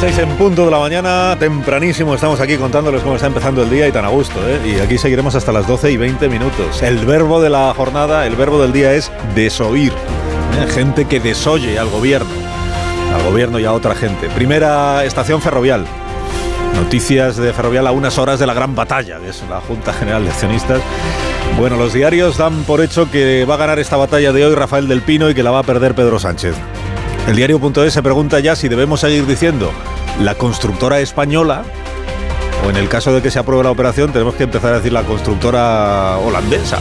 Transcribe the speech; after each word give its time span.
Seis 0.00 0.16
en 0.16 0.30
punto 0.30 0.64
de 0.64 0.70
la 0.70 0.78
mañana, 0.78 1.36
tempranísimo, 1.38 2.14
estamos 2.14 2.40
aquí 2.40 2.56
contándoles 2.56 3.02
cómo 3.02 3.16
está 3.16 3.26
empezando 3.26 3.62
el 3.62 3.68
día 3.68 3.86
y 3.86 3.92
tan 3.92 4.06
a 4.06 4.08
gusto, 4.08 4.40
¿eh? 4.48 4.58
Y 4.64 4.80
aquí 4.80 4.96
seguiremos 4.96 5.34
hasta 5.34 5.52
las 5.52 5.66
12 5.66 5.92
y 5.92 5.98
20 5.98 6.26
minutos. 6.30 6.80
El 6.80 7.04
verbo 7.04 7.38
de 7.38 7.50
la 7.50 7.74
jornada, 7.74 8.26
el 8.26 8.34
verbo 8.34 8.62
del 8.62 8.72
día 8.72 8.94
es 8.94 9.12
desoír. 9.34 9.92
¿eh? 9.92 10.66
Gente 10.72 11.04
que 11.04 11.20
desoye 11.20 11.78
al 11.78 11.90
gobierno, 11.90 12.30
al 13.14 13.22
gobierno 13.24 13.58
y 13.58 13.66
a 13.66 13.74
otra 13.74 13.94
gente. 13.94 14.30
Primera 14.30 15.04
estación 15.04 15.42
ferrovial. 15.42 15.84
Noticias 16.76 17.36
de 17.36 17.52
Ferrovial 17.52 17.86
a 17.86 17.92
unas 17.92 18.16
horas 18.16 18.40
de 18.40 18.46
la 18.46 18.54
gran 18.54 18.74
batalla, 18.74 19.18
que 19.18 19.28
es 19.28 19.44
la 19.50 19.60
Junta 19.60 19.92
General 19.92 20.24
de 20.24 20.30
Accionistas. 20.30 20.80
Bueno, 21.58 21.76
los 21.76 21.92
diarios 21.92 22.38
dan 22.38 22.62
por 22.62 22.80
hecho 22.80 23.10
que 23.10 23.44
va 23.44 23.56
a 23.56 23.58
ganar 23.58 23.78
esta 23.78 23.98
batalla 23.98 24.32
de 24.32 24.46
hoy 24.46 24.54
Rafael 24.54 24.88
del 24.88 25.02
Pino 25.02 25.28
y 25.28 25.34
que 25.34 25.42
la 25.42 25.50
va 25.50 25.58
a 25.58 25.62
perder 25.62 25.94
Pedro 25.94 26.18
Sánchez. 26.18 26.54
El 27.28 27.36
diario.es 27.36 27.92
se 27.92 28.02
pregunta 28.02 28.40
ya 28.40 28.56
si 28.56 28.68
debemos 28.68 29.00
seguir 29.00 29.26
diciendo 29.26 29.70
la 30.20 30.34
constructora 30.34 31.00
española 31.00 31.64
o 32.64 32.70
en 32.70 32.76
el 32.76 32.88
caso 32.88 33.12
de 33.12 33.22
que 33.22 33.30
se 33.30 33.38
apruebe 33.38 33.64
la 33.64 33.70
operación 33.70 34.12
tenemos 34.12 34.34
que 34.34 34.44
empezar 34.44 34.72
a 34.72 34.76
decir 34.76 34.92
la 34.92 35.02
constructora 35.02 36.18
holandesa. 36.18 36.78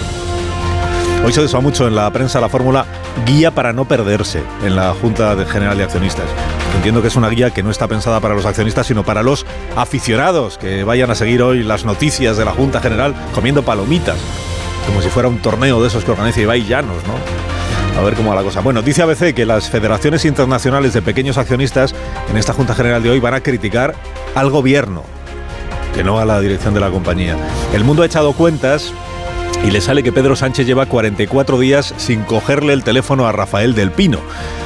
Hoy 1.26 1.34
se 1.34 1.42
usa 1.42 1.60
mucho 1.60 1.88
en 1.88 1.95
la 1.95 2.10
prensa 2.12 2.40
la 2.40 2.50
fórmula 2.50 2.86
guía 3.26 3.52
para 3.52 3.73
no 3.73 3.86
perderse 3.86 4.42
en 4.64 4.76
la 4.76 4.94
Junta 4.94 5.36
General 5.45 5.78
de 5.78 5.84
Accionistas. 5.84 6.26
Entiendo 6.76 7.02
que 7.02 7.08
es 7.08 7.16
una 7.16 7.30
guía 7.30 7.52
que 7.52 7.64
no 7.64 7.72
está 7.72 7.88
pensada 7.88 8.20
para 8.20 8.36
los 8.36 8.45
accionistas, 8.45 8.88
sino 8.88 9.04
para 9.04 9.23
los 9.23 9.45
aficionados 9.76 10.58
que 10.58 10.84
vayan 10.84 11.12
a 11.12 11.16
seguir 11.16 11.42
hoy 11.42 11.64
las 11.64 11.84
noticias 11.84 12.38
de 12.38 12.45
la 12.45 12.52
Junta 12.52 12.80
General 12.80 13.14
comiendo 13.34 13.64
palomitas, 13.64 14.17
como 14.86 15.02
si 15.02 15.10
fuera 15.10 15.28
un 15.28 15.40
torneo 15.40 15.82
de 15.82 15.88
esos 15.88 16.04
que 16.06 16.12
organiza 16.12 16.42
Ibai 16.42 16.66
Llanos, 16.66 16.98
¿no? 17.06 17.59
A 18.00 18.02
ver 18.02 18.14
cómo 18.14 18.30
va 18.30 18.36
la 18.38 18.44
cosa. 18.44 18.61
Bueno, 18.61 18.81
dice 18.81 19.02
ABC 19.02 19.33
que 19.33 19.45
las 19.45 19.69
federaciones 19.69 20.23
internacionales 20.23 20.94
de 20.94 21.02
pequeños 21.02 21.38
accionistas 21.38 21.94
en 22.30 22.38
esta 22.38 22.53
Junta 22.53 22.73
General 22.73 23.03
de 23.03 23.09
hoy 23.09 23.19
van 23.19 23.33
a 23.33 23.42
criticar 23.42 23.94
al 24.36 24.50
gobierno, 24.50 25.03
que 25.94 26.02
no 26.02 26.17
a 26.17 26.23
la 26.23 26.39
dirección 26.39 26.73
de 26.73 26.80
la 26.80 26.92
compañía. 26.92 27.36
El 27.73 27.83
mundo 27.83 28.03
ha 28.03 28.05
echado 28.05 28.31
cuentas 28.31 28.94
y 29.66 29.72
le 29.72 29.81
sale 29.81 30.02
que 30.02 30.14
Pedro 30.14 30.38
Sánchez 30.38 30.66
lleva 30.66 30.86
44 30.86 31.59
días 31.59 31.94
sin 31.97 32.22
cogerle 32.22 32.72
el 32.72 32.86
teléfono 32.86 33.27
a 33.27 33.33
Rafael 33.33 33.75
del 33.75 33.92
Pino. 33.92 34.20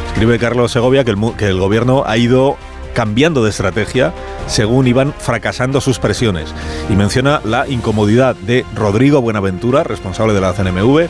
Escribe 0.10 0.38
Carlos 0.38 0.72
Segovia 0.72 1.04
que 1.04 1.10
el, 1.10 1.18
que 1.36 1.48
el 1.48 1.58
gobierno 1.58 2.04
ha 2.06 2.18
ido 2.18 2.56
cambiando 2.94 3.44
de 3.44 3.50
estrategia 3.50 4.14
según 4.46 4.86
iban 4.86 5.12
fracasando 5.12 5.82
sus 5.82 5.98
presiones. 5.98 6.54
Y 6.88 6.94
menciona 6.94 7.42
la 7.44 7.68
incomodidad 7.68 8.36
de 8.36 8.64
Rodrigo 8.76 9.22
Buenaventura, 9.22 9.84
responsable 9.84 10.36
de 10.36 10.42
la 10.42 10.54
CNMV, 10.54 11.10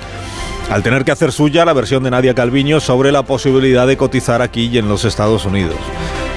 al 0.69 0.83
tener 0.83 1.05
que 1.05 1.11
hacer 1.11 1.31
suya 1.31 1.65
la 1.65 1.73
versión 1.73 2.03
de 2.03 2.11
Nadia 2.11 2.33
Calviño 2.33 2.79
sobre 2.79 3.11
la 3.11 3.23
posibilidad 3.23 3.87
de 3.87 3.97
cotizar 3.97 4.41
aquí 4.41 4.69
y 4.71 4.77
en 4.77 4.87
los 4.87 5.05
Estados 5.05 5.45
Unidos. 5.45 5.75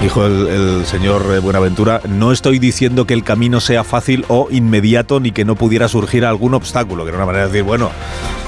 Dijo 0.01 0.25
el, 0.25 0.85
señor 0.85 1.25
eh, 1.33 1.39
Buenaventura, 1.39 2.01
no 2.07 2.31
estoy 2.31 2.59
diciendo 2.59 3.07
que 3.07 3.15
el 3.15 3.23
camino 3.23 3.59
sea 3.59 3.83
fácil 3.83 4.25
o 4.27 4.47
inmediato 4.51 5.19
ni 5.19 5.31
que 5.31 5.45
no 5.45 5.55
pudiera 5.55 5.87
surgir 5.87 6.23
algún 6.23 6.53
obstáculo, 6.53 7.03
que 7.03 7.09
era 7.09 7.17
una 7.17 7.25
manera 7.25 7.45
de 7.45 7.51
decir, 7.51 7.63
bueno, 7.63 7.89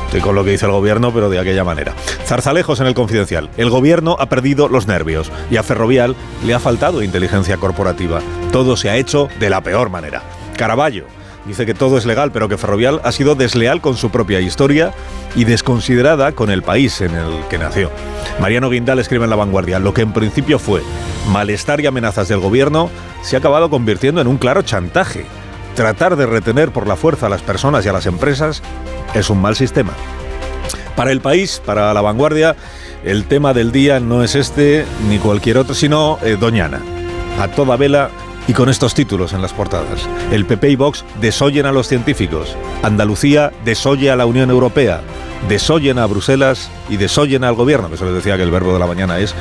estoy 0.06 0.22
con 0.22 0.35
lo 0.35 0.44
que 0.44 0.51
dice 0.51 0.66
el 0.66 0.72
gobierno, 0.72 1.12
pero 1.12 1.29
de 1.29 1.40
aquella 1.40 1.63
manera. 1.63 1.96
Zarzalejos 2.25 2.79
en 2.81 2.88
el 2.88 2.94
confidencial. 2.94 3.50
El 3.57 3.72
gobierno 3.72 4.16
ha 4.19 4.28
perdido 4.28 4.67
los 4.67 4.85
nervios 4.85 5.31
y 5.50 5.57
a 5.57 5.63
Ferrovial 5.63 6.16
le 6.46 6.53
ha 6.53 6.59
faltado 6.59 7.01
inteligencia 7.01 7.57
corporativa. 7.57 8.22
Todo 8.51 8.78
se 8.78 8.91
ha 8.91 8.97
hecho 8.97 9.28
de 9.40 9.50
la 9.50 9.61
peor 9.61 9.90
manera. 9.90 10.22
Caraballo 10.56 11.19
Dice 11.45 11.66
que 11.66 11.73
todo 11.73 11.97
es 11.97 12.05
legal, 12.05 12.31
pero 12.31 12.50
que 12.50 12.57
Ferrovial 12.57 13.01
ha 13.03 13.11
sido 13.11 13.35
desleal 13.35 13.81
con 13.81 13.95
su 13.95 14.09
propia 14.09 14.39
historia 14.39 14.94
y 15.35 15.45
desconsiderada 15.45 16.33
con 16.33 16.51
el 16.51 16.63
país 16.63 17.01
en 17.01 17.16
el 17.16 17.47
que 17.50 17.57
nació. 17.57 17.91
Mariano 18.39 18.69
Guindal 18.69 19.00
escribe 19.00 19.23
en 19.23 19.29
La 19.29 19.35
Vanguardia, 19.35 19.79
lo 19.79 19.94
que 19.94 20.01
en 20.01 20.13
principio 20.13 20.59
fue 20.59 20.83
malestar 21.29 21.79
y 21.81 21.88
amenazas 21.88 22.28
del 22.28 22.39
gobierno 22.39 22.89
se 23.22 23.35
ha 23.35 23.39
acabado 23.39 23.69
convirtiendo 23.69 24.22
en 24.22 24.28
un 24.28 24.38
claro 24.38 24.61
chantaje. 24.61 25.25
Tratar 25.75 26.16
de 26.16 26.25
retener 26.25 26.72
por 26.72 26.88
la 26.88 26.95
fuerza 26.95 27.28
a 27.28 27.29
las 27.29 27.41
personas 27.41 27.85
y 27.85 27.89
a 27.89 27.94
las 27.94 28.05
empresas 28.05 28.61
es 29.13 29.29
un 29.29 29.41
mal 29.41 29.55
sistema. 29.55 29.94
Para 30.95 31.11
el 31.11 31.22
país, 31.22 31.61
para 31.66 31.94
La 31.94 32.01
Vanguardia, 32.01 32.55
el 33.05 33.25
tema 33.25 33.53
del 33.53 33.72
día 33.72 33.99
no 33.99 34.23
es 34.23 34.35
este 34.35 34.85
ni 35.07 35.19
cualquier 35.19 35.57
otro, 35.57 35.73
sino 35.73 36.19
eh, 36.22 36.35
Doñana. 36.38 36.81
A 37.39 37.47
toda 37.47 37.78
vela 37.78 38.09
y 38.49 38.53
con 38.53 38.67
estos 38.67 38.95
títulos 38.95 39.33
en 39.33 39.43
las 39.43 39.53
portadas. 39.53 40.09
El 40.31 40.43
PP 40.43 40.71
y 40.71 40.75
Vox 40.75 41.05
desoyen 41.21 41.67
a 41.67 41.71
los 41.71 41.87
científicos. 41.87 42.57
Andalucía 42.81 43.53
desoye 43.63 44.09
a 44.09 44.15
la 44.15 44.25
Unión 44.25 44.49
Europea. 44.49 45.01
Desoyen 45.47 45.99
a 45.99 46.07
Bruselas 46.07 46.71
y 46.89 46.97
desoyen 46.97 47.43
al 47.43 47.53
gobierno, 47.53 47.89
eso 47.93 48.05
les 48.05 48.15
decía 48.15 48.37
que 48.37 48.43
el 48.43 48.49
verbo 48.49 48.73
de 48.73 48.79
la 48.79 48.87
mañana 48.87 49.19
es 49.19 49.35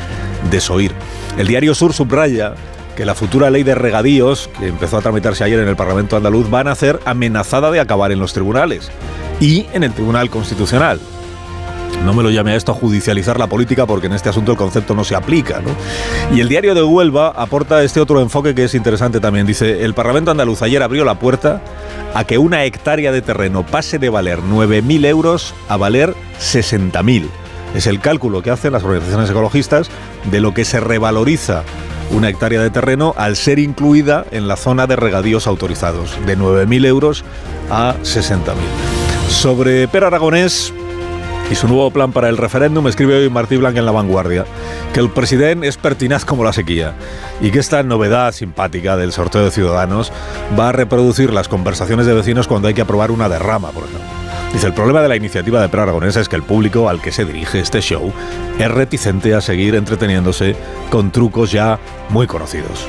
desoír. 0.51 0.93
El 1.39 1.47
diario 1.47 1.75
Sur 1.75 1.95
subraya 1.95 2.53
que 2.97 3.07
la 3.07 3.15
futura 3.15 3.49
ley 3.49 3.63
de 3.63 3.75
regadíos, 3.75 4.51
que 4.61 4.67
empezó 4.67 4.99
a 4.99 5.01
tramitarse 5.01 5.43
ayer 5.43 5.61
en 5.61 5.69
el 5.69 5.77
Parlamento 5.77 6.15
andaluz, 6.15 6.53
va 6.53 6.61
a 6.61 6.75
ser 6.75 7.01
amenazada 7.07 7.71
de 7.71 7.81
acabar 7.81 8.13
en 8.13 8.19
los 8.19 8.35
tribunales 8.35 8.91
y 9.41 9.65
en 9.73 9.85
el 9.85 9.93
Tribunal 9.95 10.29
Constitucional. 10.29 11.01
No 12.05 12.15
me 12.15 12.23
lo 12.23 12.31
llame 12.31 12.53
a 12.53 12.57
esto 12.57 12.73
judicializar 12.75 13.39
la 13.39 13.47
política 13.47 13.87
porque 13.87 14.07
en 14.07 14.15
este 14.15 14.29
asunto 14.29 14.53
el 14.53 14.59
concepto 14.59 14.95
no 14.95 15.05
se 15.05 15.15
aplica. 15.15 15.61
Y 16.35 16.41
el 16.41 16.49
diario 16.49 16.75
de 16.75 16.83
Huelva 16.83 17.33
aporta 17.37 17.83
este 17.83 18.01
otro 18.01 18.21
enfoque 18.21 18.55
que 18.55 18.65
es 18.65 18.75
interesante 18.75 19.21
también. 19.21 19.47
Dice, 19.47 19.85
el 19.85 19.95
Parlamento 19.95 20.31
andaluz 20.31 20.63
ayer 20.63 20.83
abrió 20.83 21.05
la 21.05 21.19
puerta 21.19 21.61
a 22.15 22.25
que 22.25 22.39
una 22.39 22.65
hectárea 22.65 23.13
de 23.13 23.21
terreno 23.21 23.65
pase 23.67 23.99
de 23.99 24.09
valer 24.09 24.41
9.000 24.41 25.07
euros 25.07 25.55
a 25.69 25.77
valer 25.77 26.15
60.000. 26.41 27.27
Es 27.75 27.87
el 27.87 28.01
cálculo 28.01 28.43
que 28.43 28.51
hacen 28.51 28.73
las 28.73 28.85
organizaciones 28.85 29.29
ecologistas 29.29 29.91
de 30.31 30.41
lo 30.41 30.55
que 30.55 30.65
se 30.65 30.81
revaloriza 30.81 31.65
una 32.11 32.29
hectárea 32.29 32.63
de 32.63 32.71
terreno 32.71 33.15
al 33.17 33.37
ser 33.37 33.59
incluida 33.59 34.25
en 34.31 34.49
la 34.49 34.57
zona 34.57 34.87
de 34.87 34.97
regadíos 34.97 35.47
autorizados, 35.47 36.17
de 36.27 36.39
9.000 36.39 36.87
euros 36.87 37.25
a 37.71 37.97
60.000. 38.03 38.55
Sobre 39.29 39.89
Per 39.89 40.05
Aragonés, 40.05 40.73
y 41.51 41.55
su 41.55 41.67
nuevo 41.67 41.91
plan 41.91 42.13
para 42.13 42.29
el 42.29 42.37
referéndum, 42.37 42.87
escribe 42.89 43.17
hoy 43.17 43.31
Martí 43.31 43.57
Blanca 43.57 43.79
en 43.79 43.87
La 43.87 43.93
Vanguardia, 43.93 44.45
que 44.93 45.01
el 45.01 45.11
presidente 45.11 45.67
es 45.67 45.77
pertinaz 45.77 46.25
como 46.25 46.45
la 46.45 46.53
sequía 46.53 46.95
y 47.41 47.51
que 47.51 47.59
esta 47.59 47.83
novedad 47.83 48.33
simpática 48.33 48.97
del 48.97 49.13
sorteo 49.13 49.45
de 49.45 49.51
ciudadanos 49.51 50.13
va 50.59 50.69
a 50.69 50.73
reproducir 50.73 51.33
las 51.33 51.49
conversaciones 51.49 52.07
de 52.07 52.15
vecinos 52.15 52.49
cuando 52.49 52.69
hay 52.69 52.75
que 52.75 52.83
aprobar 52.83 53.11
una 53.11 53.29
derrama, 53.29 53.71
por 53.71 53.85
ejemplo. 53.85 54.07
Dice, 54.53 54.67
el 54.67 54.75
problema 54.75 55.03
de 55.03 55.09
la 55.09 55.17
iniciativa 55.17 55.61
de 55.61 55.69
Pro 55.69 55.83
Aragonesa 55.83 56.21
es 56.21 56.29
que 56.29 56.37
el 56.37 56.43
público 56.43 56.89
al 56.89 57.03
que 57.03 57.13
se 57.13 57.25
dirige 57.25 57.61
este 57.61 57.81
show 57.81 58.13
es 58.59 58.71
reticente 58.71 59.35
a 59.35 59.41
seguir 59.41 59.75
entreteniéndose 59.75 60.57
con 60.91 61.13
trucos 61.13 61.53
ya 61.53 61.79
muy 62.09 62.27
conocidos. 62.27 62.87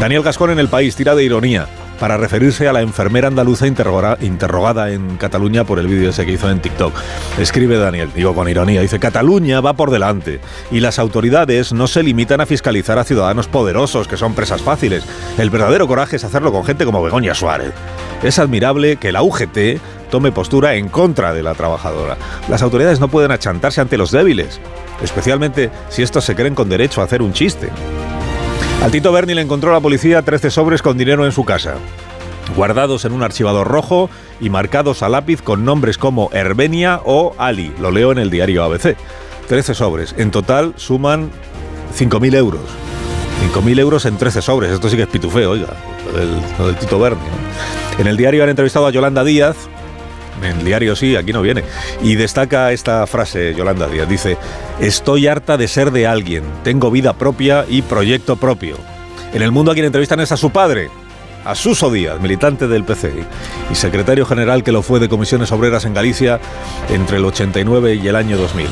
Daniel 0.00 0.22
Gascón 0.22 0.50
en 0.50 0.58
El 0.58 0.68
País 0.68 0.96
tira 0.96 1.14
de 1.14 1.24
ironía 1.24 1.68
para 1.98 2.16
referirse 2.16 2.68
a 2.68 2.72
la 2.72 2.82
enfermera 2.82 3.28
andaluza 3.28 3.66
interrogada 3.66 4.90
en 4.90 5.16
Cataluña 5.16 5.64
por 5.64 5.78
el 5.78 5.86
vídeo 5.86 6.10
ese 6.10 6.26
que 6.26 6.32
hizo 6.32 6.50
en 6.50 6.60
TikTok. 6.60 6.94
Escribe 7.38 7.78
Daniel, 7.78 8.10
digo 8.14 8.34
con 8.34 8.48
ironía, 8.48 8.80
dice, 8.80 8.98
Cataluña 8.98 9.60
va 9.60 9.74
por 9.74 9.90
delante 9.90 10.40
y 10.70 10.80
las 10.80 10.98
autoridades 10.98 11.72
no 11.72 11.86
se 11.86 12.02
limitan 12.02 12.40
a 12.40 12.46
fiscalizar 12.46 12.98
a 12.98 13.04
ciudadanos 13.04 13.48
poderosos 13.48 14.08
que 14.08 14.16
son 14.16 14.34
presas 14.34 14.62
fáciles. 14.62 15.04
El 15.38 15.50
verdadero 15.50 15.86
coraje 15.86 16.16
es 16.16 16.24
hacerlo 16.24 16.52
con 16.52 16.64
gente 16.64 16.84
como 16.84 17.02
Begoña 17.02 17.34
Suárez. 17.34 17.72
Es 18.22 18.38
admirable 18.38 18.96
que 18.96 19.12
la 19.12 19.22
UGT 19.22 19.80
tome 20.10 20.32
postura 20.32 20.74
en 20.74 20.88
contra 20.88 21.34
de 21.34 21.42
la 21.42 21.54
trabajadora. 21.54 22.16
Las 22.48 22.62
autoridades 22.62 23.00
no 23.00 23.08
pueden 23.08 23.32
achantarse 23.32 23.80
ante 23.80 23.98
los 23.98 24.10
débiles, 24.10 24.60
especialmente 25.02 25.70
si 25.88 26.02
estos 26.02 26.24
se 26.24 26.34
creen 26.34 26.54
con 26.54 26.68
derecho 26.68 27.00
a 27.00 27.04
hacer 27.04 27.22
un 27.22 27.32
chiste. 27.32 27.70
Al 28.84 28.90
Tito 28.90 29.12
Berni 29.12 29.32
le 29.32 29.40
encontró 29.40 29.72
la 29.72 29.80
policía 29.80 30.20
13 30.20 30.50
sobres 30.50 30.82
con 30.82 30.98
dinero 30.98 31.24
en 31.24 31.32
su 31.32 31.46
casa, 31.46 31.76
guardados 32.54 33.06
en 33.06 33.12
un 33.12 33.22
archivador 33.22 33.66
rojo 33.66 34.10
y 34.42 34.50
marcados 34.50 35.02
a 35.02 35.08
lápiz 35.08 35.40
con 35.40 35.64
nombres 35.64 35.96
como 35.96 36.28
Herbenia 36.34 37.00
o 37.02 37.34
Ali. 37.38 37.72
Lo 37.80 37.90
leo 37.90 38.12
en 38.12 38.18
el 38.18 38.28
diario 38.28 38.62
ABC. 38.62 38.94
13 39.48 39.72
sobres. 39.72 40.14
En 40.18 40.30
total 40.30 40.74
suman 40.76 41.30
5.000 41.98 42.36
euros. 42.36 42.60
5.000 43.54 43.80
euros 43.80 44.04
en 44.04 44.18
13 44.18 44.42
sobres. 44.42 44.70
Esto 44.70 44.90
sí 44.90 44.96
que 44.96 45.04
es 45.04 45.08
pitufeo, 45.08 45.52
oiga. 45.52 45.68
Lo 46.58 46.66
del, 46.66 46.76
Tito 46.76 46.98
Berni. 46.98 47.22
En 47.98 48.06
el 48.06 48.18
diario 48.18 48.42
han 48.42 48.50
entrevistado 48.50 48.86
a 48.86 48.90
Yolanda 48.90 49.24
Díaz, 49.24 49.56
En 50.42 50.64
diario 50.64 50.96
sí, 50.96 51.16
aquí 51.16 51.32
no 51.32 51.42
viene. 51.42 51.64
Y 52.02 52.16
destaca 52.16 52.72
esta 52.72 53.06
frase 53.06 53.54
Yolanda 53.54 53.88
Díaz. 53.88 54.08
Dice, 54.08 54.36
estoy 54.80 55.26
harta 55.26 55.56
de 55.56 55.68
ser 55.68 55.90
de 55.90 56.06
alguien, 56.06 56.44
tengo 56.62 56.90
vida 56.90 57.12
propia 57.14 57.64
y 57.68 57.82
proyecto 57.82 58.36
propio. 58.36 58.76
En 59.32 59.42
el 59.42 59.52
mundo 59.52 59.70
a 59.72 59.74
quien 59.74 59.86
entrevistan 59.86 60.20
es 60.20 60.32
a 60.32 60.36
su 60.36 60.50
padre, 60.50 60.90
a 61.44 61.54
Suso 61.54 61.90
Díaz, 61.90 62.20
militante 62.20 62.68
del 62.68 62.84
PC 62.84 63.12
y 63.70 63.74
secretario 63.74 64.26
general 64.26 64.62
que 64.62 64.72
lo 64.72 64.82
fue 64.82 65.00
de 65.00 65.08
comisiones 65.08 65.52
obreras 65.52 65.84
en 65.84 65.94
Galicia 65.94 66.40
entre 66.88 67.18
el 67.18 67.24
89 67.24 67.96
y 67.96 68.08
el 68.08 68.16
año 68.16 68.36
2000. 68.36 68.66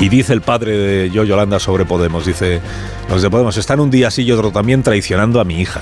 Y 0.00 0.08
dice 0.08 0.32
el 0.32 0.42
padre 0.42 0.76
de 0.76 1.10
yo 1.10 1.24
Yolanda 1.24 1.58
sobre 1.58 1.84
Podemos, 1.84 2.24
dice, 2.24 2.60
los 3.08 3.20
de 3.20 3.30
Podemos 3.30 3.56
están 3.56 3.80
un 3.80 3.90
día 3.90 4.08
así 4.08 4.22
y 4.22 4.30
otro 4.30 4.52
también 4.52 4.82
traicionando 4.82 5.40
a 5.40 5.44
mi 5.44 5.60
hija. 5.60 5.80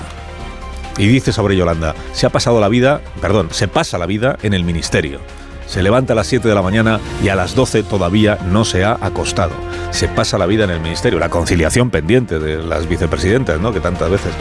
Y 0.97 1.07
dice 1.07 1.31
sobre 1.31 1.55
Yolanda, 1.55 1.95
se 2.13 2.25
ha 2.25 2.29
pasado 2.29 2.59
la 2.59 2.69
vida, 2.69 3.01
perdón, 3.21 3.49
se 3.51 3.67
pasa 3.67 3.97
la 3.97 4.05
vida 4.05 4.37
en 4.41 4.53
el 4.53 4.63
ministerio. 4.63 5.19
Se 5.67 5.83
levanta 5.83 6.13
a 6.13 6.15
las 6.15 6.27
7 6.27 6.47
de 6.47 6.55
la 6.55 6.61
mañana 6.61 6.99
y 7.21 7.27
a 7.27 7.35
las 7.35 7.53
12 7.53 7.83
todavía 7.83 8.37
no 8.49 8.63
se 8.63 8.85
ha 8.85 8.97
acostado. 9.01 9.51
Se 9.91 10.07
pasa 10.07 10.37
la 10.37 10.45
vida 10.45 10.63
en 10.63 10.69
el 10.69 10.79
ministerio. 10.79 11.19
La 11.19 11.29
conciliación 11.29 11.89
pendiente 11.89 12.39
de 12.39 12.63
las 12.63 12.87
vicepresidentas, 12.87 13.59
¿no? 13.59 13.73
que 13.73 13.81
tantas 13.81 14.09
veces 14.09 14.31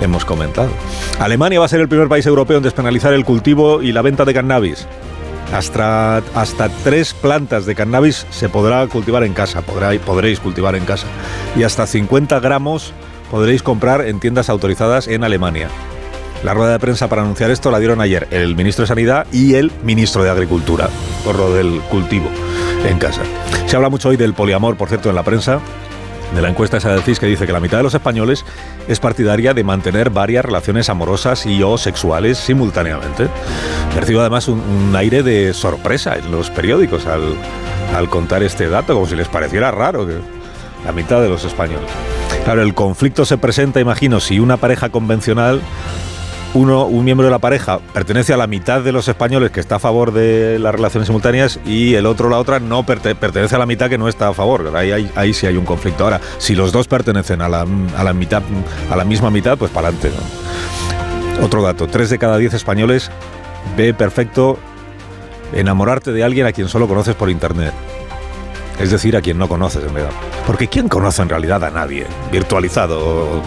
hemos 0.00 0.24
comentado. 0.24 0.70
Alemania 1.20 1.60
va 1.60 1.66
a 1.66 1.68
ser 1.68 1.80
el 1.80 1.88
primer 1.88 2.08
país 2.08 2.26
europeo 2.26 2.56
en 2.56 2.64
despenalizar 2.64 3.12
el 3.12 3.24
cultivo 3.24 3.82
y 3.82 3.92
la 3.92 4.02
venta 4.02 4.24
de 4.24 4.34
cannabis. 4.34 4.86
Hasta, 5.52 6.16
hasta 6.34 6.68
tres 6.82 7.14
plantas 7.14 7.66
de 7.66 7.76
cannabis 7.76 8.26
se 8.30 8.48
podrá 8.48 8.84
cultivar 8.88 9.22
en 9.22 9.32
casa, 9.32 9.62
podréis 9.62 10.40
cultivar 10.40 10.74
en 10.74 10.84
casa. 10.84 11.06
Y 11.56 11.62
hasta 11.62 11.86
50 11.86 12.40
gramos 12.40 12.92
podréis 13.30 13.62
comprar 13.62 14.06
en 14.06 14.18
tiendas 14.18 14.48
autorizadas 14.48 15.06
en 15.06 15.22
Alemania. 15.22 15.68
La 16.44 16.52
rueda 16.52 16.72
de 16.72 16.78
prensa 16.78 17.08
para 17.08 17.22
anunciar 17.22 17.50
esto 17.50 17.70
la 17.70 17.78
dieron 17.78 18.02
ayer 18.02 18.28
el 18.30 18.54
ministro 18.54 18.82
de 18.82 18.88
Sanidad 18.88 19.26
y 19.32 19.54
el 19.54 19.72
ministro 19.82 20.22
de 20.22 20.28
Agricultura, 20.28 20.90
por 21.24 21.36
lo 21.36 21.54
del 21.54 21.80
cultivo 21.90 22.28
en 22.86 22.98
casa. 22.98 23.22
Se 23.64 23.76
habla 23.76 23.88
mucho 23.88 24.10
hoy 24.10 24.18
del 24.18 24.34
poliamor, 24.34 24.76
por 24.76 24.88
cierto, 24.88 25.08
en 25.08 25.14
la 25.14 25.22
prensa. 25.22 25.60
De 26.34 26.42
la 26.42 26.50
encuesta 26.50 26.76
esa 26.76 26.90
del 26.90 27.02
CIS 27.02 27.18
que 27.18 27.26
dice 27.26 27.46
que 27.46 27.52
la 27.52 27.60
mitad 27.60 27.78
de 27.78 27.82
los 27.84 27.94
españoles 27.94 28.44
es 28.88 29.00
partidaria 29.00 29.54
de 29.54 29.64
mantener 29.64 30.10
varias 30.10 30.44
relaciones 30.44 30.90
amorosas 30.90 31.46
y 31.46 31.62
o 31.62 31.78
sexuales 31.78 32.36
simultáneamente. 32.36 33.28
Percibo 33.94 34.20
además 34.20 34.46
un, 34.48 34.94
aire 34.96 35.22
de 35.22 35.54
sorpresa 35.54 36.16
en 36.16 36.30
los 36.30 36.50
periódicos 36.50 37.06
al, 37.06 37.36
al 37.96 38.10
contar 38.10 38.42
este 38.42 38.68
dato, 38.68 38.92
como 38.92 39.06
si 39.06 39.16
les 39.16 39.28
pareciera 39.28 39.70
raro 39.70 40.06
que 40.06 40.18
la 40.84 40.92
mitad 40.92 41.22
de 41.22 41.28
los 41.30 41.44
españoles. 41.44 41.88
Claro, 42.44 42.60
el 42.60 42.74
conflicto 42.74 43.24
se 43.24 43.38
presenta, 43.38 43.80
imagino, 43.80 44.20
si 44.20 44.40
una 44.40 44.58
pareja 44.58 44.90
convencional 44.90 45.62
uno, 46.54 46.86
un 46.86 47.04
miembro 47.04 47.26
de 47.26 47.32
la 47.32 47.40
pareja 47.40 47.80
pertenece 47.92 48.32
a 48.32 48.36
la 48.36 48.46
mitad 48.46 48.80
de 48.80 48.92
los 48.92 49.08
españoles 49.08 49.50
que 49.50 49.60
está 49.60 49.76
a 49.76 49.78
favor 49.80 50.12
de 50.12 50.58
las 50.58 50.72
relaciones 50.72 51.08
simultáneas 51.08 51.58
y 51.66 51.94
el 51.94 52.06
otro, 52.06 52.30
la 52.30 52.38
otra, 52.38 52.60
no 52.60 52.86
pertenece 52.86 53.54
a 53.54 53.58
la 53.58 53.66
mitad 53.66 53.90
que 53.90 53.98
no 53.98 54.08
está 54.08 54.28
a 54.28 54.34
favor. 54.34 54.74
Ahí, 54.76 55.10
ahí, 55.14 55.34
sí 55.34 55.46
hay 55.46 55.56
un 55.56 55.64
conflicto. 55.64 56.04
Ahora, 56.04 56.20
si 56.38 56.54
los 56.54 56.70
dos 56.70 56.86
pertenecen 56.86 57.42
a 57.42 57.48
la, 57.48 57.66
a 57.96 58.04
la 58.04 58.12
mitad, 58.12 58.42
a 58.90 58.96
la 58.96 59.04
misma 59.04 59.30
mitad, 59.30 59.58
pues 59.58 59.70
para 59.70 59.88
adelante. 59.88 60.12
Otro 61.42 61.62
dato, 61.62 61.88
tres 61.88 62.10
de 62.10 62.18
cada 62.18 62.38
diez 62.38 62.54
españoles 62.54 63.10
ve 63.76 63.92
perfecto 63.92 64.58
enamorarte 65.52 66.12
de 66.12 66.22
alguien 66.22 66.46
a 66.46 66.52
quien 66.52 66.68
solo 66.68 66.86
conoces 66.86 67.16
por 67.16 67.30
internet. 67.30 67.72
Es 68.78 68.90
decir, 68.90 69.16
a 69.16 69.20
quien 69.20 69.38
no 69.38 69.48
conoces 69.48 69.82
en 69.82 69.94
realidad. 69.94 70.12
Porque 70.46 70.68
¿quién 70.68 70.88
conoce 70.88 71.22
en 71.22 71.28
realidad 71.28 71.64
a 71.64 71.70
nadie? 71.70 72.06
Virtualizado 72.30 73.42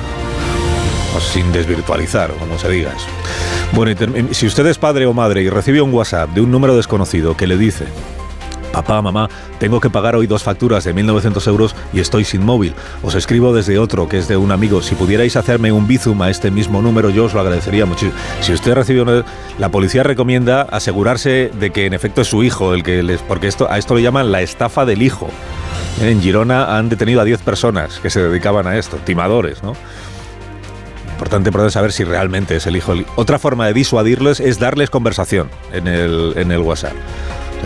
sin 1.19 1.51
desvirtualizar, 1.51 2.31
como 2.31 2.57
se 2.57 2.69
diga. 2.69 2.93
Bueno, 3.73 3.97
si 4.31 4.45
usted 4.45 4.65
es 4.67 4.77
padre 4.77 5.05
o 5.05 5.13
madre 5.13 5.41
y 5.41 5.49
recibe 5.49 5.81
un 5.81 5.93
WhatsApp 5.93 6.29
de 6.31 6.41
un 6.41 6.51
número 6.51 6.75
desconocido 6.75 7.35
que 7.35 7.47
le 7.47 7.57
dice, 7.57 7.85
papá, 8.71 9.01
mamá, 9.01 9.27
tengo 9.59 9.79
que 9.79 9.89
pagar 9.89 10.15
hoy 10.15 10.27
dos 10.27 10.43
facturas 10.43 10.83
de 10.83 10.93
1.900 10.93 11.47
euros 11.47 11.75
y 11.93 11.99
estoy 11.99 12.23
sin 12.23 12.45
móvil. 12.45 12.75
Os 13.01 13.15
escribo 13.15 13.51
desde 13.51 13.79
otro, 13.79 14.07
que 14.07 14.19
es 14.19 14.27
de 14.27 14.37
un 14.37 14.51
amigo. 14.51 14.83
Si 14.83 14.93
pudierais 14.93 15.35
hacerme 15.35 15.71
un 15.71 15.87
bizum 15.87 16.21
a 16.21 16.29
este 16.29 16.51
mismo 16.51 16.81
número, 16.81 17.09
yo 17.09 17.25
os 17.25 17.33
lo 17.33 17.39
agradecería 17.39 17.87
muchísimo. 17.87 18.13
Si 18.41 18.53
usted 18.53 18.75
recibe 18.75 19.01
una... 19.01 19.25
La 19.57 19.69
policía 19.69 20.03
recomienda 20.03 20.61
asegurarse 20.61 21.51
de 21.59 21.71
que 21.71 21.87
en 21.87 21.95
efecto 21.95 22.21
es 22.21 22.27
su 22.27 22.43
hijo 22.43 22.75
el 22.75 22.83
que 22.83 23.01
les... 23.01 23.21
Porque 23.23 23.47
esto, 23.47 23.69
a 23.69 23.79
esto 23.79 23.95
le 23.95 24.03
llaman 24.03 24.31
la 24.31 24.41
estafa 24.43 24.85
del 24.85 25.01
hijo. 25.01 25.27
En 25.99 26.21
Girona 26.21 26.77
han 26.77 26.89
detenido 26.89 27.21
a 27.21 27.23
10 27.23 27.41
personas 27.41 27.97
que 27.99 28.11
se 28.11 28.21
dedicaban 28.21 28.67
a 28.67 28.77
esto, 28.77 28.97
timadores, 28.97 29.63
¿no? 29.63 29.73
Importante 31.17 31.51
poder 31.51 31.71
saber 31.71 31.91
si 31.91 32.03
realmente 32.03 32.57
es 32.57 32.67
el 32.67 32.75
hijo. 32.75 32.93
Otra 33.15 33.39
forma 33.39 33.65
de 33.65 33.73
disuadirles 33.73 34.39
es 34.39 34.59
darles 34.59 34.91
conversación 34.91 35.49
en 35.73 35.87
el, 35.87 36.33
en 36.35 36.51
el 36.51 36.59
WhatsApp. 36.59 36.93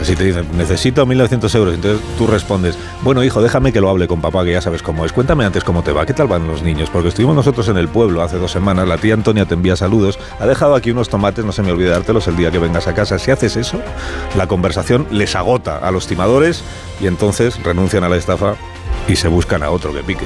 si 0.04 0.16
te 0.16 0.24
dicen, 0.24 0.48
necesito 0.56 1.06
1.900 1.06 1.56
euros, 1.56 1.76
entonces 1.76 2.02
tú 2.18 2.28
respondes, 2.28 2.78
bueno 3.02 3.26
hijo, 3.26 3.42
déjame 3.42 3.74
que 3.74 3.82
lo 3.82 3.90
hable 3.90 4.08
con 4.08 4.22
papá, 4.22 4.46
que 4.46 4.54
ya 4.54 4.62
sabes 4.62 4.82
cómo 4.82 5.04
es. 5.04 5.12
Cuéntame 5.12 5.44
antes 5.44 5.66
cómo 5.66 5.84
te 5.84 5.92
va, 5.92 6.06
qué 6.06 6.14
tal 6.14 6.28
van 6.28 6.48
los 6.48 6.64
niños, 6.64 6.90
porque 6.90 7.10
estuvimos 7.10 7.36
nosotros 7.36 7.68
en 7.68 7.76
el 7.76 7.90
pueblo 7.90 8.22
hace 8.22 8.38
dos 8.38 8.52
semanas, 8.52 8.88
la 8.88 8.98
tía 8.98 9.16
Antonia 9.16 9.46
te 9.46 9.56
envía 9.56 9.76
saludos, 9.76 10.18
ha 10.40 10.48
dejado 10.48 10.74
aquí 10.74 10.92
unos 10.92 11.10
tomates, 11.10 11.44
no 11.44 11.52
se 11.52 11.62
me 11.62 11.74
olvide 11.74 11.90
dártelos 11.90 12.30
el 12.30 12.38
día 12.38 12.52
que 12.52 12.60
vengas 12.60 12.88
a 12.88 12.94
casa. 12.94 13.20
Si 13.20 13.32
haces 13.32 13.58
eso, 13.58 13.82
la 14.38 14.48
conversación 14.48 15.08
les 15.12 15.36
agota 15.36 15.78
a 15.78 15.92
los 15.92 16.08
timadores 16.08 16.64
y 17.02 17.08
entonces 17.08 17.62
renuncian 17.62 18.06
a 18.06 18.10
la 18.10 18.16
estafa 18.16 18.56
y 19.10 19.18
se 19.18 19.28
buscan 19.28 19.62
a 19.62 19.72
otro 19.72 19.94
que 19.94 20.04
pique. 20.04 20.26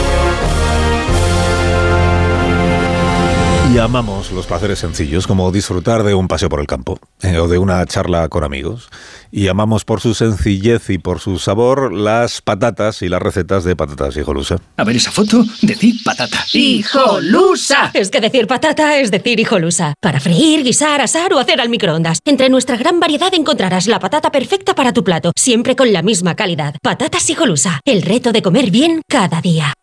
Y 3.73 3.77
amamos 3.77 4.33
los 4.33 4.47
placeres 4.47 4.79
sencillos, 4.79 5.25
como 5.25 5.49
disfrutar 5.49 6.03
de 6.03 6.13
un 6.13 6.27
paseo 6.27 6.49
por 6.49 6.59
el 6.59 6.67
campo 6.67 6.99
eh, 7.21 7.37
o 7.37 7.47
de 7.47 7.57
una 7.57 7.85
charla 7.85 8.27
con 8.27 8.43
amigos. 8.43 8.89
Y 9.31 9.47
amamos 9.47 9.85
por 9.85 10.01
su 10.01 10.13
sencillez 10.13 10.89
y 10.89 10.97
por 10.97 11.21
su 11.21 11.39
sabor 11.39 11.93
las 11.93 12.41
patatas 12.41 13.01
y 13.01 13.07
las 13.07 13.21
recetas 13.21 13.63
de 13.63 13.77
patatas 13.77 14.17
hijolusa. 14.17 14.57
A 14.75 14.83
ver 14.83 14.97
esa 14.97 15.09
foto, 15.09 15.45
decir 15.61 15.95
patata. 16.03 16.43
¡Hijolusa! 16.51 17.91
Es 17.93 18.09
que 18.09 18.19
decir 18.19 18.45
patata 18.45 18.97
es 18.97 19.09
decir 19.09 19.39
hijolusa. 19.39 19.93
Para 20.01 20.19
freír, 20.19 20.65
guisar, 20.65 20.99
asar 20.99 21.33
o 21.33 21.39
hacer 21.39 21.61
al 21.61 21.69
microondas. 21.69 22.19
Entre 22.25 22.49
nuestra 22.49 22.75
gran 22.75 22.99
variedad 22.99 23.33
encontrarás 23.33 23.87
la 23.87 23.99
patata 23.99 24.33
perfecta 24.33 24.75
para 24.75 24.91
tu 24.91 25.05
plato, 25.05 25.31
siempre 25.37 25.77
con 25.77 25.93
la 25.93 26.01
misma 26.01 26.35
calidad. 26.35 26.75
Patatas 26.83 27.29
hijolusa, 27.29 27.79
el 27.85 28.01
reto 28.01 28.33
de 28.33 28.41
comer 28.41 28.69
bien 28.69 29.01
cada 29.07 29.39
día. 29.39 29.73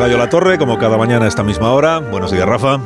Gallo 0.02 0.18
La 0.18 0.30
Torre, 0.30 0.58
como 0.58 0.80
cada 0.80 0.98
mañana 0.98 1.26
a 1.26 1.28
esta 1.28 1.44
misma 1.44 1.74
hora. 1.74 2.00
Buenos 2.00 2.32
días, 2.32 2.48
Rafa. 2.48 2.80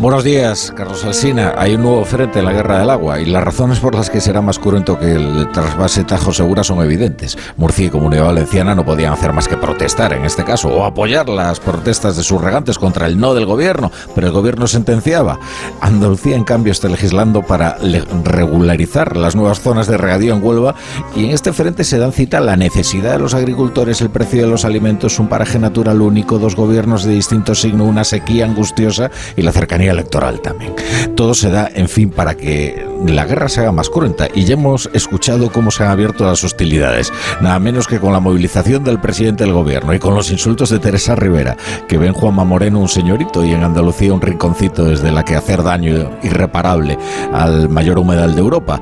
Buenos 0.00 0.24
días, 0.24 0.72
Carlos 0.74 1.04
Alsina. 1.04 1.52
Hay 1.58 1.74
un 1.74 1.82
nuevo 1.82 2.02
frente 2.06 2.38
en 2.38 2.46
la 2.46 2.54
guerra 2.54 2.78
del 2.78 2.88
agua 2.88 3.20
y 3.20 3.26
las 3.26 3.44
razones 3.44 3.80
por 3.80 3.94
las 3.94 4.08
que 4.08 4.22
será 4.22 4.40
más 4.40 4.58
cruento 4.58 4.98
que 4.98 5.12
el 5.12 5.52
trasvase 5.52 6.04
Tajo 6.04 6.32
Segura 6.32 6.64
son 6.64 6.82
evidentes. 6.82 7.36
Murcia 7.58 7.84
y 7.84 7.90
Comunidad 7.90 8.24
Valenciana 8.24 8.74
no 8.74 8.82
podían 8.82 9.12
hacer 9.12 9.34
más 9.34 9.46
que 9.46 9.58
protestar 9.58 10.14
en 10.14 10.24
este 10.24 10.42
caso 10.42 10.68
o 10.70 10.86
apoyar 10.86 11.28
las 11.28 11.60
protestas 11.60 12.16
de 12.16 12.22
sus 12.22 12.40
regantes 12.40 12.78
contra 12.78 13.08
el 13.08 13.20
no 13.20 13.34
del 13.34 13.44
gobierno, 13.44 13.92
pero 14.14 14.28
el 14.28 14.32
gobierno 14.32 14.66
sentenciaba. 14.66 15.38
Andalucía, 15.82 16.34
en 16.34 16.44
cambio, 16.44 16.72
está 16.72 16.88
legislando 16.88 17.42
para 17.42 17.76
regularizar 18.24 19.18
las 19.18 19.36
nuevas 19.36 19.60
zonas 19.60 19.86
de 19.86 19.98
regadío 19.98 20.34
en 20.34 20.42
Huelva 20.42 20.76
y 21.14 21.26
en 21.26 21.32
este 21.32 21.52
frente 21.52 21.84
se 21.84 21.98
dan 21.98 22.12
cita 22.12 22.40
la 22.40 22.56
necesidad 22.56 23.12
de 23.12 23.18
los 23.18 23.34
agricultores, 23.34 24.00
el 24.00 24.08
precio 24.08 24.40
de 24.40 24.48
los 24.48 24.64
alimentos, 24.64 25.18
un 25.18 25.28
paraje 25.28 25.58
natural 25.58 26.00
único, 26.00 26.38
dos 26.38 26.56
gobiernos 26.56 27.04
de 27.04 27.12
distinto 27.12 27.54
signo, 27.54 27.84
una 27.84 28.04
sequía 28.04 28.46
angustiosa 28.46 29.10
y 29.36 29.42
la 29.42 29.52
cercanía 29.52 29.89
electoral 29.90 30.40
también. 30.40 30.74
Todo 31.14 31.34
se 31.34 31.50
da, 31.50 31.70
en 31.74 31.88
fin, 31.88 32.10
para 32.10 32.36
que 32.36 32.86
la 33.06 33.24
guerra 33.24 33.48
se 33.48 33.60
haga 33.60 33.72
más 33.72 33.88
cruenta 33.88 34.28
y 34.34 34.44
ya 34.44 34.54
hemos 34.54 34.90
escuchado 34.92 35.50
cómo 35.50 35.70
se 35.70 35.84
han 35.84 35.90
abierto 35.90 36.24
las 36.24 36.44
hostilidades, 36.44 37.12
nada 37.40 37.58
menos 37.58 37.86
que 37.86 37.98
con 37.98 38.12
la 38.12 38.20
movilización 38.20 38.84
del 38.84 39.00
presidente 39.00 39.44
del 39.44 39.52
gobierno 39.52 39.94
y 39.94 39.98
con 39.98 40.14
los 40.14 40.30
insultos 40.30 40.70
de 40.70 40.78
Teresa 40.78 41.14
Rivera, 41.14 41.56
que 41.88 41.98
ven 41.98 42.12
Juanma 42.12 42.44
Moreno 42.44 42.80
un 42.80 42.88
señorito 42.88 43.44
y 43.44 43.52
en 43.52 43.64
Andalucía 43.64 44.12
un 44.12 44.20
rinconcito 44.20 44.84
desde 44.84 45.10
la 45.10 45.24
que 45.24 45.36
hacer 45.36 45.62
daño 45.62 46.10
irreparable 46.22 46.98
al 47.32 47.68
mayor 47.68 47.98
humedal 47.98 48.34
de 48.34 48.40
Europa. 48.40 48.80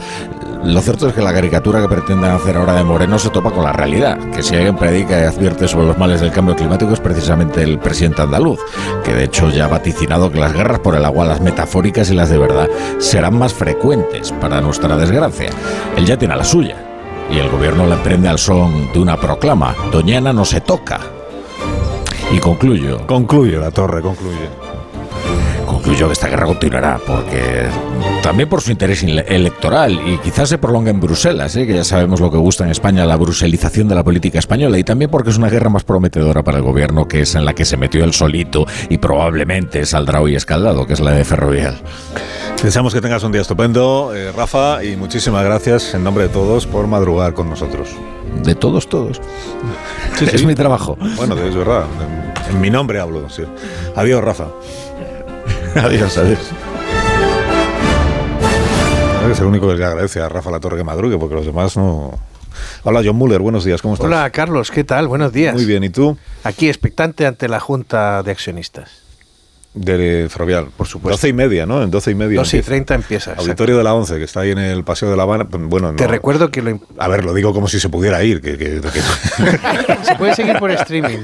Lo 0.64 0.80
cierto 0.80 1.08
es 1.08 1.14
que 1.14 1.22
la 1.22 1.32
caricatura 1.32 1.80
que 1.80 1.88
pretenden 1.88 2.30
hacer 2.30 2.56
ahora 2.56 2.74
de 2.74 2.82
Moreno 2.82 3.18
se 3.18 3.30
topa 3.30 3.50
con 3.50 3.62
la 3.62 3.72
realidad, 3.72 4.18
que 4.30 4.42
si 4.42 4.56
alguien 4.56 4.76
predica 4.76 5.20
y 5.20 5.22
advierte 5.22 5.68
sobre 5.68 5.86
los 5.86 5.98
males 5.98 6.20
del 6.20 6.32
cambio 6.32 6.56
climático 6.56 6.92
es 6.92 7.00
precisamente 7.00 7.62
el 7.62 7.78
presidente 7.78 8.22
andaluz, 8.22 8.58
que 9.04 9.14
de 9.14 9.24
hecho 9.24 9.50
ya 9.50 9.66
ha 9.66 9.68
vaticinado 9.68 10.30
que 10.30 10.40
las 10.40 10.52
guerras 10.52 10.80
por 10.80 10.96
el 10.96 11.04
agua, 11.04 11.24
las 11.24 11.40
metafóricas 11.40 12.10
y 12.10 12.14
las 12.14 12.28
de 12.28 12.38
verdad, 12.38 12.68
serán 12.98 13.38
más 13.38 13.54
frecuentes 13.54 14.32
para 14.32 14.60
nuestra 14.60 14.96
desgracia. 14.96 15.50
Él 15.96 16.04
ya 16.04 16.18
tiene 16.18 16.36
la 16.36 16.44
suya, 16.44 16.76
y 17.30 17.38
el 17.38 17.48
gobierno 17.48 17.86
la 17.86 18.02
prende 18.02 18.28
al 18.28 18.38
son 18.38 18.92
de 18.92 18.98
una 18.98 19.16
proclama, 19.16 19.74
Doñana 19.92 20.32
no 20.32 20.44
se 20.44 20.60
toca. 20.60 20.98
Y 22.32 22.38
concluyo. 22.38 23.06
Concluye 23.06 23.56
la 23.56 23.70
torre, 23.70 24.02
concluye. 24.02 24.48
Concluyo 25.66 26.08
que 26.08 26.12
esta 26.14 26.28
guerra 26.28 26.46
continuará 26.46 26.98
porque 27.06 27.68
también 28.22 28.48
por 28.48 28.60
su 28.60 28.70
interés 28.70 29.02
electoral 29.02 30.00
y 30.06 30.18
quizás 30.18 30.48
se 30.48 30.58
prolongue 30.58 30.90
en 30.90 31.00
Bruselas, 31.00 31.56
¿eh? 31.56 31.66
que 31.66 31.74
ya 31.74 31.84
sabemos 31.84 32.20
lo 32.20 32.30
que 32.30 32.36
gusta 32.36 32.64
en 32.64 32.70
España, 32.70 33.04
la 33.06 33.16
bruselización 33.16 33.88
de 33.88 33.94
la 33.94 34.04
política 34.04 34.38
española 34.38 34.78
y 34.78 34.84
también 34.84 35.10
porque 35.10 35.30
es 35.30 35.38
una 35.38 35.48
guerra 35.48 35.70
más 35.70 35.84
prometedora 35.84 36.42
para 36.42 36.58
el 36.58 36.64
gobierno 36.64 37.06
que 37.06 37.22
es 37.22 37.34
en 37.34 37.44
la 37.44 37.54
que 37.54 37.64
se 37.64 37.76
metió 37.76 38.04
el 38.04 38.12
solito 38.12 38.66
y 38.88 38.98
probablemente 38.98 39.84
saldrá 39.86 40.20
hoy 40.20 40.36
escaldado, 40.36 40.86
que 40.86 40.94
es 40.94 41.00
la 41.00 41.12
de 41.12 41.24
Ferrovial. 41.24 41.80
Deseamos 42.62 42.92
que 42.92 43.00
tengas 43.00 43.22
un 43.22 43.32
día 43.32 43.40
estupendo, 43.40 44.12
eh, 44.14 44.32
Rafa, 44.32 44.82
y 44.82 44.96
muchísimas 44.96 45.44
gracias 45.44 45.94
en 45.94 46.02
nombre 46.02 46.24
de 46.24 46.30
todos 46.30 46.66
por 46.66 46.86
madrugar 46.86 47.34
con 47.34 47.48
nosotros. 47.48 47.88
De 48.42 48.54
todos, 48.54 48.88
todos. 48.88 49.20
Es 50.20 50.44
mi 50.44 50.54
trabajo. 50.54 50.96
Bueno, 51.16 51.36
es 51.36 51.54
verdad. 51.54 51.84
En, 52.50 52.60
mi 52.60 52.70
nombre 52.70 53.00
hablo. 53.00 53.28
Sí. 53.30 53.42
Adiós, 53.94 54.22
Rafa. 54.22 54.48
adiós, 55.76 56.18
adiós. 56.18 56.52
Es 59.26 59.40
el 59.40 59.46
único 59.46 59.68
que 59.68 59.74
le 59.74 59.84
agradece 59.84 60.20
a 60.20 60.28
Rafa 60.28 60.50
La 60.50 60.58
Torre 60.58 60.78
que 60.78 60.84
madrugue, 60.84 61.18
porque 61.18 61.34
los 61.34 61.44
demás 61.44 61.76
no. 61.76 62.18
Hola, 62.82 63.02
John 63.04 63.16
Muller, 63.16 63.40
buenos 63.40 63.64
días, 63.64 63.82
¿cómo 63.82 63.94
estás? 63.94 64.06
Hola, 64.06 64.30
Carlos, 64.30 64.70
¿qué 64.70 64.84
tal? 64.84 65.06
Buenos 65.06 65.32
días. 65.32 65.54
Muy 65.54 65.66
bien, 65.66 65.84
¿y 65.84 65.90
tú? 65.90 66.16
Aquí, 66.44 66.68
expectante 66.68 67.26
ante 67.26 67.46
la 67.46 67.60
Junta 67.60 68.22
de 68.22 68.30
Accionistas. 68.30 69.07
De 69.74 70.26
Ferrovial, 70.30 70.68
por 70.76 70.86
supuesto. 70.86 71.16
12 71.16 71.28
y 71.28 71.32
media, 71.32 71.66
¿no? 71.66 71.82
En 71.82 71.90
12 71.90 72.10
y 72.10 72.14
media. 72.14 72.38
12 72.38 72.56
y 72.56 72.62
30 72.62 72.94
empieza. 72.94 73.34
Auditorio 73.34 73.76
de 73.76 73.84
la 73.84 73.94
11, 73.94 74.16
que 74.16 74.24
está 74.24 74.40
ahí 74.40 74.50
en 74.50 74.58
el 74.58 74.82
Paseo 74.82 75.10
de 75.10 75.16
la 75.16 75.24
Habana. 75.24 75.44
Pues, 75.46 75.62
bueno, 75.64 75.94
Te 75.94 76.06
recuerdo 76.06 76.50
que 76.50 76.62
lo. 76.62 76.80
A 76.96 77.08
ver, 77.08 77.24
lo 77.24 77.34
digo 77.34 77.52
como 77.52 77.68
si 77.68 77.78
se 77.78 77.88
pudiera 77.88 78.22
ir. 78.24 78.40
Que, 78.40 78.80
se 80.02 80.14
puede 80.16 80.34
seguir 80.34 80.58
por 80.58 80.70
streaming. 80.70 81.18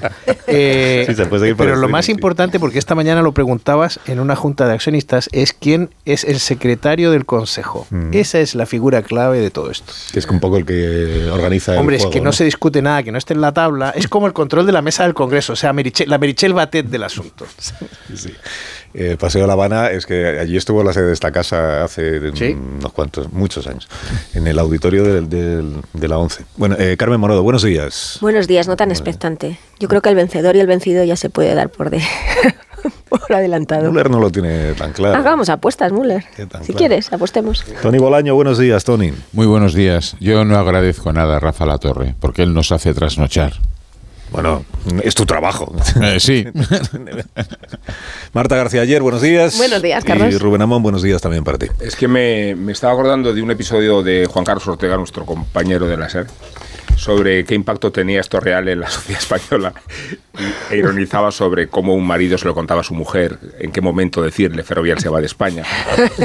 Eh, 0.47 1.05
sí, 1.09 1.15
se 1.15 1.27
puede 1.27 1.41
seguir 1.41 1.57
por 1.57 1.67
pero 1.67 1.77
lo 1.77 1.89
más 1.89 2.09
importante, 2.09 2.61
porque 2.61 2.79
esta 2.79 2.95
mañana 2.95 3.23
lo 3.23 3.33
preguntabas 3.33 3.99
en 4.07 4.21
una 4.21 4.37
junta 4.37 4.69
de 4.69 4.75
accionistas, 4.75 5.29
es 5.33 5.53
quién 5.53 5.91
es 6.05 6.25
el 6.25 6.39
secretario 6.39 7.11
del 7.11 7.25
consejo. 7.25 7.87
Mm. 7.91 8.11
Esa 8.13 8.41
es 8.41 8.55
la 8.55 8.67
figura 8.67 9.03
clave 9.03 9.41
de 9.41 9.51
todo 9.51 9.71
esto. 9.71 9.93
Que 10.13 10.19
es 10.19 10.27
un 10.27 10.41
poco 10.41 10.59
el 10.59 10.67
que 10.67 11.29
organiza. 11.33 11.81
Hombre, 11.81 11.97
es 11.97 12.07
que 12.07 12.21
¿no? 12.21 12.33
se 12.33 12.45
discute 12.45 12.83
nada, 12.83 13.03
que 13.03 13.11
no 13.11 13.19
esté 13.19 13.35
en 13.35 13.41
la 13.41 13.53
tabla. 13.53 13.91
Es 13.91 14.07
como 14.07 14.27
el 14.27 14.33
control 14.33 14.67
de 14.67 14.73
la 14.73 14.83
mesa 14.83 15.05
del 15.05 15.15
Congreso, 15.15 15.55
o 15.55 15.57
sea, 15.57 15.73
la 16.07 16.19
Merichel 16.19 16.53
Batet 16.53 16.87
del 16.87 17.05
asunto. 17.05 17.47
sí. 18.15 18.34
Sí. 18.35 18.41
Eh, 18.97 19.17
Paseo 19.19 19.41
de 19.41 19.49
La 19.49 19.55
Habana 19.55 19.91
es 19.91 20.07
que 20.07 20.39
allí 20.39 20.57
estuvo 20.57 20.85
la 20.85 20.93
sede 20.93 21.07
de 21.07 21.13
esta 21.15 21.33
casa 21.33 21.83
hace 21.83 22.21
unos 22.21 22.93
cuantos, 22.93 23.33
muchos 23.33 23.67
años, 23.67 23.89
en 24.35 24.47
el 24.47 24.57
auditorio 24.59 25.03
de 25.21 26.09
la 26.09 26.19
ONCE. 26.19 26.45
Bueno, 26.57 26.77
eh, 26.79 26.97
Carmen 26.97 27.19
Morodo, 27.19 27.43
buenos 27.43 27.65
días. 27.65 28.19
Buenos 28.21 28.47
días, 28.47 28.69
no 28.69 28.77
tan 28.77 28.93
expectante. 28.93 29.59
Yo 29.81 29.89
creo 29.89 30.01
que 30.01 30.11
el 30.11 30.15
vencedor 30.15 30.55
y 30.55 30.61
el 30.61 30.69
vencido 30.69 31.03
ya 31.03 31.17
se 31.17 31.29
puede 31.29 31.57
dar 31.57 31.71
por, 31.71 31.91
de, 31.91 32.01
por 33.09 33.33
adelantado. 33.33 33.91
Müller 33.91 34.11
no 34.11 34.21
lo 34.21 34.31
tiene 34.31 34.75
tan 34.75 34.93
claro. 34.93 35.19
Hagamos 35.19 35.49
apuestas, 35.49 35.93
Müller. 35.93 36.25
Si 36.63 36.73
quieres, 36.73 37.13
apostemos. 37.13 37.65
Tony 37.83 37.99
Bolaño, 37.99 38.37
buenos 38.37 38.59
días, 38.59 38.85
Tony. 38.85 39.13
Muy 39.33 39.47
buenos 39.47 39.75
días. 39.75 40.17
Yo 40.21 40.45
no 40.45 40.57
agradezco 40.57 41.13
nada 41.13 41.39
a 41.39 41.41
Rafa 41.41 41.67
La 41.67 41.79
Torre, 41.79 42.15
porque 42.21 42.43
él 42.43 42.55
nos 42.55 42.71
hace 42.71 42.95
trasnochar. 42.95 43.55
Bueno, 44.35 44.65
es 45.05 45.15
tu 45.15 45.27
trabajo. 45.27 45.73
Eh, 46.03 46.19
sí. 46.19 46.45
Marta 48.33 48.57
García 48.57 48.81
Ayer, 48.81 49.01
buenos 49.01 49.23
días. 49.23 49.57
Buenos 49.57 49.81
días, 49.81 50.03
Carlos. 50.05 50.35
Y 50.35 50.39
Rubén 50.39 50.61
Amón, 50.61 50.83
buenos 50.83 51.03
días 51.05 51.23
también 51.23 51.45
para 51.45 51.57
ti. 51.57 51.69
Es 51.79 51.95
que 51.95 52.09
me, 52.09 52.57
me 52.57 52.73
estaba 52.73 52.95
acordando 52.95 53.33
de 53.33 53.41
un 53.41 53.53
episodio 53.53 54.03
de 54.03 54.27
Juan 54.27 54.45
Carlos 54.45 54.67
Ortega, 54.67 54.97
nuestro 54.97 55.25
compañero 55.25 55.87
de 55.87 55.97
la 55.97 56.09
SER, 56.09 56.27
sobre 56.97 57.45
qué 57.45 57.55
impacto 57.55 57.93
tenía 57.93 58.21
esto 58.21 58.41
real 58.41 58.69
en 58.69 58.81
la 58.81 58.89
sociedad 58.89 59.21
española 59.23 59.73
e 60.71 60.77
ironizaba 60.77 61.31
sobre 61.31 61.69
cómo 61.69 61.95
un 61.95 62.07
marido 62.07 62.39
se 62.39 62.47
lo 62.47 62.55
contaba 62.55 62.81
a 62.81 62.85
su 62.85 62.95
mujer, 62.95 63.39
en 63.59 63.71
qué 63.71 63.81
momento 63.81 64.21
decirle 64.21 64.63
Ferrovial 64.65 64.99
se 64.99 65.09
va 65.09 65.21
de 65.21 65.27
España, 65.27 65.65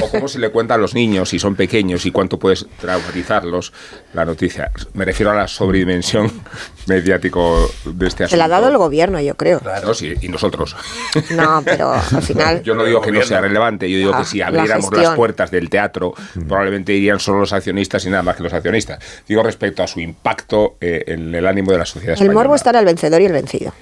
o 0.01 0.09
cómo 0.09 0.27
se 0.27 0.39
le 0.39 0.49
cuenta 0.49 0.75
a 0.75 0.77
los 0.77 0.95
niños 0.95 1.29
si 1.29 1.39
son 1.39 1.55
pequeños 1.55 2.05
y 2.05 2.11
cuánto 2.11 2.39
puedes 2.39 2.65
traumatizarlos 2.79 3.71
la 4.13 4.25
noticia. 4.25 4.71
Me 4.93 5.05
refiero 5.05 5.31
a 5.31 5.35
la 5.35 5.47
sobredimensión 5.47 6.31
mediático 6.87 7.69
de 7.85 8.07
este 8.07 8.23
asunto. 8.23 8.31
Se 8.31 8.37
la 8.37 8.45
ha 8.45 8.47
dado 8.47 8.69
el 8.69 8.77
gobierno, 8.77 9.19
yo 9.19 9.35
creo. 9.35 9.59
Claro, 9.59 9.93
sí, 9.93 10.13
y 10.21 10.27
nosotros. 10.27 10.75
No, 11.29 11.61
pero 11.63 11.93
al 11.93 12.21
final... 12.23 12.63
Yo 12.63 12.75
no 12.75 12.83
digo 12.83 13.01
que 13.01 13.11
no 13.11 13.21
sea 13.21 13.41
relevante, 13.41 13.89
yo 13.89 13.97
digo 13.97 14.17
que 14.17 14.25
si 14.25 14.41
abriéramos 14.41 14.91
las 14.91 15.15
puertas 15.15 15.51
del 15.51 15.69
teatro, 15.69 16.13
probablemente 16.47 16.93
irían 16.93 17.19
solo 17.19 17.39
los 17.39 17.53
accionistas 17.53 18.05
y 18.05 18.09
nada 18.09 18.23
más 18.23 18.35
que 18.35 18.43
los 18.43 18.53
accionistas. 18.53 18.99
Digo 19.27 19.43
respecto 19.43 19.83
a 19.83 19.87
su 19.87 19.99
impacto 19.99 20.58
eh, 20.81 21.03
en 21.07 21.33
el 21.33 21.45
ánimo 21.45 21.71
de 21.71 21.77
la 21.77 21.85
sociedad 21.85 22.13
española. 22.13 22.31
El 22.31 22.35
morbo 22.35 22.55
está 22.55 22.69
en 22.71 22.75
el 22.77 22.85
vencedor 22.85 23.21
y 23.21 23.25
el 23.25 23.33
vencido. 23.33 23.73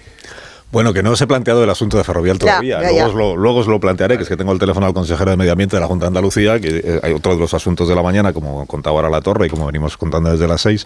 Bueno, 0.70 0.92
que 0.94 1.02
no 1.02 1.12
os 1.12 1.22
he 1.22 1.28
planteado 1.28 1.64
el 1.64 1.70
asunto 1.70 1.98
de 1.98 2.04
Ferrovial 2.04 2.38
todavía. 2.38 2.80
luego, 2.82 3.06
Os 3.06 3.14
lo, 3.14 3.38
luego, 3.38 3.60
os 3.60 3.68
lo, 3.68 3.80
plantearé, 3.80 4.18
que 4.18 4.24
es 4.24 4.30
que 4.30 4.36
tengo 4.36 4.52
el 4.52 4.60
teléfono 4.60 4.86
al 4.86 4.94
consejero 4.94 5.32
de 5.32 5.38
Medio 5.38 5.54
Ambiente 5.54 5.78
de 5.78 5.80
la 5.80 5.88
Junta 5.88 6.06
de 6.06 6.08
Andalucía, 6.08 6.60
que 6.60 6.82
eh, 6.84 7.00
hay 7.04 7.14
otro 7.14 7.36
de 7.36 7.40
los 7.40 7.54
asuntos 7.54 7.88
de 7.88 7.96
la 7.96 8.04
mañana, 8.04 8.34
como 8.34 8.66
contaba 8.66 8.98
ahora 8.98 9.10
la 9.10 9.22
Torre 9.22 9.48
y 9.48 9.50
como 9.50 9.66
venimos 9.66 9.96
contando 9.96 10.30
desde 10.30 10.46
las 10.46 10.60
seis, 10.60 10.86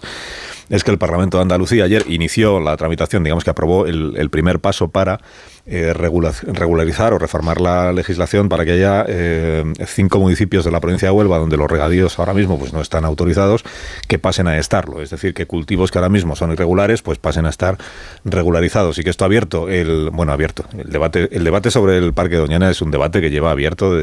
es 0.70 0.84
que 0.84 0.92
el 0.92 0.98
Parlamento 0.98 1.38
de 1.38 1.42
Andalucía 1.42 1.84
ayer 1.84 2.04
inició 2.06 2.60
la 2.60 2.76
tramitación, 2.76 3.24
digamos 3.24 3.42
que 3.42 3.50
aprobó 3.50 3.86
el 3.86 4.30
primer 4.30 4.60
paso 4.60 4.88
para 4.88 5.20
eh, 5.64 5.92
regularizar 5.94 7.12
o 7.12 7.18
reformar 7.18 7.60
la 7.60 7.92
legislación 7.92 8.48
para 8.48 8.64
que 8.64 8.72
haya 8.72 9.04
eh, 9.06 9.62
cinco 9.86 10.18
municipios 10.18 10.64
de 10.64 10.72
la 10.72 10.80
provincia 10.80 11.06
de 11.06 11.12
Huelva 11.12 11.38
donde 11.38 11.56
los 11.56 11.70
regadíos 11.70 12.18
ahora 12.18 12.34
mismo 12.34 12.58
pues 12.58 12.72
no 12.72 12.80
están 12.80 13.04
autorizados 13.04 13.62
que 14.08 14.18
pasen 14.18 14.48
a 14.48 14.58
estarlo, 14.58 15.00
es 15.02 15.10
decir, 15.10 15.34
que 15.34 15.46
cultivos 15.46 15.92
que 15.92 15.98
ahora 15.98 16.08
mismo 16.08 16.34
son 16.34 16.50
irregulares 16.50 17.02
pues 17.02 17.18
pasen 17.18 17.46
a 17.46 17.50
estar 17.50 17.78
regularizados. 18.24 18.98
Y 18.98 19.04
que 19.04 19.10
esto 19.10 19.24
ha 19.24 19.26
abierto 19.26 19.68
el 19.68 20.10
bueno 20.10 20.32
abierto 20.32 20.64
el 20.76 20.90
debate 20.90 21.28
el 21.30 21.44
debate 21.44 21.70
sobre 21.70 21.96
el 21.96 22.12
Parque 22.12 22.36
Doñana 22.36 22.68
es 22.68 22.82
un 22.82 22.90
debate 22.90 23.20
que 23.20 23.30
lleva 23.30 23.52
abierto 23.52 24.02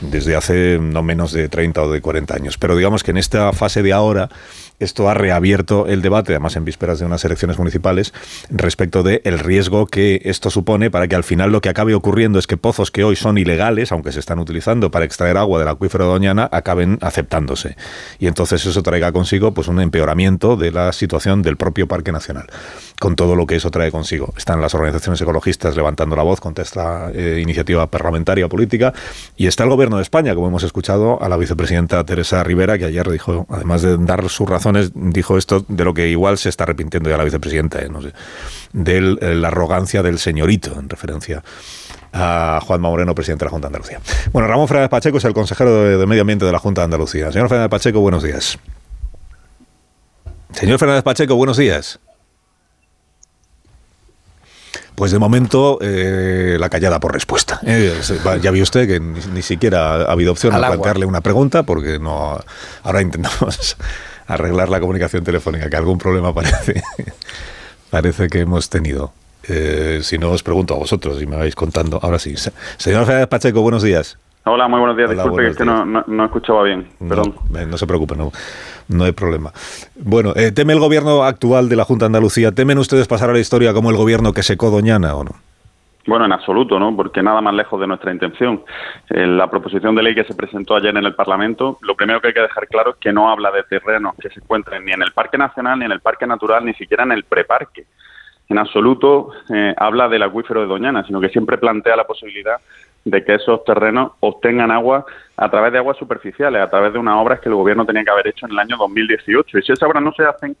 desde 0.00 0.36
hace 0.36 0.78
no 0.80 1.02
menos 1.02 1.32
de 1.32 1.48
30 1.48 1.82
o 1.82 1.90
de 1.90 2.00
40 2.00 2.34
años, 2.36 2.56
pero 2.56 2.76
digamos 2.76 3.02
que 3.02 3.10
en 3.10 3.16
esta 3.16 3.52
fase 3.52 3.82
de 3.82 3.92
ahora 3.92 4.28
esto 4.80 5.08
ha 5.08 5.14
reabierto 5.14 5.86
el 5.86 6.02
debate, 6.02 6.32
además 6.32 6.56
en 6.56 6.64
vísperas 6.64 6.98
de 6.98 7.06
unas 7.06 7.24
elecciones 7.24 7.58
municipales, 7.58 8.12
respecto 8.50 9.02
del 9.02 9.20
el 9.24 9.38
riesgo 9.38 9.86
que 9.86 10.20
esto 10.24 10.50
supone 10.50 10.83
para 10.90 11.08
que 11.08 11.16
al 11.16 11.24
final 11.24 11.52
lo 11.52 11.60
que 11.60 11.68
acabe 11.68 11.94
ocurriendo 11.94 12.38
es 12.38 12.46
que 12.46 12.56
pozos 12.56 12.90
que 12.90 13.04
hoy 13.04 13.16
son 13.16 13.38
ilegales, 13.38 13.92
aunque 13.92 14.12
se 14.12 14.20
están 14.20 14.38
utilizando 14.38 14.90
para 14.90 15.04
extraer 15.04 15.36
agua 15.36 15.58
del 15.58 15.68
acuífero 15.68 16.04
de 16.04 16.10
Doñana, 16.10 16.48
acaben 16.52 16.98
aceptándose. 17.00 17.76
Y 18.18 18.26
entonces 18.26 18.64
eso 18.66 18.82
traiga 18.82 19.12
consigo 19.12 19.54
pues 19.54 19.68
un 19.68 19.80
empeoramiento 19.80 20.56
de 20.56 20.70
la 20.70 20.92
situación 20.92 21.42
del 21.42 21.56
propio 21.56 21.88
Parque 21.88 22.12
Nacional, 22.12 22.46
con 23.00 23.16
todo 23.16 23.36
lo 23.36 23.46
que 23.46 23.56
eso 23.56 23.70
trae 23.70 23.90
consigo. 23.90 24.34
Están 24.36 24.60
las 24.60 24.74
organizaciones 24.74 25.20
ecologistas 25.20 25.76
levantando 25.76 26.16
la 26.16 26.22
voz 26.22 26.40
contra 26.40 26.62
esta 26.62 27.10
eh, 27.12 27.40
iniciativa 27.42 27.86
parlamentaria 27.86 28.48
política 28.48 28.92
y 29.36 29.46
está 29.46 29.64
el 29.64 29.70
gobierno 29.70 29.96
de 29.96 30.02
España, 30.02 30.34
como 30.34 30.48
hemos 30.48 30.62
escuchado 30.62 31.22
a 31.22 31.28
la 31.28 31.36
vicepresidenta 31.36 32.04
Teresa 32.04 32.42
Rivera, 32.42 32.78
que 32.78 32.86
ayer 32.86 33.10
dijo, 33.10 33.46
además 33.48 33.82
de 33.82 33.96
dar 33.98 34.28
su 34.28 34.46
razón 34.46 34.74
dijo 34.94 35.38
esto 35.38 35.64
de 35.68 35.84
lo 35.84 35.94
que 35.94 36.08
igual 36.08 36.38
se 36.38 36.48
está 36.48 36.64
arrepintiendo 36.64 37.10
ya 37.10 37.16
la 37.16 37.24
vicepresidenta, 37.24 37.80
¿eh? 37.80 37.88
no 37.88 38.02
sé, 38.02 38.12
de 38.74 39.16
eh, 39.20 39.34
la 39.36 39.48
arrogancia 39.48 40.02
del 40.02 40.18
señorito, 40.18 40.78
en 40.78 40.88
referencia 40.88 41.42
a 42.12 42.60
Juan 42.62 42.80
Moreno, 42.80 43.14
presidente 43.14 43.44
de 43.44 43.46
la 43.46 43.50
Junta 43.50 43.68
de 43.68 43.76
Andalucía. 43.76 44.00
Bueno, 44.32 44.48
Ramón 44.48 44.68
Fernández 44.68 44.90
Pacheco 44.90 45.18
es 45.18 45.24
el 45.24 45.32
consejero 45.32 45.98
de, 45.98 46.06
Medio 46.06 46.22
Ambiente 46.22 46.44
de 46.44 46.52
la 46.52 46.58
Junta 46.58 46.82
de 46.82 46.86
Andalucía. 46.86 47.32
Señor 47.32 47.48
Fernández 47.48 47.70
Pacheco, 47.70 48.00
buenos 48.00 48.22
días. 48.22 48.58
Señor 50.52 50.78
Fernández 50.78 51.04
Pacheco, 51.04 51.36
buenos 51.36 51.56
días. 51.56 52.00
Pues 54.96 55.10
de 55.10 55.18
momento, 55.18 55.78
eh, 55.80 56.56
la 56.58 56.68
callada 56.68 57.00
por 57.00 57.12
respuesta. 57.12 57.60
ya 57.64 58.50
vio 58.50 58.62
usted 58.62 58.86
que 58.86 59.00
ni, 59.00 59.42
siquiera 59.42 60.04
ha 60.04 60.12
habido 60.12 60.32
opción 60.32 60.52
de 60.54 60.60
plantearle 60.60 61.06
una 61.06 61.20
pregunta, 61.20 61.64
porque 61.64 61.98
no. 61.98 62.38
Ahora 62.84 63.02
intentamos 63.02 63.76
arreglar 64.26 64.68
la 64.68 64.78
comunicación 64.78 65.24
telefónica, 65.24 65.68
que 65.68 65.76
algún 65.76 65.98
problema 65.98 66.32
parece, 66.32 66.80
parece 67.94 68.28
que 68.28 68.40
hemos 68.40 68.68
tenido. 68.68 69.12
Eh, 69.48 70.00
si 70.02 70.18
no, 70.18 70.32
os 70.32 70.42
pregunto 70.42 70.74
a 70.74 70.78
vosotros 70.78 71.22
y 71.22 71.28
me 71.28 71.36
vais 71.36 71.54
contando. 71.54 72.00
Ahora 72.02 72.18
sí. 72.18 72.34
Señor 72.76 73.06
Fernández 73.06 73.28
Pacheco, 73.28 73.62
buenos 73.62 73.84
días. 73.84 74.18
Hola, 74.46 74.66
muy 74.66 74.80
buenos 74.80 74.96
días. 74.96 75.10
Disculpe 75.10 75.54
que 75.54 75.64
No, 75.64 75.84
no, 75.84 76.24
escuchaba 76.24 76.64
bien. 76.64 76.88
Perdón. 77.08 77.36
No, 77.70 77.78
se 77.78 77.86
preocupe, 77.86 78.16
no, 78.16 78.32
no 78.88 79.04
hay 79.04 79.12
problema. 79.12 79.52
Bueno, 79.94 80.32
eh, 80.34 80.50
¿teme 80.50 80.72
el 80.72 80.80
gobierno 80.80 81.22
actual 81.22 81.68
de 81.68 81.76
la 81.76 81.84
Junta 81.84 82.06
de 82.06 82.08
Andalucía? 82.08 82.50
¿Temen 82.50 82.78
ustedes 82.78 83.06
pasar 83.06 83.30
a 83.30 83.32
la 83.32 83.38
historia 83.38 83.72
como 83.72 83.90
el 83.90 83.96
gobierno 83.96 84.32
que 84.32 84.42
secó 84.42 84.70
Doñana 84.70 85.14
o 85.14 85.22
no? 85.22 85.36
Bueno, 86.06 86.26
en 86.26 86.32
absoluto, 86.32 86.78
¿no? 86.78 86.94
Porque 86.94 87.22
nada 87.22 87.40
más 87.40 87.54
lejos 87.54 87.80
de 87.80 87.86
nuestra 87.86 88.12
intención. 88.12 88.62
la 89.08 89.48
proposición 89.48 89.94
de 89.94 90.02
ley 90.02 90.14
que 90.14 90.24
se 90.24 90.34
presentó 90.34 90.76
ayer 90.76 90.94
en 90.94 91.04
el 91.04 91.14
Parlamento, 91.14 91.78
lo 91.80 91.94
primero 91.94 92.20
que 92.20 92.28
hay 92.28 92.34
que 92.34 92.40
dejar 92.40 92.68
claro 92.68 92.90
es 92.90 92.96
que 92.96 93.12
no 93.12 93.30
habla 93.30 93.50
de 93.50 93.62
terrenos 93.62 94.14
que 94.20 94.28
se 94.28 94.40
encuentren 94.40 94.84
ni 94.84 94.92
en 94.92 95.02
el 95.02 95.12
Parque 95.12 95.38
Nacional, 95.38 95.78
ni 95.78 95.86
en 95.86 95.92
el 95.92 96.00
Parque 96.00 96.26
Natural, 96.26 96.64
ni 96.64 96.74
siquiera 96.74 97.04
en 97.04 97.12
el 97.12 97.24
preparque. 97.24 97.86
En 98.48 98.58
absoluto 98.58 99.30
eh, 99.48 99.74
habla 99.78 100.08
del 100.08 100.22
acuífero 100.22 100.60
de 100.60 100.66
Doñana, 100.66 101.04
sino 101.06 101.20
que 101.20 101.30
siempre 101.30 101.56
plantea 101.56 101.96
la 101.96 102.04
posibilidad 102.04 102.56
de 103.04 103.24
que 103.24 103.34
esos 103.34 103.64
terrenos 103.64 104.12
obtengan 104.20 104.70
agua 104.70 105.06
a 105.36 105.50
través 105.50 105.72
de 105.72 105.78
aguas 105.78 105.96
superficiales, 105.96 106.60
a 106.60 106.70
través 106.70 106.92
de 106.92 106.98
unas 106.98 107.16
obras 107.16 107.40
que 107.40 107.48
el 107.48 107.54
gobierno 107.54 107.86
tenía 107.86 108.04
que 108.04 108.10
haber 108.10 108.28
hecho 108.28 108.46
en 108.46 108.52
el 108.52 108.58
año 108.58 108.76
2018. 108.76 109.58
Y 109.58 109.62
si 109.62 109.72
esas 109.72 109.88
obras 109.88 110.02
no 110.02 110.12
se 110.12 110.24
hacen, 110.24 110.56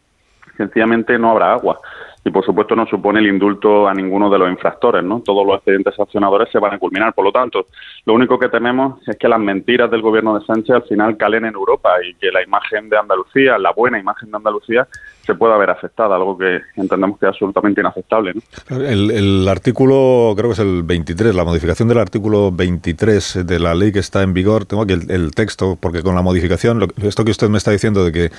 sencillamente 0.56 1.18
no 1.18 1.30
habrá 1.30 1.52
agua. 1.52 1.80
Y 2.24 2.30
por 2.30 2.44
supuesto 2.44 2.74
no 2.74 2.86
supone 2.86 3.20
el 3.20 3.26
indulto 3.26 3.86
a 3.86 3.92
ninguno 3.92 4.30
de 4.30 4.38
los 4.38 4.50
infractores, 4.50 5.04
¿no? 5.04 5.20
Todos 5.20 5.46
los 5.46 5.56
expedientes 5.56 5.94
sancionadores 5.94 6.50
se 6.50 6.58
van 6.58 6.74
a 6.74 6.78
culminar, 6.78 7.12
por 7.12 7.24
lo 7.24 7.32
tanto, 7.32 7.66
lo 8.06 8.14
único 8.14 8.38
que 8.38 8.48
tememos 8.48 9.06
es 9.06 9.16
que 9.18 9.28
las 9.28 9.40
mentiras 9.40 9.90
del 9.90 10.00
gobierno 10.00 10.38
de 10.38 10.44
Sánchez 10.46 10.76
al 10.76 10.82
final 10.84 11.16
calen 11.18 11.44
en 11.44 11.54
Europa 11.54 11.90
y 12.02 12.14
que 12.14 12.32
la 12.32 12.42
imagen 12.42 12.88
de 12.88 12.96
Andalucía, 12.96 13.58
la 13.58 13.72
buena 13.72 13.98
imagen 13.98 14.30
de 14.30 14.36
Andalucía, 14.38 14.88
se 15.24 15.34
pueda 15.34 15.56
ver 15.56 15.70
afectada, 15.70 16.16
algo 16.16 16.36
que 16.36 16.60
entendemos 16.76 17.18
que 17.18 17.26
es 17.26 17.30
absolutamente 17.30 17.80
inaceptable. 17.80 18.34
El, 18.68 19.46
artículo, 19.48 20.34
creo 20.36 20.50
que 20.50 20.54
es 20.54 20.58
el 20.58 20.82
23, 20.82 21.34
la 21.34 21.44
modificación 21.44 21.88
del 21.88 21.98
artículo 21.98 22.52
23 22.52 23.46
de 23.46 23.58
la 23.58 23.74
ley 23.74 23.92
que 23.92 24.00
está 24.00 24.22
en 24.22 24.34
vigor, 24.34 24.66
tengo 24.66 24.82
aquí 24.82 24.92
el, 24.92 25.30
texto, 25.34 25.76
porque 25.80 26.02
con 26.02 26.14
la 26.14 26.22
modificación, 26.22 26.86
esto 27.02 27.24
que 27.24 27.30
usted 27.30 27.48
me 27.48 27.58
está 27.58 27.70
diciendo 27.70 28.04
de 28.04 28.12
que 28.12 28.30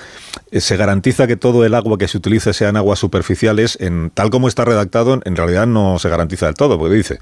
eh, 0.50 0.60
se 0.60 0.76
garantiza 0.76 1.26
que 1.26 1.36
todo 1.36 1.64
el 1.64 1.74
agua 1.74 1.98
que 1.98 2.08
se 2.08 2.18
utilice 2.18 2.52
sea 2.52 2.68
en 2.68 2.76
aguas 2.76 2.98
superficiales, 2.98 3.78
en, 3.80 4.10
tal 4.10 4.30
como 4.30 4.48
está 4.48 4.64
redactado, 4.64 5.20
en 5.24 5.36
realidad 5.36 5.66
no 5.66 5.98
se 5.98 6.08
garantiza 6.08 6.46
del 6.46 6.54
todo, 6.54 6.78
porque 6.78 6.94
dice, 6.94 7.18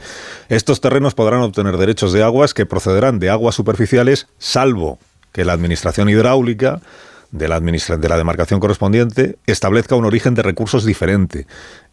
estos 0.49 0.81
terrenos 0.81 1.15
podrán 1.15 1.41
obtener 1.41 1.77
derechos 1.77 2.13
de 2.13 2.23
aguas 2.23 2.55
que 2.55 2.67
procederán 2.67 3.19
de 3.19 3.31
aguas 3.31 3.55
superficiales, 3.55 4.29
salvo 4.39 4.99
que 5.33 5.45
la 5.45 5.53
Administración 5.53 6.09
Hidráulica 6.09 6.81
de 7.35 7.49
la, 7.49 7.59
de 7.61 8.09
la 8.09 8.17
demarcación 8.17 8.61
correspondiente 8.61 9.37
establezca 9.47 9.97
un 9.97 10.05
origen 10.05 10.35
de 10.35 10.43
recursos 10.43 10.85
diferente. 10.85 11.47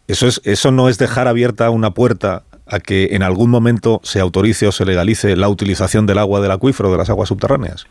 Eso, 0.08 0.28
es, 0.28 0.40
eso 0.46 0.72
no 0.72 0.88
es 0.88 0.98
dejar 0.98 1.28
abierta 1.28 1.70
una 1.72 1.92
puerta 1.92 2.44
a 2.68 2.80
que 2.80 3.10
en 3.12 3.24
algún 3.24 3.50
momento 3.50 4.00
se 4.04 4.20
autorice 4.20 4.68
o 4.68 4.72
se 4.72 4.86
legalice 4.86 5.36
la 5.36 5.50
utilización 5.50 6.06
del 6.06 6.20
agua 6.20 6.42
del 6.42 6.52
acuífero, 6.52 6.92
de 6.92 6.98
las 6.98 7.10
aguas 7.10 7.30
subterráneas. 7.30 7.88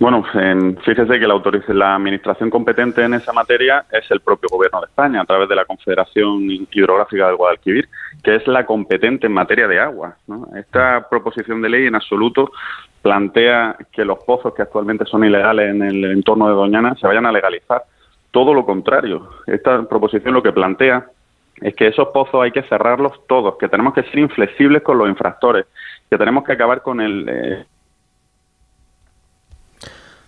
Bueno, 0.00 0.24
fíjese 0.84 1.20
que 1.20 1.26
la, 1.26 1.40
la 1.68 1.94
administración 1.94 2.50
competente 2.50 3.04
en 3.04 3.14
esa 3.14 3.32
materia 3.32 3.84
es 3.92 4.10
el 4.10 4.20
propio 4.20 4.48
Gobierno 4.50 4.80
de 4.80 4.86
España, 4.86 5.20
a 5.20 5.24
través 5.24 5.48
de 5.48 5.54
la 5.54 5.64
Confederación 5.64 6.66
Hidrográfica 6.72 7.28
del 7.28 7.36
Guadalquivir, 7.36 7.88
que 8.22 8.36
es 8.36 8.46
la 8.48 8.66
competente 8.66 9.28
en 9.28 9.32
materia 9.34 9.68
de 9.68 9.78
agua. 9.78 10.16
Esta 10.56 11.06
proposición 11.08 11.62
de 11.62 11.68
ley 11.68 11.86
en 11.86 11.94
absoluto 11.94 12.50
plantea 13.04 13.76
que 13.92 14.02
los 14.02 14.24
pozos 14.24 14.54
que 14.54 14.62
actualmente 14.62 15.04
son 15.04 15.26
ilegales 15.26 15.74
en 15.74 15.82
el 15.82 16.04
entorno 16.06 16.48
de 16.48 16.54
Doñana 16.54 16.96
se 16.98 17.06
vayan 17.06 17.26
a 17.26 17.32
legalizar. 17.32 17.84
Todo 18.30 18.54
lo 18.54 18.64
contrario. 18.64 19.28
Esta 19.46 19.82
proposición 19.86 20.32
lo 20.32 20.42
que 20.42 20.52
plantea 20.52 21.10
es 21.60 21.76
que 21.76 21.88
esos 21.88 22.08
pozos 22.08 22.42
hay 22.42 22.50
que 22.50 22.62
cerrarlos 22.62 23.12
todos, 23.28 23.58
que 23.58 23.68
tenemos 23.68 23.92
que 23.92 24.04
ser 24.04 24.18
inflexibles 24.20 24.82
con 24.82 24.96
los 24.96 25.06
infractores, 25.06 25.66
que 26.08 26.16
tenemos 26.16 26.44
que 26.44 26.52
acabar 26.52 26.80
con 26.80 27.02
el... 27.02 27.28
Eh, 27.28 27.64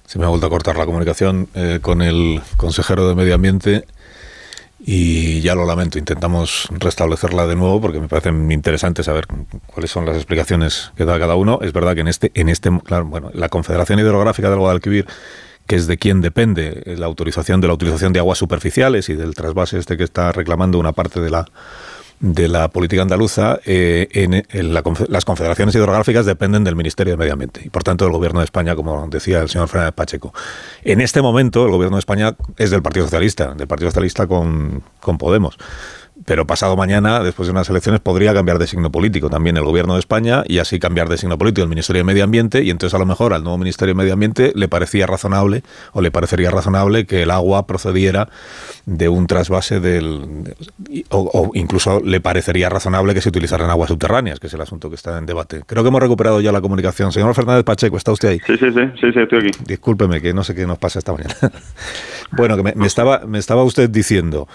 se 0.04 0.18
me 0.18 0.26
ha 0.26 0.28
vuelto 0.28 0.46
a 0.46 0.50
cortar 0.50 0.76
la 0.76 0.84
comunicación 0.84 1.48
eh, 1.54 1.78
con 1.80 2.02
el 2.02 2.42
consejero 2.58 3.08
de 3.08 3.14
Medio 3.14 3.36
Ambiente 3.36 3.86
y 4.78 5.40
ya 5.40 5.54
lo 5.54 5.64
lamento, 5.64 5.98
intentamos 5.98 6.68
restablecerla 6.70 7.46
de 7.46 7.56
nuevo 7.56 7.80
porque 7.80 7.98
me 7.98 8.08
parece 8.08 8.28
interesante 8.28 9.02
saber 9.02 9.26
cuáles 9.66 9.90
son 9.90 10.04
las 10.04 10.16
explicaciones 10.16 10.92
que 10.96 11.04
da 11.04 11.18
cada 11.18 11.34
uno. 11.34 11.60
Es 11.62 11.72
verdad 11.72 11.94
que 11.94 12.02
en 12.02 12.08
este, 12.08 12.30
en 12.34 12.48
este, 12.48 12.68
bueno, 12.70 13.30
la 13.32 13.48
Confederación 13.48 13.98
Hidrográfica 13.98 14.50
del 14.50 14.58
Guadalquivir, 14.58 15.06
que 15.66 15.76
es 15.76 15.86
de 15.86 15.96
quien 15.96 16.20
depende 16.20 16.82
la 16.98 17.06
autorización 17.06 17.60
de 17.60 17.68
la 17.68 17.74
utilización 17.74 18.12
de 18.12 18.20
aguas 18.20 18.38
superficiales 18.38 19.08
y 19.08 19.14
del 19.14 19.34
trasvase 19.34 19.78
este 19.78 19.96
que 19.96 20.04
está 20.04 20.30
reclamando 20.32 20.78
una 20.78 20.92
parte 20.92 21.20
de 21.20 21.30
la 21.30 21.46
de 22.20 22.48
la 22.48 22.68
política 22.68 23.02
andaluza, 23.02 23.60
eh, 23.66 24.08
en, 24.12 24.72
las 24.72 25.24
confederaciones 25.24 25.74
hidrográficas 25.74 26.26
dependen 26.26 26.64
del 26.64 26.76
Ministerio 26.76 27.12
de 27.12 27.16
Medio 27.18 27.34
Ambiente 27.34 27.60
y, 27.64 27.68
por 27.68 27.84
tanto, 27.84 28.04
del 28.04 28.12
Gobierno 28.12 28.40
de 28.40 28.44
España, 28.44 28.74
como 28.74 29.06
decía 29.08 29.40
el 29.40 29.48
señor 29.48 29.68
Fernández 29.68 29.94
Pacheco. 29.94 30.32
En 30.82 31.00
este 31.00 31.20
momento, 31.20 31.64
el 31.64 31.72
Gobierno 31.72 31.96
de 31.96 32.00
España 32.00 32.36
es 32.56 32.70
del 32.70 32.82
Partido 32.82 33.06
Socialista, 33.06 33.54
del 33.54 33.66
Partido 33.66 33.90
Socialista 33.90 34.26
con, 34.26 34.82
con 35.00 35.18
Podemos 35.18 35.58
pero 36.26 36.44
pasado 36.46 36.76
mañana, 36.76 37.20
después 37.20 37.46
de 37.46 37.52
unas 37.52 37.70
elecciones, 37.70 38.00
podría 38.00 38.34
cambiar 38.34 38.58
de 38.58 38.66
signo 38.66 38.90
político 38.90 39.30
también 39.30 39.56
el 39.56 39.62
gobierno 39.62 39.94
de 39.94 40.00
España 40.00 40.42
y 40.46 40.58
así 40.58 40.80
cambiar 40.80 41.08
de 41.08 41.16
signo 41.16 41.38
político 41.38 41.62
el 41.62 41.68
Ministerio 41.68 42.00
de 42.00 42.04
Medio 42.04 42.24
Ambiente 42.24 42.64
y 42.64 42.70
entonces 42.70 42.94
a 42.94 42.98
lo 42.98 43.06
mejor 43.06 43.32
al 43.32 43.44
nuevo 43.44 43.56
Ministerio 43.58 43.94
de 43.94 43.98
Medio 43.98 44.12
Ambiente 44.12 44.52
le 44.54 44.66
parecía 44.66 45.06
razonable 45.06 45.62
o 45.92 46.02
le 46.02 46.10
parecería 46.10 46.50
razonable 46.50 47.06
que 47.06 47.22
el 47.22 47.30
agua 47.30 47.66
procediera 47.68 48.28
de 48.86 49.08
un 49.08 49.28
trasvase 49.28 49.78
del... 49.78 50.54
o, 51.10 51.52
incluso 51.54 52.00
le 52.00 52.20
parecería 52.20 52.68
razonable 52.68 53.14
que 53.14 53.20
se 53.20 53.28
utilizaran 53.28 53.70
aguas 53.70 53.88
subterráneas, 53.88 54.40
que 54.40 54.48
es 54.48 54.54
el 54.54 54.60
asunto 54.60 54.88
que 54.88 54.96
está 54.96 55.18
en 55.18 55.26
debate. 55.26 55.62
Creo 55.64 55.84
que 55.84 55.88
hemos 55.88 56.00
recuperado 56.00 56.40
ya 56.40 56.50
la 56.50 56.60
comunicación. 56.60 57.12
Señor 57.12 57.34
Fernández 57.34 57.64
Pacheco, 57.64 57.96
¿está 57.96 58.10
usted 58.10 58.28
ahí? 58.30 58.40
Sí, 58.44 58.56
sí, 58.56 58.66
sí, 58.72 58.80
sí, 59.00 59.12
sí 59.12 59.20
estoy 59.20 59.38
aquí. 59.38 59.50
Discúlpeme, 59.64 60.20
que 60.20 60.34
no 60.34 60.42
sé 60.42 60.56
qué 60.56 60.66
nos 60.66 60.78
pasa 60.78 60.98
esta 60.98 61.12
mañana. 61.12 61.34
bueno, 62.32 62.56
que 62.56 62.74
me, 62.74 62.86
estaba, 62.86 63.20
me 63.26 63.38
estaba 63.38 63.62
usted 63.62 63.88
diciendo 63.88 64.48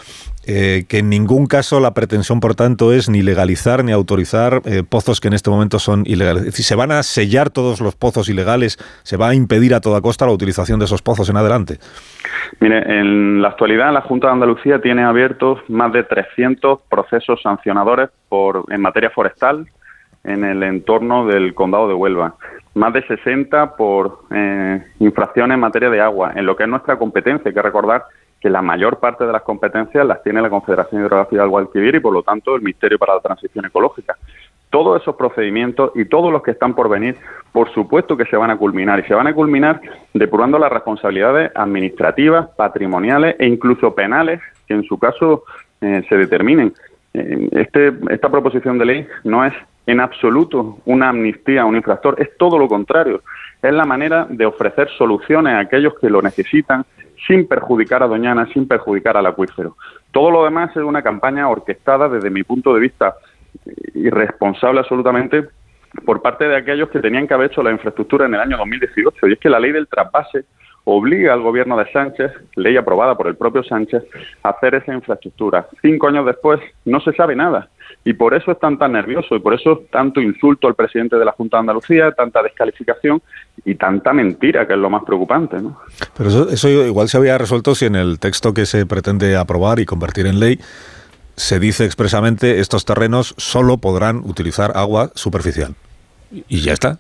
eh, 0.48 0.86
que 0.90 1.00
en 1.00 1.10
ningún 1.10 1.46
caso 1.46 1.80
la 1.80 1.94
pretensión, 1.94 2.40
por 2.40 2.56
tanto, 2.56 2.94
es 2.94 3.10
ni 3.10 3.22
legalizar 3.22 3.84
ni 3.84 3.92
autorizar 3.92 4.62
eh, 4.66 4.84
pozos 4.88 5.22
que 5.22 5.28
en 5.28 5.34
este 5.34 5.50
momento 5.50 5.80
son 5.80 6.04
ilegales. 6.06 6.42
Es 6.42 6.46
decir, 6.48 6.66
se 6.66 6.76
van 6.76 6.92
a 6.92 7.04
sellar 7.04 7.50
todos 7.50 7.82
los 7.82 7.96
pozos 7.96 8.30
ilegales, 8.30 8.78
se 9.04 9.18
va 9.18 9.30
a 9.30 9.36
impedir 9.36 9.74
a 9.74 9.82
toda 9.82 10.02
costa 10.02 10.26
la 10.26 10.32
utilización 10.32 10.80
de 10.80 10.86
esos 10.86 11.02
pozos 11.02 11.30
en 11.30 11.38
adelante. 11.38 11.78
Mire, 12.60 13.00
en 13.00 13.42
la 13.42 13.50
actualidad 13.50 13.94
la 13.94 14.02
Junta 14.02 14.28
de 14.28 14.34
Andalucía 14.34 14.82
tiene 14.82 15.04
abiertos 15.04 15.60
más 15.68 15.94
de 15.94 16.04
300 16.04 16.82
procesos 16.90 17.42
sancionadores 17.42 18.10
por, 18.30 18.66
en 18.70 18.82
materia 18.82 19.10
forestal 19.10 19.68
en 20.24 20.44
el 20.44 20.64
entorno 20.64 21.26
del 21.26 21.54
condado 21.54 21.88
de 21.88 21.94
Huelva. 21.94 22.36
Más 22.74 22.94
de 22.94 23.06
60 23.06 23.76
por 23.76 24.22
eh, 24.32 24.84
infracciones 25.00 25.56
en 25.56 25.60
materia 25.60 25.90
de 25.90 26.00
agua, 26.00 26.34
en 26.36 26.46
lo 26.46 26.56
que 26.56 26.64
es 26.64 26.70
nuestra 26.70 26.98
competencia. 26.98 27.50
Hay 27.50 27.54
que 27.54 27.62
recordar 27.62 28.04
que 28.42 28.50
la 28.50 28.62
mayor 28.64 29.00
parte 29.00 29.24
de 29.26 29.32
las 29.32 29.44
competencias 29.44 30.06
las 30.06 30.24
tiene 30.24 30.42
la 30.42 30.50
Confederación 30.50 31.02
Hidrográfica 31.02 31.44
del 31.44 31.52
Guadalquivir 31.52 31.96
y 31.96 32.00
por 32.00 32.12
lo 32.12 32.24
tanto 32.24 32.56
el 32.56 32.64
Ministerio 32.64 32.98
para 32.98 33.14
la 33.14 33.22
Transición 33.22 33.66
Ecológica. 33.66 34.18
Todos 34.72 35.00
esos 35.00 35.16
procedimientos 35.16 35.92
y 35.96 36.06
todos 36.06 36.32
los 36.32 36.42
que 36.42 36.52
están 36.52 36.74
por 36.74 36.90
venir, 36.90 37.18
por 37.52 37.72
supuesto 37.72 38.18
que 38.18 38.26
se 38.26 38.38
van 38.38 38.50
a 38.50 38.58
culminar 38.58 39.00
y 39.00 39.04
se 39.04 39.14
van 39.14 39.28
a 39.28 39.36
culminar 39.36 39.80
depurando 40.14 40.58
las 40.58 40.72
responsabilidades 40.72 41.52
administrativas, 41.54 42.50
patrimoniales 42.56 43.36
e 43.38 43.46
incluso 43.46 43.94
penales 43.94 44.42
que 44.68 44.74
en 44.74 44.84
su 44.84 44.98
caso 44.98 45.44
eh, 45.82 46.04
se 46.10 46.18
determinen. 46.18 46.74
Eh, 47.14 47.50
este, 47.52 47.94
esta 48.10 48.30
proposición 48.30 48.80
de 48.80 48.86
ley 48.86 49.08
no 49.24 49.46
es 49.46 49.54
en 49.86 50.00
absoluto 50.00 50.80
una 50.86 51.10
amnistía 51.10 51.62
a 51.62 51.66
un 51.66 51.76
infractor, 51.76 52.16
es 52.20 52.36
todo 52.38 52.58
lo 52.58 52.68
contrario. 52.68 53.22
Es 53.62 53.74
la 53.74 53.86
manera 53.86 54.26
de 54.30 54.46
ofrecer 54.46 54.90
soluciones 54.98 55.54
a 55.54 55.60
aquellos 55.60 55.94
que 56.00 56.10
lo 56.10 56.22
necesitan 56.22 56.86
sin 57.28 57.48
perjudicar 57.48 58.04
a 58.04 58.08
Doñana, 58.08 58.48
sin 58.54 58.68
perjudicar 58.68 59.18
al 59.18 59.26
acuífero. 59.26 59.76
Todo 60.12 60.32
lo 60.32 60.44
demás 60.44 60.72
es 60.72 60.84
una 60.84 61.02
campaña 61.02 61.50
orquestada 61.50 62.10
desde 62.10 62.30
mi 62.30 62.44
punto 62.44 62.74
de 62.74 62.82
vista 62.82 63.16
irresponsable 63.94 64.80
absolutamente 64.80 65.48
por 66.06 66.22
parte 66.22 66.48
de 66.48 66.56
aquellos 66.56 66.90
que 66.90 67.00
tenían 67.00 67.28
que 67.28 67.34
haber 67.34 67.52
hecho 67.52 67.62
la 67.62 67.72
infraestructura 67.72 68.26
en 68.26 68.34
el 68.34 68.40
año 68.40 68.58
2018. 68.58 69.28
Y 69.28 69.34
es 69.34 69.40
que 69.40 69.50
la 69.50 69.60
ley 69.60 69.72
del 69.72 69.88
trasvase 69.88 70.46
obliga 70.84 71.34
al 71.34 71.42
gobierno 71.42 71.78
de 71.78 71.92
Sánchez, 71.92 72.32
ley 72.56 72.78
aprobada 72.78 73.16
por 73.16 73.28
el 73.28 73.36
propio 73.36 73.64
Sánchez, 73.64 74.04
a 74.44 74.50
hacer 74.50 74.76
esa 74.76 74.94
infraestructura. 74.94 75.68
Cinco 75.82 76.08
años 76.08 76.26
después 76.26 76.60
no 76.86 77.00
se 77.02 77.14
sabe 77.14 77.36
nada. 77.36 77.70
Y 78.04 78.14
por 78.14 78.34
eso 78.34 78.52
están 78.52 78.80
tan 78.80 78.94
nerviosos 78.94 79.32
y 79.32 79.40
por 79.40 79.54
eso 79.54 79.84
tanto 79.92 80.22
insulto 80.22 80.68
al 80.68 80.74
presidente 80.74 81.18
de 81.18 81.26
la 81.26 81.34
Junta 81.34 81.58
de 81.58 81.62
Andalucía, 81.62 82.12
tanta 82.12 82.42
descalificación 82.42 83.22
y 83.64 83.76
tanta 83.76 84.12
mentira, 84.12 84.66
que 84.66 84.74
es 84.74 84.80
lo 84.80 84.90
más 84.90 85.04
preocupante. 85.04 85.62
¿no? 85.62 85.80
Pero 86.18 86.30
eso, 86.30 86.50
eso 86.50 86.68
igual 86.70 87.10
se 87.10 87.18
había 87.18 87.38
resuelto 87.38 87.76
si 87.76 87.86
en 87.86 87.96
el 87.96 88.20
texto 88.20 88.54
que 88.54 88.66
se 88.66 88.88
pretende 88.88 89.38
aprobar 89.38 89.80
y 89.80 89.86
convertir 89.86 90.26
en 90.26 90.40
ley 90.40 90.60
se 91.36 91.60
dice 91.60 91.86
expresamente 91.86 92.60
estos 92.60 92.86
terrenos 92.86 93.34
solo 93.38 93.78
podrán 93.78 94.18
utilizar 94.18 94.72
agua 94.76 95.10
superficial. 95.16 95.76
Y 96.32 96.62
ya 96.62 96.74
está. 96.74 96.98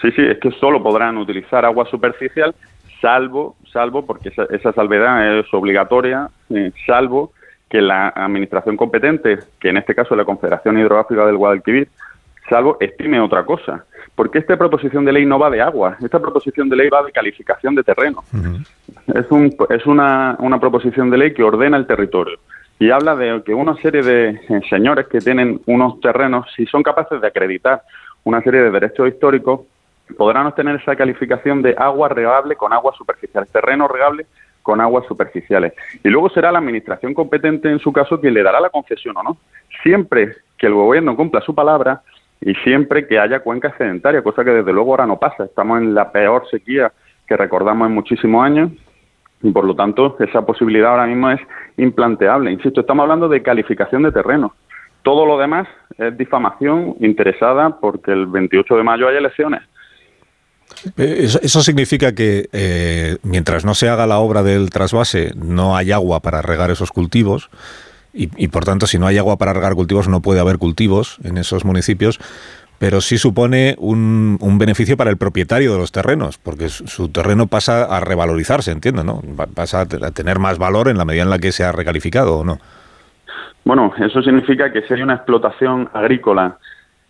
Sí, 0.00 0.10
sí, 0.12 0.22
es 0.22 0.38
que 0.38 0.50
solo 0.52 0.82
podrán 0.82 1.16
utilizar 1.16 1.64
agua 1.64 1.86
superficial, 1.90 2.54
salvo, 3.00 3.56
salvo, 3.72 4.06
porque 4.06 4.28
esa, 4.28 4.72
salvedad 4.72 5.38
es 5.38 5.52
obligatoria, 5.52 6.30
eh, 6.50 6.70
salvo 6.86 7.32
que 7.68 7.80
la 7.80 8.08
administración 8.08 8.76
competente, 8.76 9.38
que 9.60 9.68
en 9.68 9.76
este 9.76 9.94
caso 9.94 10.14
es 10.14 10.18
la 10.18 10.24
Confederación 10.24 10.78
Hidrográfica 10.78 11.26
del 11.26 11.36
Guadalquivir, 11.36 11.88
salvo 12.48 12.76
estime 12.80 13.20
otra 13.20 13.44
cosa. 13.44 13.84
Porque 14.14 14.38
esta 14.38 14.56
proposición 14.56 15.04
de 15.04 15.12
ley 15.12 15.26
no 15.26 15.38
va 15.38 15.48
de 15.48 15.60
agua, 15.60 15.96
esta 16.02 16.18
proposición 16.18 16.68
de 16.68 16.76
ley 16.76 16.88
va 16.88 17.04
de 17.04 17.12
calificación 17.12 17.74
de 17.74 17.84
terreno. 17.84 18.24
Es, 19.14 19.30
un, 19.30 19.54
es 19.70 19.86
una, 19.86 20.36
una 20.40 20.58
proposición 20.58 21.08
de 21.10 21.18
ley 21.18 21.34
que 21.34 21.44
ordena 21.44 21.76
el 21.76 21.86
territorio 21.86 22.38
y 22.78 22.90
habla 22.90 23.16
de 23.16 23.42
que 23.44 23.54
una 23.54 23.74
serie 23.76 24.02
de 24.02 24.28
eh, 24.30 24.60
señores 24.68 25.08
que 25.08 25.18
tienen 25.18 25.60
unos 25.66 26.00
terrenos, 26.00 26.46
si 26.56 26.64
son 26.66 26.82
capaces 26.82 27.20
de 27.20 27.26
acreditar 27.26 27.82
una 28.24 28.40
serie 28.42 28.62
de 28.62 28.70
derechos 28.70 29.08
históricos, 29.08 29.62
podrán 30.16 30.46
obtener 30.46 30.76
esa 30.76 30.96
calificación 30.96 31.60
de 31.60 31.74
agua 31.76 32.08
regable 32.08 32.56
con 32.56 32.72
aguas 32.72 32.96
superficiales, 32.96 33.50
terreno 33.50 33.88
regable 33.88 34.26
con 34.68 34.82
aguas 34.82 35.06
superficiales. 35.06 35.72
Y 36.04 36.10
luego 36.10 36.28
será 36.28 36.52
la 36.52 36.58
administración 36.58 37.14
competente 37.14 37.70
en 37.70 37.78
su 37.78 37.90
caso 37.90 38.20
quien 38.20 38.34
le 38.34 38.42
dará 38.42 38.60
la 38.60 38.68
concesión 38.68 39.16
o 39.16 39.22
no. 39.22 39.38
Siempre 39.82 40.36
que 40.58 40.66
el 40.66 40.74
gobierno 40.74 41.16
cumpla 41.16 41.40
su 41.40 41.54
palabra 41.54 42.02
y 42.38 42.52
siempre 42.56 43.06
que 43.06 43.18
haya 43.18 43.40
cuenca 43.40 43.68
excedentaria, 43.68 44.20
cosa 44.20 44.44
que 44.44 44.50
desde 44.50 44.70
luego 44.74 44.90
ahora 44.90 45.06
no 45.06 45.18
pasa. 45.18 45.46
Estamos 45.46 45.80
en 45.80 45.94
la 45.94 46.12
peor 46.12 46.46
sequía 46.50 46.92
que 47.26 47.34
recordamos 47.34 47.88
en 47.88 47.94
muchísimos 47.94 48.44
años 48.44 48.70
Y 49.42 49.50
por 49.52 49.64
lo 49.64 49.74
tanto, 49.74 50.16
esa 50.18 50.44
posibilidad 50.44 50.90
ahora 50.90 51.06
mismo 51.06 51.30
es 51.30 51.40
implanteable. 51.78 52.52
Insisto, 52.52 52.82
estamos 52.82 53.04
hablando 53.04 53.26
de 53.26 53.42
calificación 53.42 54.02
de 54.02 54.12
terreno. 54.12 54.52
Todo 55.02 55.24
lo 55.24 55.38
demás 55.38 55.66
es 55.96 56.14
difamación 56.18 56.96
interesada 57.00 57.80
porque 57.80 58.12
el 58.12 58.26
28 58.26 58.76
de 58.76 58.82
mayo 58.82 59.08
hay 59.08 59.16
elecciones. 59.16 59.62
Eh, 60.96 61.28
eso, 61.42 61.62
significa 61.62 62.12
que 62.12 62.48
eh, 62.52 63.16
mientras 63.22 63.64
no 63.64 63.74
se 63.74 63.88
haga 63.88 64.06
la 64.06 64.18
obra 64.18 64.42
del 64.42 64.70
trasvase, 64.70 65.32
no 65.36 65.76
hay 65.76 65.92
agua 65.92 66.20
para 66.20 66.42
regar 66.42 66.70
esos 66.70 66.92
cultivos. 66.92 67.50
Y, 68.14 68.48
por 68.48 68.64
tanto, 68.64 68.88
si 68.88 68.98
no 68.98 69.06
hay 69.06 69.16
agua 69.16 69.36
para 69.36 69.52
regar 69.52 69.74
cultivos, 69.74 70.08
no 70.08 70.20
puede 70.22 70.40
haber 70.40 70.58
cultivos 70.58 71.18
en 71.22 71.38
esos 71.38 71.64
municipios 71.64 72.18
pero 72.80 73.00
sí 73.00 73.18
supone 73.18 73.74
un, 73.78 74.38
un, 74.40 74.56
beneficio 74.56 74.96
para 74.96 75.10
el 75.10 75.16
propietario 75.16 75.72
de 75.72 75.78
los 75.78 75.90
terrenos, 75.90 76.38
porque 76.38 76.68
su 76.68 77.08
terreno 77.08 77.48
pasa 77.48 77.84
a 77.84 77.98
revalorizarse, 77.98 78.70
entiendo, 78.70 79.02
¿no? 79.02 79.20
Pasa 79.52 79.80
a 79.80 79.86
tener 79.86 80.38
más 80.38 80.58
valor 80.58 80.88
en 80.88 80.96
la 80.96 81.04
medida 81.04 81.24
en 81.24 81.30
la 81.30 81.40
que 81.40 81.50
se 81.50 81.64
ha 81.64 81.72
recalificado, 81.72 82.38
¿o 82.38 82.44
no? 82.44 82.58
Bueno, 83.64 83.92
eso 83.98 84.22
significa 84.22 84.72
que 84.72 84.82
si 84.82 84.94
hay 84.94 85.02
una 85.02 85.14
explotación 85.14 85.90
agrícola 85.92 86.56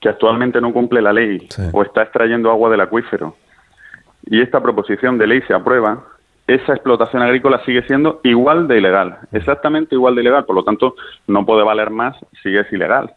que 0.01 0.09
actualmente 0.09 0.59
no 0.59 0.73
cumple 0.73 1.03
la 1.03 1.13
ley 1.13 1.47
o 1.73 1.83
está 1.83 2.03
extrayendo 2.03 2.51
agua 2.51 2.71
del 2.71 2.81
acuífero 2.81 3.37
y 4.31 4.41
esta 4.41 4.63
proposición 4.63 5.19
de 5.19 5.27
ley 5.27 5.43
se 5.47 5.55
aprueba, 5.55 6.05
esa 6.47 6.73
explotación 6.73 7.23
agrícola 7.23 7.63
sigue 7.65 7.83
siendo 7.83 8.21
igual 8.25 8.69
de 8.69 8.79
ilegal, 8.79 9.19
exactamente 9.33 9.95
igual 9.95 10.15
de 10.15 10.23
ilegal, 10.23 10.45
por 10.45 10.57
lo 10.57 10.65
tanto 10.65 10.95
no 11.27 11.45
puede 11.45 11.63
valer 11.63 11.91
más 11.91 12.17
si 12.43 12.57
es 12.57 12.71
ilegal. 12.73 13.13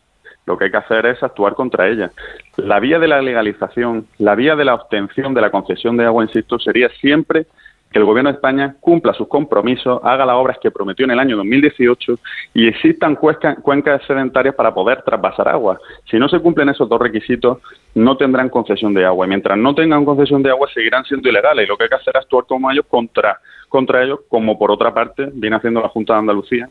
Lo 0.46 0.58
que 0.58 0.66
hay 0.66 0.72
que 0.72 0.78
hacer 0.78 1.06
es 1.06 1.22
actuar 1.22 1.54
contra 1.54 1.88
ella. 1.88 2.12
La 2.58 2.80
vía 2.80 3.00
de 3.00 3.08
la 3.08 3.22
legalización, 3.22 4.08
la 4.18 4.36
vía 4.36 4.56
de 4.56 4.66
la 4.66 4.74
obtención 4.74 5.34
de 5.34 5.42
la 5.42 5.52
concesión 5.52 5.98
de 5.98 6.06
agua, 6.06 6.24
insisto, 6.24 6.60
sería 6.60 6.90
siempre 7.00 7.46
que 7.92 8.00
el 8.00 8.06
Gobierno 8.06 8.30
de 8.30 8.36
España 8.36 8.76
cumpla 8.80 9.14
sus 9.14 9.28
compromisos, 9.28 10.00
haga 10.04 10.26
las 10.26 10.36
obras 10.36 10.58
que 10.62 10.72
prometió 10.72 11.04
en 11.06 11.12
el 11.12 11.20
año 11.20 11.36
2018 11.38 12.16
y 12.54 12.68
existan 12.68 13.16
cuencas 13.16 14.02
sedentarias 14.08 14.56
para 14.56 14.74
poder 14.74 15.02
trasvasar 15.04 15.50
agua. 15.50 15.80
Si 16.10 16.18
no 16.18 16.30
se 16.30 16.40
cumplen 16.40 16.70
esos 16.70 16.88
dos 16.88 17.00
requisitos, 17.00 17.58
no 17.96 18.16
tendrán 18.16 18.50
concesión 18.50 18.94
de 18.94 19.06
agua. 19.06 19.26
Y 19.26 19.30
mientras 19.30 19.58
no 19.58 19.76
tengan 19.76 20.06
concesión 20.06 20.42
de 20.42 20.52
agua, 20.52 20.70
seguirán 20.74 21.04
siendo 21.04 21.28
ilegales. 21.28 21.66
Y 21.66 21.68
lo 21.68 21.78
que 21.78 21.84
hay 21.84 21.90
que 21.90 21.96
hacer 21.96 22.16
es 22.16 22.24
actuar 22.24 22.46
como 22.46 22.72
ellos 22.72 22.86
contra, 22.88 23.40
contra 23.68 24.04
ellos, 24.04 24.22
como 24.30 24.58
por 24.58 24.72
otra 24.72 24.94
parte 24.94 25.30
viene 25.34 25.58
haciendo 25.58 25.82
la 25.82 25.90
Junta 25.90 26.14
de 26.14 26.20
Andalucía 26.20 26.70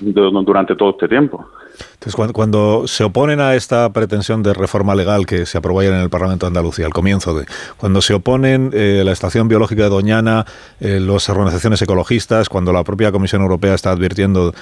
durante 0.00 0.76
todo 0.76 0.90
este 0.90 1.08
tiempo. 1.08 1.46
Entonces, 1.94 2.32
cuando, 2.32 2.86
se 2.86 3.04
oponen 3.04 3.40
a 3.40 3.54
esta 3.54 3.92
pretensión 3.92 4.42
de 4.42 4.54
reforma 4.54 4.94
legal 4.94 5.26
que 5.26 5.46
se 5.46 5.58
aprobó 5.58 5.80
ayer 5.80 5.92
en 5.92 6.00
el 6.00 6.10
Parlamento 6.10 6.46
de 6.46 6.48
Andalucía, 6.48 6.86
al 6.86 6.92
comienzo 6.92 7.34
de, 7.34 7.46
cuando 7.76 8.00
se 8.00 8.14
oponen 8.14 8.70
eh, 8.72 9.02
la 9.04 9.12
Estación 9.12 9.48
Biológica 9.48 9.84
de 9.84 9.88
Doñana, 9.88 10.44
eh, 10.80 10.98
las 11.00 11.28
organizaciones 11.28 11.80
ecologistas, 11.82 12.48
cuando 12.48 12.72
la 12.72 12.84
propia 12.84 13.12
Comisión 13.12 13.42
Europea 13.42 13.74
está 13.74 13.90
advirtiendo, 13.90 14.52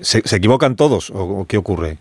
¿se, 0.00 0.18
equivocan 0.36 0.76
todos 0.76 1.10
o, 1.14 1.46
qué 1.48 1.56
ocurre? 1.56 1.98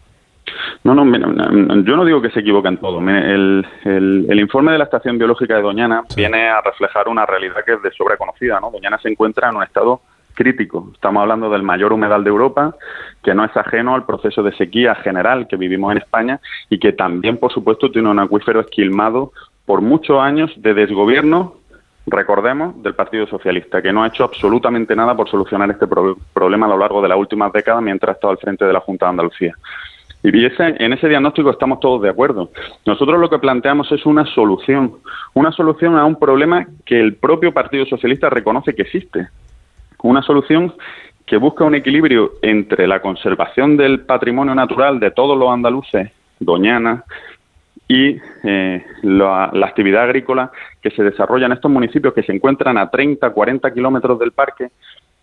No, 0.83 0.93
no, 0.93 1.05
yo 1.05 1.95
no 1.95 2.03
digo 2.03 2.21
que 2.21 2.29
se 2.31 2.41
equivocan 2.41 2.77
todos. 2.77 3.01
El, 3.01 3.65
el, 3.85 4.39
informe 4.39 4.73
de 4.73 4.77
la 4.77 4.83
Estación 4.83 5.17
Biológica 5.17 5.55
de 5.55 5.61
Doñana 5.61 6.03
viene 6.15 6.49
a 6.49 6.59
reflejar 6.61 7.07
una 7.07 7.25
realidad 7.25 7.63
que 7.65 7.73
es 7.73 7.81
de 7.81 7.91
sobra 7.91 8.17
conocida. 8.17 8.59
¿no? 8.59 8.69
Doñana 8.69 8.99
se 9.01 9.09
encuentra 9.09 9.49
en 9.49 9.55
un 9.55 9.63
estado 9.63 10.01
crítico. 10.33 10.89
Estamos 10.93 11.21
hablando 11.21 11.49
del 11.49 11.63
mayor 11.63 11.93
humedal 11.93 12.23
de 12.23 12.29
Europa, 12.29 12.75
que 13.23 13.33
no 13.33 13.45
es 13.45 13.55
ajeno 13.55 13.95
al 13.95 14.05
proceso 14.05 14.43
de 14.43 14.53
sequía 14.53 14.95
general 14.95 15.47
que 15.47 15.55
vivimos 15.55 15.91
en 15.91 15.99
España 15.99 16.39
y 16.69 16.79
que 16.79 16.93
también, 16.93 17.37
por 17.37 17.51
supuesto, 17.51 17.91
tiene 17.91 18.09
un 18.09 18.19
acuífero 18.19 18.59
esquilmado 18.61 19.31
por 19.65 19.81
muchos 19.81 20.19
años 20.19 20.51
de 20.57 20.73
desgobierno, 20.73 21.55
recordemos, 22.05 22.81
del 22.83 22.95
Partido 22.95 23.25
Socialista, 23.27 23.81
que 23.81 23.93
no 23.93 24.03
ha 24.03 24.07
hecho 24.07 24.25
absolutamente 24.25 24.95
nada 24.95 25.15
por 25.15 25.29
solucionar 25.29 25.69
este 25.71 25.87
problema 25.87 26.65
a 26.65 26.69
lo 26.69 26.77
largo 26.77 27.01
de 27.01 27.07
las 27.07 27.17
últimas 27.17 27.53
décadas 27.53 27.81
mientras 27.81 28.09
ha 28.09 28.13
estado 28.13 28.31
al 28.31 28.39
frente 28.39 28.65
de 28.65 28.73
la 28.73 28.81
Junta 28.81 29.05
de 29.05 29.11
Andalucía. 29.11 29.55
Y 30.23 30.29
en 30.29 30.93
ese 30.93 31.09
diagnóstico 31.09 31.51
estamos 31.51 31.81
todos 31.81 32.01
de 32.01 32.09
acuerdo. 32.09 32.49
Nosotros 32.85 33.19
lo 33.19 33.29
que 33.29 33.39
planteamos 33.39 33.91
es 33.91 34.05
una 34.05 34.25
solución, 34.25 34.93
una 35.33 35.51
solución 35.51 35.97
a 35.97 36.05
un 36.05 36.17
problema 36.17 36.65
que 36.85 36.97
el 36.97 37.15
propio 37.15 37.53
Partido 37.53 37.85
Socialista 37.85 38.29
reconoce 38.29 38.73
que 38.73 38.83
existe, 38.83 39.27
una 40.03 40.21
solución 40.21 40.73
que 41.25 41.37
busca 41.37 41.63
un 41.63 41.75
equilibrio 41.75 42.33
entre 42.41 42.87
la 42.87 43.01
conservación 43.01 43.77
del 43.77 44.01
patrimonio 44.01 44.53
natural 44.53 44.99
de 44.99 45.11
todos 45.11 45.37
los 45.37 45.49
andaluces, 45.49 46.11
Doñana, 46.39 47.03
y 47.87 48.17
eh, 48.43 48.85
la, 49.01 49.45
actividad 49.63 50.03
agrícola 50.03 50.51
que 50.81 50.91
se 50.91 51.03
desarrolla 51.03 51.45
en 51.45 51.53
estos 51.53 51.71
municipios 51.71 52.13
que 52.13 52.23
se 52.23 52.33
encuentran 52.33 52.77
a 52.77 52.89
30, 52.89 53.29
40 53.29 53.73
kilómetros 53.73 54.19
del 54.19 54.31
parque 54.31 54.69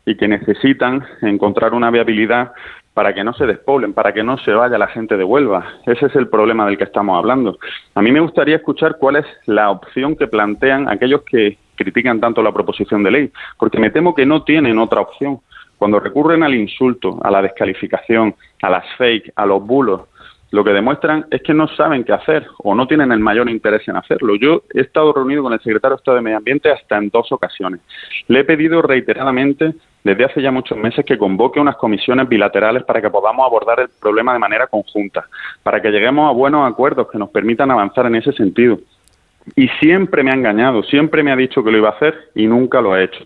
y 0.06 0.16
que 0.16 0.28
necesitan 0.28 1.04
encontrar 1.22 1.74
una 1.74 1.90
viabilidad 1.90 2.52
para 3.00 3.14
que 3.14 3.24
no 3.24 3.32
se 3.32 3.46
despoblen, 3.46 3.94
para 3.94 4.12
que 4.12 4.22
no 4.22 4.36
se 4.36 4.52
vaya 4.52 4.76
la 4.76 4.86
gente 4.86 5.16
de 5.16 5.24
Huelva. 5.24 5.64
Ese 5.86 6.04
es 6.04 6.16
el 6.16 6.28
problema 6.28 6.66
del 6.66 6.76
que 6.76 6.84
estamos 6.84 7.16
hablando. 7.16 7.56
A 7.94 8.02
mí 8.02 8.12
me 8.12 8.20
gustaría 8.20 8.56
escuchar 8.56 8.98
cuál 8.98 9.16
es 9.16 9.24
la 9.46 9.70
opción 9.70 10.14
que 10.16 10.26
plantean 10.26 10.86
aquellos 10.86 11.22
que 11.22 11.56
critican 11.76 12.20
tanto 12.20 12.42
la 12.42 12.52
proposición 12.52 13.02
de 13.02 13.10
ley, 13.10 13.32
porque 13.58 13.78
me 13.78 13.88
temo 13.88 14.14
que 14.14 14.26
no 14.26 14.42
tienen 14.42 14.78
otra 14.78 15.00
opción. 15.00 15.40
Cuando 15.78 15.98
recurren 15.98 16.42
al 16.42 16.54
insulto, 16.54 17.18
a 17.22 17.30
la 17.30 17.40
descalificación, 17.40 18.34
a 18.60 18.68
las 18.68 18.84
fake, 18.98 19.32
a 19.34 19.46
los 19.46 19.64
bulos, 19.64 20.02
lo 20.50 20.62
que 20.62 20.72
demuestran 20.72 21.24
es 21.30 21.40
que 21.40 21.54
no 21.54 21.68
saben 21.68 22.04
qué 22.04 22.12
hacer 22.12 22.46
o 22.58 22.74
no 22.74 22.86
tienen 22.86 23.12
el 23.12 23.20
mayor 23.20 23.48
interés 23.48 23.88
en 23.88 23.96
hacerlo. 23.96 24.34
Yo 24.36 24.64
he 24.74 24.82
estado 24.82 25.14
reunido 25.14 25.42
con 25.42 25.54
el 25.54 25.60
secretario 25.60 25.96
de 25.96 26.00
Estado 26.00 26.16
de 26.16 26.22
Medio 26.22 26.36
Ambiente 26.36 26.70
hasta 26.70 26.98
en 26.98 27.08
dos 27.08 27.32
ocasiones. 27.32 27.80
Le 28.28 28.40
he 28.40 28.44
pedido 28.44 28.82
reiteradamente 28.82 29.72
desde 30.02 30.24
hace 30.24 30.42
ya 30.42 30.50
muchos 30.50 30.78
meses 30.78 31.04
que 31.04 31.18
convoque 31.18 31.60
unas 31.60 31.76
comisiones 31.76 32.28
bilaterales 32.28 32.84
para 32.84 33.00
que 33.00 33.10
podamos 33.10 33.46
abordar 33.46 33.80
el 33.80 33.88
problema 34.00 34.32
de 34.32 34.38
manera 34.38 34.66
conjunta, 34.66 35.26
para 35.62 35.80
que 35.80 35.90
lleguemos 35.90 36.28
a 36.28 36.32
buenos 36.32 36.70
acuerdos 36.70 37.08
que 37.10 37.18
nos 37.18 37.30
permitan 37.30 37.70
avanzar 37.70 38.06
en 38.06 38.16
ese 38.16 38.32
sentido. 38.32 38.78
Y 39.56 39.68
siempre 39.80 40.22
me 40.22 40.30
ha 40.30 40.34
engañado, 40.34 40.82
siempre 40.82 41.22
me 41.22 41.32
ha 41.32 41.36
dicho 41.36 41.62
que 41.62 41.70
lo 41.70 41.78
iba 41.78 41.88
a 41.88 41.92
hacer 41.92 42.30
y 42.34 42.46
nunca 42.46 42.80
lo 42.80 42.92
ha 42.92 43.02
hecho. 43.02 43.24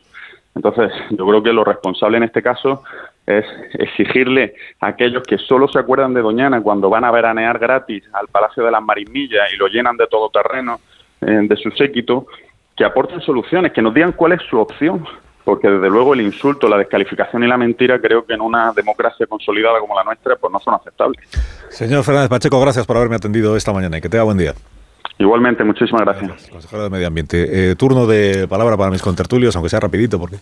Entonces, 0.54 0.92
yo 1.10 1.26
creo 1.26 1.42
que 1.42 1.52
lo 1.52 1.64
responsable 1.64 2.16
en 2.16 2.22
este 2.24 2.42
caso 2.42 2.82
es 3.26 3.44
exigirle 3.74 4.54
a 4.80 4.88
aquellos 4.88 5.22
que 5.22 5.38
solo 5.38 5.66
se 5.68 5.78
acuerdan 5.78 6.14
de 6.14 6.22
Doñana 6.22 6.60
cuando 6.60 6.90
van 6.90 7.04
a 7.04 7.10
veranear 7.10 7.58
gratis 7.58 8.04
al 8.12 8.28
Palacio 8.28 8.64
de 8.64 8.70
las 8.70 8.82
Marismillas 8.82 9.52
y 9.52 9.56
lo 9.56 9.66
llenan 9.66 9.96
de 9.96 10.06
todo 10.06 10.30
terreno 10.30 10.78
eh, 11.20 11.40
de 11.42 11.56
su 11.56 11.70
séquito, 11.70 12.26
que 12.76 12.84
aporten 12.84 13.20
soluciones, 13.20 13.72
que 13.72 13.82
nos 13.82 13.94
digan 13.94 14.12
cuál 14.12 14.32
es 14.32 14.42
su 14.42 14.58
opción, 14.58 15.04
porque 15.44 15.68
desde 15.68 15.90
luego 15.90 16.14
el 16.14 16.22
insulto, 16.22 16.68
la 16.68 16.78
descalificación 16.78 17.44
y 17.44 17.46
la 17.46 17.56
mentira 17.56 18.00
creo 18.00 18.24
que 18.24 18.34
en 18.34 18.40
una 18.40 18.72
democracia 18.72 19.26
consolidada 19.26 19.78
como 19.78 19.94
la 19.94 20.04
nuestra 20.04 20.36
pues 20.36 20.52
no 20.52 20.58
son 20.58 20.74
aceptables. 20.74 21.20
Señor 21.68 22.02
Fernández 22.02 22.30
Pacheco, 22.30 22.60
gracias 22.60 22.86
por 22.86 22.96
haberme 22.96 23.16
atendido 23.16 23.56
esta 23.56 23.72
mañana 23.72 23.98
y 23.98 24.00
que 24.00 24.08
tenga 24.08 24.24
buen 24.24 24.38
día. 24.38 24.54
Igualmente, 25.16 25.62
muchísimas 25.62 26.02
gracias. 26.02 26.50
Consejero 26.50 26.82
de 26.82 26.90
Medio 26.90 27.06
Ambiente. 27.06 27.70
Eh, 27.70 27.76
turno 27.76 28.08
de 28.08 28.48
palabra 28.48 28.76
para 28.76 28.90
mis 28.90 29.00
contertulios, 29.00 29.54
aunque 29.54 29.68
sea 29.68 29.78
rapidito, 29.78 30.18
porque 30.18 30.38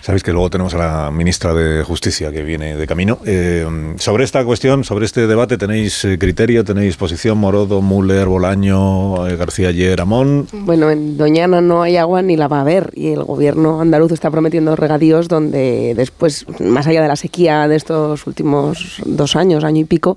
sabéis 0.00 0.24
que 0.24 0.32
luego 0.32 0.50
tenemos 0.50 0.74
a 0.74 0.78
la 0.78 1.10
ministra 1.12 1.54
de 1.54 1.84
Justicia 1.84 2.32
que 2.32 2.42
viene 2.42 2.74
de 2.74 2.86
camino. 2.88 3.18
Eh, 3.24 3.94
sobre 3.98 4.24
esta 4.24 4.44
cuestión, 4.44 4.82
sobre 4.82 5.04
este 5.04 5.28
debate, 5.28 5.58
¿tenéis 5.58 6.04
eh, 6.04 6.18
criterio, 6.18 6.64
tenéis 6.64 6.96
posición? 6.96 7.38
Morodo, 7.38 7.80
Müller, 7.80 8.26
Bolaño, 8.26 9.12
García 9.36 9.68
Ayer, 9.68 10.00
Amón. 10.00 10.48
Bueno, 10.52 10.90
en 10.90 11.16
Doñana 11.16 11.60
no 11.60 11.82
hay 11.82 11.98
agua 11.98 12.20
ni 12.22 12.36
la 12.36 12.48
va 12.48 12.58
a 12.58 12.62
haber 12.62 12.90
y 12.94 13.12
el 13.12 13.22
gobierno 13.22 13.80
andaluz 13.80 14.10
está 14.10 14.28
prometiendo 14.28 14.74
regadíos 14.74 15.28
donde 15.28 15.94
después, 15.94 16.46
más 16.60 16.88
allá 16.88 17.00
de 17.00 17.08
la 17.08 17.16
sequía 17.16 17.68
de 17.68 17.76
estos 17.76 18.26
últimos 18.26 19.00
dos 19.06 19.36
años, 19.36 19.62
año 19.62 19.82
y 19.82 19.84
pico, 19.84 20.16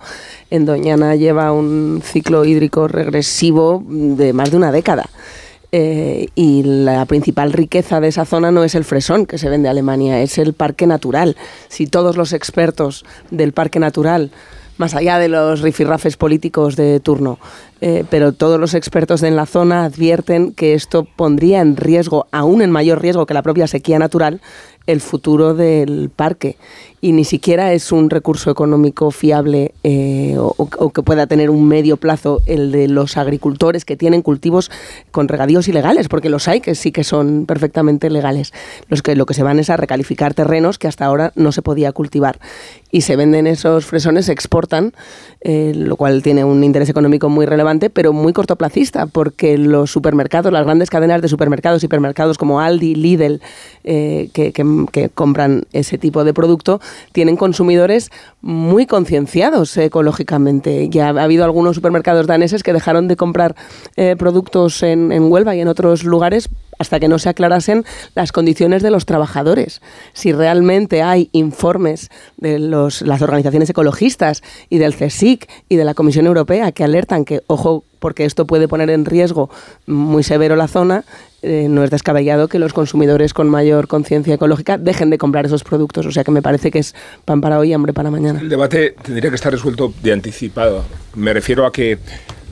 en 0.50 0.66
Doñana 0.66 1.16
lleva 1.16 1.52
un 1.52 2.02
ciclo 2.04 2.44
hídrico 2.44 2.88
regresivo 2.88 3.51
de 3.88 4.34
más 4.34 4.52
de 4.52 4.58
una 4.58 4.72
década. 4.72 5.10
Eh, 5.74 6.28
y 6.36 6.64
la 6.64 7.06
principal 7.06 7.54
riqueza 7.54 8.02
de 8.02 8.10
esa 8.10 8.26
zona 8.26 8.52
no 8.52 8.66
es 8.66 8.76
el 8.76 8.84
fresón 8.84 9.26
que 9.26 9.38
se 9.38 9.48
vende 9.50 9.70
a 9.70 9.72
Alemania, 9.72 10.22
es 10.22 10.38
el 10.38 10.54
parque 10.54 10.86
natural. 10.86 11.38
Si 11.70 11.88
todos 11.88 12.18
los 12.18 12.34
expertos 12.34 13.06
del 13.30 13.54
parque 13.54 13.80
natural, 13.80 14.32
más 14.78 14.96
allá 14.96 15.18
de 15.18 15.30
los 15.30 15.62
rifirrafes 15.62 16.18
políticos 16.18 16.76
de 16.76 17.00
turno, 17.00 17.40
eh, 17.80 18.04
pero 18.10 18.34
todos 18.34 18.60
los 18.60 18.74
expertos 18.74 19.24
en 19.24 19.36
la 19.36 19.46
zona 19.46 19.86
advierten 19.86 20.52
que 20.52 20.74
esto 20.74 21.06
pondría 21.06 21.62
en 21.62 21.78
riesgo, 21.78 22.28
aún 22.32 22.62
en 22.62 22.72
mayor 22.72 23.02
riesgo 23.02 23.26
que 23.26 23.34
la 23.34 23.44
propia 23.44 23.68
sequía 23.68 23.98
natural, 23.98 24.42
el 24.88 25.00
futuro 25.00 25.54
del 25.54 26.10
parque 26.14 26.58
y 27.02 27.14
ni 27.14 27.26
siquiera 27.26 27.74
es 27.74 27.92
un 27.92 28.12
recurso 28.12 28.52
económico 28.52 29.10
fiable 29.10 29.74
eh, 29.84 30.36
o, 30.38 30.92
que 30.92 31.02
pueda 31.02 31.26
tener 31.26 31.50
un 31.50 31.68
medio 31.68 31.98
plazo 31.98 32.42
el 32.46 32.72
de 32.72 32.88
los 32.88 33.18
agricultores 33.18 33.86
que 33.86 33.98
tienen 33.98 34.22
cultivos 34.22 34.70
con 35.10 35.28
regadíos 35.28 35.68
ilegales, 35.68 36.08
porque 36.08 36.30
los 36.30 36.48
hay 36.48 36.62
que 36.62 36.76
sí 36.76 36.92
que 36.92 37.04
son 37.04 37.48
perfectamente 37.48 38.12
legales. 38.12 38.54
Los 38.88 39.02
que 39.02 39.16
lo 39.16 39.26
que 39.26 39.34
se 39.34 39.42
van 39.42 39.58
es 39.58 39.72
a 39.72 39.78
recalificar 39.78 40.36
terrenos 40.36 40.78
que 40.78 40.88
hasta 40.88 41.06
ahora 41.06 41.32
no 41.36 41.52
se 41.52 41.64
podía 41.64 41.92
cultivar 41.92 42.40
y 42.92 43.02
se 43.02 43.16
venden 43.16 43.48
esos 43.48 43.86
fresones, 43.86 44.26
se 44.26 44.34
exportan, 44.34 44.94
eh, 45.42 45.72
lo 45.76 45.96
cual 45.96 46.22
tiene 46.22 46.44
un 46.44 46.64
interés 46.64 46.90
económico 46.90 47.30
muy 47.30 47.46
relevante 47.46 47.90
pero 47.90 48.14
muy 48.14 48.34
cortoplacista, 48.34 49.08
porque 49.08 49.58
los 49.58 49.90
supermercados, 49.90 50.52
las 50.52 50.66
grandes 50.66 50.90
cadenas 50.90 51.22
de 51.22 51.30
supermercados, 51.30 51.84
hipermercados 51.84 52.38
como 52.38 52.60
Aldi, 52.60 52.96
Lidl, 52.96 53.42
eh, 53.84 54.30
que, 54.34 54.52
compran 55.14 55.64
ese 55.72 55.98
tipo 55.98 56.24
de 56.24 56.34
producto, 56.34 56.80
tienen 57.12 57.36
consumidores 57.38 58.10
muy 58.42 58.86
concienciados 58.86 59.76
ecológicamente. 59.78 60.90
Ya 60.90 61.10
ha 61.10 61.24
habido 61.24 61.44
algunos 61.44 61.76
supermercados 61.76 62.28
daneses 62.28 62.64
que 62.64 62.74
dejaron 62.74 63.08
de 63.08 63.16
comprar 63.16 63.56
eh, 63.96 64.16
productos 64.18 64.84
en, 64.84 65.12
en 65.12 65.32
Huelva 65.32 65.56
y 65.56 65.62
en 65.62 65.68
otros 65.68 66.04
lugares 66.04 66.50
hasta 66.80 67.00
que 67.00 67.08
no 67.08 67.20
se 67.20 67.30
aclarasen 67.30 67.86
las 68.16 68.32
condiciones 68.32 68.82
de 68.84 68.92
los 68.92 69.06
trabajadores. 69.06 69.82
Si 70.14 70.32
realmente 70.32 71.02
hay 71.02 71.30
informes 71.32 72.10
de 72.38 72.60
los, 72.60 73.02
las 73.02 73.22
organizaciones 73.22 73.70
ecologistas 73.70 74.42
y 74.70 74.78
del 74.78 74.96
CSIC 74.96 75.50
y 75.70 75.76
de 75.76 75.86
la 75.86 75.94
Comisión 75.94 76.26
Europea 76.26 76.72
que 76.72 76.84
alertan 76.84 77.26
que, 77.26 77.42
ojo, 77.48 77.84
porque 78.00 78.26
esto 78.26 78.48
puede 78.48 78.68
poner 78.68 78.90
en 78.90 79.06
riesgo 79.06 79.50
muy 79.86 80.24
severo 80.24 80.56
la 80.56 80.68
zona, 80.68 81.06
eh, 81.44 81.68
no 81.70 81.84
es 81.84 81.92
descabellado 81.92 82.48
que 82.48 82.60
los 82.60 82.74
consumidores 82.74 83.34
con 83.34 83.50
mayor 83.50 83.88
conciencia 83.88 84.34
ecológica 84.34 84.78
dejen 84.78 85.10
de 85.10 85.18
comprar 85.18 85.46
esos 85.46 85.64
productos. 85.64 86.06
O 86.06 86.12
sea 86.12 86.24
que 86.24 86.32
me 86.32 86.42
parece 86.42 86.72
que 86.72 86.80
es 86.80 86.96
pan 87.26 87.42
para 87.42 87.60
hoy 87.60 87.70
y 87.70 87.74
hambre 87.74 87.94
para 87.94 88.10
mañana. 88.10 88.40
El 88.40 88.50
debate 88.50 88.96
tendría 89.04 89.30
que 89.30 89.36
estar 89.36 89.52
resuelto 89.52 89.94
de 90.02 90.14
anticipado. 90.14 90.84
Me 91.16 91.34
refiero 91.34 91.66
a 91.66 91.72
que 91.72 92.00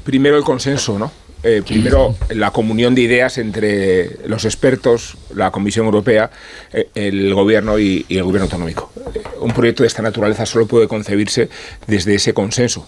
primero 0.03 0.37
el 0.37 0.43
consenso, 0.43 0.99
¿no? 0.99 1.11
Eh, 1.41 1.61
primero, 1.65 2.15
la 2.29 2.51
comunión 2.51 2.95
de 2.95 3.01
ideas 3.01 3.37
entre 3.37 4.27
los 4.27 4.43
expertos, 4.43 5.17
la 5.33 5.51
Comisión 5.51 5.85
Europea, 5.85 6.31
eh, 6.73 6.89
el 6.95 7.33
Gobierno 7.33 7.79
y, 7.79 8.05
el 8.09 8.23
Gobierno 8.23 8.45
autonómico. 8.45 8.91
Eh, 9.13 9.21
un 9.39 9.53
proyecto 9.53 9.83
de 9.83 9.87
esta 9.87 10.01
naturaleza 10.01 10.45
solo 10.45 10.67
puede 10.67 10.89
concebirse 10.89 11.49
desde 11.87 12.15
ese 12.15 12.33
consenso 12.33 12.85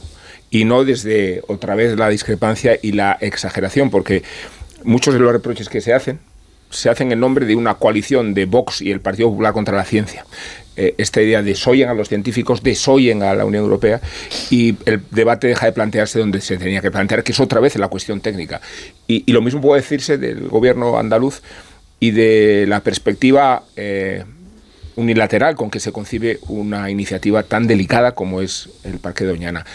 y 0.50 0.66
no 0.66 0.84
desde 0.84 1.42
otra 1.48 1.76
vez 1.76 1.98
la 1.98 2.10
discrepancia 2.10 2.78
y 2.82 2.92
la 2.92 3.18
exageración, 3.22 3.90
porque 3.90 4.24
muchos 4.84 5.14
de 5.14 5.22
los 5.22 5.32
reproches 5.32 5.70
que 5.70 5.80
se 5.80 5.94
hacen 5.94 6.20
se 6.72 6.90
hacen 6.90 7.12
en 7.12 7.20
nombre 7.20 7.46
de 7.46 7.56
una 7.56 7.76
coalición 7.76 8.34
de 8.34 8.46
Vox 8.46 8.82
y 8.82 8.92
el 8.92 9.02
Partido 9.02 9.30
Popular 9.30 9.54
contra 9.54 9.76
la 9.76 9.86
ciencia. 9.86 10.26
Eh, 10.78 10.96
esta 10.98 11.22
idea 11.22 11.44
de 11.44 11.54
soyen 11.54 11.90
a 11.90 11.94
los 11.94 12.08
científicos, 12.08 12.64
desoyen 12.64 13.24
a 13.24 13.36
la 13.36 13.46
Unión 13.46 13.64
Europea 13.64 14.00
y 14.50 14.76
el 14.86 15.02
debate 15.12 15.48
deja 15.48 15.66
de 15.66 15.74
plantearse 15.74 16.20
donde 16.20 16.40
se 16.40 16.58
tenía 16.58 16.82
que 16.82 16.90
plantear, 16.90 17.24
que 17.24 17.34
es 17.34 17.40
otra 17.40 17.60
vez 17.60 17.76
la 17.76 17.90
cuestión 17.90 18.22
técnica. 18.22 18.62
Y, 19.06 19.30
lo 19.32 19.42
mismo 19.42 19.62
puede 19.62 19.82
decirse 19.82 20.18
del 20.18 20.48
gobierno 20.48 20.98
andaluz 20.98 21.42
y 22.00 22.12
de 22.12 22.66
la 22.68 22.80
perspectiva 22.80 23.64
eh, 23.76 24.24
unilateral 24.96 25.56
con 25.56 25.70
que 25.70 25.80
se 25.80 25.92
concibe 25.92 26.40
una 26.48 26.90
iniciativa 26.90 27.44
tan 27.44 27.68
delicada 27.68 28.14
como 28.14 28.42
es 28.42 28.70
el 28.84 29.00
Parque 29.00 29.26
de 29.26 29.32
Doñana 29.32 29.66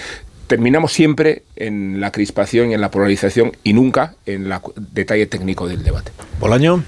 terminamos 0.47 0.93
siempre 0.93 1.43
en 1.57 2.01
la 2.01 2.13
crispación 2.13 2.71
y 2.71 2.75
en 2.75 2.81
la 2.81 2.91
polarización 2.91 3.53
y 3.65 3.73
nunca 3.73 4.15
en 4.27 4.51
el 4.51 4.59
detalle 4.93 5.27
técnico 5.27 5.69
del 5.69 5.83
debate. 5.83 6.13
Bolaño. 6.41 6.83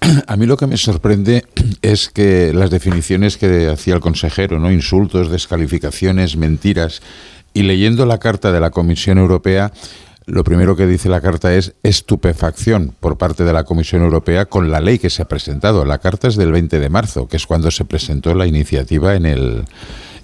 A 0.26 0.36
mí 0.36 0.46
lo 0.46 0.56
que 0.56 0.66
me 0.66 0.76
sorprende 0.76 1.44
es 1.82 2.08
que 2.08 2.52
las 2.52 2.70
definiciones 2.70 3.36
que 3.36 3.68
hacía 3.68 3.94
el 3.94 4.00
consejero, 4.00 4.58
¿no? 4.58 4.72
Insultos, 4.72 5.30
descalificaciones, 5.30 6.36
mentiras. 6.36 7.02
Y 7.54 7.62
leyendo 7.62 8.06
la 8.06 8.18
carta 8.18 8.50
de 8.50 8.60
la 8.60 8.70
Comisión 8.70 9.18
Europea, 9.18 9.72
lo 10.24 10.44
primero 10.44 10.76
que 10.76 10.86
dice 10.86 11.08
la 11.08 11.20
carta 11.20 11.54
es 11.54 11.74
estupefacción 11.82 12.94
por 12.98 13.18
parte 13.18 13.44
de 13.44 13.52
la 13.52 13.64
Comisión 13.64 14.02
Europea 14.02 14.46
con 14.46 14.70
la 14.70 14.80
ley 14.80 14.98
que 14.98 15.10
se 15.10 15.22
ha 15.22 15.28
presentado. 15.28 15.84
La 15.84 15.98
carta 15.98 16.28
es 16.28 16.36
del 16.36 16.52
20 16.52 16.80
de 16.80 16.88
marzo, 16.88 17.28
que 17.28 17.36
es 17.36 17.46
cuando 17.46 17.70
se 17.70 17.84
presentó 17.84 18.34
la 18.34 18.46
iniciativa 18.46 19.14
en 19.14 19.26
el, 19.26 19.64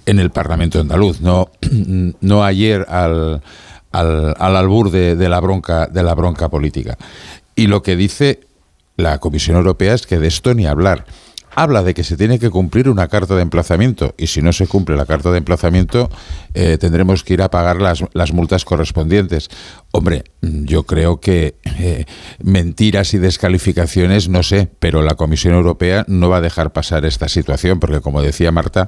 en 0.09 0.19
el 0.19 0.31
Parlamento 0.31 0.79
andaluz, 0.79 1.21
no, 1.21 1.51
no 2.21 2.43
ayer 2.43 2.83
al, 2.89 3.43
al, 3.91 4.35
albur 4.39 4.89
de, 4.89 5.15
de, 5.15 5.29
la 5.29 5.39
bronca, 5.39 5.85
de 5.85 6.01
la 6.01 6.15
bronca 6.15 6.49
política. 6.49 6.97
Y 7.55 7.67
lo 7.67 7.83
que 7.83 7.95
dice 7.95 8.39
la 8.97 9.19
Comisión 9.19 9.55
Europea 9.55 9.93
es 9.93 10.07
que 10.07 10.17
de 10.17 10.27
esto 10.27 10.55
ni 10.55 10.65
hablar. 10.65 11.05
Habla 11.53 11.83
de 11.83 11.93
que 11.93 12.03
se 12.03 12.17
tiene 12.17 12.39
que 12.39 12.49
cumplir 12.49 12.89
una 12.89 13.07
carta 13.07 13.35
de 13.35 13.41
emplazamiento 13.43 14.15
y 14.17 14.27
si 14.27 14.41
no 14.41 14.51
se 14.51 14.65
cumple 14.65 14.95
la 14.95 15.05
carta 15.05 15.31
de 15.31 15.39
emplazamiento 15.39 16.09
eh, 16.53 16.77
tendremos 16.79 17.23
que 17.23 17.33
ir 17.33 17.41
a 17.41 17.49
pagar 17.49 17.81
las, 17.81 18.03
las, 18.13 18.33
multas 18.33 18.65
correspondientes. 18.65 19.49
Hombre, 19.91 20.23
yo 20.41 20.83
creo 20.83 21.19
que 21.19 21.55
eh, 21.79 22.05
mentiras 22.41 23.13
y 23.13 23.19
descalificaciones 23.19 24.29
no 24.29 24.41
sé, 24.41 24.69
pero 24.79 25.01
la 25.01 25.15
Comisión 25.15 25.53
Europea 25.53 26.05
no 26.07 26.29
va 26.29 26.37
a 26.37 26.41
dejar 26.41 26.71
pasar 26.71 27.05
esta 27.05 27.27
situación 27.27 27.79
porque 27.79 28.01
como 28.01 28.21
decía 28.21 28.51
Marta, 28.51 28.87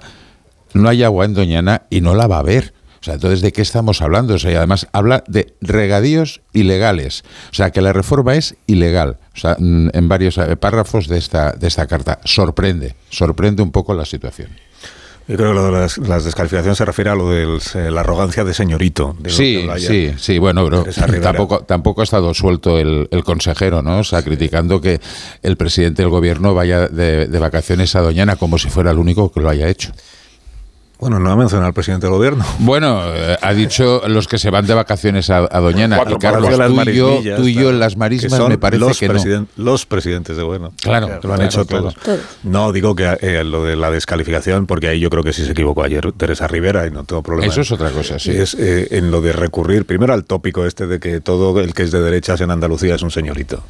no 0.74 0.90
hay 0.90 1.04
agua 1.04 1.26
en 1.26 1.34
Doñana 1.34 1.84
y 1.90 2.02
no 2.02 2.16
la 2.16 2.28
va 2.28 2.38
a 2.38 2.40
haber. 2.40 2.74
O 3.02 3.04
sea, 3.04 3.16
entonces, 3.16 3.42
¿de 3.42 3.52
qué 3.52 3.64
estamos 3.64 4.04
hablando? 4.04 4.36
O 4.36 4.40
sea, 4.40 4.52
y 4.52 4.56
además 4.56 4.88
habla 4.92 5.24
de 5.28 5.56
regadíos 5.60 6.42
ilegales. 6.54 7.24
O 7.52 7.56
sea, 7.56 7.72
que 7.72 7.82
la 7.82 7.94
reforma 7.94 8.36
es 8.36 8.56
ilegal. 8.68 9.18
O 9.36 9.40
sea, 9.40 9.56
en 9.58 10.08
varios 10.08 10.38
eh, 10.38 10.56
párrafos 10.56 11.08
de 11.08 11.18
esta, 11.18 11.52
de 11.54 11.68
esta 11.68 11.88
carta. 11.88 12.20
Sorprende, 12.26 12.96
sorprende 13.10 13.64
un 13.64 13.72
poco 13.72 13.96
la 13.96 14.06
situación. 14.06 14.50
Yo 15.28 15.38
creo 15.38 15.50
que 15.50 15.56
lo 15.56 15.66
de 15.66 15.72
las, 15.72 16.26
descalificaciones 16.26 16.78
se 16.78 16.86
refiere 16.86 17.10
a 17.10 17.16
lo 17.16 17.30
de 17.30 17.44
eh, 17.76 17.90
la 17.90 18.02
arrogancia 18.02 18.44
de 18.44 18.54
señorito. 18.54 19.16
sí, 19.28 19.66
sí, 19.78 20.12
sí, 20.18 20.38
bueno, 20.40 20.64
pero 20.66 20.84
tampoco, 21.22 21.62
tampoco 21.62 22.02
ha 22.02 22.04
estado 22.04 22.34
suelto 22.34 22.78
el, 22.78 23.08
consejero, 23.24 23.82
¿no? 23.82 24.00
O 24.00 24.04
sea, 24.04 24.24
criticando 24.24 24.82
que 24.82 25.00
el 25.42 25.58
presidente 25.58 26.02
del 26.02 26.10
gobierno 26.10 26.54
vaya 26.54 26.88
de, 26.88 27.28
de 27.28 27.40
vacaciones 27.40 27.96
a 27.96 28.02
Doñana 28.02 28.36
como 28.36 28.58
si 28.58 28.70
fuera 28.70 28.92
el 28.92 28.98
único 28.98 29.32
que 29.32 29.40
lo 29.40 29.50
haya 29.50 29.70
hecho. 29.70 29.92
Bueno, 31.02 31.20
no 31.20 31.32
ha 31.32 31.36
mencionado 31.36 31.68
al 31.68 31.74
presidente 31.74 32.06
del 32.06 32.16
gobierno. 32.16 32.46
Bueno, 32.60 33.02
eh, 33.06 33.36
ha 33.42 33.54
dicho 33.54 34.04
los 34.08 34.28
que 34.28 34.38
se 34.38 34.52
van 34.52 34.68
de 34.68 34.76
vacaciones 34.76 35.32
a, 35.32 35.48
Doñana. 35.60 36.00
y 36.08 36.16
Carlos, 36.20 36.48
tú, 36.48 36.90
y 36.90 36.94
yo, 36.94 37.20
tú 37.36 37.48
y 37.48 37.56
yo 37.56 37.72
en 37.72 37.80
las 37.80 37.98
marismas 37.98 38.48
me 38.48 38.60
parece 38.60 39.08
que 39.08 39.10
no. 39.10 39.48
Los 39.58 39.88
presidentes 39.88 40.38
de 40.38 40.44
gobierno. 40.44 40.72
Claro. 40.82 41.20
lo 41.24 41.34
han 41.34 41.42
hecho 41.42 41.66
todos. 41.66 41.96
No, 42.44 42.72
digo 42.72 42.96
que 42.96 43.18
eh, 43.20 43.44
lo 43.44 43.64
de 43.64 43.76
la 43.76 43.90
descalificación, 43.90 44.68
porque 44.68 44.90
ahí 44.90 45.00
yo 45.00 45.10
creo 45.10 45.24
que 45.24 45.34
sí 45.34 45.44
se 45.44 45.52
equivocó 45.54 45.84
ayer 45.84 46.12
Teresa 46.14 46.48
Rivera 46.48 46.86
y 46.86 46.92
no 46.92 47.04
tengo 47.04 47.24
problema. 47.24 47.52
Eso 47.52 47.62
es 47.62 47.72
otra 47.72 47.90
cosa, 47.90 48.20
sí. 48.20 48.32
Es 48.32 48.54
eh, 48.54 48.90
en 48.92 49.10
lo 49.10 49.22
de 49.22 49.34
recurrir 49.34 49.86
primero 49.86 50.14
al 50.14 50.24
tópico 50.24 50.66
este 50.68 50.86
de 50.86 51.00
que 51.00 51.20
todo 51.20 51.60
el 51.60 51.74
que 51.74 51.84
es 51.84 51.92
de 51.92 52.02
derechas 52.02 52.42
en 52.42 52.52
Andalucía 52.52 52.94
es 52.94 53.02
un 53.02 53.12
señorito. 53.12 53.64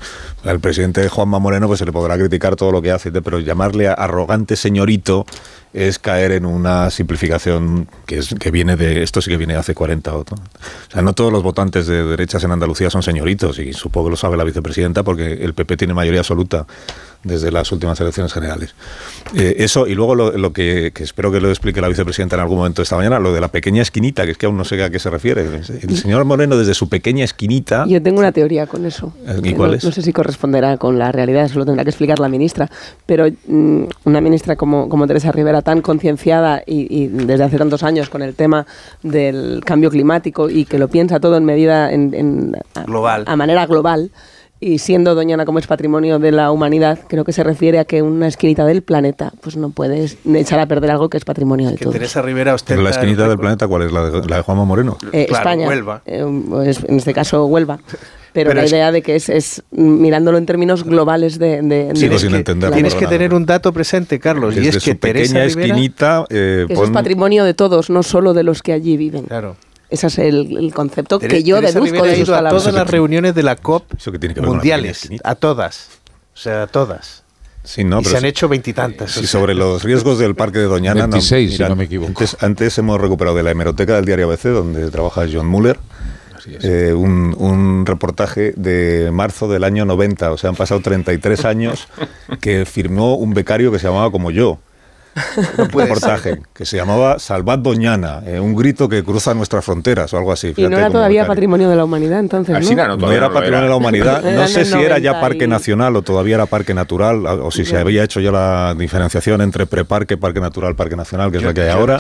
Al 0.44 0.60
presidente 0.60 1.08
Juanma 1.08 1.40
Moreno 1.40 1.68
pues 1.68 1.80
se 1.80 1.86
le 1.86 1.94
podrá 1.94 2.18
criticar 2.18 2.58
todo 2.58 2.74
lo 2.74 2.82
que 2.82 2.92
hace, 2.92 3.10
pero 3.22 3.40
llamarle 3.40 3.88
arrogante 3.88 4.58
señorito 4.58 5.26
es 5.74 6.00
caer 6.00 6.34
en 6.34 6.46
una 6.46 6.90
simplificación 6.90 7.88
que, 8.06 8.18
es, 8.18 8.36
que 8.36 8.52
viene 8.52 8.76
de, 8.76 9.04
esto 9.04 9.22
sí 9.22 9.30
que 9.30 9.38
viene 9.38 9.54
de 9.54 9.60
hace 9.60 9.74
40 9.74 10.16
o, 10.16 10.20
o 10.20 10.26
sea, 10.90 11.02
no 11.02 11.14
todos 11.14 11.32
los 11.32 11.44
votantes 11.44 11.88
de 11.88 12.04
derechas 12.04 12.44
en 12.44 12.52
Andalucía 12.52 12.90
son 12.90 13.04
señoritos 13.04 13.60
y 13.60 13.74
supongo 13.74 14.08
que 14.08 14.12
lo 14.12 14.18
sabe 14.18 14.38
la 14.38 14.44
vicepresidenta 14.44 15.04
porque 15.04 15.34
el 15.34 15.54
PP 15.54 15.78
tiene 15.78 15.94
mayoría 15.94 16.20
absoluta 16.20 16.66
desde 17.24 17.52
las 17.52 17.72
últimas 17.72 18.00
elecciones 18.00 18.34
generales. 18.34 18.74
Eh, 19.36 19.56
eso, 19.60 19.88
y 19.88 19.94
luego 19.94 20.16
lo, 20.16 20.54
que, 20.54 20.92
espero 20.96 21.32
que 21.32 21.40
lo 21.40 21.50
explique 21.50 21.82
la 21.82 21.88
vicepresidenta 21.88 22.36
en 22.36 22.42
algún 22.42 22.58
momento 22.58 22.82
esta 22.82 22.96
mañana, 22.96 23.20
lo 23.20 23.34
de 23.34 23.42
la 23.42 23.50
pequeña 23.50 23.82
esquinita, 23.82 24.26
que 24.26 24.32
es 24.32 24.38
que 24.38 24.46
aún 24.46 24.58
no 24.58 24.66
sé 24.66 24.82
a 24.84 24.90
qué 24.90 25.00
se 25.00 25.10
refiere. 25.10 25.42
El 25.44 25.98
señor 25.98 26.26
Moreno, 26.26 26.58
desde 26.58 26.74
su 26.74 26.90
pequeña 26.90 27.24
esquinita. 27.24 27.86
Yo 27.88 28.02
tengo 28.02 28.20
una 28.20 28.32
teoría 28.32 28.68
con 28.68 28.86
eso. 28.86 29.14
¿Y 29.44 29.54
cuál 29.54 29.76
es? 29.76 29.84
No 29.84 29.92
sé 29.92 30.02
si 30.02 30.12
corresponderá 30.14 30.78
con 30.78 30.98
la 30.98 31.12
realidad, 31.12 31.46
eso 31.46 31.60
lo 31.60 31.66
tendrá 31.66 31.84
que 31.84 31.90
explicar 31.92 32.20
la 32.20 32.30
ministra. 32.30 32.70
Pero 33.06 33.28
mm, 33.48 33.84
una 34.06 34.22
ministra 34.22 34.56
como, 34.56 34.90
como 34.90 35.08
Teresa 35.08 35.32
Rivera, 35.32 35.62
tan 35.62 35.82
concienciada 35.82 36.64
y, 36.66 37.08
desde 37.08 37.44
hace 37.44 37.58
tantos 37.58 37.84
años 37.84 38.10
con 38.10 38.22
el 38.22 38.36
tema 38.36 38.66
del 39.04 39.62
cambio 39.66 39.90
climático 39.90 40.50
y 40.50 40.66
que 40.66 40.78
lo 40.78 40.88
piensa 40.88 41.20
todo 41.20 41.38
en 41.38 41.46
medida 41.46 41.92
en, 41.92 42.56
global. 42.86 43.24
a 43.28 43.36
manera 43.36 43.66
global 43.66 44.12
y 44.62 44.78
siendo 44.78 45.16
Doñana 45.16 45.44
como 45.44 45.58
es 45.58 45.66
patrimonio 45.66 46.20
de 46.20 46.32
la 46.32 46.52
humanidad, 46.52 47.00
creo 47.08 47.26
que 47.26 47.34
se 47.34 47.44
refiere 47.44 47.80
a 47.80 47.86
que 47.86 48.04
una 48.04 48.28
esquinita 48.28 48.64
del 48.64 48.84
planeta, 48.84 49.34
pues 49.42 49.58
no 49.58 49.72
puedes 49.72 50.18
echar 50.24 50.60
a 50.60 50.68
perder 50.68 50.92
algo 50.92 51.10
que 51.10 51.18
es 51.18 51.26
patrimonio 51.26 51.72
de 51.72 51.78
todos. 51.78 51.94
Teresa 51.94 52.22
Rivera 52.22 52.56
¿La 52.68 52.90
esquinita 52.92 53.28
del 53.28 53.40
planeta 53.40 53.68
cuál 53.68 53.82
es? 53.82 53.92
¿La 53.92 54.10
de, 54.10 54.28
la 54.28 54.38
de 54.38 54.42
Juanma 54.44 54.64
Moreno? 54.64 54.98
Eh, 55.12 55.26
España. 55.30 55.68
Huelva. 55.68 56.04
Eh, 56.06 56.24
pues, 56.48 56.80
en 56.88 56.98
este 56.98 57.12
caso, 57.14 57.46
Huelva. 57.48 57.80
Pero, 58.34 58.54
la 58.54 58.66
idea 58.66 58.94
de 58.94 59.02
que 59.02 59.16
es, 59.16 59.28
es, 59.28 59.62
mirándolo 59.72 60.38
en 60.38 60.46
términos 60.46 60.86
globales 60.86 61.38
de... 61.38 61.62
de, 61.62 61.92
Sigo 61.96 62.18
sin 62.18 62.34
entender. 62.34 62.72
Tienes 62.72 62.96
que 62.96 63.06
tener 63.08 63.34
un 63.34 63.46
dato 63.46 63.74
presente, 63.74 64.20
Carlos, 64.20 64.56
y 64.56 64.68
es 64.68 64.82
que 64.82 64.96
Teresa 64.96 65.44
esquinita... 65.44 66.26
Eh, 66.30 66.66
es 66.70 66.90
patrimonio 66.92 67.44
de 67.44 67.54
todos, 67.54 67.90
no 67.90 68.04
solo 68.04 68.34
de 68.34 68.44
los 68.44 68.62
que 68.62 68.72
allí 68.72 68.96
viven. 68.96 69.26
Claro. 69.26 69.58
Ese 69.92 70.08
es 70.08 70.18
el, 70.20 70.72
concepto 70.74 71.20
que 71.20 71.44
yo 71.44 71.60
deduzco 71.60 72.04
de 72.04 72.16
sus 72.16 72.30
a 72.30 72.48
todas 72.48 72.74
las 72.74 72.90
reuniones 72.90 73.36
de 73.36 73.44
la 73.44 73.58
COP 73.58 73.84
mundiales, 74.42 75.10
a 75.24 75.36
todas. 75.36 75.90
O 76.34 76.38
sea, 76.38 76.64
a 76.64 76.68
todas. 76.68 77.24
Sí, 77.64 77.84
no, 77.84 78.00
y 78.00 78.06
se 78.06 78.18
han 78.18 78.26
hecho 78.26 78.48
veintitantas. 78.48 79.12
Sí, 79.12 79.28
sobre 79.28 79.54
los 79.54 79.84
riesgos 79.84 80.18
del 80.18 80.34
parque 80.34 80.60
de 80.60 80.66
Doñana. 80.66 81.02
26, 81.02 81.58
si 81.58 81.64
no 81.64 81.76
me 81.76 81.84
equivoco. 81.84 82.08
Antes, 82.08 82.38
antes, 82.40 82.78
hemos 82.78 83.00
recuperado 83.00 83.36
de 83.36 83.44
la 83.44 83.52
hemeroteca 83.52 83.96
del 83.96 84.06
diario 84.06 84.28
ABC, 84.30 84.44
donde 84.46 84.90
trabaja 84.90 85.26
John 85.32 85.46
Muller, 85.46 85.78
eh, 86.64 86.94
un, 86.94 87.36
un, 87.38 87.86
reportaje 87.86 88.54
de 88.56 89.12
marzo 89.12 89.50
del 89.50 89.66
año 89.66 89.84
90. 89.86 90.32
O 90.32 90.38
sea, 90.38 90.50
han 90.50 90.56
pasado 90.56 90.80
33 90.80 91.46
años 91.46 91.88
que 92.40 92.66
firmó 92.66 93.16
un 93.16 93.34
becario 93.34 93.72
que 93.72 93.78
se 93.78 93.88
llamaba 93.88 94.10
como 94.10 94.32
yo 94.32 94.58
un 95.16 95.70
reportaje 95.70 96.42
que 96.54 96.66
se 96.66 96.78
llamaba 96.78 97.20
Salvad 97.20 97.60
Doñana, 97.60 98.22
eh, 98.26 98.40
un 98.40 98.56
grito 98.56 98.88
que 98.88 99.04
cruza 99.04 99.34
nuestras 99.34 99.66
fronteras 99.66 100.14
o 100.14 100.18
algo 100.18 100.32
así. 100.32 100.54
y 100.56 100.68
no 100.68 100.78
era 100.78 100.90
todavía 100.90 101.28
patrimonio 101.28 101.70
de 101.70 101.76
la 101.76 101.84
humanidad 101.84 102.20
entonces, 102.20 102.72
¿no? 102.76 102.98
no, 102.98 103.12
era 103.12 103.30
patrimonio 103.30 103.64
de 103.64 103.70
la 103.70 103.76
humanidad. 103.76 104.24
No 104.42 104.48
sé 104.48 104.66
si 104.66 104.78
era 104.78 104.98
ya 104.98 105.20
parque 105.20 105.48
nacional 105.48 105.96
o 105.96 106.02
todavía 106.02 106.36
era 106.36 106.46
parque 106.46 106.74
natural, 106.74 107.26
o 107.26 107.52
si 107.52 107.66
se 107.66 107.78
había 107.78 108.04
hecho 108.04 108.20
ya 108.20 108.32
la 108.32 108.76
diferenciación 108.78 109.42
entre 109.42 109.66
preparque, 109.66 110.18
parque 110.18 110.40
natural, 110.40 110.76
parque 110.76 110.96
nacional, 110.96 111.32
que 111.32 111.38
es 111.38 111.44
la 111.44 111.54
que 111.54 111.62
hay 111.62 111.70
ahora. 111.70 112.00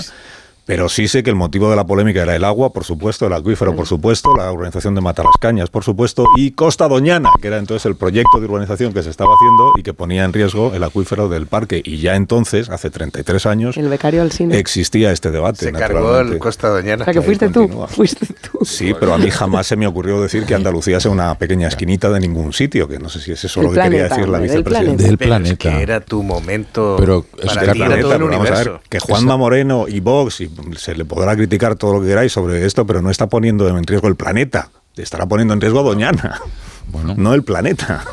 Pero 0.65 0.89
sí 0.89 1.07
sé 1.07 1.23
que 1.23 1.29
el 1.29 1.35
motivo 1.35 1.69
de 1.69 1.75
la 1.75 1.85
polémica 1.85 2.21
era 2.21 2.35
el 2.35 2.43
agua, 2.43 2.71
por 2.71 2.83
supuesto, 2.83 3.27
el 3.27 3.33
acuífero, 3.33 3.75
por 3.75 3.87
supuesto, 3.87 4.35
la 4.35 4.51
urbanización 4.51 4.95
de 4.95 5.01
Matalascañas, 5.01 5.69
por 5.69 5.83
supuesto, 5.83 6.25
y 6.37 6.51
Costa 6.51 6.87
Doñana, 6.87 7.31
que 7.41 7.47
era 7.47 7.57
entonces 7.57 7.85
el 7.87 7.95
proyecto 7.95 8.39
de 8.39 8.45
urbanización 8.45 8.93
que 8.93 9.03
se 9.03 9.09
estaba 9.09 9.33
haciendo 9.33 9.73
y 9.77 9.83
que 9.83 9.93
ponía 9.93 10.23
en 10.23 10.33
riesgo 10.33 10.73
el 10.73 10.83
acuífero 10.83 11.29
del 11.29 11.47
parque. 11.47 11.81
Y 11.83 11.97
ya 11.97 12.15
entonces, 12.15 12.69
hace 12.69 12.89
33 12.89 13.45
años, 13.45 13.77
el 13.77 13.89
becario 13.89 14.23
existía 14.51 15.11
este 15.11 15.31
debate. 15.31 15.65
Se 15.65 15.71
cargó 15.71 16.19
el 16.19 16.37
Costa 16.37 16.69
Doñana. 16.69 17.03
O 17.03 17.05
sea, 17.05 17.13
que 17.13 17.21
fuiste 17.21 17.49
tú, 17.49 17.67
fuiste 17.87 18.27
tú. 18.27 18.63
Sí, 18.63 18.93
pero 18.99 19.13
a 19.13 19.17
mí 19.17 19.29
jamás 19.29 19.67
se 19.67 19.75
me 19.75 19.87
ocurrió 19.87 20.21
decir 20.21 20.45
que 20.45 20.55
Andalucía 20.55 20.99
sea 20.99 21.11
una 21.11 21.35
pequeña 21.35 21.67
esquinita 21.67 22.09
de 22.09 22.19
ningún 22.19 22.53
sitio, 22.53 22.87
que 22.87 22.99
no 22.99 23.09
sé 23.09 23.19
si 23.19 23.31
es 23.31 23.43
eso 23.43 23.61
lo 23.61 23.71
que 23.71 23.81
quería 23.81 24.03
decir 24.03 24.29
la 24.29 24.39
vicepresidenta. 24.39 25.03
Del 25.03 25.17
planeta. 25.17 25.57
que 25.57 25.81
era 25.81 25.99
tu 26.01 26.23
momento 26.23 26.95
pero 26.99 27.25
para 27.45 27.73
todo 27.99 28.15
el 28.15 28.23
universo. 28.23 28.81
que 28.89 28.99
Juanma 28.99 29.37
Moreno 29.37 29.85
y 29.87 29.99
Vox, 29.99 30.41
y 30.41 30.50
se 30.77 30.95
le 30.95 31.05
podrá 31.05 31.35
criticar 31.35 31.75
todo 31.75 31.93
lo 31.93 32.01
que 32.01 32.07
queráis 32.07 32.31
sobre 32.31 32.65
esto, 32.65 32.85
pero 32.85 33.01
no 33.01 33.09
está 33.09 33.27
poniendo 33.27 33.67
en 33.67 33.83
riesgo 33.83 34.07
el 34.07 34.15
planeta. 34.15 34.69
Estará 34.95 35.25
poniendo 35.25 35.53
en 35.53 35.61
riesgo 35.61 35.79
a 35.79 35.83
Doñana, 35.83 36.41
bueno. 36.87 37.15
no 37.17 37.33
el 37.33 37.43
planeta. 37.43 38.03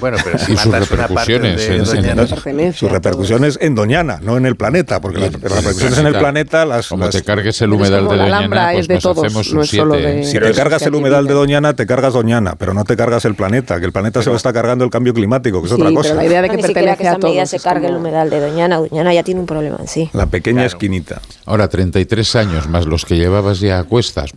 Bueno, 0.00 0.18
pero 0.22 0.38
si 0.46 0.52
y 0.52 0.56
sus 0.56 0.72
repercusiones 0.72 1.68
en, 1.68 2.72
sus 2.72 2.90
repercusiones 2.90 3.58
en 3.60 3.74
Doñana, 3.74 4.18
no 4.22 4.36
en 4.36 4.46
el 4.46 4.56
planeta, 4.56 5.00
porque 5.00 5.18
las, 5.18 5.32
repercusiones 5.32 5.98
en 5.98 6.06
el 6.06 6.14
planeta 6.18 6.64
las 6.64 6.88
como 6.88 7.08
te 7.08 7.22
cargues 7.22 7.60
el 7.62 7.72
humedal 7.72 8.08
de 8.08 8.16
Doñana, 8.16 8.70
pues 8.72 8.88
nos 8.88 9.06
hacemos 9.06 9.52
un 9.52 9.66
siete. 9.66 10.24
Si 10.24 10.38
te 10.38 10.52
cargas 10.52 10.82
el 10.82 10.94
humedal 10.94 11.26
de 11.26 11.34
Doñana, 11.34 11.74
te 11.74 11.86
cargas 11.86 12.12
Doñana, 12.12 12.54
pero 12.56 12.74
no 12.74 12.84
te 12.84 12.96
cargas 12.96 13.24
el 13.24 13.34
planeta, 13.34 13.78
que 13.80 13.86
el 13.86 13.92
planeta 13.92 14.22
se 14.22 14.30
lo 14.30 14.36
está 14.36 14.52
cargando 14.52 14.84
el 14.84 14.90
cambio 14.90 15.14
climático, 15.14 15.60
que 15.60 15.66
es 15.66 15.72
otra 15.72 15.90
cosa. 15.92 16.10
Pero 16.10 16.14
la 16.16 16.26
idea 16.26 16.42
de 16.42 16.50
que 16.50 16.58
pertenece 16.58 17.08
a 17.08 17.16
todos. 17.16 17.48
se 17.48 17.60
cargue 17.60 17.88
el 17.88 17.96
humedal 17.96 18.30
de 18.30 18.40
Doñana, 18.40 18.78
Doñana 18.78 19.14
ya 19.14 19.22
tiene 19.22 19.40
un 19.40 19.46
problema 19.46 19.76
en 19.80 19.88
sí. 19.88 20.10
La 20.12 20.26
pequeña 20.26 20.64
esquinita. 20.64 21.20
Ahora 21.44 21.68
33 21.68 22.36
años 22.36 22.68
más 22.68 22.86
los 22.86 23.04
que 23.04 23.16
llevabas 23.16 23.60
ya 23.60 23.78
a 23.78 23.84
cuestas. 23.84 24.32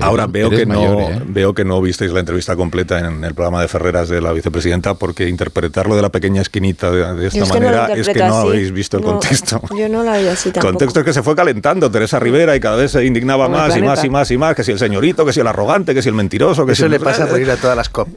Ahora 0.00 0.26
veo 0.26 0.50
que 0.50 0.66
no 0.66 1.00
¿eh? 1.00 1.22
veo 1.26 1.54
que 1.54 1.64
no 1.64 1.80
visteis 1.80 2.12
la 2.12 2.20
entrevista 2.20 2.56
completa 2.56 2.98
en 2.98 3.24
el 3.24 3.34
programa 3.34 3.60
de 3.60 3.68
Ferreras 3.68 4.08
de 4.08 4.20
la 4.20 4.32
vicepresidenta 4.32 4.85
porque 4.94 5.28
interpretarlo 5.28 5.96
de 5.96 6.02
la 6.02 6.10
pequeña 6.10 6.42
esquinita 6.42 6.90
de, 6.90 7.26
esta 7.26 7.44
manera 7.46 7.92
es 7.94 8.08
que 8.08 8.18
no 8.18 8.36
habéis 8.36 8.72
visto 8.72 8.98
el 8.98 9.04
contexto. 9.04 9.60
Yo 9.76 9.88
no 9.88 10.02
la 10.02 10.14
había 10.14 10.32
así 10.32 10.50
tampoco. 10.50 10.68
El 10.68 10.72
contexto 10.74 11.00
es 11.00 11.06
que 11.06 11.12
se 11.12 11.22
fue 11.22 11.36
calentando 11.36 11.90
Teresa 11.90 12.18
Rivera 12.18 12.56
y 12.56 12.60
cada 12.60 12.76
vez 12.76 12.92
se 12.92 13.04
indignaba 13.04 13.48
más 13.48 13.76
y 13.76 13.82
más 13.82 14.04
y 14.04 14.10
más 14.10 14.30
y 14.30 14.38
más, 14.38 14.54
que 14.54 14.64
si 14.64 14.72
el 14.72 14.78
señorito, 14.78 15.24
que 15.24 15.32
si 15.32 15.40
el 15.40 15.46
arrogante, 15.46 15.94
que 15.94 16.02
si 16.02 16.08
el 16.08 16.14
mentiroso, 16.14 16.66
que 16.66 16.72
Eso 16.72 16.84
si 16.84 16.90
le 16.90 17.00
pasa 17.00 17.26
por 17.26 17.40
ir 17.40 17.50
a 17.50 17.56
todas 17.56 17.76
las 17.76 17.88
COP. 17.88 18.08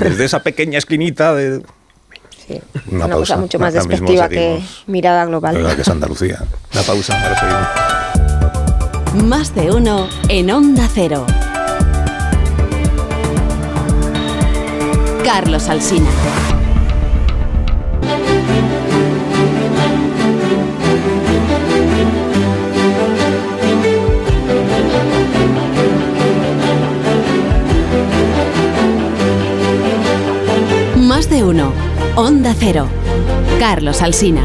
Desde 0.00 0.24
esa 0.24 0.42
pequeña 0.42 0.78
esquinita 0.78 1.34
de... 1.34 1.62
Sí, 2.46 2.60
una, 2.90 3.08
cosa 3.08 3.36
mucho 3.36 3.58
más 3.58 3.72
despectiva 3.72 4.28
que 4.28 4.60
mirada 4.86 5.24
global. 5.26 5.74
que 5.76 5.82
es 5.82 5.88
Andalucía. 5.88 6.42
Una 6.72 6.82
pausa, 6.82 7.22
ahora 7.22 7.38
seguimos. 7.38 9.28
Más 9.28 9.54
de 9.54 9.70
uno 9.70 10.08
en 10.28 10.50
Onda 10.50 10.88
Cero. 10.92 11.26
Carlos 15.34 15.66
Alsina. 15.70 16.10
Más 30.98 31.30
de 31.30 31.42
uno. 31.44 31.72
Onda 32.14 32.54
Cero. 32.58 32.88
Carlos 33.58 34.02
Alsina. 34.02 34.42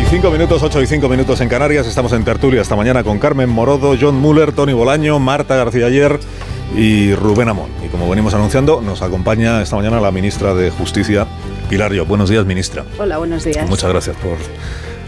Y 0.00 0.04
5 0.04 0.30
minutos, 0.30 0.62
8 0.62 0.82
y 0.82 0.86
5 0.86 1.08
minutos 1.08 1.40
en 1.40 1.48
Canarias. 1.48 1.86
Estamos 1.86 2.12
en 2.12 2.24
tertulia 2.24 2.62
esta 2.62 2.76
mañana 2.76 3.04
con 3.04 3.18
Carmen 3.18 3.48
Morodo, 3.50 3.96
John 4.00 4.14
Muller, 4.16 4.52
Tony 4.52 4.72
Bolaño, 4.72 5.18
Marta 5.18 5.56
García 5.56 5.86
Ayer 5.86 6.18
y 6.76 7.14
Rubén 7.14 7.48
Amón. 7.48 7.70
Y 7.84 7.88
como 7.88 8.08
venimos 8.08 8.32
anunciando, 8.32 8.80
nos 8.80 9.02
acompaña 9.02 9.60
esta 9.60 9.76
mañana 9.76 10.00
la 10.00 10.10
ministra 10.10 10.54
de 10.54 10.70
Justicia, 10.70 11.26
Pilar. 11.68 11.92
Buenos 12.04 12.30
días, 12.30 12.46
ministra. 12.46 12.84
Hola, 12.98 13.18
buenos 13.18 13.44
días. 13.44 13.68
Muchas 13.68 13.90
gracias 13.90 14.16
por 14.16 14.38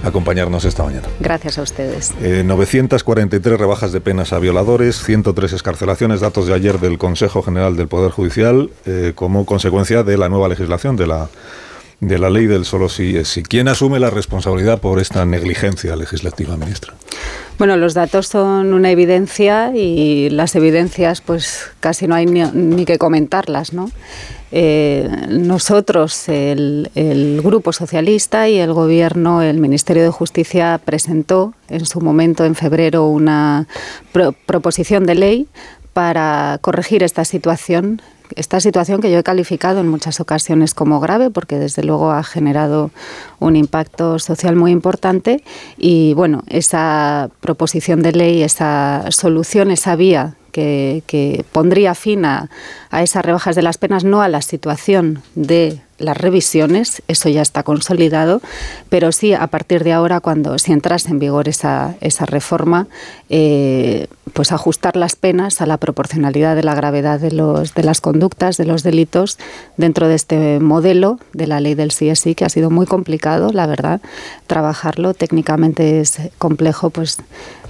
acompañarnos 0.07 0.65
esta 0.65 0.83
mañana. 0.83 1.09
Gracias 1.21 1.59
a 1.59 1.63
ustedes. 1.63 2.13
943 2.21 3.55
eh, 3.55 3.57
rebajas 3.57 3.93
de 3.93 4.01
penas 4.01 4.33
a 4.33 4.41
violadores, 4.41 5.03
103 5.03 5.53
escarcelaciones, 5.55 6.21
datos 6.21 6.47
de 6.47 6.55
ayer 6.55 6.81
del 6.81 6.99
Consejo 6.99 7.43
General 7.43 7.77
del 7.77 7.89
Poder 7.89 8.11
Judicial, 8.11 8.71
eh, 8.85 9.13
como 9.15 9.47
consecuencia 9.47 10.03
de 10.03 10.19
la 10.19 10.29
nueva 10.29 10.49
legislación 10.49 10.97
de 10.97 11.07
la 11.07 11.29
de 12.03 12.19
la 12.19 12.31
ley 12.31 12.47
del 12.47 12.65
solo 12.65 12.89
sí 12.89 13.17
es 13.17 13.29
sí. 13.29 13.45
¿Quién 13.45 13.69
asume 13.69 14.01
la 14.01 14.11
responsabilidad 14.11 14.81
por 14.81 14.99
esta 14.99 15.25
negligencia 15.25 15.95
legislativa, 15.95 16.57
ministra? 16.57 16.95
Bueno, 17.59 17.77
los 17.77 17.95
datos 17.95 18.27
son 18.27 18.75
una 18.75 18.91
evidencia 18.91 19.71
y 19.73 20.29
las 20.31 20.57
evidencias, 20.57 21.21
pues 21.21 21.71
casi 21.79 22.09
no 22.09 22.17
hay 22.17 22.27
ni, 22.27 22.85
que 22.85 22.99
comentarlas, 22.99 23.73
¿no? 23.73 23.89
Eh, 24.51 25.09
nosotros, 25.29 26.29
el, 26.29 27.41
Grupo 27.43 27.73
Socialista 27.73 28.49
y 28.49 28.59
el 28.59 28.73
Gobierno, 28.73 29.41
el 29.41 29.59
Ministerio 29.59 30.03
de 30.03 30.11
Justicia 30.11 30.81
presentó 30.85 31.55
en 31.69 31.87
su 31.87 32.01
momento, 32.01 32.45
en 32.45 32.57
febrero, 32.57 33.07
una 33.07 33.69
proposición 34.45 35.07
de 35.07 35.15
ley 35.15 35.47
para 35.93 36.59
corregir 36.63 37.05
esta 37.05 37.25
situación 37.25 38.03
esta 38.37 38.61
situación 38.61 39.01
que 39.01 39.11
yo 39.11 39.19
he 39.19 39.23
calificado 39.23 39.81
en 39.81 39.89
muchas 39.89 40.21
ocasiones 40.21 40.75
como 40.75 41.01
grave, 41.01 41.31
porque 41.31 41.59
desde 41.59 41.83
luego 41.83 42.13
ha 42.13 42.23
generado 42.23 42.91
un 43.39 43.57
impacto 43.57 44.19
social 44.19 44.57
muy 44.57 44.71
importante. 44.71 45.43
Y 45.77 46.15
bueno, 46.15 46.43
esa 46.49 47.31
proposición 47.41 48.03
de 48.03 48.13
ley, 48.13 48.43
esa 48.43 49.05
solución, 49.11 49.71
esa 49.71 49.97
vía 49.97 50.35
que, 50.53 51.45
pondría 51.53 51.95
fin 51.95 52.25
a, 52.25 52.51
a 52.91 53.03
esas 53.03 53.25
rebajas 53.25 53.57
de 53.57 53.63
las 53.63 53.79
penas, 53.79 54.05
no 54.05 54.23
a 54.23 54.29
la 54.29 54.43
situación 54.43 55.23
de 55.35 55.81
las 56.03 56.17
revisiones, 56.17 57.03
eso 57.09 57.29
ya 57.29 57.43
está 57.43 57.63
consolidado, 57.63 58.41
pero 58.89 59.13
sí 59.13 59.35
a 59.35 59.47
partir 59.47 59.85
de 59.85 59.93
ahora, 59.93 60.21
cuando 60.21 60.59
si 60.59 60.73
entrase 60.73 61.11
en 61.11 61.19
vigor 61.19 61.49
esa, 61.49 61.95
esa 62.01 62.27
reforma, 62.27 62.89
eh, 63.29 64.07
pues 64.33 64.53
ajustar 64.53 64.97
las 64.97 65.17
penas 65.17 65.61
a 65.61 65.67
la 65.67 65.77
proporcionalidad 65.77 66.57
de 66.57 66.63
la 66.63 66.75
gravedad 66.75 67.21
de, 67.21 67.33
los, 67.33 67.75
de 67.75 67.83
las 67.83 68.01
conductas, 68.01 68.57
de 68.57 68.65
los 68.65 68.83
delitos, 68.83 69.39
dentro 69.77 70.09
de 70.09 70.15
este 70.15 70.61
modelo 70.61 71.19
de 71.33 71.47
la 71.47 71.61
ley 71.61 71.75
del 71.75 71.91
CSI, 71.91 72.35
que 72.35 72.45
ha 72.45 72.49
sido 72.49 72.71
muy 72.71 72.87
complicado, 72.87 73.53
la 73.53 73.67
verdad, 73.67 74.01
trabajarlo. 74.47 75.15
Técnicamente 75.15 76.01
es 76.01 76.19
complejo, 76.39 76.91
pues 76.91 77.19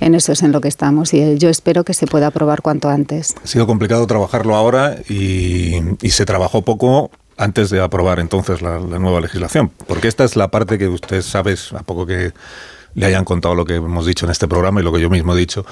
en 0.00 0.14
eso 0.14 0.32
es 0.32 0.42
en 0.42 0.52
lo 0.52 0.60
que 0.60 0.68
estamos 0.68 1.14
y 1.14 1.38
yo 1.38 1.48
espero 1.48 1.84
que 1.84 1.94
se 1.94 2.06
pueda 2.06 2.28
aprobar 2.28 2.62
cuanto 2.62 2.88
antes. 2.88 3.34
Ha 3.42 3.46
sido 3.46 3.66
complicado 3.66 4.06
trabajarlo 4.06 4.54
ahora 4.54 4.96
y 5.08 5.80
se 6.10 6.26
trabajó 6.26 6.62
poco 6.62 7.10
antes 7.36 7.70
de 7.70 7.80
aprobar 7.80 8.20
entonces 8.20 8.62
la, 8.62 8.78
nueva 8.78 9.20
legislación? 9.20 9.70
Porque 9.86 10.08
esta 10.08 10.24
es 10.24 10.36
la 10.36 10.48
parte 10.48 10.78
que 10.78 10.88
usted 10.88 11.22
sabe, 11.22 11.56
a 11.76 11.82
poco 11.82 12.06
que 12.06 12.32
le 12.94 13.06
hayan 13.06 13.24
contado 13.24 13.54
lo 13.54 13.64
que 13.64 13.76
hemos 13.76 14.06
dicho 14.06 14.26
en 14.26 14.32
este 14.32 14.48
programa 14.48 14.80
y 14.80 14.84
lo 14.84 14.92
que 14.92 15.00
yo 15.00 15.10
mismo 15.10 15.34
he 15.34 15.38
dicho. 15.38 15.64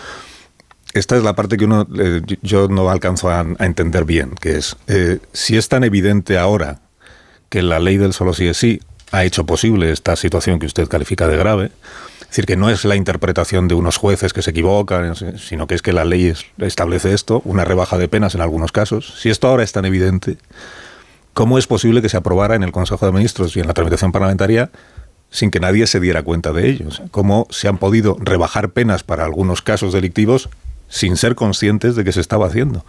Esta 0.92 1.16
es 1.16 1.22
la 1.22 1.34
parte 1.34 1.56
que 1.56 1.66
uno 1.66 1.86
eh, 1.98 2.22
yo 2.42 2.68
no 2.68 2.90
alcanzo 2.90 3.30
a, 3.30 3.46
entender 3.60 4.04
bien, 4.04 4.32
que 4.40 4.56
es 4.56 4.76
eh, 4.88 5.20
si 5.32 5.56
es 5.56 5.68
tan 5.68 5.84
evidente 5.84 6.36
ahora 6.36 6.80
que 7.48 7.62
la 7.62 7.78
ley 7.78 7.96
del 7.96 8.12
solo 8.12 8.34
sí 8.34 8.48
es 8.48 8.56
sí 8.56 8.80
ha 9.12 9.24
hecho 9.24 9.44
posible 9.44 9.90
esta 9.90 10.16
situación 10.16 10.58
que 10.58 10.66
usted 10.66 10.88
califica 10.88 11.26
de 11.26 11.36
grave, 11.36 11.70
es 12.20 12.28
decir, 12.28 12.46
que 12.46 12.56
no 12.56 12.70
es 12.70 12.84
la 12.84 12.94
interpretación 12.94 13.66
de 13.66 13.74
unos 13.74 13.96
jueces 13.96 14.32
que 14.32 14.42
se 14.42 14.52
equivocan, 14.52 15.14
sino 15.36 15.66
que 15.66 15.74
es 15.74 15.82
que 15.82 15.92
la 15.92 16.04
ley 16.04 16.32
establece 16.58 17.12
esto, 17.12 17.42
una 17.44 17.64
rebaja 17.64 17.98
de 17.98 18.06
penas 18.06 18.36
en 18.36 18.40
algunos 18.40 18.70
casos. 18.70 19.14
Si 19.20 19.30
esto 19.30 19.48
ahora 19.48 19.64
es 19.64 19.72
tan 19.72 19.84
evidente, 19.84 20.36
¿Cómo 21.34 21.58
es 21.58 21.66
posible 21.66 22.02
que 22.02 22.08
se 22.08 22.16
aprobara 22.16 22.54
en 22.54 22.62
el 22.62 22.72
Consejo 22.72 23.06
de 23.06 23.12
Ministros 23.12 23.56
y 23.56 23.60
en 23.60 23.66
la 23.66 23.74
tramitación 23.74 24.12
parlamentaria 24.12 24.70
sin 25.30 25.50
que 25.50 25.60
nadie 25.60 25.86
se 25.86 26.00
diera 26.00 26.22
cuenta 26.22 26.52
de 26.52 26.68
ello? 26.68 26.86
¿Cómo 27.10 27.46
se 27.50 27.68
han 27.68 27.78
podido 27.78 28.16
rebajar 28.18 28.70
penas 28.70 29.04
para 29.04 29.24
algunos 29.24 29.62
casos 29.62 29.92
delictivos 29.92 30.48
sin 30.90 31.16
ser 31.16 31.36
conscientes 31.36 31.94
de 31.94 32.04
que 32.04 32.12
se 32.12 32.20
estaba 32.20 32.46
haciendo. 32.46 32.84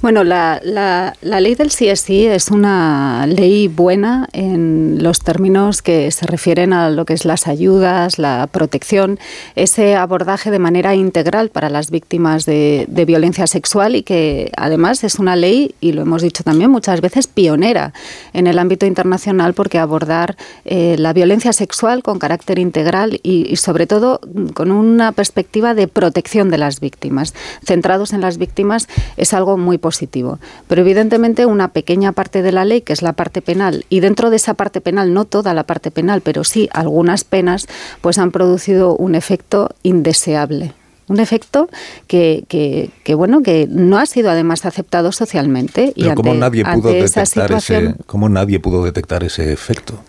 Bueno, 0.00 0.24
la, 0.24 0.58
la, 0.64 1.14
ley 1.40 1.54
del 1.54 1.68
CSI 1.68 2.26
es 2.26 2.50
una 2.50 3.26
ley 3.26 3.68
buena 3.68 4.28
en 4.32 5.02
los 5.02 5.20
términos 5.20 5.82
que 5.82 6.10
se 6.10 6.26
refieren 6.26 6.72
a 6.72 6.88
lo 6.88 7.04
que 7.04 7.12
es 7.12 7.26
las 7.26 7.46
ayudas, 7.46 8.18
la 8.18 8.48
protección, 8.50 9.20
ese 9.54 9.94
abordaje 9.94 10.50
de 10.50 10.58
manera 10.58 10.94
integral 10.94 11.50
para 11.50 11.68
las 11.68 11.90
víctimas 11.90 12.46
de, 12.46 12.88
violencia 13.02 13.48
sexual 13.48 13.96
y 13.96 14.04
que 14.04 14.52
además 14.56 15.02
es 15.04 15.18
una 15.18 15.34
ley, 15.36 15.74
y 15.80 15.92
lo 15.92 16.02
hemos 16.02 16.22
dicho 16.22 16.44
también 16.44 16.70
muchas 16.70 17.00
veces, 17.00 17.26
pionera 17.26 17.92
en 18.32 18.46
el 18.46 18.58
ámbito 18.60 18.86
internacional 18.86 19.52
porque 19.54 19.78
abordar 19.78 20.36
eh, 20.64 20.94
la 20.98 21.12
violencia 21.12 21.52
sexual 21.52 22.02
con 22.02 22.20
carácter 22.20 22.60
integral 22.60 23.18
y 23.24 23.56
sobre 23.56 23.88
todo 23.88 24.20
con 24.54 24.70
una 24.70 25.10
perspectiva 25.12 25.74
de 25.74 25.88
protección 25.88 26.48
de 26.48 26.58
las 26.58 26.78
víctimas 26.78 27.34
centrados 27.64 28.12
en 28.12 28.20
las 28.20 28.38
víctimas 28.38 28.88
es 29.16 29.32
algo 29.34 29.56
muy 29.56 29.78
positivo. 29.78 30.38
Pero 30.68 30.82
evidentemente 30.82 31.46
una 31.46 31.68
pequeña 31.68 32.12
parte 32.12 32.42
de 32.42 32.52
la 32.52 32.64
ley, 32.64 32.80
que 32.80 32.92
es 32.92 33.02
la 33.02 33.12
parte 33.12 33.42
penal, 33.42 33.84
y 33.88 34.00
dentro 34.00 34.30
de 34.30 34.36
esa 34.36 34.54
parte 34.54 34.80
penal, 34.80 35.12
no 35.14 35.24
toda 35.24 35.54
la 35.54 35.64
parte 35.64 35.90
penal, 35.90 36.20
pero 36.20 36.44
sí 36.44 36.68
algunas 36.72 37.24
penas, 37.24 37.66
pues 38.00 38.18
han 38.18 38.30
producido 38.30 38.96
un 38.96 39.14
efecto 39.14 39.70
indeseable 39.82 40.74
un 41.08 41.20
efecto 41.20 41.68
que, 42.06 42.44
que, 42.48 43.14
bueno 43.14 43.42
que 43.42 43.66
no 43.68 43.98
ha 43.98 44.06
sido 44.06 44.30
además 44.30 44.64
aceptado 44.64 45.12
socialmente 45.12 45.92
y 45.94 46.08
ante, 46.08 46.34
nadie 46.34 46.64
pudo 46.64 46.90
detectar 46.90 47.52
ese, 47.52 47.94
¿cómo 48.06 48.28
nadie 48.28 48.60
pudo 48.60 48.84
detectar 48.84 49.22
ese 49.24 49.52
efecto 49.52 50.00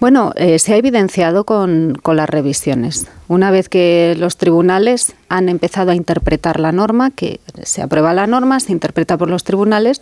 bueno, 0.00 0.32
eh, 0.36 0.58
se 0.58 0.74
ha 0.74 0.76
evidenciado 0.76 1.44
con, 1.44 2.00
las 2.04 2.30
revisiones. 2.30 3.06
Una 3.26 3.50
vez 3.50 3.68
que 3.68 4.14
los 4.18 4.36
tribunales 4.36 5.14
han 5.28 5.48
empezado 5.48 5.90
a 5.90 5.94
interpretar 5.94 6.60
la 6.60 6.72
norma, 6.72 7.10
que 7.10 7.40
se 7.62 7.82
aprueba 7.82 8.14
la 8.14 8.26
norma, 8.26 8.60
se 8.60 8.72
interpreta 8.72 9.18
por 9.18 9.28
los 9.28 9.44
tribunales, 9.44 10.00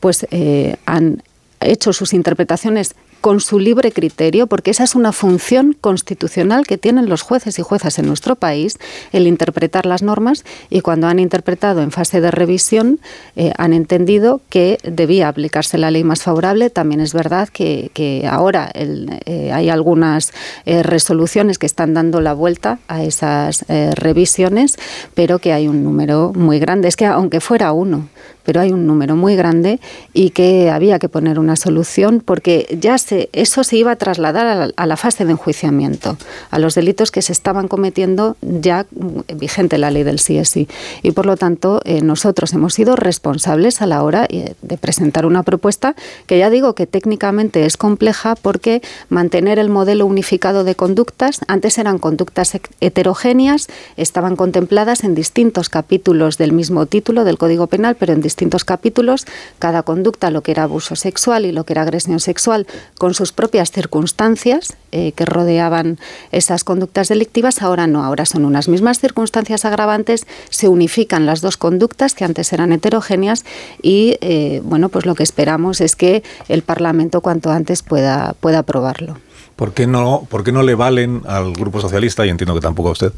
pues 0.00 0.26
eh, 0.30 0.76
han 0.86 1.22
hecho 1.60 1.92
sus 1.92 2.14
interpretaciones 2.14 2.94
con 3.24 3.40
su 3.40 3.58
libre 3.58 3.90
criterio, 3.90 4.46
porque 4.46 4.70
esa 4.70 4.84
es 4.84 4.94
una 4.94 5.10
función 5.10 5.74
constitucional 5.80 6.66
que 6.66 6.76
tienen 6.76 7.08
los 7.08 7.22
jueces 7.22 7.58
y 7.58 7.62
juezas 7.62 7.98
en 7.98 8.06
nuestro 8.06 8.36
país, 8.36 8.78
el 9.12 9.26
interpretar 9.26 9.86
las 9.86 10.02
normas, 10.02 10.44
y 10.68 10.82
cuando 10.82 11.06
han 11.06 11.18
interpretado 11.18 11.80
en 11.80 11.90
fase 11.90 12.20
de 12.20 12.30
revisión, 12.30 13.00
eh, 13.34 13.54
han 13.56 13.72
entendido 13.72 14.42
que 14.50 14.76
debía 14.82 15.28
aplicarse 15.28 15.78
la 15.78 15.90
ley 15.90 16.04
más 16.04 16.22
favorable. 16.22 16.68
También 16.68 17.00
es 17.00 17.14
verdad 17.14 17.48
que, 17.48 18.28
ahora 18.30 18.70
eh, 18.74 19.50
hay 19.54 19.70
algunas 19.70 20.34
eh, 20.66 20.82
resoluciones 20.82 21.56
que 21.56 21.64
están 21.64 21.94
dando 21.94 22.20
la 22.20 22.34
vuelta 22.34 22.78
a 22.88 23.04
esas 23.04 23.64
revisiones, 23.94 24.76
pero 25.14 25.38
que 25.38 25.54
hay 25.54 25.66
un 25.66 25.82
número 25.82 26.34
muy 26.34 26.58
grande. 26.58 26.88
Es 26.88 26.96
que 26.96 27.06
aunque 27.06 27.40
fuera 27.40 27.72
uno, 27.72 28.06
pero 28.44 28.60
hay 28.60 28.72
un 28.72 28.86
número 28.86 29.16
muy 29.16 29.36
grande 29.36 29.80
y 30.12 30.30
que 30.30 30.70
había 30.70 30.98
que 30.98 31.08
poner 31.08 31.38
una 31.38 31.56
solución 31.56 32.22
porque 32.24 32.76
ya 32.80 32.98
se, 32.98 33.28
eso 33.32 33.64
se 33.64 33.76
iba 33.76 33.92
a 33.92 33.96
trasladar 33.96 34.72
a 34.76 34.86
la, 34.86 34.96
fase 34.96 35.24
de 35.24 35.32
enjuiciamiento, 35.32 36.16
a 36.50 36.58
los 36.58 36.74
delitos 36.74 37.10
que 37.10 37.22
se 37.22 37.32
estaban 37.32 37.68
cometiendo 37.68 38.36
ya 38.40 38.86
vigente 39.34 39.78
la 39.78 39.90
ley 39.90 40.02
del 40.02 40.16
CSI. 40.16 40.68
Y 41.02 41.12
por 41.12 41.26
lo 41.26 41.36
tanto, 41.36 41.80
eh, 41.84 42.00
nosotros 42.00 42.52
hemos 42.52 42.74
sido 42.74 42.96
responsables 42.96 43.82
a 43.82 43.86
la 43.86 44.02
hora 44.02 44.26
eh, 44.28 44.54
de 44.62 44.78
presentar 44.78 45.26
una 45.26 45.42
propuesta 45.42 45.94
que 46.26 46.38
ya 46.38 46.50
digo 46.50 46.74
que 46.74 46.86
técnicamente 46.86 47.66
es 47.66 47.76
compleja 47.76 48.36
porque 48.36 48.82
mantener 49.08 49.58
el 49.58 49.68
modelo 49.68 50.06
unificado 50.06 50.64
de 50.64 50.74
conductas, 50.74 51.40
antes 51.48 51.78
eran 51.78 51.98
conductas 51.98 52.56
heterogéneas, 52.80 53.68
estaban 53.96 54.36
contempladas 54.36 55.04
en 55.04 55.14
distintos 55.14 55.68
capítulos 55.68 56.38
del 56.38 56.52
mismo 56.52 56.86
título 56.86 57.24
del 57.24 57.38
Código 57.38 57.66
Penal, 57.66 57.96
pero 57.98 58.12
en 58.12 58.20
capítulos, 58.64 59.26
cada 59.58 59.82
conducta, 59.82 60.30
lo 60.30 60.42
que 60.42 60.52
era 60.52 60.64
abuso 60.64 60.96
sexual 60.96 61.46
y 61.46 61.52
lo 61.52 61.64
que 61.64 61.72
era 61.72 61.82
agresión 61.82 62.20
sexual, 62.20 62.66
con 62.98 63.14
sus 63.14 63.32
propias 63.32 63.70
circunstancias 63.70 64.74
eh, 64.92 65.12
que 65.12 65.24
rodeaban 65.24 65.98
esas 66.30 66.64
conductas 66.64 67.08
delictivas, 67.08 67.62
ahora 67.62 67.86
no, 67.86 68.04
ahora 68.04 68.26
son 68.26 68.44
unas 68.44 68.68
mismas 68.68 69.00
circunstancias 69.00 69.64
agravantes, 69.64 70.26
se 70.50 70.68
unifican 70.68 71.26
las 71.26 71.40
dos 71.40 71.56
conductas 71.56 72.14
que 72.14 72.24
antes 72.24 72.52
eran 72.52 72.72
heterogéneas 72.72 73.44
y, 73.82 74.16
eh, 74.20 74.60
bueno, 74.64 74.88
pues 74.88 75.06
lo 75.06 75.14
que 75.14 75.22
esperamos 75.22 75.80
es 75.80 75.96
que 75.96 76.22
el 76.48 76.62
Parlamento 76.62 77.20
cuanto 77.20 77.50
antes 77.50 77.82
pueda, 77.82 78.34
pueda 78.40 78.60
aprobarlo. 78.60 79.18
¿Por 79.56 79.72
qué, 79.72 79.86
no, 79.86 80.26
¿Por 80.28 80.42
qué 80.42 80.50
no 80.50 80.62
le 80.62 80.74
valen 80.74 81.22
al 81.26 81.52
Grupo 81.52 81.80
Socialista, 81.80 82.26
y 82.26 82.28
entiendo 82.28 82.54
que 82.54 82.60
tampoco 82.60 82.88
a 82.88 82.92
usted, 82.92 83.12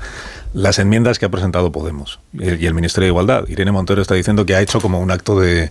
las 0.53 0.79
enmiendas 0.79 1.19
que 1.19 1.25
ha 1.25 1.31
presentado 1.31 1.73
Podemos 1.73 2.21
y 2.35 2.67
el 2.67 2.75
Ministerio 2.75 3.07
de 3.07 3.11
Igualdad? 3.13 3.49
Irene 3.49 3.73
Montero 3.73 4.03
está 4.03 4.15
diciendo 4.15 4.45
que 4.45 4.55
ha 4.55 4.61
hecho 4.61 4.81
como 4.81 5.01
un 5.01 5.11
acto 5.11 5.41
de, 5.41 5.71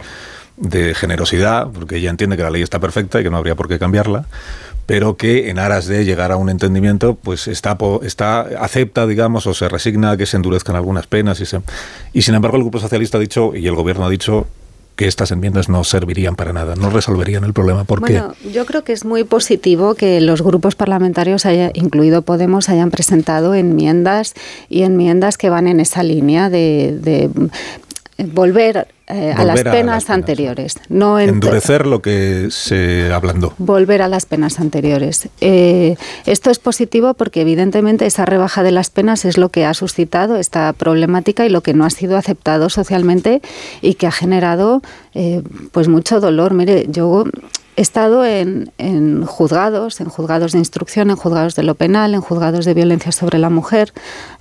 generosidad, 0.95 1.68
porque 1.72 1.97
ella 1.97 2.09
entiende 2.09 2.36
que 2.36 2.43
la 2.43 2.49
ley 2.49 2.63
está 2.63 2.80
perfecta 2.80 3.20
y 3.20 3.24
que 3.24 3.30
no 3.30 3.38
habría 3.38 3.55
por 3.55 3.68
qué 3.68 3.78
cambiarla, 3.78 4.26
pero 4.88 5.18
que 5.18 5.49
en 5.49 5.59
aras 5.59 5.86
de 5.86 6.03
llegar 6.03 6.32
a 6.32 6.38
un 6.38 6.49
entendimiento, 6.49 7.16
pues 7.16 7.47
está, 7.47 7.78
está 8.01 8.41
acepta, 8.59 9.05
digamos, 9.05 9.45
o 9.45 9.53
se 9.53 9.70
resigna 9.70 10.11
a 10.11 10.18
que 10.18 10.26
se 10.26 10.38
endurezcan 10.38 10.76
algunas 10.76 11.05
penas. 11.05 11.39
Y, 11.41 11.45
y 12.18 12.22
sin 12.24 12.34
embargo, 12.34 12.57
el 12.57 12.63
Grupo 12.63 12.80
Socialista 12.80 13.18
ha 13.18 13.22
dicho, 13.22 13.55
y 13.55 13.68
el 13.68 13.76
Gobierno 13.76 14.05
ha 14.05 14.09
dicho, 14.09 14.47
que 14.95 15.07
estas 15.07 15.31
enmiendas 15.31 15.69
no 15.69 15.83
servirían 15.83 16.35
para 16.35 16.53
nada, 16.53 16.75
no 16.75 16.89
resolverían 16.89 17.43
el 17.43 17.53
problema. 17.53 17.83
¿Por 17.83 17.99
bueno, 17.99 18.33
yo 18.51 18.65
creo 18.65 18.83
que 18.83 18.93
es 18.93 19.05
muy 19.05 19.23
positivo 19.23 19.95
que 19.95 20.21
los 20.21 20.41
grupos 20.41 20.75
parlamentarios, 20.75 21.45
haya, 21.45 21.71
incluido 21.73 22.21
Podemos, 22.21 22.69
hayan 22.69 22.91
presentado 22.91 23.53
enmiendas 23.53 24.33
y 24.69 24.83
enmiendas 24.83 25.37
que 25.37 25.49
van 25.49 25.67
en 25.67 25.79
esa 25.79 26.03
línea 26.03 26.49
de, 26.49 26.97
de 27.01 27.29
volver 28.25 28.87
eh, 29.07 29.33
a 29.37 29.43
las 29.45 29.61
penas 29.61 30.09
anteriores. 30.09 30.77
No 30.89 31.19
Endurecer 31.19 31.85
lo 31.85 32.01
que 32.01 32.47
se 32.49 33.13
ablandó. 33.13 33.53
Volver 33.59 34.01
a 34.01 34.07
las 34.07 34.25
penas 34.25 34.59
anteriores. 34.59 35.29
Eh, 35.41 35.95
esto 36.25 36.49
es 36.49 36.57
positivo 36.57 37.13
porque 37.13 37.41
evidentemente 37.41 38.07
esa 38.07 38.25
rebaja 38.25 38.63
de 38.63 38.71
las 38.71 38.89
penas 38.89 39.23
es 39.25 39.37
lo 39.37 39.49
que 39.49 39.63
ha 39.63 39.75
suscitado 39.75 40.37
esta 40.37 40.73
problemática 40.73 41.45
y 41.45 41.49
lo 41.49 41.61
que 41.61 41.75
no 41.75 41.85
ha 41.85 41.91
sido 41.91 42.17
aceptado 42.17 42.69
socialmente 42.69 43.43
y 43.81 43.93
que 43.93 44.07
ha 44.07 44.11
generado 44.11 44.81
eh, 45.13 45.43
pues 45.71 45.87
mucho 45.87 46.19
dolor. 46.19 46.55
Mire, 46.55 46.87
yo 46.89 47.25
He 47.77 47.81
estado 47.81 48.23
en, 48.23 48.71
en, 48.77 49.25
juzgados, 49.25 49.99
en 49.99 50.07
juzgados 50.07 50.53
de 50.53 50.59
instrucción, 50.59 51.09
en 51.09 51.17
juzgados 51.17 51.55
de 51.55 51.63
lo 51.63 51.75
penal, 51.75 52.13
en 52.13 52.21
juzgados 52.21 52.63
de 52.63 52.73
violencia 52.73 53.11
sobre 53.11 53.37
la 53.37 53.49
mujer, 53.49 53.91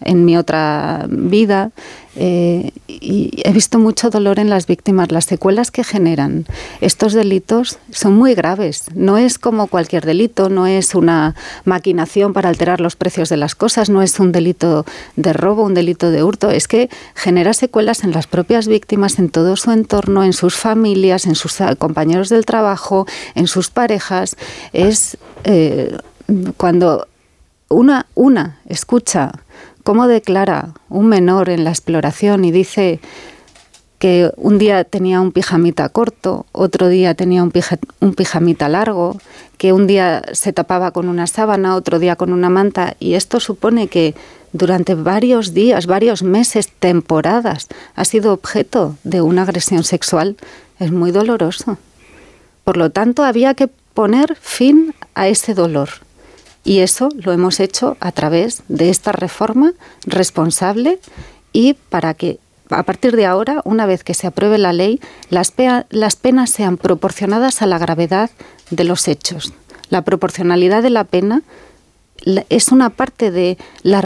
en 0.02 0.24
mi 0.24 0.36
otra 0.36 1.06
vida, 1.08 1.72
eh, 2.14 2.70
y 2.86 3.42
he 3.44 3.52
visto 3.52 3.80
mucho 3.80 4.08
dolor 4.08 4.38
en 4.38 4.50
las 4.54 4.66
víctimas. 4.66 5.10
Las 5.10 5.26
secuelas 5.26 5.70
que 5.70 5.84
generan 5.84 6.46
estos 6.80 7.12
delitos 7.12 7.78
son 7.90 8.14
muy 8.14 8.34
graves. 8.34 8.86
No 8.94 9.18
es 9.18 9.38
como 9.38 9.66
cualquier 9.66 10.06
delito, 10.06 10.48
no 10.48 10.66
es 10.66 10.94
una 10.94 11.34
maquinación 11.64 12.32
para 12.32 12.48
alterar 12.48 12.80
los 12.80 12.96
precios 12.96 13.28
de 13.28 13.36
las 13.36 13.54
cosas, 13.54 13.90
no 13.90 14.00
es 14.00 14.18
un 14.20 14.32
delito 14.32 14.86
de 15.16 15.32
robo, 15.32 15.64
un 15.64 15.74
delito 15.74 16.10
de 16.10 16.22
hurto. 16.22 16.50
Es 16.50 16.68
que 16.68 16.88
genera 17.14 17.52
secuelas 17.52 18.04
en 18.04 18.12
las 18.12 18.26
propias 18.26 18.68
víctimas, 18.68 19.18
en 19.18 19.28
todo 19.28 19.56
su 19.56 19.72
entorno, 19.72 20.24
en 20.24 20.32
sus 20.32 20.54
familias, 20.54 21.26
en 21.26 21.34
sus 21.34 21.58
compañeros 21.78 22.28
del 22.28 22.46
trabajo, 22.46 23.06
en 23.34 23.46
sus 23.46 23.70
parejas. 23.70 24.36
Es 24.72 25.18
eh, 25.44 25.96
cuando 26.56 27.08
una, 27.68 28.06
una 28.14 28.60
escucha 28.66 29.32
cómo 29.84 30.08
declara 30.08 30.70
un 30.88 31.06
menor 31.06 31.50
en 31.50 31.62
la 31.62 31.70
exploración 31.70 32.44
y 32.44 32.50
dice 32.50 33.00
que 34.04 34.30
un 34.36 34.58
día 34.58 34.84
tenía 34.84 35.22
un 35.22 35.32
pijamita 35.32 35.88
corto, 35.88 36.44
otro 36.52 36.88
día 36.88 37.14
tenía 37.14 37.42
un, 37.42 37.50
un, 38.00 38.14
pijamita 38.14 38.68
largo, 38.68 39.18
que 39.56 39.72
un 39.72 39.86
día 39.86 40.22
se 40.32 40.52
tapaba 40.52 40.90
con 40.90 41.08
una 41.08 41.26
sábana, 41.26 41.74
otro 41.74 41.98
día 41.98 42.14
con 42.14 42.30
una 42.30 42.50
manta, 42.50 42.96
y 43.00 43.14
esto 43.14 43.40
supone 43.40 43.88
que 43.88 44.14
durante 44.52 44.94
varios 44.94 45.54
días, 45.54 45.86
varios 45.86 46.22
meses, 46.22 46.70
temporadas, 46.78 47.68
ha 47.94 48.04
sido 48.04 48.34
objeto 48.34 48.94
de 49.04 49.22
una 49.22 49.40
agresión 49.40 49.84
sexual. 49.84 50.36
Es 50.78 50.92
muy 50.92 51.10
doloroso. 51.10 51.78
Por 52.62 52.76
lo 52.76 52.90
tanto, 52.90 53.24
había 53.24 53.54
que 53.54 53.68
poner 53.94 54.36
fin 54.38 54.94
a 55.14 55.28
ese 55.28 55.54
dolor. 55.54 55.88
Y 56.62 56.80
eso 56.80 57.08
lo 57.16 57.32
hemos 57.32 57.58
hecho 57.58 57.96
a 58.00 58.12
través 58.12 58.64
de 58.68 58.90
esta 58.90 59.12
reforma 59.12 59.72
responsable 60.04 60.98
y 61.54 61.72
para 61.88 62.12
que 62.12 62.38
a 62.70 62.82
partir 62.82 63.16
de 63.16 63.26
ahora, 63.26 63.60
una 63.64 63.86
vez 63.86 64.04
que 64.04 64.14
se 64.14 64.26
apruebe 64.26 64.58
la 64.58 64.72
ley, 64.72 65.00
las, 65.30 65.52
las 65.90 66.16
penas 66.16 66.50
sean 66.50 66.76
proporcionadas 66.76 67.62
a 67.62 67.66
la 67.66 67.78
gravedad 67.78 68.30
de 68.70 68.84
los 68.84 69.08
hechos. 69.08 69.52
La 69.90 70.02
proporcionalidad 70.02 70.82
de 70.82 70.90
la 70.90 71.04
pena 71.04 71.42
es 72.48 72.72
una 72.72 72.90
parte 72.90 73.30
de 73.30 73.58
la, 73.82 74.02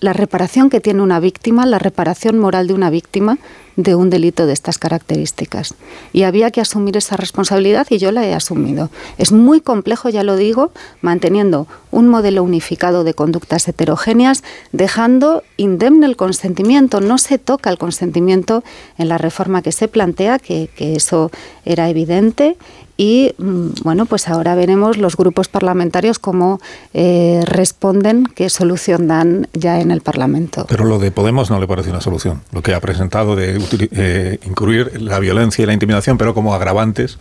la 0.00 0.12
reparación 0.12 0.68
que 0.68 0.80
tiene 0.80 1.02
una 1.02 1.20
víctima, 1.20 1.66
la 1.66 1.78
reparación 1.78 2.38
moral 2.38 2.66
de 2.66 2.74
una 2.74 2.90
víctima, 2.90 3.38
de 3.76 3.94
un 3.94 4.10
delito 4.10 4.46
de 4.46 4.52
estas 4.52 4.78
características. 4.78 5.74
Y 6.12 6.22
había 6.22 6.50
que 6.50 6.60
asumir 6.60 6.96
esa 6.96 7.16
responsabilidad 7.16 7.86
y 7.90 7.98
yo 7.98 8.10
la 8.10 8.26
he 8.26 8.34
asumido. 8.34 8.90
Es 9.18 9.32
muy 9.32 9.60
complejo, 9.60 10.08
ya 10.08 10.22
lo 10.22 10.36
digo, 10.36 10.72
manteniendo 11.02 11.66
un 11.90 12.08
modelo 12.08 12.42
unificado 12.42 13.04
de 13.04 13.14
conductas 13.14 13.68
heterogéneas, 13.68 14.42
dejando 14.72 15.42
indemne 15.56 16.06
el 16.06 16.16
consentimiento. 16.16 17.00
No 17.00 17.18
se 17.18 17.38
toca 17.38 17.70
el 17.70 17.78
consentimiento 17.78 18.64
en 18.98 19.08
la 19.08 19.18
reforma 19.18 19.62
que 19.62 19.72
se 19.72 19.88
plantea, 19.88 20.38
que, 20.38 20.68
que 20.74 20.96
eso 20.96 21.30
era 21.64 21.88
evidente 21.88 22.56
y 22.96 23.34
mm, 23.36 23.82
bueno, 23.82 24.06
pues 24.06 24.28
ahora 24.28 24.54
veremos 24.54 24.96
los 24.96 25.16
grupos 25.16 25.48
parlamentarios 25.48 26.18
cómo 26.18 26.60
eh, 26.94 27.42
responden, 27.44 28.24
qué 28.34 28.48
solución 28.48 29.06
dan 29.06 29.48
ya 29.52 29.80
en 29.80 29.90
el 29.90 30.00
Parlamento. 30.00 30.66
Pero 30.68 30.84
lo 30.84 30.98
de 30.98 31.10
Podemos 31.10 31.50
no 31.50 31.60
le 31.60 31.66
parece 31.66 31.90
una 31.90 32.00
solución. 32.00 32.42
Lo 32.52 32.62
que 32.62 32.74
ha 32.74 32.80
presentado 32.80 33.36
de 33.36 33.58
eh, 33.72 34.38
incluir 34.44 35.00
la 35.00 35.18
violencia 35.18 35.62
y 35.62 35.66
la 35.66 35.72
intimidación, 35.72 36.18
pero 36.18 36.34
como 36.34 36.54
agravantes 36.54 37.18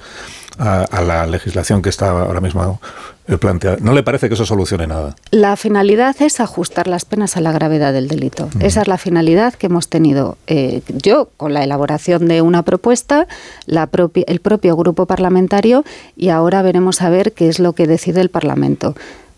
a, 0.57 1.01
la 1.01 1.25
legislación 1.27 1.81
que 1.81 1.89
está 1.89 2.09
ahora 2.09 2.41
mismo 2.41 2.79
eh, 3.27 3.37
planteada. 3.37 3.77
¿No 3.81 3.93
le 3.93 4.03
parece 4.03 4.27
que 4.27 4.35
eso 4.35 4.45
solucione 4.45 4.87
nada? 4.87 5.15
La 5.31 5.55
finalidad 5.57 6.15
es 6.21 6.39
ajustar 6.39 6.87
las 6.87 7.05
penas 7.05 7.37
a 7.37 7.41
la 7.41 7.51
gravedad 7.51 7.93
del 7.93 8.07
delito. 8.07 8.49
Esa 8.59 8.81
es 8.81 8.87
la 8.87 8.97
finalidad 8.97 9.53
que 9.53 9.67
hemos 9.67 9.89
tenido 9.89 10.37
eh, 10.47 10.81
yo 10.87 11.29
con 11.37 11.53
la 11.53 11.63
elaboración 11.63 12.27
de 12.27 12.41
una 12.41 12.63
propuesta, 12.63 13.27
la 13.65 13.89
el 14.27 14.39
propio 14.39 14.75
grupo 14.75 15.05
parlamentario 15.05 15.83
y 16.15 16.29
ahora 16.29 16.61
veremos 16.61 17.01
a 17.01 17.09
ver 17.09 17.33
qué 17.33 17.47
es 17.47 17.59
lo 17.59 17.73
que 17.73 17.87
decide 17.87 18.21
el 18.21 18.29
Parlamento 18.29 18.95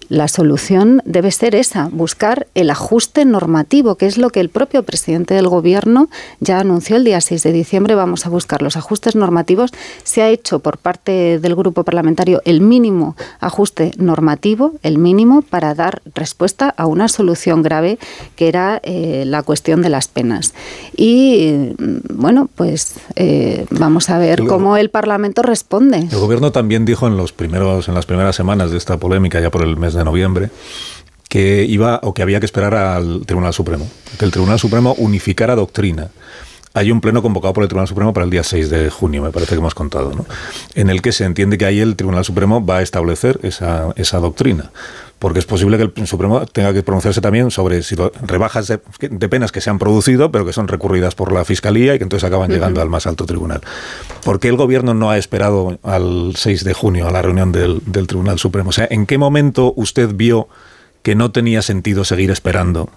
la 0.10 0.28
solución 0.28 1.02
debe 1.06 1.32
ser 1.32 1.56
esa, 1.56 1.90
buscar 1.92 2.48
el 2.56 2.70
ajuste 2.70 3.26
normativo, 3.26 3.96
que 3.96 4.06
es 4.06 4.18
lo 4.18 4.30
que 4.30 4.40
el 4.40 4.50
propio 4.50 4.84
presidente 4.84 5.34
del 5.34 5.48
Gobierno 5.50 6.10
ya 6.40 6.60
anunció 6.60 6.96
el 6.96 7.04
día 7.04 7.20
6 7.20 7.44
de 7.44 7.52
diciembre. 7.52 7.96
Vamos 7.96 8.26
a 8.26 8.30
buscar 8.30 8.62
los 8.62 8.78
ajustes 8.78 9.16
normativos. 9.16 9.72
Se 10.04 10.22
ha 10.22 10.30
hecho 10.30 10.60
por 10.60 10.78
parte 10.78 11.40
del 11.40 11.56
grupo 11.56 11.84
parlamentario 11.84 12.42
el 12.46 12.62
mínimo 12.62 13.16
ajuste 13.40 13.92
normativo, 13.98 14.74
el 14.84 14.98
mínimo, 14.98 15.42
para 15.42 15.76
dar 15.76 16.02
respuesta 16.16 16.74
a 16.78 16.86
una 16.86 17.08
solución 17.08 17.62
grave 17.62 18.00
que 18.36 18.48
era 18.48 18.80
eh, 18.84 19.24
la 19.26 19.44
cuestión 19.44 19.82
de 19.82 19.90
las 19.90 20.08
penas. 20.08 20.54
Y 20.96 21.74
mm, 21.78 21.98
bueno, 22.14 22.50
pues 22.56 22.96
eh, 23.16 23.66
vamos 23.72 24.10
a 24.10 24.18
ver 24.18 24.44
cómo 24.46 24.78
el 24.78 24.90
Parlamento 24.90 25.42
responde. 25.42 26.08
El 26.12 26.20
Gobierno 26.20 26.52
también 26.52 26.86
dijo 26.86 27.08
en 27.08 27.18
los 27.18 27.34
primeros, 27.34 27.88
en 27.88 27.94
las 27.94 28.06
primeras 28.06 28.36
semanas 28.36 28.72
de 28.72 28.78
esta 28.78 28.98
polémica, 28.98 29.40
ya 29.40 29.52
por 29.52 29.64
el 29.64 29.78
mes 29.78 29.94
de 29.94 29.97
noviembre, 30.04 30.50
que 31.30 31.66
iba 31.66 32.00
o 32.04 32.14
que 32.14 32.22
había 32.22 32.40
que 32.40 32.46
esperar 32.46 32.76
al 32.76 33.26
Tribunal 33.26 33.54
Supremo, 33.54 33.90
que 34.18 34.26
el 34.26 34.32
Tribunal 34.32 34.60
Supremo 34.60 34.96
unificara 34.98 35.56
doctrina. 35.56 36.10
Hay 36.78 36.92
un 36.92 37.02
pleno 37.02 37.24
convocado 37.24 37.56
por 37.56 37.64
el 37.64 37.70
Tribunal 37.70 37.88
Supremo 37.88 38.14
para 38.14 38.24
el 38.24 38.30
día 38.30 38.44
6 38.44 38.70
de 38.70 38.92
junio, 38.92 39.24
me 39.24 39.32
parece 39.32 39.56
que 39.56 39.58
hemos 39.58 39.74
contado, 39.74 40.14
¿no? 40.14 40.28
en 40.76 40.92
el 40.92 41.02
que 41.02 41.12
se 41.12 41.26
entiende 41.26 41.58
que 41.58 41.66
ahí 41.66 41.80
el 41.80 41.96
Tribunal 41.96 42.24
Supremo 42.24 42.64
va 42.64 42.78
a 42.78 42.82
establecer 42.84 43.40
esa, 43.42 43.88
esa 43.96 44.20
doctrina 44.20 44.70
porque 45.18 45.40
es 45.40 45.46
posible 45.48 45.78
que 45.78 46.00
el 46.00 46.08
Supremo 46.08 46.46
tenga 46.46 46.74
que 46.74 46.84
pronunciarse 46.84 47.20
también 47.20 47.50
sobre 47.50 47.82
rebajas 48.22 48.68
de, 48.68 48.78
penas 49.28 49.52
que 49.52 49.62
se 49.62 49.72
han 49.72 49.80
producido, 49.80 50.32
pero 50.32 50.46
que 50.46 50.54
son 50.54 50.68
recurridas 50.68 51.16
por 51.16 51.32
la 51.32 51.44
Fiscalía 51.44 51.96
y 51.96 51.98
que 51.98 52.04
entonces 52.04 52.28
acaban 52.28 52.52
llegando 52.52 52.80
al 52.80 52.90
más 52.90 53.08
alto 53.08 53.26
tribunal. 53.26 53.62
¿Por 54.24 54.40
qué 54.40 54.50
el 54.50 54.58
Gobierno 54.58 54.94
no 54.94 55.10
ha 55.10 55.18
esperado 55.18 55.80
al 55.82 56.34
6 56.36 56.64
de 56.64 56.74
junio, 56.76 57.08
a 57.08 57.12
la 57.12 57.24
reunión 57.24 57.52
del, 57.52 57.82
del 57.88 58.06
Tribunal 58.06 58.38
Supremo? 58.38 58.70
O 58.70 58.74
sea, 58.74 58.88
¿en 58.92 59.08
qué 59.08 59.18
momento 59.18 59.74
usted 59.76 60.10
vio 60.14 60.48
que 61.02 61.16
no 61.16 61.32
tenía 61.32 61.64
sentido 61.64 62.06
seguir 62.06 62.30
esperando 62.30 62.92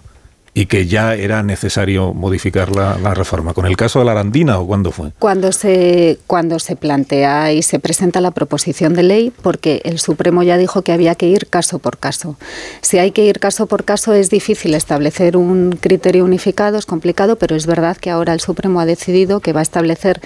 y 0.52 0.66
que 0.66 0.86
ya 0.86 1.14
era 1.14 1.42
necesario 1.42 2.12
modificar 2.12 2.74
la, 2.74 3.14
reforma. 3.14 3.54
¿Con 3.54 3.66
el 3.66 3.76
caso 3.76 3.98
de 4.00 4.04
la 4.04 4.12
Arandina 4.12 4.58
o 4.58 4.66
cuándo 4.66 4.90
fue? 4.92 5.12
Cuando 5.18 5.52
se, 5.52 6.18
cuando 6.26 6.58
se 6.58 6.76
plantea 6.76 7.52
y 7.52 7.62
se 7.62 7.78
presenta 7.78 8.20
la 8.20 8.30
proposición 8.30 8.94
de 8.94 9.02
ley, 9.02 9.32
porque 9.42 9.80
el 9.84 9.98
Supremo 9.98 10.42
ya 10.42 10.56
dijo 10.56 10.82
que 10.82 10.92
había 10.92 11.14
que 11.14 11.28
ir 11.28 11.48
caso 11.48 11.78
por 11.78 11.98
caso. 11.98 12.36
Si 12.82 12.98
hay 12.98 13.10
que 13.10 13.24
ir 13.24 13.40
caso 13.40 13.66
por 13.66 13.84
caso 13.84 14.12
es 14.12 14.30
difícil 14.30 14.74
establecer 14.74 15.36
un 15.36 15.72
criterio 15.80 16.24
unificado, 16.24 16.78
es 16.78 16.86
complicado, 16.86 17.36
pero 17.36 17.56
es 17.56 17.66
verdad 17.66 17.96
que 17.96 18.10
ahora 18.10 18.32
el 18.32 18.40
Supremo 18.40 18.80
ha 18.80 18.86
decidido 18.86 19.40
que 19.40 19.52
va 19.52 19.60
a 19.60 19.62
establecer 19.62 20.20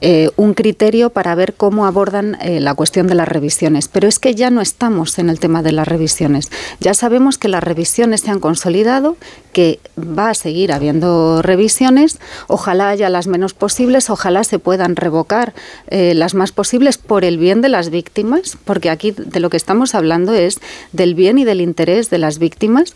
eh, 0.00 0.30
un 0.36 0.54
criterio 0.54 1.10
para 1.10 1.34
ver 1.34 1.54
cómo 1.54 1.84
abordan 1.84 2.36
eh, 2.40 2.60
la 2.60 2.74
cuestión 2.74 3.08
de 3.08 3.16
las 3.16 3.26
revisiones. 3.26 3.88
Pero 3.88 4.06
es 4.06 4.20
que 4.20 4.34
ya 4.34 4.50
no 4.50 4.60
estamos 4.60 5.18
en 5.18 5.28
el 5.28 5.40
tema 5.40 5.62
de 5.62 5.72
las 5.72 5.88
revisiones. 5.88 6.50
Ya 6.78 6.94
sabemos 6.94 7.36
que 7.36 7.48
las 7.48 7.64
revisiones 7.64 8.20
se 8.20 8.30
han 8.30 8.38
consolidado, 8.38 9.16
que 9.52 9.80
va 9.98 10.30
a 10.30 10.34
seguir 10.34 10.72
habiendo 10.72 11.42
revisiones. 11.42 12.20
Ojalá 12.46 12.90
haya 12.90 13.08
las 13.08 13.26
menos 13.26 13.54
posibles, 13.54 14.08
ojalá 14.08 14.44
se 14.44 14.60
puedan 14.60 14.94
revocar 14.94 15.52
eh, 15.88 16.14
las 16.14 16.34
más 16.34 16.52
posibles 16.52 16.96
por 16.96 17.24
el 17.24 17.38
bien 17.38 17.60
de 17.60 17.68
las 17.68 17.90
víctimas, 17.90 18.56
porque 18.64 18.90
aquí 18.90 19.10
de 19.10 19.40
lo 19.40 19.50
que 19.50 19.56
estamos 19.56 19.96
hablando 19.96 20.32
es 20.32 20.60
del 20.92 21.16
bien 21.16 21.38
y 21.38 21.44
del 21.44 21.60
interés 21.60 22.08
de 22.08 22.18
las 22.18 22.38
víctimas, 22.38 22.94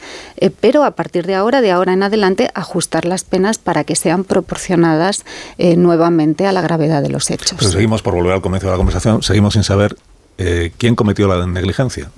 pero 0.61 0.85
a 0.85 0.93
partir 0.93 1.27
de 1.27 1.35
ahora, 1.35 1.61
de 1.61 1.71
ahora 1.73 1.93
en 1.93 2.03
adelante, 2.03 2.51
ajustar 2.55 3.07
las 3.07 3.25
penas 3.25 3.59
para 3.59 3.85
que 3.85 3.97
sean 3.97 4.25
proporcionadas 4.25 5.25
nuevamente 5.59 6.47
a 6.47 6.53
la 6.53 6.61
gravedad 6.61 6.92
de 7.01 7.09
los 7.09 7.31
hechos. 7.31 7.55
Pero 7.59 7.71
seguimos, 7.71 8.03
por 8.03 8.15
volver 8.15 8.33
al 8.33 8.43
comienzo 8.43 8.67
de 8.67 8.73
la 8.73 8.77
conversación, 8.77 9.23
seguimos 9.23 9.55
sin 9.55 9.65
saber 9.65 9.97
eh, 10.39 10.73
quién 10.79 10.95
cometió 10.95 11.29
la 11.29 11.47
negligencia 11.47 12.11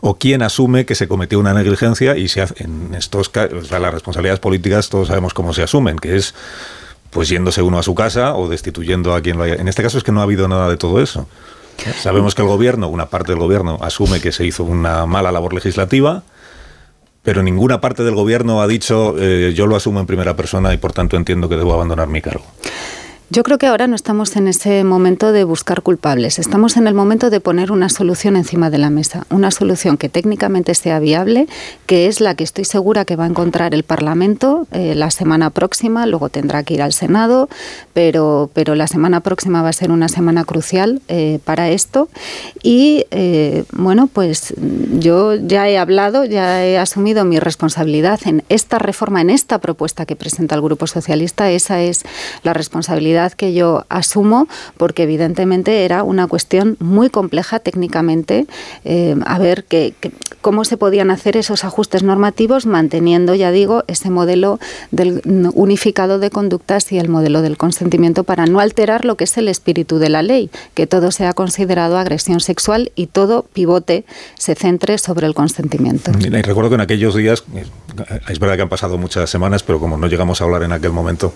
o 0.00 0.16
quién 0.16 0.42
asume 0.42 0.84
que 0.84 0.94
se 0.94 1.06
cometió 1.06 1.38
una 1.38 1.54
negligencia 1.54 2.16
y 2.16 2.28
se 2.28 2.42
hace, 2.42 2.64
en 2.64 2.94
estos 2.94 3.28
casos, 3.28 3.70
las 3.70 3.94
responsabilidades 3.94 4.40
políticas 4.40 4.88
todos 4.88 5.08
sabemos 5.08 5.32
cómo 5.32 5.54
se 5.54 5.62
asumen, 5.62 5.98
que 5.98 6.16
es 6.16 6.34
pues 7.10 7.28
yéndose 7.28 7.62
uno 7.62 7.78
a 7.78 7.82
su 7.82 7.94
casa 7.94 8.34
o 8.34 8.48
destituyendo 8.48 9.14
a 9.14 9.20
quien 9.20 9.36
lo 9.36 9.44
haya. 9.44 9.54
En 9.54 9.68
este 9.68 9.82
caso 9.82 9.98
es 9.98 10.04
que 10.04 10.10
no 10.10 10.20
ha 10.20 10.24
habido 10.24 10.48
nada 10.48 10.68
de 10.68 10.76
todo 10.76 11.00
eso. 11.00 11.28
Sabemos 12.00 12.34
que 12.34 12.42
el 12.42 12.48
gobierno, 12.48 12.88
una 12.88 13.06
parte 13.06 13.32
del 13.32 13.38
gobierno, 13.38 13.78
asume 13.80 14.20
que 14.20 14.32
se 14.32 14.44
hizo 14.44 14.64
una 14.64 15.06
mala 15.06 15.30
labor 15.30 15.52
legislativa, 15.52 16.22
pero 17.22 17.42
ninguna 17.42 17.80
parte 17.80 18.02
del 18.02 18.14
gobierno 18.14 18.60
ha 18.62 18.66
dicho 18.66 19.14
eh, 19.18 19.52
yo 19.54 19.66
lo 19.66 19.76
asumo 19.76 20.00
en 20.00 20.06
primera 20.06 20.34
persona 20.34 20.74
y 20.74 20.78
por 20.78 20.92
tanto 20.92 21.16
entiendo 21.16 21.48
que 21.48 21.56
debo 21.56 21.74
abandonar 21.74 22.08
mi 22.08 22.20
cargo. 22.20 22.44
Yo 23.34 23.44
creo 23.44 23.56
que 23.56 23.66
ahora 23.66 23.86
no 23.86 23.96
estamos 23.96 24.36
en 24.36 24.46
ese 24.46 24.84
momento 24.84 25.32
de 25.32 25.44
buscar 25.44 25.80
culpables, 25.80 26.38
estamos 26.38 26.76
en 26.76 26.86
el 26.86 26.92
momento 26.92 27.30
de 27.30 27.40
poner 27.40 27.72
una 27.72 27.88
solución 27.88 28.36
encima 28.36 28.68
de 28.68 28.76
la 28.76 28.90
mesa, 28.90 29.24
una 29.30 29.50
solución 29.50 29.96
que 29.96 30.10
técnicamente 30.10 30.74
sea 30.74 30.98
viable, 30.98 31.46
que 31.86 32.08
es 32.08 32.20
la 32.20 32.34
que 32.34 32.44
estoy 32.44 32.66
segura 32.66 33.06
que 33.06 33.16
va 33.16 33.24
a 33.24 33.28
encontrar 33.28 33.72
el 33.72 33.84
Parlamento 33.84 34.66
eh, 34.70 34.94
la 34.94 35.10
semana 35.10 35.48
próxima, 35.48 36.04
luego 36.04 36.28
tendrá 36.28 36.62
que 36.62 36.74
ir 36.74 36.82
al 36.82 36.92
Senado, 36.92 37.48
pero, 37.94 38.50
pero 38.52 38.74
la 38.74 38.86
semana 38.86 39.20
próxima 39.20 39.62
va 39.62 39.70
a 39.70 39.72
ser 39.72 39.92
una 39.92 40.10
semana 40.10 40.44
crucial 40.44 41.00
eh, 41.08 41.38
para 41.42 41.70
esto. 41.70 42.10
Y 42.62 43.06
eh, 43.12 43.64
bueno, 43.72 44.10
pues 44.12 44.52
yo 44.98 45.36
ya 45.36 45.70
he 45.70 45.78
hablado, 45.78 46.26
ya 46.26 46.66
he 46.66 46.76
asumido 46.76 47.24
mi 47.24 47.38
responsabilidad 47.38 48.20
en 48.26 48.44
esta 48.50 48.78
reforma, 48.78 49.22
en 49.22 49.30
esta 49.30 49.56
propuesta 49.56 50.04
que 50.04 50.16
presenta 50.16 50.54
el 50.54 50.60
Grupo 50.60 50.86
Socialista, 50.86 51.50
esa 51.50 51.80
es 51.80 52.02
la 52.42 52.52
responsabilidad 52.52 53.21
que 53.30 53.54
yo 53.54 53.84
asumo 53.88 54.48
porque 54.76 55.04
evidentemente 55.04 55.84
era 55.84 56.02
una 56.02 56.26
cuestión 56.26 56.76
muy 56.80 57.10
compleja 57.10 57.58
técnicamente, 57.58 58.46
eh, 58.84 59.16
a 59.24 59.38
ver 59.38 59.64
que, 59.64 59.94
cómo 60.40 60.64
se 60.64 60.76
podían 60.76 61.10
hacer 61.10 61.36
esos 61.36 61.64
ajustes 61.64 62.02
normativos 62.02 62.66
manteniendo, 62.66 63.34
ya 63.34 63.50
digo, 63.50 63.84
ese 63.86 64.10
modelo 64.10 64.58
del 64.90 65.22
unificado 65.54 66.18
de 66.18 66.30
conductas 66.30 66.90
y 66.92 66.98
el 66.98 67.08
modelo 67.08 67.42
del 67.42 67.56
consentimiento 67.56 68.24
para 68.24 68.46
no 68.46 68.60
alterar 68.60 69.04
lo 69.04 69.16
que 69.16 69.24
es 69.24 69.36
el 69.38 69.48
espíritu 69.48 69.98
de 69.98 70.08
la 70.08 70.22
ley, 70.22 70.50
que 70.74 70.86
todo 70.86 71.10
sea 71.10 71.32
considerado 71.32 71.96
agresión 71.96 72.40
sexual 72.40 72.92
y 72.94 73.06
todo 73.06 73.46
pivote 73.52 74.04
se 74.36 74.54
centre 74.54 74.98
sobre 74.98 75.26
el 75.26 75.34
consentimiento. 75.34 76.10
Y 76.18 76.28
recuerdo 76.42 76.70
que 76.70 76.74
en 76.74 76.80
aquellos 76.80 77.14
días, 77.14 77.44
es 78.28 78.38
verdad 78.38 78.56
que 78.56 78.62
han 78.62 78.68
pasado 78.68 78.98
muchas 78.98 79.30
semanas, 79.30 79.62
pero 79.62 79.78
como 79.78 79.96
no 79.96 80.06
llegamos 80.06 80.40
a 80.40 80.44
hablar 80.44 80.62
en 80.62 80.72
aquel 80.72 80.92
momento, 80.92 81.32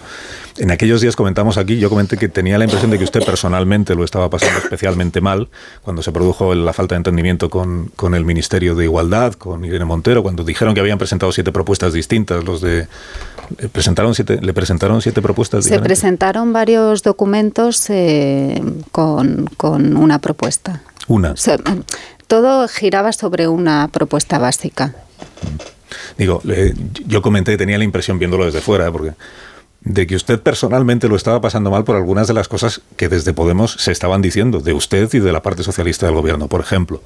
en 0.59 0.71
aquellos 0.71 1.01
días 1.01 1.17
comentamos 1.17 1.59
aquí, 1.59 1.76
yo 1.79 1.89
comenté 1.89 2.17
que 2.17 2.29
tenía 2.29 2.59
la 2.59 2.65
impresión 2.65 2.91
de 2.91 2.99
que 2.99 3.05
usted 3.05 3.25
personalmente 3.25 3.95
lo 3.95 4.05
estaba 4.05 4.31
pasando 4.31 4.59
especialmente 4.59 5.21
mal 5.21 5.49
cuando 5.83 6.03
se 6.03 6.13
produjo 6.13 6.55
la 6.55 6.73
falta 6.73 6.95
de 6.95 6.99
entendimiento 6.99 7.51
con, 7.51 7.87
con 7.97 8.15
el 8.15 8.25
Ministerio 8.25 8.75
de 8.75 8.85
Igualdad, 8.85 9.35
con 9.35 9.65
Irene 9.65 9.85
Montero, 9.85 10.23
cuando 10.23 10.45
dijeron 10.45 10.75
que 10.75 10.81
habían 10.81 10.99
presentado 10.99 11.33
siete 11.33 11.53
propuestas 11.53 11.93
distintas, 11.93 12.45
los 12.45 12.61
de 12.61 12.89
¿Le 13.61 13.69
presentaron 13.69 14.15
siete, 14.15 14.41
le 14.41 14.53
presentaron 14.53 15.01
siete 15.01 15.23
propuestas? 15.23 15.65
Se 15.65 15.79
presentaron 15.79 16.53
varios 16.53 17.03
documentos 17.03 17.89
eh, 17.91 18.61
con, 18.91 19.49
con, 19.57 19.97
una 19.97 20.19
propuesta. 20.19 20.83
Una. 21.09 21.35
todo 22.27 22.67
giraba 22.69 23.13
sobre 23.13 23.47
una 23.47 23.89
propuesta 23.89 24.39
básica. 24.39 24.95
Digo, 26.19 26.43
yo 27.07 27.23
comenté 27.23 27.53
que 27.53 27.59
tenía 27.59 27.79
la 27.79 27.85
impresión 27.85 28.19
viéndolo 28.19 28.47
desde 28.47 28.61
fuera, 28.61 28.91
porque 28.91 29.13
de 29.87 30.07
que 30.09 30.17
usted 30.17 30.41
personalmente 30.41 31.09
lo 31.09 31.15
estaba 31.15 31.41
pasando 31.41 31.71
mal 31.71 31.85
por 31.85 31.95
algunas 31.95 32.27
de 32.27 32.35
las 32.35 32.49
cosas 32.49 32.83
que 32.97 33.09
desde 33.09 33.33
Podemos 33.33 33.73
se 33.79 33.93
estaban 33.93 34.21
diciendo, 34.21 34.59
de 34.59 34.73
usted 34.73 35.09
y 35.15 35.21
de 35.21 35.33
la 35.33 35.43
parte 35.43 35.63
socialista 35.63 36.07
del 36.07 36.17
gobierno. 36.17 36.49
Por 36.49 36.61
ejemplo, 36.61 37.03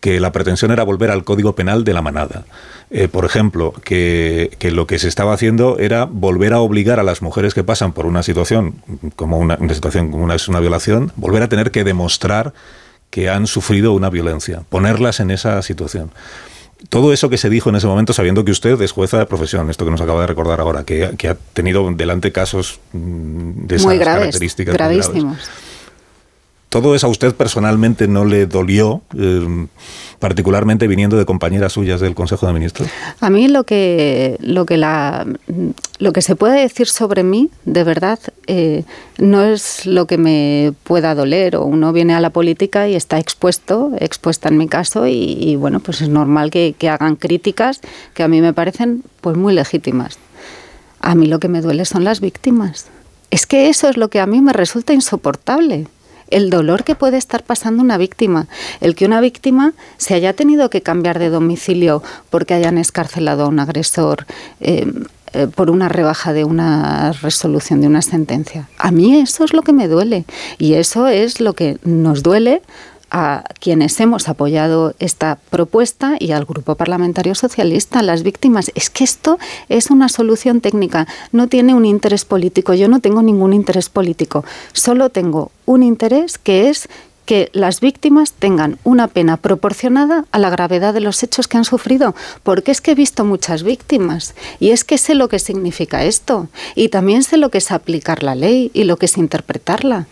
que 0.00 0.20
la 0.20 0.30
pretensión 0.30 0.70
era 0.70 0.84
volver 0.84 1.10
al 1.10 1.24
Código 1.24 1.56
Penal 1.56 1.82
de 1.82 1.92
la 1.92 2.00
manada. 2.00 2.44
Eh, 2.90 3.08
por 3.08 3.24
ejemplo, 3.24 3.74
que, 3.84 4.56
lo 4.70 4.86
que 4.86 5.00
se 5.00 5.08
estaba 5.08 5.32
haciendo 5.32 5.78
era 5.78 6.04
volver 6.04 6.52
a 6.52 6.60
obligar 6.60 7.00
a 7.00 7.02
las 7.02 7.22
mujeres 7.22 7.54
que 7.54 7.64
pasan 7.64 7.92
por 7.92 8.06
una 8.06 8.22
situación 8.22 8.76
como 9.16 9.38
una, 9.38 9.58
situación 9.74 10.12
como 10.12 10.22
una, 10.22 10.36
es 10.36 10.46
una 10.46 10.60
violación, 10.60 11.10
volver 11.16 11.42
a 11.42 11.48
tener 11.48 11.72
que 11.72 11.82
demostrar 11.82 12.52
que 13.10 13.30
han 13.30 13.48
sufrido 13.48 13.94
una 13.94 14.10
violencia, 14.10 14.62
ponerlas 14.68 15.18
en 15.18 15.32
esa 15.32 15.60
situación 15.62 16.12
todo 16.88 17.12
eso 17.12 17.30
que 17.30 17.38
se 17.38 17.50
dijo 17.50 17.70
en 17.70 17.76
ese 17.76 17.86
momento, 17.86 18.12
sabiendo 18.12 18.44
que 18.44 18.52
usted 18.52 18.80
es 18.80 18.92
jueza 18.92 19.18
de 19.18 19.26
profesión, 19.26 19.70
esto 19.70 19.84
que 19.84 19.90
nos 19.90 20.00
acaba 20.00 20.20
de 20.20 20.26
recordar 20.26 20.60
ahora, 20.60 20.84
que, 20.84 21.04
ha 21.04 21.36
tenido 21.52 21.90
delante 21.92 22.32
casos 22.32 22.80
mm, 22.92 23.66
de 23.66 23.76
esas 23.76 23.86
Muy 23.86 23.98
graves, 23.98 24.20
características. 24.20 24.74
Gravísimos. 24.74 25.38
¿Todo 26.72 26.94
eso 26.94 27.06
a 27.06 27.10
usted 27.10 27.34
personalmente 27.34 28.08
no 28.08 28.24
le 28.24 28.46
dolió, 28.46 29.02
eh, 29.14 29.66
particularmente 30.18 30.88
viniendo 30.88 31.18
de 31.18 31.26
compañeras 31.26 31.74
suyas 31.74 32.00
del 32.00 32.14
Consejo 32.14 32.46
de 32.46 32.54
Ministros? 32.54 32.88
A 33.20 33.28
mí 33.28 33.46
lo 33.46 33.64
que, 33.64 34.38
lo 34.40 34.64
que, 34.64 34.78
la, 34.78 35.26
lo 35.98 36.12
que 36.14 36.22
se 36.22 36.34
puede 36.34 36.62
decir 36.62 36.88
sobre 36.88 37.24
mí, 37.24 37.50
de 37.66 37.84
verdad, 37.84 38.18
eh, 38.46 38.84
no 39.18 39.44
es 39.44 39.84
lo 39.84 40.06
que 40.06 40.16
me 40.16 40.72
pueda 40.84 41.14
doler. 41.14 41.56
O 41.56 41.64
uno 41.66 41.92
viene 41.92 42.14
a 42.14 42.20
la 42.20 42.30
política 42.30 42.88
y 42.88 42.94
está 42.94 43.18
expuesto, 43.18 43.92
expuesta 43.98 44.48
en 44.48 44.56
mi 44.56 44.66
caso, 44.66 45.06
y, 45.06 45.56
bueno, 45.56 45.78
pues 45.80 46.00
es 46.00 46.08
normal 46.08 46.50
que, 46.50 46.74
que 46.78 46.88
hagan 46.88 47.16
críticas 47.16 47.82
que 48.14 48.22
a 48.22 48.28
mí 48.28 48.40
me 48.40 48.54
parecen 48.54 49.04
pues 49.20 49.36
muy 49.36 49.52
legítimas. 49.52 50.18
A 51.00 51.14
mí 51.16 51.26
lo 51.26 51.38
que 51.38 51.48
me 51.48 51.60
duele 51.60 51.84
son 51.84 52.02
las 52.02 52.22
víctimas. 52.22 52.86
Es 53.30 53.44
que 53.44 53.68
eso 53.68 53.90
es 53.90 53.98
lo 53.98 54.08
que 54.08 54.20
a 54.20 54.26
mí 54.26 54.40
me 54.40 54.54
resulta 54.54 54.94
insoportable 54.94 55.86
el 56.32 56.50
dolor 56.50 56.84
que 56.84 56.94
puede 56.94 57.16
estar 57.16 57.42
pasando 57.44 57.82
una 57.82 57.98
víctima, 57.98 58.46
el 58.80 58.94
que 58.94 59.06
una 59.06 59.20
víctima 59.20 59.72
se 59.96 60.14
haya 60.14 60.32
tenido 60.32 60.70
que 60.70 60.82
cambiar 60.82 61.18
de 61.18 61.28
domicilio 61.28 62.02
porque 62.30 62.54
hayan 62.54 62.78
escarcelado 62.78 63.44
a 63.44 63.48
un 63.48 63.60
agresor. 63.60 64.26
Eh, 64.60 64.86
eh, 65.34 65.46
por 65.46 65.70
una 65.70 65.88
rebaja 65.88 66.34
de 66.34 66.44
una 66.44 67.12
resolución 67.12 67.80
de 67.80 67.86
una 67.86 68.02
sentencia. 68.02 68.68
A 68.76 68.90
mí 68.90 69.18
eso 69.18 69.44
es 69.44 69.54
lo 69.54 69.62
que 69.62 69.72
me 69.72 69.88
duele 69.88 70.26
y 70.58 70.74
eso 70.74 71.08
es 71.08 71.40
lo 71.40 71.54
que 71.54 71.78
nos 71.84 72.22
duele 72.22 72.60
a 73.12 73.44
quienes 73.60 74.00
hemos 74.00 74.28
apoyado 74.28 74.94
esta 74.98 75.38
propuesta 75.50 76.16
y 76.18 76.32
al 76.32 76.46
Grupo 76.46 76.76
Parlamentario 76.76 77.34
Socialista, 77.34 78.02
las 78.02 78.22
víctimas. 78.22 78.72
Es 78.74 78.88
que 78.88 79.04
esto 79.04 79.38
es 79.68 79.90
una 79.90 80.08
solución 80.08 80.62
técnica, 80.62 81.06
no 81.30 81.46
tiene 81.46 81.74
un 81.74 81.84
interés 81.84 82.24
político. 82.24 82.72
Yo 82.72 82.88
no 82.88 83.00
tengo 83.00 83.22
ningún 83.22 83.52
interés 83.52 83.90
político, 83.90 84.44
solo 84.72 85.10
tengo 85.10 85.52
un 85.66 85.82
interés 85.82 86.38
que 86.38 86.70
es 86.70 86.88
que 87.26 87.50
las 87.52 87.80
víctimas 87.80 88.32
tengan 88.32 88.78
una 88.82 89.08
pena 89.08 89.36
proporcionada 89.36 90.24
a 90.32 90.38
la 90.38 90.50
gravedad 90.50 90.94
de 90.94 91.00
los 91.00 91.22
hechos 91.22 91.48
que 91.48 91.58
han 91.58 91.64
sufrido, 91.64 92.16
porque 92.42 92.72
es 92.72 92.80
que 92.80 92.92
he 92.92 92.94
visto 92.96 93.24
muchas 93.24 93.62
víctimas 93.62 94.34
y 94.58 94.70
es 94.70 94.84
que 94.84 94.98
sé 94.98 95.14
lo 95.14 95.28
que 95.28 95.38
significa 95.38 96.02
esto 96.04 96.48
y 96.74 96.88
también 96.88 97.22
sé 97.22 97.36
lo 97.36 97.50
que 97.50 97.58
es 97.58 97.70
aplicar 97.70 98.22
la 98.22 98.34
ley 98.34 98.70
y 98.74 98.84
lo 98.84 98.96
que 98.96 99.06
es 99.06 99.18
interpretarla. 99.18 100.06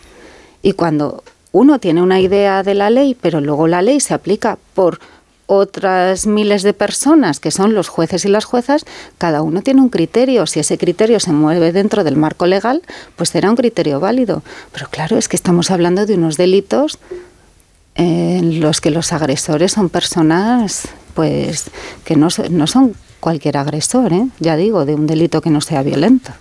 Y 0.61 0.73
cuando 0.73 1.23
uno 1.51 1.79
tiene 1.79 2.01
una 2.01 2.19
idea 2.19 2.63
de 2.63 2.73
la 2.73 2.89
ley, 2.89 3.15
pero 3.19 3.41
luego 3.41 3.67
la 3.67 3.81
ley 3.81 3.99
se 3.99 4.13
aplica 4.13 4.57
por 4.73 4.99
otras 5.47 6.27
miles 6.27 6.63
de 6.63 6.73
personas 6.73 7.41
que 7.41 7.51
son 7.51 7.73
los 7.73 7.89
jueces 7.89 8.23
y 8.23 8.29
las 8.29 8.45
juezas, 8.45 8.85
cada 9.17 9.41
uno 9.41 9.61
tiene 9.61 9.81
un 9.81 9.89
criterio. 9.89 10.47
Si 10.47 10.61
ese 10.61 10.77
criterio 10.77 11.19
se 11.19 11.33
mueve 11.33 11.73
dentro 11.73 12.05
del 12.05 12.15
marco 12.15 12.45
legal, 12.45 12.81
pues 13.17 13.29
será 13.31 13.49
un 13.49 13.57
criterio 13.57 13.99
válido. 13.99 14.43
Pero 14.71 14.87
claro, 14.89 15.17
es 15.17 15.27
que 15.27 15.35
estamos 15.35 15.69
hablando 15.69 16.05
de 16.05 16.13
unos 16.13 16.37
delitos 16.37 16.99
en 17.95 18.61
los 18.61 18.79
que 18.79 18.91
los 18.91 19.11
agresores 19.11 19.73
son 19.73 19.89
personas 19.89 20.87
pues 21.13 21.65
que 22.05 22.15
no, 22.15 22.29
no 22.49 22.67
son 22.67 22.95
cualquier 23.21 23.55
agresor, 23.55 24.11
¿eh? 24.11 24.27
ya 24.39 24.57
digo, 24.57 24.83
de 24.83 24.95
un 24.95 25.07
delito 25.07 25.41
que 25.41 25.49
no 25.49 25.61
sea 25.61 25.83
violento. 25.83 26.31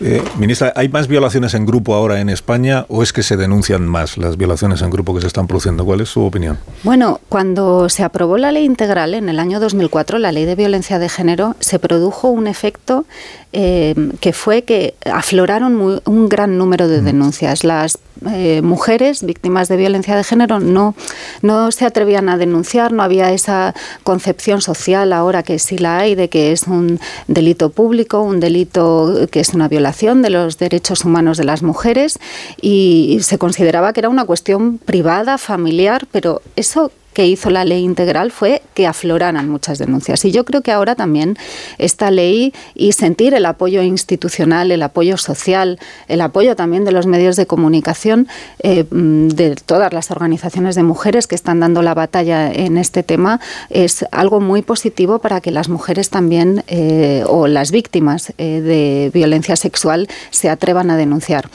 Eh, 0.00 0.22
ministra, 0.38 0.72
¿hay 0.76 0.90
más 0.90 1.08
violaciones 1.08 1.54
en 1.54 1.64
grupo 1.64 1.94
ahora 1.94 2.20
en 2.20 2.28
España 2.28 2.84
o 2.88 3.02
es 3.02 3.14
que 3.14 3.22
se 3.22 3.38
denuncian 3.38 3.86
más 3.86 4.18
las 4.18 4.36
violaciones 4.36 4.82
en 4.82 4.90
grupo 4.90 5.14
que 5.14 5.22
se 5.22 5.26
están 5.26 5.46
produciendo? 5.46 5.86
¿Cuál 5.86 6.02
es 6.02 6.10
su 6.10 6.22
opinión? 6.22 6.58
Bueno, 6.82 7.20
cuando 7.30 7.88
se 7.88 8.02
aprobó 8.02 8.36
la 8.36 8.52
ley 8.52 8.64
integral 8.64 9.14
en 9.14 9.30
el 9.30 9.38
año 9.38 9.60
2004, 9.60 10.18
la 10.18 10.32
ley 10.32 10.44
de 10.44 10.54
violencia 10.54 10.98
de 10.98 11.08
género, 11.08 11.56
se 11.60 11.78
produjo 11.78 12.28
un 12.28 12.46
efecto 12.46 13.06
eh, 13.54 13.94
que 14.20 14.34
fue 14.34 14.62
que 14.62 14.94
afloraron 15.10 16.00
un 16.04 16.28
gran 16.28 16.58
número 16.58 16.88
de 16.88 17.00
denuncias. 17.00 17.64
Las 17.64 17.98
eh, 18.26 18.62
mujeres 18.62 19.22
víctimas 19.22 19.68
de 19.68 19.76
violencia 19.76 20.16
de 20.16 20.24
género 20.24 20.60
no, 20.60 20.94
no 21.42 21.70
se 21.70 21.84
atrevían 21.84 22.28
a 22.28 22.36
denunciar, 22.36 22.92
no 22.92 23.02
había 23.02 23.32
esa 23.32 23.74
concepción 24.02 24.60
social 24.60 25.12
ahora 25.12 25.42
que 25.42 25.58
sí 25.58 25.78
la 25.78 25.98
hay 25.98 26.14
de 26.14 26.28
que 26.28 26.52
es 26.52 26.64
un 26.64 27.00
delito 27.26 27.70
público, 27.70 28.22
un 28.22 28.40
delito 28.40 29.28
que 29.30 29.40
es 29.40 29.50
una 29.50 29.68
violación 29.68 30.22
de 30.22 30.30
los 30.30 30.58
derechos 30.58 31.04
humanos 31.04 31.38
de 31.38 31.44
las 31.44 31.62
mujeres 31.62 32.18
y 32.60 33.18
se 33.22 33.38
consideraba 33.38 33.92
que 33.92 34.00
era 34.00 34.08
una 34.08 34.24
cuestión 34.24 34.78
privada, 34.78 35.38
familiar, 35.38 36.06
pero 36.10 36.42
eso 36.56 36.90
que 37.18 37.26
hizo 37.26 37.50
la 37.50 37.64
ley 37.64 37.82
integral 37.82 38.30
fue 38.30 38.62
que 38.74 38.86
afloraran 38.86 39.48
muchas 39.48 39.78
denuncias. 39.78 40.24
Y 40.24 40.30
yo 40.30 40.44
creo 40.44 40.62
que 40.62 40.70
ahora 40.70 40.94
también 40.94 41.36
esta 41.76 42.12
ley 42.12 42.54
y 42.76 42.92
sentir 42.92 43.34
el 43.34 43.44
apoyo 43.44 43.82
institucional, 43.82 44.70
el 44.70 44.80
apoyo 44.84 45.16
social, 45.16 45.80
el 46.06 46.20
apoyo 46.20 46.54
también 46.54 46.84
de 46.84 46.92
los 46.92 47.08
medios 47.08 47.34
de 47.34 47.44
comunicación, 47.44 48.28
eh, 48.60 48.84
de 48.88 49.56
todas 49.56 49.92
las 49.92 50.12
organizaciones 50.12 50.76
de 50.76 50.84
mujeres 50.84 51.26
que 51.26 51.34
están 51.34 51.58
dando 51.58 51.82
la 51.82 51.92
batalla 51.92 52.52
en 52.52 52.78
este 52.78 53.02
tema, 53.02 53.40
es 53.68 54.06
algo 54.12 54.38
muy 54.38 54.62
positivo 54.62 55.18
para 55.18 55.40
que 55.40 55.50
las 55.50 55.68
mujeres 55.68 56.10
también 56.10 56.62
eh, 56.68 57.24
o 57.26 57.48
las 57.48 57.72
víctimas 57.72 58.32
eh, 58.38 58.60
de 58.60 59.10
violencia 59.12 59.56
sexual 59.56 60.06
se 60.30 60.50
atrevan 60.50 60.88
a 60.92 60.96
denunciar. 60.96 61.50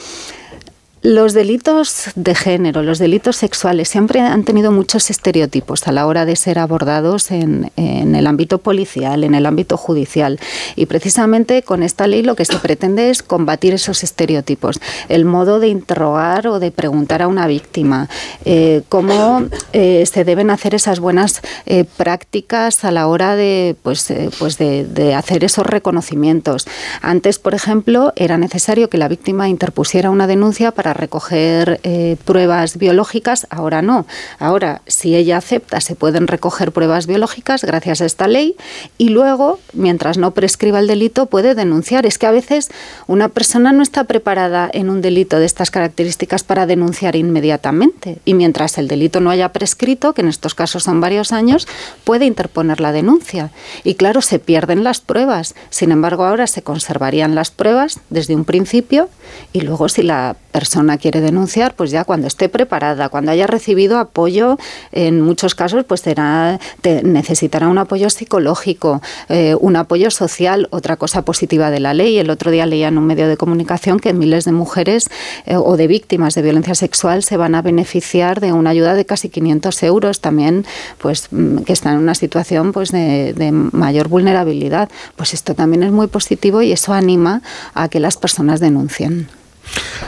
Los 1.04 1.34
delitos 1.34 2.12
de 2.16 2.34
género, 2.34 2.82
los 2.82 2.98
delitos 2.98 3.36
sexuales 3.36 3.90
siempre 3.90 4.22
han 4.22 4.46
tenido 4.46 4.72
muchos 4.72 5.10
estereotipos 5.10 5.86
a 5.86 5.92
la 5.92 6.08
hora 6.08 6.26
de 6.26 6.38
ser 6.38 6.58
abordados 6.58 7.30
en, 7.30 7.72
el 7.76 8.26
ámbito 8.26 8.60
policial, 8.60 9.26
en 9.26 9.36
el 9.36 9.46
ámbito 9.46 9.76
judicial. 9.76 10.40
Y 10.78 10.86
precisamente 10.86 11.62
con 11.62 11.84
esta 11.84 12.08
ley 12.08 12.24
lo 12.24 12.38
que 12.38 12.46
se 12.46 12.56
pretende 12.56 13.10
es 13.10 13.22
combatir 13.22 13.74
esos 13.74 14.02
estereotipos. 14.02 14.80
El 15.10 15.26
modo 15.26 15.60
de 15.60 15.68
interrogar 15.68 16.48
o 16.48 16.60
de 16.60 16.72
preguntar 16.72 17.22
a 17.22 17.28
una 17.28 17.48
víctima, 17.48 18.08
eh, 18.46 18.84
cómo 18.88 19.44
eh, 19.74 20.06
se 20.06 20.24
deben 20.24 20.52
hacer 20.52 20.74
esas 20.74 21.02
buenas 21.02 21.42
eh, 21.66 21.84
prácticas 21.84 22.86
a 22.86 22.92
la 22.92 23.08
hora 23.08 23.36
de, 23.36 23.76
pues, 23.84 24.08
pues 24.40 24.58
de, 24.58 24.86
de 24.86 25.16
hacer 25.16 25.44
esos 25.44 25.66
reconocimientos. 25.66 26.66
Antes, 27.02 27.40
por 27.40 27.56
ejemplo, 27.56 28.14
era 28.16 28.38
necesario 28.38 28.90
que 28.90 28.98
la 28.98 29.10
víctima 29.10 29.50
interpusiera 29.50 30.10
una 30.10 30.28
denuncia 30.28 30.72
para 30.72 30.93
recoger 30.94 31.80
eh, 31.84 32.18
pruebas 32.26 32.78
biológicas, 32.78 33.48
ahora 33.50 33.82
no. 33.82 34.06
Ahora, 34.40 34.82
si 34.88 35.16
ella 35.16 35.38
acepta, 35.38 35.82
se 35.82 35.96
pueden 35.96 36.28
recoger 36.28 36.72
pruebas 36.72 37.08
biológicas 37.08 37.64
gracias 37.64 38.02
a 38.02 38.06
esta 38.06 38.28
ley 38.28 38.56
y 38.98 39.10
luego, 39.10 39.60
mientras 39.74 40.18
no 40.18 40.32
prescriba 40.32 40.80
el 40.80 40.88
delito, 40.88 41.26
puede 41.26 41.56
denunciar. 41.56 42.06
Es 42.06 42.18
que 42.18 42.28
a 42.28 42.32
veces 42.32 42.70
una 43.08 43.30
persona 43.30 43.72
no 43.72 43.84
está 43.84 44.04
preparada 44.06 44.70
en 44.74 44.90
un 44.90 45.02
delito 45.02 45.40
de 45.40 45.46
estas 45.46 45.72
características 45.72 46.44
para 46.44 46.66
denunciar 46.66 47.16
inmediatamente 47.16 48.20
y 48.26 48.34
mientras 48.34 48.78
el 48.78 48.88
delito 48.88 49.20
no 49.20 49.30
haya 49.30 49.52
prescrito, 49.52 50.14
que 50.14 50.22
en 50.22 50.28
estos 50.28 50.56
casos 50.56 50.84
son 50.84 51.02
varios 51.02 51.32
años, 51.32 51.68
puede 52.04 52.26
interponer 52.26 52.80
la 52.80 52.92
denuncia. 52.92 53.52
Y 53.84 53.96
claro, 53.96 54.22
se 54.22 54.40
pierden 54.40 54.84
las 54.84 55.02
pruebas. 55.02 55.56
Sin 55.70 55.92
embargo, 55.92 56.26
ahora 56.26 56.48
se 56.48 56.62
conservarían 56.62 57.36
las 57.36 57.52
pruebas 57.52 58.00
desde 58.10 58.36
un 58.36 58.46
principio 58.46 59.10
y 59.52 59.62
luego 59.62 59.90
si 59.90 60.04
la 60.04 60.36
persona 60.52 60.83
quiere 60.98 61.22
denunciar, 61.22 61.76
pues 61.76 61.92
ya 61.92 62.04
cuando 62.04 62.28
esté 62.28 62.50
preparada, 62.50 63.10
cuando 63.10 63.32
haya 63.32 63.48
recibido 63.48 63.98
apoyo, 64.00 64.58
en 64.92 65.22
muchos 65.22 65.56
casos 65.56 65.84
pues 65.86 66.02
será, 66.02 66.60
necesitará 67.04 67.68
un 67.68 67.78
apoyo 67.78 68.10
psicológico, 68.10 69.02
eh, 69.30 69.56
un 69.60 69.76
apoyo 69.76 70.12
social, 70.12 70.68
otra 70.72 70.98
cosa 70.98 71.24
positiva 71.24 71.72
de 71.72 71.80
la 71.80 71.94
ley. 71.94 72.18
El 72.18 72.30
otro 72.30 72.52
día 72.52 72.66
leía 72.66 72.88
en 72.88 72.98
un 72.98 73.06
medio 73.06 73.28
de 73.28 73.38
comunicación 73.38 74.00
que 74.00 74.14
miles 74.14 74.46
de 74.46 74.52
mujeres 74.52 75.10
eh, 75.46 75.56
o 75.56 75.78
de 75.78 75.88
víctimas 75.88 76.36
de 76.36 76.42
violencia 76.42 76.76
sexual 76.76 77.24
se 77.24 77.38
van 77.38 77.56
a 77.56 77.62
beneficiar 77.62 78.40
de 78.40 78.54
una 78.54 78.70
ayuda 78.72 78.94
de 78.94 79.06
casi 79.06 79.30
500 79.30 79.84
euros 79.84 80.22
también, 80.22 80.66
pues 81.00 81.28
mm, 81.32 81.60
que 81.60 81.74
están 81.74 81.96
en 81.96 82.00
una 82.00 82.16
situación 82.16 82.72
pues 82.72 82.92
de 82.92 83.50
mayor 83.72 84.08
vulnerabilidad. 84.08 84.90
Pues 85.16 85.34
esto 85.34 85.56
también 85.56 85.84
es 85.84 85.92
muy 85.92 86.08
positivo 86.08 86.62
y 86.62 86.72
eso 86.72 86.94
anima 86.94 87.42
a 87.74 87.90
que 87.90 88.00
las 88.00 88.18
personas 88.18 88.60
denuncien. 88.60 89.28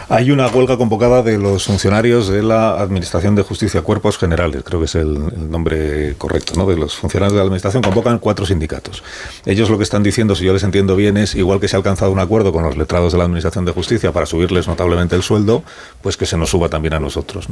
Hay 0.09 0.29
una 0.31 0.47
huelga 0.47 0.77
convocada 0.77 1.23
de 1.23 1.37
los 1.37 1.65
funcionarios 1.65 2.27
de 2.27 2.43
la 2.43 2.79
Administración 2.79 3.35
de 3.35 3.41
Justicia, 3.41 3.81
Cuerpos 3.81 4.17
Generales, 4.17 4.63
creo 4.63 4.79
que 4.79 4.85
es 4.85 4.95
el, 4.95 5.49
nombre 5.49 6.15
correcto, 6.17 6.53
¿no? 6.57 6.67
De 6.67 6.75
los 6.75 6.95
funcionarios 6.95 7.33
de 7.33 7.37
la 7.37 7.43
Administración 7.43 7.81
convocan 7.81 8.19
cuatro 8.19 8.45
sindicatos. 8.45 9.03
Ellos 9.45 9.69
lo 9.69 9.77
que 9.77 9.83
están 9.83 10.03
diciendo, 10.03 10.35
si 10.35 10.45
yo 10.45 10.53
les 10.53 10.63
entiendo 10.63 10.95
bien, 10.95 11.17
es 11.17 11.35
igual 11.35 11.59
que 11.59 11.67
se 11.67 11.75
ha 11.75 11.77
alcanzado 11.77 12.11
un 12.11 12.19
acuerdo 12.19 12.51
con 12.53 12.63
los 12.63 12.77
letrados 12.77 13.13
de 13.13 13.17
la 13.17 13.23
Administración 13.23 13.65
de 13.65 13.71
Justicia 13.71 14.11
para 14.11 14.25
subirles 14.25 14.67
notablemente 14.67 15.15
el 15.15 15.23
sueldo, 15.23 15.63
pues 16.01 16.17
que 16.17 16.25
se 16.25 16.37
nos 16.37 16.49
suba 16.49 16.69
también 16.69 16.93
a 16.93 16.99
nosotros. 16.99 17.47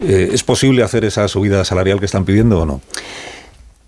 Eh, 0.00 0.30
¿Es 0.32 0.42
posible 0.42 0.82
hacer 0.82 1.04
esa 1.04 1.28
subida 1.28 1.64
salarial 1.64 1.98
que 1.98 2.06
están 2.06 2.24
pidiendo 2.24 2.60
o 2.60 2.66
no? 2.66 2.80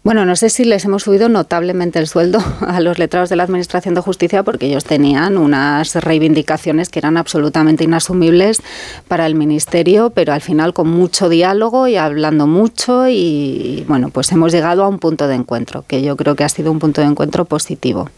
Bueno, 0.09 0.25
no 0.25 0.37
sé 0.37 0.49
si 0.49 0.65
les 0.65 0.87
hemos 0.87 1.03
subido 1.03 1.29
notablemente 1.29 1.99
el 1.99 2.07
sueldo 2.07 2.39
a 2.67 2.81
los 2.81 2.99
letrados 2.99 3.29
de 3.29 3.37
la 3.37 3.43
Administración 3.43 3.95
de 3.95 4.01
Justicia 4.01 4.43
porque 4.43 4.65
ellos 4.65 4.85
tenían 4.85 5.37
unas 5.37 5.97
reivindicaciones 5.97 6.89
que 6.89 6.99
eran 6.99 7.19
absolutamente 7.19 7.85
inasumibles 7.85 8.63
para 9.07 9.27
el 9.27 9.35
Ministerio, 9.35 10.09
pero 10.09 10.33
al 10.33 10.41
final 10.41 10.73
con 10.73 10.89
mucho 10.89 11.29
diálogo 11.29 11.89
y 11.89 11.97
hablando 11.97 12.47
mucho 12.47 13.07
y 13.07 13.85
bueno, 13.87 14.09
pues 14.09 14.33
hemos 14.33 14.51
llegado 14.51 14.83
a 14.83 14.89
un 14.89 14.99
punto 14.99 15.29
de 15.29 15.35
encuentro, 15.35 15.85
que 15.87 16.01
yo 16.01 16.17
creo 16.17 16.37
que 16.37 16.45
ha 16.45 16.49
sido 16.49 16.73
un 16.73 16.79
punto 16.79 17.03
de 17.03 17.09
encuentro 17.09 17.45
positivo. 17.45 18.09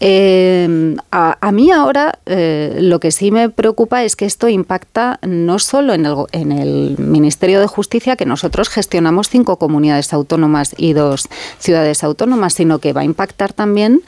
Eh, 0.00 0.96
a, 1.10 1.52
mí 1.52 1.70
ahora 1.70 2.18
eh, 2.26 2.78
lo 2.80 3.00
que 3.00 3.10
sí 3.10 3.30
me 3.30 3.48
preocupa 3.50 4.04
es 4.04 4.16
que 4.16 4.24
esto 4.24 4.48
impacta 4.48 5.18
no 5.22 5.58
solo 5.58 5.92
en 5.92 6.06
el, 6.06 6.16
en 6.32 6.52
el 6.52 6.96
Ministerio 6.98 7.60
de 7.60 7.66
Justicia, 7.66 8.16
que 8.16 8.26
nosotros 8.26 8.68
gestionamos 8.68 9.28
cinco 9.28 9.56
comunidades 9.56 10.12
autónomas 10.12 10.74
y 10.76 10.92
dos 10.92 11.28
ciudades 11.58 12.04
autónomas, 12.04 12.54
sino 12.54 12.78
que 12.78 12.92
va 12.92 13.02
a 13.02 13.04
impactar 13.04 13.52
también 13.52 14.02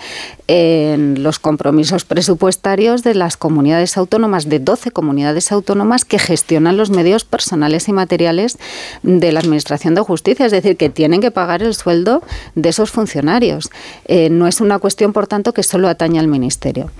en 0.46 1.22
los 1.22 1.38
compromisos 1.38 2.04
presupuestarios 2.04 3.02
de 3.02 3.14
las 3.14 3.36
comunidades 3.36 3.96
autónomas, 3.96 4.48
de 4.48 4.58
12 4.58 4.90
comunidades 4.90 5.52
autónomas 5.52 6.04
que 6.04 6.18
gestionan 6.18 6.76
los 6.76 6.90
medios 6.90 7.24
personales 7.24 7.88
y 7.88 7.92
materiales 7.92 8.58
de 9.02 9.32
la 9.32 9.40
Administración 9.40 9.94
de 9.94 10.02
Justicia, 10.02 10.46
es 10.46 10.52
decir, 10.52 10.76
que 10.76 10.90
tienen 10.90 11.20
que 11.20 11.30
pagar 11.30 11.62
el 11.62 11.74
sueldo 11.74 12.22
de 12.54 12.68
esos 12.68 12.90
funcionarios. 12.90 13.70
Eh, 14.06 14.28
no 14.30 14.46
es 14.46 14.60
una 14.60 14.78
cuestión, 14.78 15.12
por 15.12 15.26
tanto, 15.26 15.52
que 15.52 15.62
solo 15.62 15.83
atañe 15.88 16.18
al 16.18 16.28
Ministerio. 16.28 16.90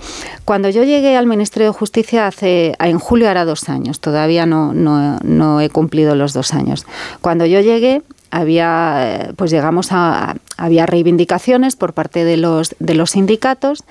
Cuando 0.45 0.69
yo 0.69 0.83
llegué 0.83 1.17
al 1.17 1.27
Ministerio 1.27 1.67
de 1.67 1.77
Justicia 1.77 2.27
hace, 2.27 2.75
en 2.79 2.99
julio 2.99 3.29
hará 3.29 3.45
dos 3.45 3.69
años, 3.69 3.99
todavía 3.99 4.45
no, 4.45 4.73
no, 4.73 5.61
he 5.61 5.69
cumplido 5.69 6.15
los 6.15 6.33
dos 6.33 6.53
años. 6.53 6.85
Cuando 7.21 7.45
yo 7.45 7.61
llegué, 7.61 8.01
había 8.31 8.95
eh, 8.99 9.33
pues 9.35 9.51
llegamos 9.51 9.89
a 9.91 10.35
había 10.57 10.85
reivindicaciones 10.85 11.75
por 11.75 11.93
parte 11.93 12.25
de 12.25 12.37
los 12.37 12.75
de 12.79 12.95
los 12.95 13.11
sindicatos 13.11 13.83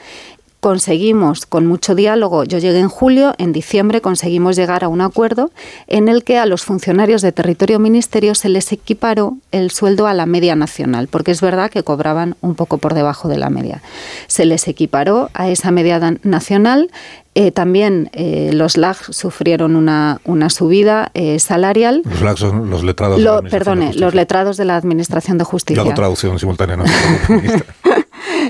conseguimos 0.64 1.44
con 1.44 1.66
mucho 1.66 1.94
diálogo, 1.94 2.44
yo 2.44 2.56
llegué 2.56 2.78
en 2.78 2.88
julio, 2.88 3.34
en 3.36 3.52
diciembre 3.52 4.00
conseguimos 4.00 4.56
llegar 4.56 4.82
a 4.82 4.88
un 4.88 5.02
acuerdo 5.02 5.50
en 5.88 6.08
el 6.08 6.24
que 6.24 6.38
a 6.38 6.46
los 6.46 6.64
funcionarios 6.64 7.20
de 7.20 7.32
territorio 7.32 7.78
ministerio 7.78 8.34
se 8.34 8.48
les 8.48 8.72
equiparó 8.72 9.36
el 9.52 9.70
sueldo 9.70 10.06
a 10.06 10.14
la 10.14 10.24
media 10.24 10.56
nacional, 10.56 11.06
porque 11.08 11.32
es 11.32 11.42
verdad 11.42 11.70
que 11.70 11.82
cobraban 11.82 12.34
un 12.40 12.54
poco 12.54 12.78
por 12.78 12.94
debajo 12.94 13.28
de 13.28 13.36
la 13.36 13.50
media. 13.50 13.82
Se 14.26 14.46
les 14.46 14.66
equiparó 14.66 15.28
a 15.34 15.50
esa 15.50 15.70
media 15.70 16.00
nacional 16.22 16.88
eh, 17.36 17.50
también 17.50 18.10
eh, 18.12 18.50
los 18.52 18.76
LAG 18.76 18.96
sufrieron 19.12 19.74
una, 19.74 20.20
una 20.24 20.50
subida 20.50 21.10
eh, 21.14 21.40
salarial. 21.40 22.02
Los 22.04 22.22
LAG 22.22 22.38
son 22.38 22.70
los 22.70 22.84
letrados 22.84 23.18
de 23.18 23.24
la 23.24 23.42
Perdone, 23.42 23.92
los 23.94 24.14
letrados 24.14 24.56
de 24.56 24.64
la 24.64 24.76
Administración 24.76 25.36
de 25.38 25.44
Justicia. 25.44 25.82
Yo 25.82 25.88
hago 25.88 25.96
traducción 25.96 26.38
simultánea, 26.38 26.76
no 26.76 26.84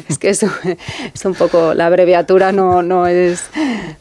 es 0.09 0.19
que 0.19 0.31
es, 0.31 0.45
un 1.25 1.35
poco, 1.35 1.75
la 1.75 1.87
abreviatura 1.87 2.53
no, 2.53 2.83
no, 2.83 3.07
es, 3.07 3.45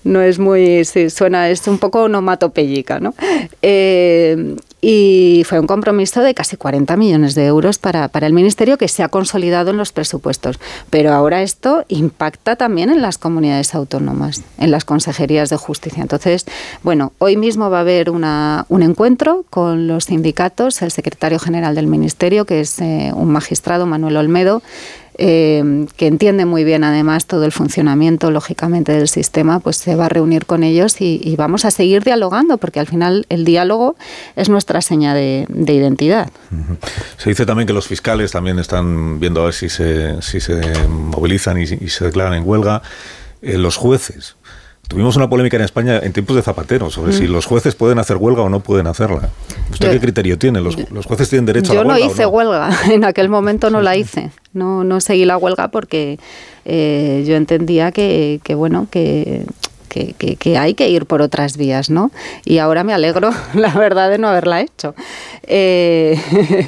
no 0.03 0.21
es 0.21 0.39
muy, 0.39 0.85
sí, 0.85 1.09
suena, 1.09 1.49
es 1.49 1.67
un 1.67 1.77
poco 1.77 2.03
onomatopéyica, 2.03 2.99
¿no? 2.99 3.13
Eh, 3.61 4.55
y 4.85 5.45
fue 5.45 5.61
un 5.61 5.65
compromiso 5.65 6.21
de 6.21 6.33
casi 6.33 6.57
40 6.57 6.97
millones 6.97 7.35
de 7.35 7.45
euros 7.45 7.77
para, 7.77 8.09
para, 8.09 8.27
el 8.27 8.33
Ministerio 8.33 8.77
que 8.77 8.89
se 8.89 9.01
ha 9.01 9.07
consolidado 9.07 9.71
en 9.71 9.77
los 9.77 9.93
presupuestos. 9.93 10.59
Pero 10.89 11.13
ahora 11.13 11.41
esto 11.41 11.85
impacta 11.87 12.57
también 12.57 12.89
en 12.89 13.01
las 13.01 13.17
comunidades 13.17 13.75
autónomas, 13.75 14.43
en 14.57 14.71
las 14.71 14.83
consejerías 14.83 15.49
de 15.49 15.55
justicia. 15.55 16.01
Entonces, 16.01 16.45
bueno, 16.83 17.13
hoy 17.19 17.37
mismo 17.37 17.69
va 17.69 17.77
a 17.77 17.81
haber 17.81 18.09
una, 18.09 18.65
un 18.67 18.83
encuentro 18.83 19.45
con 19.49 19.87
los 19.87 20.05
sindicatos, 20.05 20.81
el 20.81 20.91
secretario 20.91 21.39
general 21.39 21.75
del 21.75 21.87
Ministerio, 21.87 22.43
que 22.43 22.59
es 22.59 22.81
eh, 22.81 23.13
un 23.15 23.29
magistrado, 23.29 23.85
Manuel 23.85 24.17
Olmedo, 24.17 24.61
eh, 25.17 25.85
que 25.95 26.07
entiende 26.07 26.45
muy 26.45 26.63
bien 26.63 26.83
además 26.83 27.25
todo 27.25 27.45
el 27.45 27.51
funcionamiento, 27.51 28.31
lógicamente, 28.31 28.91
del 28.93 29.07
sistema, 29.07 29.59
pues 29.59 29.77
se 29.77 29.95
va 29.95 30.05
a 30.05 30.09
reunir 30.09 30.45
con 30.45 30.63
ellos 30.63 30.99
y, 30.99 31.35
vamos 31.37 31.65
a 31.65 31.71
seguir 31.71 32.03
dialogando, 32.03 32.57
porque 32.57 32.79
al 32.79 32.87
final 32.87 33.25
el 33.29 33.43
diálogo 33.43 33.95
es 34.35 34.49
nuestra 34.49 34.81
seña 34.81 35.13
de, 35.13 35.47
identidad. 35.49 36.29
Se 37.17 37.29
dice 37.29 37.45
también 37.45 37.67
que 37.67 37.73
los 37.73 37.87
fiscales 37.87 38.31
también 38.31 38.59
están 38.59 39.19
viendo 39.19 39.41
a 39.41 39.45
ver 39.45 39.53
si 39.53 39.69
se, 39.69 40.21
si 40.21 40.39
se 40.39 40.61
movilizan 40.87 41.59
y, 41.59 41.65
se 41.65 42.05
declaran 42.05 42.33
en 42.33 42.47
huelga. 42.47 42.81
Eh, 43.41 43.57
los 43.57 43.75
jueces, 43.75 44.37
Tuvimos 44.93 45.15
una 45.15 45.27
polémica 45.27 45.57
en 45.57 45.63
España 45.63 45.99
en 46.03 46.13
tiempos 46.13 46.35
de 46.35 46.43
Zapatero 46.43 46.91
sobre 46.91 47.13
si 47.13 47.23
mm. 47.23 47.31
los 47.31 47.47
jueces 47.47 47.73
pueden 47.73 47.97
hacer 47.97 48.17
huelga 48.17 48.43
o 48.43 48.49
no 48.49 48.59
pueden 48.59 48.85
hacerla. 48.85 49.29
¿Usted 49.71 49.89
qué 49.89 49.99
criterio 49.99 50.37
tiene? 50.37 50.61
¿Los, 50.61 50.75
jueces 51.07 51.29
tienen 51.29 51.47
derecho 51.47 51.71
a 51.71 51.75
la 51.75 51.81
huelga? 51.81 51.97
Yo 51.97 52.05
no 52.05 52.11
hice 52.11 52.25
huelga, 52.27 52.69
en 52.91 53.03
aquel 53.03 53.27
momento 53.27 53.71
no 53.71 53.81
la 53.81 53.97
hice. 53.97 54.29
No, 54.53 54.83
no 54.83 55.01
seguí 55.01 55.25
la 55.25 55.37
huelga 55.37 55.69
porque 55.69 56.19
eh, 56.65 57.23
yo 57.27 57.35
entendía 57.35 57.91
que, 57.91 58.39
bueno, 58.55 58.85
que, 58.91 59.47
que, 59.89 60.57
hay 60.59 60.75
que 60.75 60.87
ir 60.89 61.07
por 61.07 61.23
otras 61.23 61.57
vías, 61.57 61.89
¿no? 61.89 62.11
Y 62.45 62.59
ahora 62.59 62.83
me 62.83 62.93
alegro, 62.93 63.31
la 63.55 63.73
verdad, 63.73 64.11
de 64.11 64.19
no 64.19 64.27
haberla 64.27 64.61
hecho. 64.61 64.93
Eh, 65.41 66.21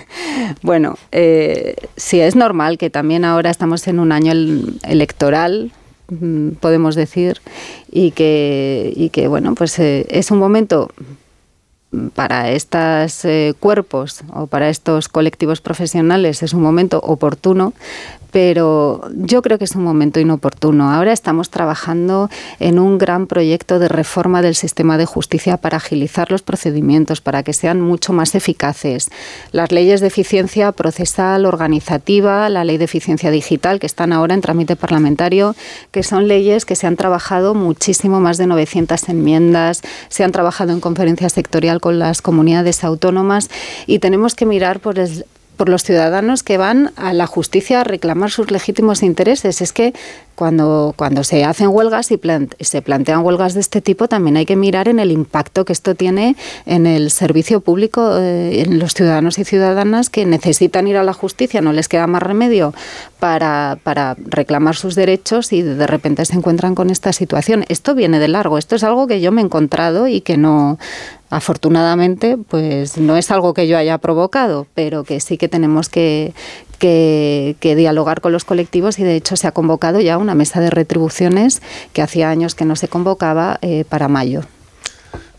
bueno, 0.63 0.97
eh, 1.11 1.75
sí 1.95 2.19
es 2.21 2.35
normal 2.35 2.79
que 2.79 2.89
también 2.89 3.23
ahora 3.23 3.51
estamos 3.51 3.87
en 3.87 3.99
un 3.99 4.11
año 4.11 4.33
electoral, 4.81 5.71
podemos 6.59 6.95
decir, 6.95 7.41
y 7.91 8.11
que, 8.11 8.93
y 8.95 9.09
que 9.09 9.27
bueno, 9.27 9.55
pues 9.55 9.77
eh, 9.79 10.05
es 10.09 10.31
un 10.31 10.39
momento 10.39 10.91
para 12.13 12.51
estos 12.51 13.25
eh, 13.25 13.53
cuerpos 13.59 14.21
o 14.33 14.47
para 14.47 14.69
estos 14.69 15.07
colectivos 15.09 15.61
profesionales 15.61 16.43
es 16.43 16.53
un 16.53 16.61
momento 16.61 16.99
oportuno 16.99 17.73
pero 18.35 18.99
yo 19.15 19.41
creo 19.41 19.57
que 19.57 19.63
es 19.63 19.77
un 19.77 19.83
momento 19.85 20.19
inoportuno. 20.19 20.91
Ahora 20.91 21.13
estamos 21.13 21.49
trabajando 21.49 22.29
en 22.59 22.79
un 22.79 22.97
gran 22.97 23.27
proyecto 23.27 23.79
de 23.79 23.87
reforma 23.87 24.41
del 24.41 24.55
sistema 24.55 24.97
de 24.97 25.05
justicia 25.05 25.55
para 25.55 25.77
agilizar 25.77 26.29
los 26.29 26.41
procedimientos, 26.41 27.21
para 27.21 27.43
que 27.43 27.53
sean 27.53 27.79
mucho 27.79 28.11
más 28.11 28.35
eficaces. 28.35 29.09
Las 29.53 29.71
leyes 29.71 30.01
de 30.01 30.07
eficiencia 30.07 30.73
procesal, 30.73 31.45
organizativa, 31.45 32.49
la 32.49 32.65
ley 32.65 32.75
de 32.75 32.83
eficiencia 32.83 33.31
digital, 33.31 33.79
que 33.79 33.85
están 33.85 34.11
ahora 34.11 34.33
en 34.33 34.41
trámite 34.41 34.75
parlamentario, 34.75 35.55
que 35.91 36.03
son 36.03 36.27
leyes 36.27 36.65
que 36.65 36.75
se 36.75 36.87
han 36.87 36.97
trabajado 36.97 37.53
muchísimo, 37.53 38.19
más 38.19 38.37
de 38.37 38.47
900 38.47 39.07
enmiendas, 39.07 39.81
se 40.09 40.25
han 40.25 40.33
trabajado 40.33 40.73
en 40.73 40.81
conferencia 40.81 41.29
sectorial 41.29 41.79
con 41.85 41.99
las 41.99 42.23
comunidades 42.23 42.83
autónomas 42.83 43.51
y 43.85 43.99
tenemos 43.99 44.33
que 44.33 44.47
mirar 44.47 44.79
por 44.79 44.97
el, 44.97 45.23
por 45.55 45.69
los 45.69 45.83
ciudadanos 45.83 46.41
que 46.41 46.57
van 46.57 46.91
a 46.95 47.13
la 47.13 47.27
justicia 47.27 47.81
a 47.81 47.83
reclamar 47.83 48.31
sus 48.31 48.49
legítimos 48.49 49.03
intereses. 49.03 49.61
Es 49.61 49.71
que 49.71 49.93
cuando, 50.35 50.93
cuando 50.95 51.23
se 51.23 51.43
hacen 51.43 51.69
huelgas 51.69 52.11
y 52.11 52.19
se 52.63 52.81
plantean 52.81 53.25
huelgas 53.25 53.53
de 53.53 53.61
este 53.61 53.81
tipo, 53.81 54.07
también 54.07 54.37
hay 54.37 54.45
que 54.45 54.55
mirar 54.55 54.87
en 54.87 54.99
el 54.99 55.11
impacto 55.11 55.65
que 55.65 55.73
esto 55.73 55.95
tiene 55.95 56.35
en 56.65 56.85
el 56.85 57.09
servicio 57.11 57.61
público, 57.61 58.17
eh, 58.17 58.61
en 58.61 58.79
los 58.79 58.93
ciudadanos 58.93 59.39
y 59.39 59.45
ciudadanas 59.45 60.09
que 60.09 60.25
necesitan 60.25 60.87
ir 60.87 60.97
a 60.97 61.03
la 61.03 61.13
justicia, 61.13 61.61
no 61.61 61.73
les 61.73 61.87
queda 61.87 62.07
más 62.07 62.21
remedio 62.21 62.73
para, 63.19 63.77
para 63.83 64.15
reclamar 64.25 64.75
sus 64.75 64.95
derechos 64.95 65.53
y 65.53 65.61
de 65.61 65.87
repente 65.87 66.25
se 66.25 66.35
encuentran 66.35 66.75
con 66.75 66.89
esta 66.89 67.13
situación. 67.13 67.65
Esto 67.69 67.95
viene 67.95 68.19
de 68.19 68.27
largo, 68.27 68.57
esto 68.57 68.75
es 68.75 68.83
algo 68.83 69.07
que 69.07 69.21
yo 69.21 69.31
me 69.31 69.41
he 69.41 69.45
encontrado 69.45 70.07
y 70.07 70.21
que 70.21 70.37
no, 70.37 70.77
afortunadamente, 71.29 72.37
pues 72.37 72.97
no 72.97 73.17
es 73.17 73.31
algo 73.31 73.53
que 73.53 73.67
yo 73.67 73.77
haya 73.77 73.97
provocado, 73.97 74.67
pero 74.73 75.03
que 75.03 75.19
sí 75.19 75.37
que 75.37 75.49
tenemos 75.49 75.89
que, 75.89 76.33
que, 76.75 77.55
dialogar 77.61 78.21
con 78.21 78.31
los 78.31 78.45
colectivos 78.45 78.99
y 78.99 79.03
de 79.03 79.15
hecho 79.15 79.35
se 79.35 79.47
ha 79.47 79.51
convocado 79.51 79.99
ya 79.99 80.17
una 80.17 80.35
mesa 80.35 80.59
de 80.59 80.69
retribuciones 80.69 81.61
que 81.93 82.01
hacía 82.01 82.29
años 82.29 82.55
que 82.55 82.65
no 82.65 82.75
se 82.75 82.87
convocaba 82.87 83.59
eh, 83.61 83.85
para 83.87 84.07
mayo. 84.07 84.41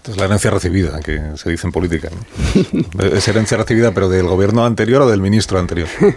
Es 0.09 0.17
la 0.17 0.27
herencia 0.27 0.51
recibida, 0.51 1.01
que 1.01 1.21
se 1.37 1.51
dice 1.51 1.67
en 1.67 1.73
política. 1.73 2.09
es 3.13 3.29
herencia 3.29 3.57
recibida, 3.57 3.93
pero 3.93 4.09
del 4.09 4.27
gobierno 4.27 4.65
anterior 4.65 5.03
o 5.03 5.09
del 5.09 5.21
ministro 5.21 5.59
anterior. 5.59 5.89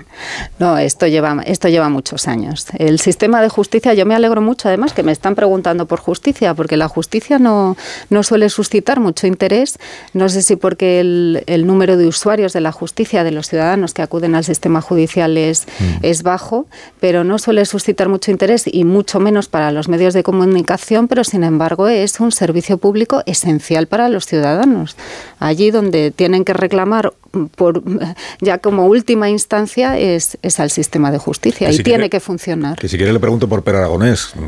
No, 0.59 0.77
esto 0.77 1.07
lleva, 1.07 1.41
esto 1.45 1.69
lleva 1.69 1.87
muchos 1.89 2.27
años. 2.27 2.65
El 2.77 2.99
sistema 2.99 3.41
de 3.41 3.47
justicia, 3.47 3.93
yo 3.93 4.05
me 4.05 4.15
alegro 4.15 4.41
mucho 4.41 4.67
además 4.67 4.91
que 4.91 5.03
me 5.03 5.13
están 5.13 5.35
preguntando 5.35 5.85
por 5.85 5.99
justicia, 5.99 6.53
porque 6.53 6.75
la 6.75 6.89
justicia 6.89 7.39
no, 7.39 7.77
no 8.09 8.23
suele 8.23 8.49
suscitar 8.49 8.99
mucho 8.99 9.25
interés. 9.25 9.79
No 10.13 10.27
sé 10.27 10.41
si 10.41 10.57
porque 10.57 10.99
el, 10.99 11.43
el, 11.47 11.65
número 11.65 11.95
de 11.95 12.07
usuarios 12.07 12.51
de 12.51 12.59
la 12.59 12.73
justicia, 12.73 13.23
de 13.23 13.31
los 13.31 13.47
ciudadanos 13.47 13.93
que 13.93 14.01
acuden 14.01 14.35
al 14.35 14.43
sistema 14.43 14.81
judicial 14.81 15.37
es, 15.37 15.65
mm. 15.79 15.99
es 16.01 16.23
bajo, 16.23 16.67
pero 16.99 17.23
no 17.23 17.39
suele 17.39 17.65
suscitar 17.65 18.09
mucho 18.09 18.31
interés 18.31 18.65
y 18.65 18.83
mucho 18.83 19.19
menos 19.19 19.47
para 19.47 19.71
los 19.71 19.87
medios 19.87 20.13
de 20.13 20.23
comunicación, 20.23 21.07
pero 21.07 21.23
sin 21.23 21.43
embargo 21.43 21.87
es 21.87 22.19
un 22.19 22.31
servicio 22.31 22.77
público 22.77 23.23
esencial 23.25 23.78
para 23.87 24.09
los 24.09 24.25
ciudadanos. 24.25 24.95
Allí 25.39 25.71
donde 25.71 26.11
tienen 26.11 26.45
que 26.45 26.53
reclamar 26.53 27.13
por 27.55 27.83
ya 28.41 28.57
como 28.57 28.85
última 28.85 29.29
instancia 29.29 29.97
es, 29.97 30.37
es 30.41 30.59
al 30.59 30.71
sistema 30.71 31.11
de 31.11 31.17
justicia 31.17 31.71
y 31.71 31.79
tiene 31.79 32.09
que 32.09 32.19
funcionar. 32.19 32.77
Que 32.77 32.87
si 32.87 32.97
quiere 32.97 33.13
le 33.13 33.19
pregunto 33.19 33.47
por 33.47 33.63
Per 33.63 33.75
Aragonés. 33.75 34.33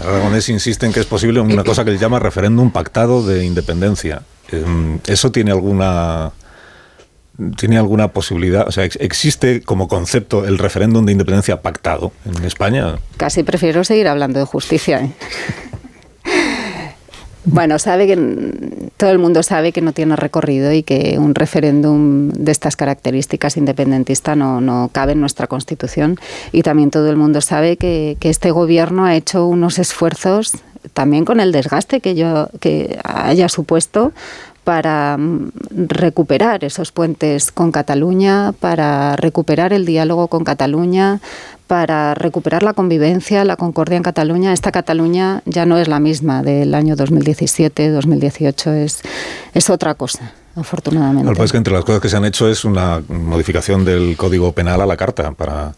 Aragonés 0.00 0.48
insiste 0.48 0.86
en 0.86 0.92
que 0.92 1.00
es 1.00 1.06
posible 1.06 1.40
una 1.40 1.64
cosa 1.64 1.84
que 1.84 1.90
él 1.90 1.98
llama 1.98 2.18
referéndum 2.18 2.70
pactado 2.70 3.26
de 3.26 3.44
independencia. 3.44 4.22
Em, 4.50 4.98
¿Eso 5.06 5.30
tiene 5.30 5.50
alguna 5.50 6.32
tiene 7.56 7.78
alguna 7.78 8.08
posibilidad? 8.08 8.68
O 8.68 8.72
sea, 8.72 8.84
¿existe 8.84 9.62
como 9.62 9.88
concepto 9.88 10.44
el 10.44 10.58
referéndum 10.58 11.06
de 11.06 11.12
independencia 11.12 11.62
pactado 11.62 12.12
en 12.24 12.44
España? 12.44 12.98
Casi 13.16 13.42
prefiero 13.42 13.82
seguir 13.84 14.08
hablando 14.08 14.38
de 14.38 14.44
justicia. 14.44 15.00
¿eh? 15.00 15.12
Bueno, 17.44 17.78
sabe 17.78 18.06
que 18.06 18.90
todo 18.98 19.10
el 19.10 19.18
mundo 19.18 19.42
sabe 19.42 19.72
que 19.72 19.80
no 19.80 19.92
tiene 19.92 20.14
recorrido 20.14 20.72
y 20.72 20.82
que 20.82 21.16
un 21.18 21.34
referéndum 21.34 22.28
de 22.30 22.52
estas 22.52 22.76
características 22.76 23.56
independentista 23.56 24.36
no, 24.36 24.60
no 24.60 24.90
cabe 24.92 25.12
en 25.12 25.20
nuestra 25.20 25.46
Constitución. 25.46 26.18
Y 26.52 26.62
también 26.62 26.90
todo 26.90 27.08
el 27.08 27.16
mundo 27.16 27.40
sabe 27.40 27.78
que, 27.78 28.18
que 28.20 28.28
este 28.28 28.50
gobierno 28.50 29.06
ha 29.06 29.14
hecho 29.14 29.46
unos 29.46 29.78
esfuerzos 29.78 30.52
también 30.94 31.24
con 31.24 31.40
el 31.40 31.52
desgaste 31.52 32.00
que 32.00 32.14
yo 32.14 32.48
que 32.58 32.98
haya 33.04 33.48
supuesto 33.48 34.12
para 34.64 35.16
mm, 35.18 35.50
recuperar 35.88 36.64
esos 36.64 36.92
puentes 36.92 37.50
con 37.52 37.72
Cataluña, 37.72 38.52
para 38.60 39.16
recuperar 39.16 39.72
el 39.72 39.86
diálogo 39.86 40.28
con 40.28 40.44
Cataluña, 40.44 41.20
para 41.70 42.14
recuperar 42.14 42.64
la 42.64 42.74
convivencia, 42.74 43.44
la 43.44 43.54
concordia 43.54 43.96
en 43.96 44.02
Cataluña. 44.02 44.52
Esta 44.52 44.72
Cataluña 44.72 45.40
ya 45.44 45.66
no 45.66 45.78
es 45.78 45.86
la 45.86 46.00
misma 46.00 46.42
del 46.42 46.74
año 46.74 46.96
2017, 46.96 47.90
2018, 47.90 48.72
es, 48.72 49.02
es 49.54 49.70
otra 49.70 49.94
cosa 49.94 50.32
afortunadamente. 50.56 51.30
Lo 51.30 51.36
que 51.36 51.44
es 51.44 51.52
que 51.52 51.58
entre 51.58 51.72
las 51.72 51.84
cosas 51.84 52.02
que 52.02 52.08
se 52.08 52.16
han 52.16 52.24
hecho 52.24 52.48
es 52.48 52.64
una 52.64 53.00
modificación 53.06 53.84
del 53.84 54.16
Código 54.16 54.50
Penal 54.50 54.80
a 54.80 54.86
la 54.86 54.96
carta, 54.96 55.30
para 55.30 55.74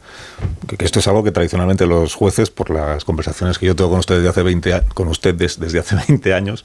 que 0.66 0.82
esto 0.82 1.00
es 1.00 1.08
algo 1.08 1.22
que 1.22 1.30
tradicionalmente 1.30 1.84
los 1.84 2.14
jueces, 2.14 2.48
por 2.48 2.70
las 2.70 3.04
conversaciones 3.04 3.58
que 3.58 3.66
yo 3.66 3.76
tengo 3.76 3.90
con 3.90 3.98
usted 3.98 4.14
desde 4.14 4.30
hace 4.30 4.42
20, 4.42 4.84
con 4.94 5.08
usted 5.08 5.34
desde 5.34 5.78
hace 5.78 5.94
20 6.08 6.32
años, 6.32 6.64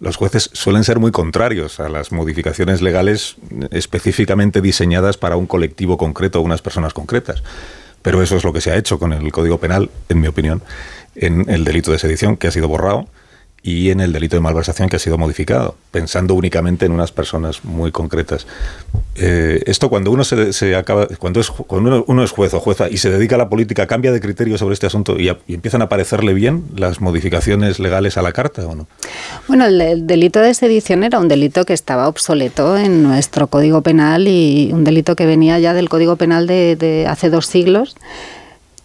los 0.00 0.16
jueces 0.16 0.50
suelen 0.52 0.82
ser 0.82 0.98
muy 0.98 1.12
contrarios 1.12 1.78
a 1.78 1.88
las 1.88 2.10
modificaciones 2.10 2.82
legales 2.82 3.36
específicamente 3.70 4.60
diseñadas 4.60 5.16
para 5.16 5.36
un 5.36 5.46
colectivo 5.46 5.96
concreto 5.96 6.40
o 6.40 6.42
unas 6.42 6.60
personas 6.60 6.92
concretas. 6.92 7.44
Pero 8.04 8.22
eso 8.22 8.36
es 8.36 8.44
lo 8.44 8.52
que 8.52 8.60
se 8.60 8.70
ha 8.70 8.76
hecho 8.76 8.98
con 8.98 9.14
el 9.14 9.32
Código 9.32 9.56
Penal, 9.56 9.90
en 10.10 10.20
mi 10.20 10.26
opinión, 10.26 10.62
en 11.14 11.48
el 11.48 11.64
delito 11.64 11.90
de 11.90 11.98
sedición, 11.98 12.36
que 12.36 12.48
ha 12.48 12.50
sido 12.50 12.68
borrado, 12.68 13.08
y 13.66 13.88
en 13.88 14.00
el 14.00 14.12
delito 14.12 14.36
de 14.36 14.40
malversación 14.40 14.90
que 14.90 14.96
ha 14.96 14.98
sido 14.98 15.16
modificado, 15.16 15.74
pensando 15.90 16.34
únicamente 16.34 16.84
en 16.84 16.92
unas 16.92 17.12
personas 17.12 17.64
muy 17.64 17.90
concretas. 17.92 18.46
Eh, 19.16 19.62
esto 19.64 19.88
cuando 19.88 20.10
uno 20.10 20.22
se, 20.22 20.76
acaba, 20.76 21.06
cuando, 21.18 21.40
es, 21.40 21.50
cuando 21.50 22.04
uno, 22.06 22.22
es 22.22 22.30
juez 22.30 22.52
o 22.52 22.60
jueza 22.60 22.90
y 22.90 22.98
se 22.98 23.08
dedica 23.08 23.36
a 23.36 23.38
la 23.38 23.48
política, 23.48 23.86
cambia 23.86 24.12
de 24.12 24.20
criterio 24.20 24.58
sobre 24.58 24.74
este 24.74 24.86
asunto 24.86 25.18
y, 25.18 25.30
empiezan 25.48 25.80
a 25.80 25.88
parecerle 25.88 26.34
bien 26.34 26.64
las 26.76 27.00
modificaciones 27.00 27.78
legales 27.80 28.18
a 28.18 28.22
la 28.22 28.32
carta 28.32 28.66
o 28.66 28.74
no. 28.74 28.86
Bueno, 29.48 29.64
el, 29.64 30.06
delito 30.06 30.40
de 30.40 30.52
sedición 30.52 31.02
era 31.02 31.18
un 31.18 31.28
delito 31.28 31.64
que 31.64 31.72
estaba 31.72 32.08
obsoleto 32.08 32.76
en 32.76 33.02
nuestro 33.02 33.46
Código 33.46 33.80
Penal 33.80 34.28
y 34.28 34.72
un 34.74 34.84
delito 34.84 35.16
que 35.16 35.24
venía 35.24 35.58
ya 35.58 35.72
del 35.72 35.88
Código 35.88 36.16
Penal 36.16 36.46
de, 36.46 36.76
de 36.76 37.06
hace 37.06 37.30
dos 37.30 37.46
siglos 37.46 37.96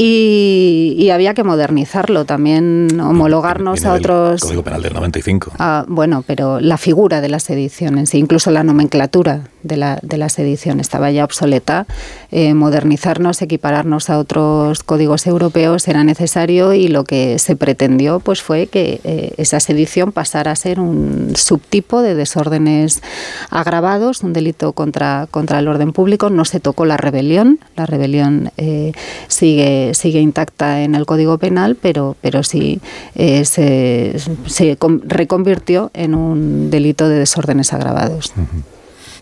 y, 0.02 1.10
había 1.12 1.34
que 1.34 1.44
modernizarlo, 1.44 2.24
también 2.24 2.88
homologarnos 3.02 3.84
a 3.84 3.96
otros... 3.96 4.40
Código 4.40 4.64
Penal 4.64 4.82
del 4.82 4.94
95. 4.94 5.52
Ah, 5.60 5.84
bueno, 5.90 6.24
pero 6.26 6.62
la 6.62 6.78
figura 6.78 7.20
de 7.20 7.28
la 7.28 7.42
sedición 7.42 7.98
en 7.98 8.08
sí, 8.08 8.18
incluso 8.18 8.50
la 8.50 8.64
nomenclatura 8.64 9.50
de 9.64 9.76
la, 9.76 10.00
de 10.02 10.18
la 10.18 10.30
sedición 10.30 10.80
estaba 10.80 11.12
ya 11.12 11.26
obsoleta. 11.26 11.86
Eh, 12.32 12.54
modernizarnos, 12.54 13.42
equipararnos 13.42 14.10
a 14.10 14.20
otros 14.20 14.84
códigos 14.84 15.28
europeos 15.28 15.88
era 15.88 16.06
necesario 16.06 16.74
y 16.74 16.88
lo 16.88 17.04
que 17.04 17.38
se 17.40 17.58
pretendió 17.58 18.22
pues 18.22 18.42
fue 18.42 18.68
que 18.68 19.02
eh, 19.04 19.34
esa 19.36 19.60
sedición 19.60 20.14
pasara 20.14 20.52
a 20.52 20.56
ser 20.56 20.80
un 20.80 21.34
subtipo 21.36 22.02
de 22.02 22.16
desórdenes 22.16 23.02
agravados, 23.50 24.24
un 24.24 24.32
delito 24.32 24.72
contra, 24.72 25.28
contra 25.30 25.60
el 25.60 25.68
orden 25.68 25.92
público. 25.92 26.30
No 26.30 26.46
se 26.46 26.62
tocó 26.62 26.86
la 26.86 26.96
rebelión, 26.96 27.60
la 27.76 27.86
rebelión 27.86 28.52
eh, 28.56 28.94
sigue 29.28 29.89
sigue, 29.94 30.20
intacta 30.20 30.82
en 30.82 30.96
el 30.96 31.06
Código 31.06 31.38
Penal, 31.38 31.76
pero, 31.76 32.16
pero 32.22 32.44
sí 32.44 32.82
eh, 33.16 33.46
se, 33.46 34.78
reconvirtió 35.04 35.92
en 35.94 36.16
un 36.16 36.70
delito 36.70 37.10
de 37.10 37.20
desórdenes 37.20 37.74
agravados. 37.74 38.34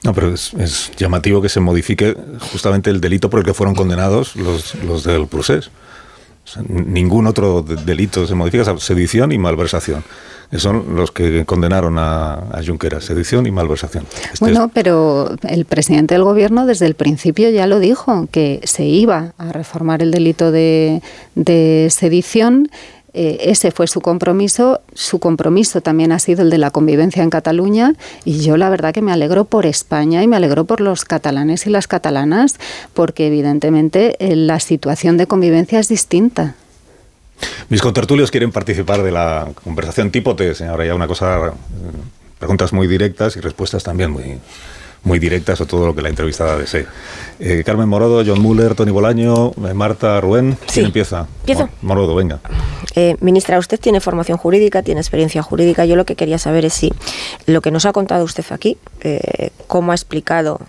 No, 0.03 0.13
pero 0.13 0.33
es, 0.33 0.91
llamativo 0.97 1.41
que 1.41 1.49
se 1.49 1.59
modifique 1.59 2.15
justamente 2.51 2.89
el 2.89 3.01
delito 3.01 3.29
por 3.29 3.39
el 3.39 3.45
que 3.45 3.53
fueron 3.53 3.75
condenados 3.75 4.35
los, 4.35 4.75
los 4.75 5.03
del 5.03 5.27
procés. 5.27 5.71
ningún 6.67 7.27
otro 7.27 7.61
delito 7.61 8.27
se 8.27 8.35
modifica, 8.35 8.77
sedición 8.77 9.31
y 9.31 9.37
malversación 9.37 10.03
son 10.55 10.95
los 10.95 11.11
que 11.11 11.45
condenaron 11.45 11.97
a, 11.97 12.33
a 12.33 12.61
Junqueras, 12.65 13.05
sedición 13.05 13.45
y 13.47 13.51
malversación. 13.51 14.05
Este 14.31 14.37
bueno, 14.39 14.71
pero 14.73 15.35
el 15.43 15.65
presidente 15.65 16.15
del 16.15 16.23
gobierno 16.23 16.65
desde 16.65 16.85
el 16.85 16.95
principio 16.95 17.49
ya 17.49 17.67
lo 17.67 17.79
dijo, 17.79 18.27
que 18.31 18.61
se 18.63 18.85
iba 18.85 19.33
a 19.37 19.51
reformar 19.51 20.01
el 20.01 20.11
delito 20.11 20.51
de, 20.51 21.01
sedición. 21.89 22.69
Eh, 23.13 23.49
ese 23.49 23.71
fue 23.71 23.87
su 23.87 23.99
compromiso. 24.01 24.81
Su 24.93 25.19
compromiso 25.19 25.81
también 25.81 26.11
ha 26.11 26.19
sido 26.19 26.43
el 26.43 26.49
de 26.49 26.59
la 26.59 26.71
convivencia 26.71 27.23
en 27.23 27.29
Cataluña. 27.29 27.95
Y 28.25 28.39
yo 28.39 28.57
la 28.57 28.69
verdad 28.69 28.93
que 28.93 29.01
me 29.01 29.11
alegro 29.11 29.45
por 29.45 29.65
España 29.65 30.21
y 30.21 30.27
me 30.27 30.35
alegro 30.35 30.65
por 30.65 30.81
los 30.81 31.03
catalanes 31.03 31.65
y 31.65 31.71
las 31.71 31.87
catalanas, 31.87 32.57
porque 32.93 33.27
evidentemente 33.27 34.15
eh, 34.19 34.35
la 34.35 34.59
situación 34.59 35.17
de 35.17 35.25
convivencia 35.25 35.79
es 35.79 35.89
distinta. 35.89 36.55
Mis 37.69 37.81
contertulios 37.81 38.31
quieren 38.31 38.51
participar 38.51 39.03
de 39.03 39.11
la 39.11 39.49
conversación 39.63 40.11
tipo 40.11 40.35
test. 40.35 40.61
Ahora 40.61 40.85
ya 40.85 40.95
una 40.95 41.07
cosa, 41.07 41.53
preguntas 42.39 42.73
muy 42.73 42.87
directas 42.87 43.35
y 43.35 43.41
respuestas 43.41 43.83
también 43.83 44.11
muy, 44.11 44.39
muy 45.03 45.19
directas 45.19 45.61
a 45.61 45.65
todo 45.65 45.87
lo 45.87 45.95
que 45.95 46.01
la 46.01 46.09
entrevistada 46.09 46.57
desee. 46.57 46.85
Eh, 47.39 47.63
Carmen 47.65 47.87
Morodo, 47.87 48.23
John 48.25 48.41
Muller, 48.41 48.75
Tony 48.75 48.91
Bolaño, 48.91 49.51
eh, 49.51 49.73
Marta 49.73 50.21
Rubén. 50.21 50.57
¿Quién 50.71 50.87
empieza? 50.87 51.27
Empiezo. 51.41 51.69
Morodo, 51.81 52.15
venga. 52.15 52.39
Eh, 52.95 53.15
ministra, 53.21 53.57
usted 53.57 53.79
tiene 53.79 53.99
formación 53.99 54.37
jurídica, 54.37 54.83
tiene 54.83 55.01
experiencia 55.01 55.41
jurídica. 55.41 55.85
Yo 55.85 55.95
lo 55.95 56.05
que 56.05 56.15
quería 56.15 56.37
saber 56.37 56.65
es 56.65 56.73
si 56.73 56.93
lo 57.45 57.61
que 57.61 57.71
nos 57.71 57.85
ha 57.85 57.93
contado 57.93 58.23
usted 58.23 58.45
aquí, 58.49 58.77
cómo 59.67 59.91
ha 59.91 59.95
explicado, 59.95 60.59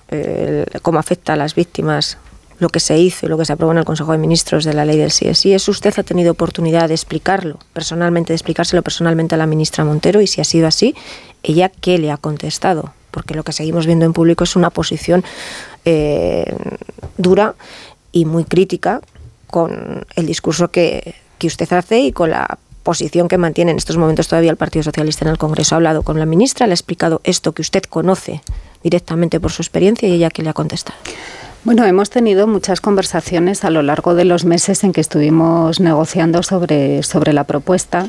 cómo 0.82 0.98
afecta 0.98 1.32
a 1.32 1.36
las 1.36 1.54
víctimas 1.54 2.18
lo 2.58 2.68
que 2.68 2.80
se 2.80 2.98
hizo 2.98 3.26
y 3.26 3.28
lo 3.28 3.38
que 3.38 3.44
se 3.44 3.52
aprobó 3.52 3.72
en 3.72 3.78
el 3.78 3.84
Consejo 3.84 4.12
de 4.12 4.18
Ministros 4.18 4.64
de 4.64 4.72
la 4.72 4.84
ley 4.84 4.98
del 4.98 5.10
CSI. 5.10 5.54
¿Es 5.54 5.68
usted 5.68 5.94
ha 5.98 6.02
tenido 6.02 6.32
oportunidad 6.32 6.88
de 6.88 6.94
explicarlo 6.94 7.58
personalmente, 7.72 8.32
de 8.32 8.36
explicárselo 8.36 8.82
personalmente 8.82 9.34
a 9.34 9.38
la 9.38 9.46
ministra 9.46 9.84
Montero 9.84 10.20
y 10.20 10.26
si 10.26 10.40
ha 10.40 10.44
sido 10.44 10.66
así, 10.66 10.94
ella 11.42 11.68
qué 11.68 11.98
le 11.98 12.10
ha 12.10 12.16
contestado? 12.16 12.92
Porque 13.10 13.34
lo 13.34 13.44
que 13.44 13.52
seguimos 13.52 13.86
viendo 13.86 14.04
en 14.04 14.12
público 14.12 14.44
es 14.44 14.56
una 14.56 14.70
posición 14.70 15.24
eh, 15.84 16.54
dura 17.16 17.54
y 18.12 18.24
muy 18.24 18.44
crítica 18.44 19.00
con 19.46 20.04
el 20.16 20.26
discurso 20.26 20.68
que, 20.68 21.14
que 21.38 21.46
usted 21.46 21.72
hace 21.72 22.00
y 22.00 22.12
con 22.12 22.30
la 22.30 22.58
posición 22.82 23.28
que 23.28 23.38
mantiene 23.38 23.70
en 23.70 23.76
estos 23.76 23.96
momentos 23.96 24.28
todavía 24.28 24.50
el 24.50 24.56
Partido 24.56 24.82
Socialista 24.82 25.24
en 25.24 25.30
el 25.30 25.38
Congreso. 25.38 25.74
Ha 25.74 25.76
hablado 25.76 26.02
con 26.02 26.18
la 26.18 26.26
ministra, 26.26 26.66
le 26.66 26.72
ha 26.72 26.74
explicado 26.74 27.20
esto 27.22 27.52
que 27.52 27.62
usted 27.62 27.82
conoce 27.82 28.42
directamente 28.82 29.40
por 29.40 29.52
su 29.52 29.62
experiencia 29.62 30.08
y 30.08 30.12
ella 30.12 30.30
qué 30.30 30.42
le 30.42 30.50
ha 30.50 30.54
contestado. 30.54 30.96
Bueno, 31.64 31.84
hemos 31.84 32.10
tenido 32.10 32.46
muchas 32.46 32.80
conversaciones 32.80 33.64
a 33.64 33.70
lo 33.70 33.82
largo 33.82 34.14
de 34.14 34.24
los 34.24 34.44
meses 34.44 34.84
en 34.84 34.92
que 34.92 35.00
estuvimos 35.00 35.80
negociando 35.80 36.42
sobre, 36.42 37.02
sobre 37.02 37.32
la 37.32 37.44
propuesta. 37.44 38.08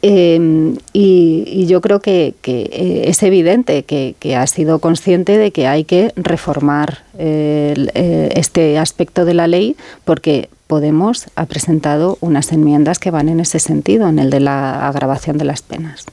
Em, 0.00 0.76
y, 0.92 1.66
yo 1.66 1.80
creo 1.80 2.00
que, 2.00 2.34
eh, 2.44 3.02
es 3.06 3.22
evidente 3.22 3.82
que, 3.82 4.36
ha 4.36 4.46
sido 4.46 4.78
consciente 4.78 5.36
de 5.36 5.50
que 5.50 5.66
hay 5.66 5.84
que 5.84 6.12
reformar 6.16 7.04
eh, 7.18 8.30
este 8.34 8.78
aspecto 8.78 9.24
de 9.24 9.34
la 9.34 9.46
ley 9.48 9.76
porque 10.04 10.48
Podemos 10.68 11.28
ha 11.34 11.46
presentado 11.46 12.18
unas 12.20 12.52
enmiendas 12.52 12.98
que 12.98 13.10
van 13.10 13.30
en 13.30 13.40
ese 13.40 13.58
sentido, 13.58 14.06
en 14.06 14.18
el 14.18 14.28
de 14.28 14.40
la 14.40 14.86
agravación 14.86 15.38
de 15.38 15.46
las 15.46 15.62
penas. 15.62 16.04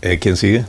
Eh, 0.00 0.18
¿Quién 0.18 0.38
sigue? 0.38 0.64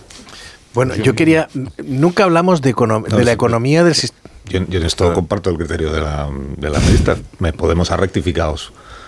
Bueno, 0.80 0.96
yo 0.96 1.14
quería. 1.14 1.50
Nunca 1.84 2.24
hablamos 2.24 2.62
de, 2.62 2.74
de 2.74 3.26
la 3.26 3.34
economía 3.34 3.84
del 3.84 3.96
sistema. 3.96 4.30
Yo, 4.48 4.60
en 4.60 4.86
esto 4.86 5.14
comparto 5.14 5.50
el 5.50 5.58
criterio 5.58 5.92
de 5.92 6.00
la, 6.00 6.30
de 6.56 6.70
la 6.70 6.80
ministra. 6.80 7.18
Me 7.40 7.52
podemos 7.52 7.92
rectificado 7.98 8.56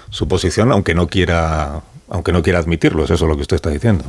su 0.09 0.27
posición, 0.27 0.73
aunque 0.73 0.93
no 0.93 1.07
quiera 1.07 1.81
aunque 2.11 2.33
no 2.33 2.43
quiera 2.43 2.59
admitirlo, 2.59 3.05
es 3.05 3.09
eso 3.09 3.25
lo 3.25 3.37
que 3.37 3.43
usted 3.43 3.55
está 3.55 3.69
diciendo. 3.69 4.03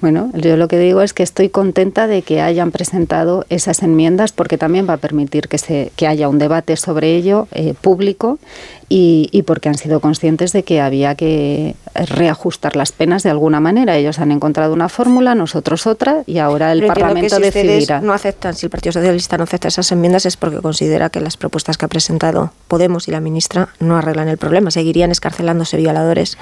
Bueno, 0.00 0.30
yo 0.32 0.56
lo 0.56 0.68
que 0.68 0.78
digo 0.78 1.02
es 1.02 1.12
que 1.12 1.22
estoy 1.22 1.50
contenta 1.50 2.06
de 2.06 2.22
que 2.22 2.40
hayan 2.40 2.70
presentado 2.70 3.44
esas 3.50 3.82
enmiendas 3.82 4.32
porque 4.32 4.56
también 4.56 4.88
va 4.88 4.94
a 4.94 4.96
permitir 4.96 5.48
que, 5.48 5.58
se, 5.58 5.92
que 5.94 6.06
haya 6.06 6.30
un 6.30 6.38
debate 6.38 6.76
sobre 6.76 7.14
ello 7.14 7.48
eh, 7.52 7.74
público 7.78 8.38
y, 8.94 9.42
porque 9.46 9.70
han 9.70 9.76
sido 9.76 10.00
conscientes 10.00 10.52
de 10.52 10.64
que 10.64 10.82
había 10.82 11.14
que 11.14 11.76
reajustar 11.94 12.76
las 12.76 12.92
penas 12.92 13.22
de 13.22 13.30
alguna 13.30 13.58
manera. 13.58 13.96
Ellos 13.96 14.18
han 14.18 14.32
encontrado 14.32 14.74
una 14.74 14.90
fórmula, 14.90 15.34
nosotros 15.34 15.86
otra, 15.86 16.24
y 16.26 16.38
ahora 16.38 16.72
el 16.72 16.86
Parlamento 16.86 17.38
que 17.40 17.50
si 17.50 17.60
decidirá. 17.60 18.02
no 18.02 18.12
aceptan, 18.12 18.54
si 18.54 18.66
el 18.66 18.70
Partido 18.70 18.92
Socialista 18.92 19.38
no 19.38 19.44
acepta 19.44 19.68
esas 19.68 19.90
enmiendas 19.92 20.26
es 20.26 20.36
porque 20.36 20.58
considera 20.58 21.08
que 21.08 21.20
las 21.20 21.38
propuestas 21.38 21.78
que 21.78 21.86
ha 21.86 21.88
presentado 21.88 22.52
Podemos 22.68 23.08
y 23.08 23.12
la 23.12 23.20
ministra 23.20 23.70
no 23.80 23.96
arreglan 23.96 24.28
el 24.28 24.38
problema. 24.38 24.70
Seguirían 24.70 25.10
escarcelándose 25.10 25.76
violadores 25.78 26.36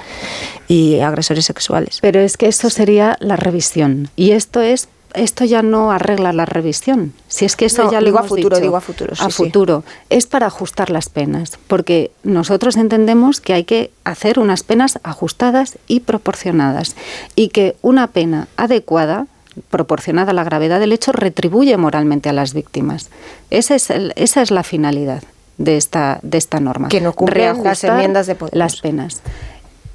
y 0.67 1.00
agresores 1.01 1.45
sexuales. 1.45 1.99
Pero 2.01 2.19
es 2.19 2.37
que 2.37 2.47
eso 2.47 2.69
sería 2.69 3.17
la 3.19 3.35
revisión. 3.35 4.09
Y 4.15 4.31
esto 4.31 4.61
es 4.61 4.89
esto 5.13 5.45
ya 5.45 5.61
no 5.61 5.91
arregla 5.91 6.33
la 6.33 6.45
revisión. 6.45 7.13
Si 7.27 7.45
es 7.45 7.55
que 7.55 7.65
eso 7.65 7.91
ya 7.91 7.99
lo 7.99 8.05
digo 8.05 8.19
a 8.19 8.23
futuro, 8.23 8.55
dicho, 8.55 8.61
digo 8.61 8.77
a 8.77 8.81
futuro. 8.81 9.13
a 9.19 9.29
futuro. 9.29 9.83
Es 10.09 10.27
para 10.27 10.47
ajustar 10.47 10.89
las 10.89 11.09
penas, 11.09 11.59
porque 11.67 12.11
nosotros 12.23 12.77
entendemos 12.77 13.41
que 13.41 13.53
hay 13.53 13.63
que 13.63 13.91
hacer 14.03 14.39
unas 14.39 14.63
penas 14.63 14.99
ajustadas 15.03 15.77
y 15.87 16.01
proporcionadas 16.01 16.95
y 17.35 17.49
que 17.49 17.75
una 17.81 18.07
pena 18.07 18.47
adecuada 18.57 19.27
proporcionada 19.69 20.31
a 20.31 20.33
la 20.33 20.45
gravedad 20.45 20.79
del 20.79 20.93
hecho 20.93 21.11
retribuye 21.11 21.75
moralmente 21.75 22.29
a 22.29 22.33
las 22.33 22.53
víctimas. 22.53 23.09
Esa 23.49 23.75
es, 23.75 23.89
esa 23.89 24.41
es 24.41 24.51
la 24.51 24.63
finalidad 24.63 25.23
de 25.57 25.77
esta, 25.77 26.19
de 26.23 26.37
esta 26.37 26.59
norma. 26.59 26.87
Que 26.87 27.01
no 27.01 27.13
cumplen 27.13 27.63
las 27.63 27.83
enmiendas 27.83 28.27
de 28.27 28.37
Las 28.53 28.79
penas 28.79 29.21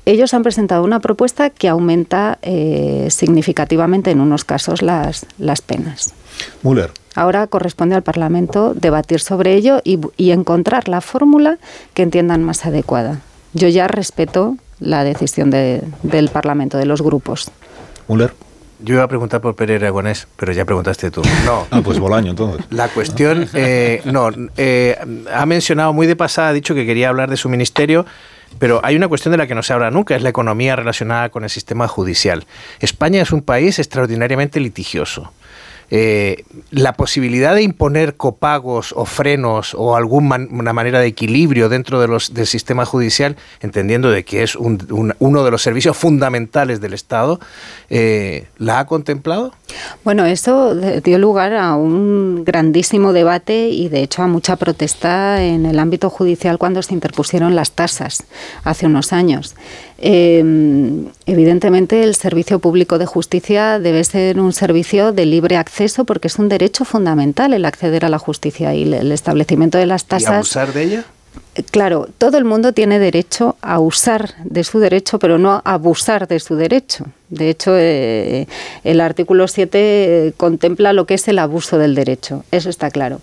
ellos 0.07 0.33
han 0.35 0.43
presentado 0.43 0.85
una 0.85 1.01
propuesta 1.01 1.51
que 1.51 1.69
aumenta 1.69 2.39
eh, 2.43 3.09
significativamente 3.11 4.13
en 4.13 4.21
unos 4.21 4.45
casos 4.45 4.81
las, 4.81 5.27
las 5.39 5.61
penas. 5.61 6.15
Müller. 6.63 6.93
Ahora 7.15 7.47
corresponde 7.47 7.97
al 7.97 8.03
Parlamento 8.03 8.73
debatir 8.75 9.21
sobre 9.21 9.55
ello 9.55 9.81
y, 9.85 10.31
encontrar 10.31 10.89
la 10.89 11.01
fórmula 11.01 11.59
que 11.93 12.03
entiendan 12.03 12.45
más 12.45 12.65
adecuada. 12.67 13.21
Yo 13.53 13.69
ya 13.69 13.89
respeto 13.89 14.57
la 14.79 15.03
decisión 15.03 15.51
del 15.51 16.29
Parlamento, 16.31 16.79
de 16.79 16.87
los 16.87 17.03
grupos. 17.03 17.51
Müller. 18.09 18.33
Yo 18.79 18.95
iba 18.95 19.05
a 19.05 19.09
preguntar 19.09 19.41
por 19.41 19.57
Pereira 19.57 19.87
Aragonés, 19.87 20.29
pero 20.37 20.53
ya 20.53 20.67
preguntaste 20.67 21.11
tú. 21.11 21.23
No. 21.47 21.67
ah, 21.71 21.81
pues 21.83 21.99
Bolaño, 21.99 22.31
entonces. 22.31 22.67
La 22.71 22.89
cuestión, 22.89 23.49
eh, 23.55 24.03
no, 24.05 24.29
eh, 24.59 24.99
ha 25.33 25.47
mencionado 25.47 25.95
muy 25.95 26.07
de 26.07 26.15
pasada, 26.15 26.49
ha 26.49 26.53
dicho 26.53 26.75
que 26.75 26.85
quería 26.85 27.09
hablar 27.09 27.31
de 27.31 27.39
su 27.39 27.49
ministerio 27.49 28.05
pero 28.59 28.81
hay 28.83 28.97
una 28.97 29.09
cuestión 29.09 29.33
de 29.33 29.39
la 29.39 29.47
que 29.47 29.55
no 29.55 29.63
se 29.63 29.73
habla 29.73 29.91
nunca, 29.91 30.17
es 30.17 30.23
la 30.23 30.29
economía 30.29 30.77
relacionada 30.77 31.29
con 31.29 31.45
el 31.45 31.51
sistema 31.51 31.89
judicial. 31.89 32.47
España 32.81 33.23
es 33.23 33.33
un 33.33 33.43
país 33.43 33.79
extraordinariamente 33.79 34.61
litigioso. 34.61 35.33
Eh, 35.91 36.45
la 36.71 36.95
posibilidad 36.95 37.55
de 37.55 37.63
imponer 37.63 38.17
copagos 38.17 38.93
o 38.97 39.05
frenos 39.05 39.75
o 39.75 39.95
alguna 39.95 40.73
manera 40.73 40.99
de 40.99 41.07
equilibrio 41.07 41.69
dentro 41.69 42.01
del 42.01 42.47
sistema 42.47 42.85
judicial, 42.85 43.37
entendiendo 43.61 44.11
de 44.11 44.25
que 44.25 44.43
es 44.43 44.57
uno 44.57 45.45
de 45.45 45.51
los 45.51 45.63
servicios 45.63 45.97
fundamentales 45.97 46.81
del 46.81 46.93
Estado, 46.93 47.39
eh, 47.89 48.47
¿la 48.59 48.81
ha 48.81 48.87
contemplado? 48.87 49.53
Bueno, 50.05 50.25
eso 50.25 50.75
dio 50.75 51.19
lugar 51.19 51.55
a 51.55 51.77
un 51.77 52.45
grandísimo 52.45 53.13
debate 53.13 53.69
y 53.69 53.89
de 53.89 54.03
hecho 54.03 54.23
a 54.23 54.27
mucha 54.27 54.57
protesta 54.57 55.43
en 55.43 55.67
el 55.67 55.79
ámbito 55.79 56.11
judicial 56.11 56.59
cuando 56.59 56.83
se 56.83 56.95
interpusieron 56.95 57.55
las 57.55 57.73
tasas 57.73 58.25
hace 58.65 58.87
unos 58.87 59.13
años. 59.13 59.55
Em, 59.99 61.07
evidentemente, 61.25 62.03
el 62.05 62.15
servicio 62.15 62.59
público 62.59 62.99
de 62.99 63.07
justicia 63.07 63.79
debe 63.79 64.05
ser 64.05 64.39
un 64.39 64.53
servicio 64.53 65.13
de 65.13 65.25
libre 65.25 65.57
acceso 65.57 66.05
porque 66.05 66.29
es 66.29 66.39
un 66.39 66.49
derecho 66.49 66.85
fundamental 66.85 67.55
el 67.55 67.65
acceder 67.65 68.05
a 68.05 68.09
la 68.09 68.19
justicia 68.19 68.75
y 68.75 68.83
el 68.93 69.13
establecimiento 69.13 69.79
de 69.79 69.87
las 69.87 70.05
tasas. 70.05 70.31
¿Y 70.31 70.35
abusar 70.35 70.73
de 70.73 70.83
ella? 70.83 71.05
Claro, 71.71 72.09
todo 72.19 72.37
el 72.37 72.45
mundo 72.45 72.73
tiene 72.73 72.99
derecho 72.99 73.57
a 73.63 73.81
usar 73.81 74.35
de 74.45 74.65
su 74.65 74.79
derecho, 74.79 75.19
pero 75.19 75.39
no 75.39 75.53
a 75.53 75.63
abusar 75.65 76.29
de 76.29 76.41
su 76.41 76.57
derecho. 76.57 77.07
De 77.29 77.51
hecho, 77.51 77.73
eh, 77.77 78.47
el 78.85 79.01
artículo 79.01 79.49
7 79.49 80.35
contempla 80.37 80.93
lo 80.93 81.07
que 81.07 81.15
es 81.15 81.27
el 81.27 81.41
abuso 81.41 81.77
del 81.77 81.95
derecho, 81.97 82.45
eso 82.53 82.71
está 82.71 82.91
claro. 82.91 83.21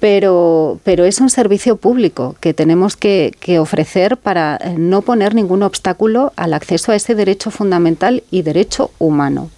Pero, 0.00 0.80
pero 0.84 1.04
es 1.04 1.20
un 1.20 1.30
servicio 1.30 1.76
público 1.76 2.36
que 2.40 2.52
tenemos 2.52 2.96
que, 2.96 3.32
ofrecer 3.58 4.16
para 4.16 4.56
eh, 4.56 4.74
no 4.76 5.02
poner 5.02 5.34
ningún 5.34 5.62
obstáculo 5.62 6.32
al 6.36 6.52
acceso 6.52 6.92
a 6.92 6.96
ese 6.96 7.14
derecho 7.14 7.50
fundamental 7.50 8.22
y 8.30 8.42
derecho 8.42 8.90
humano. 8.98 9.50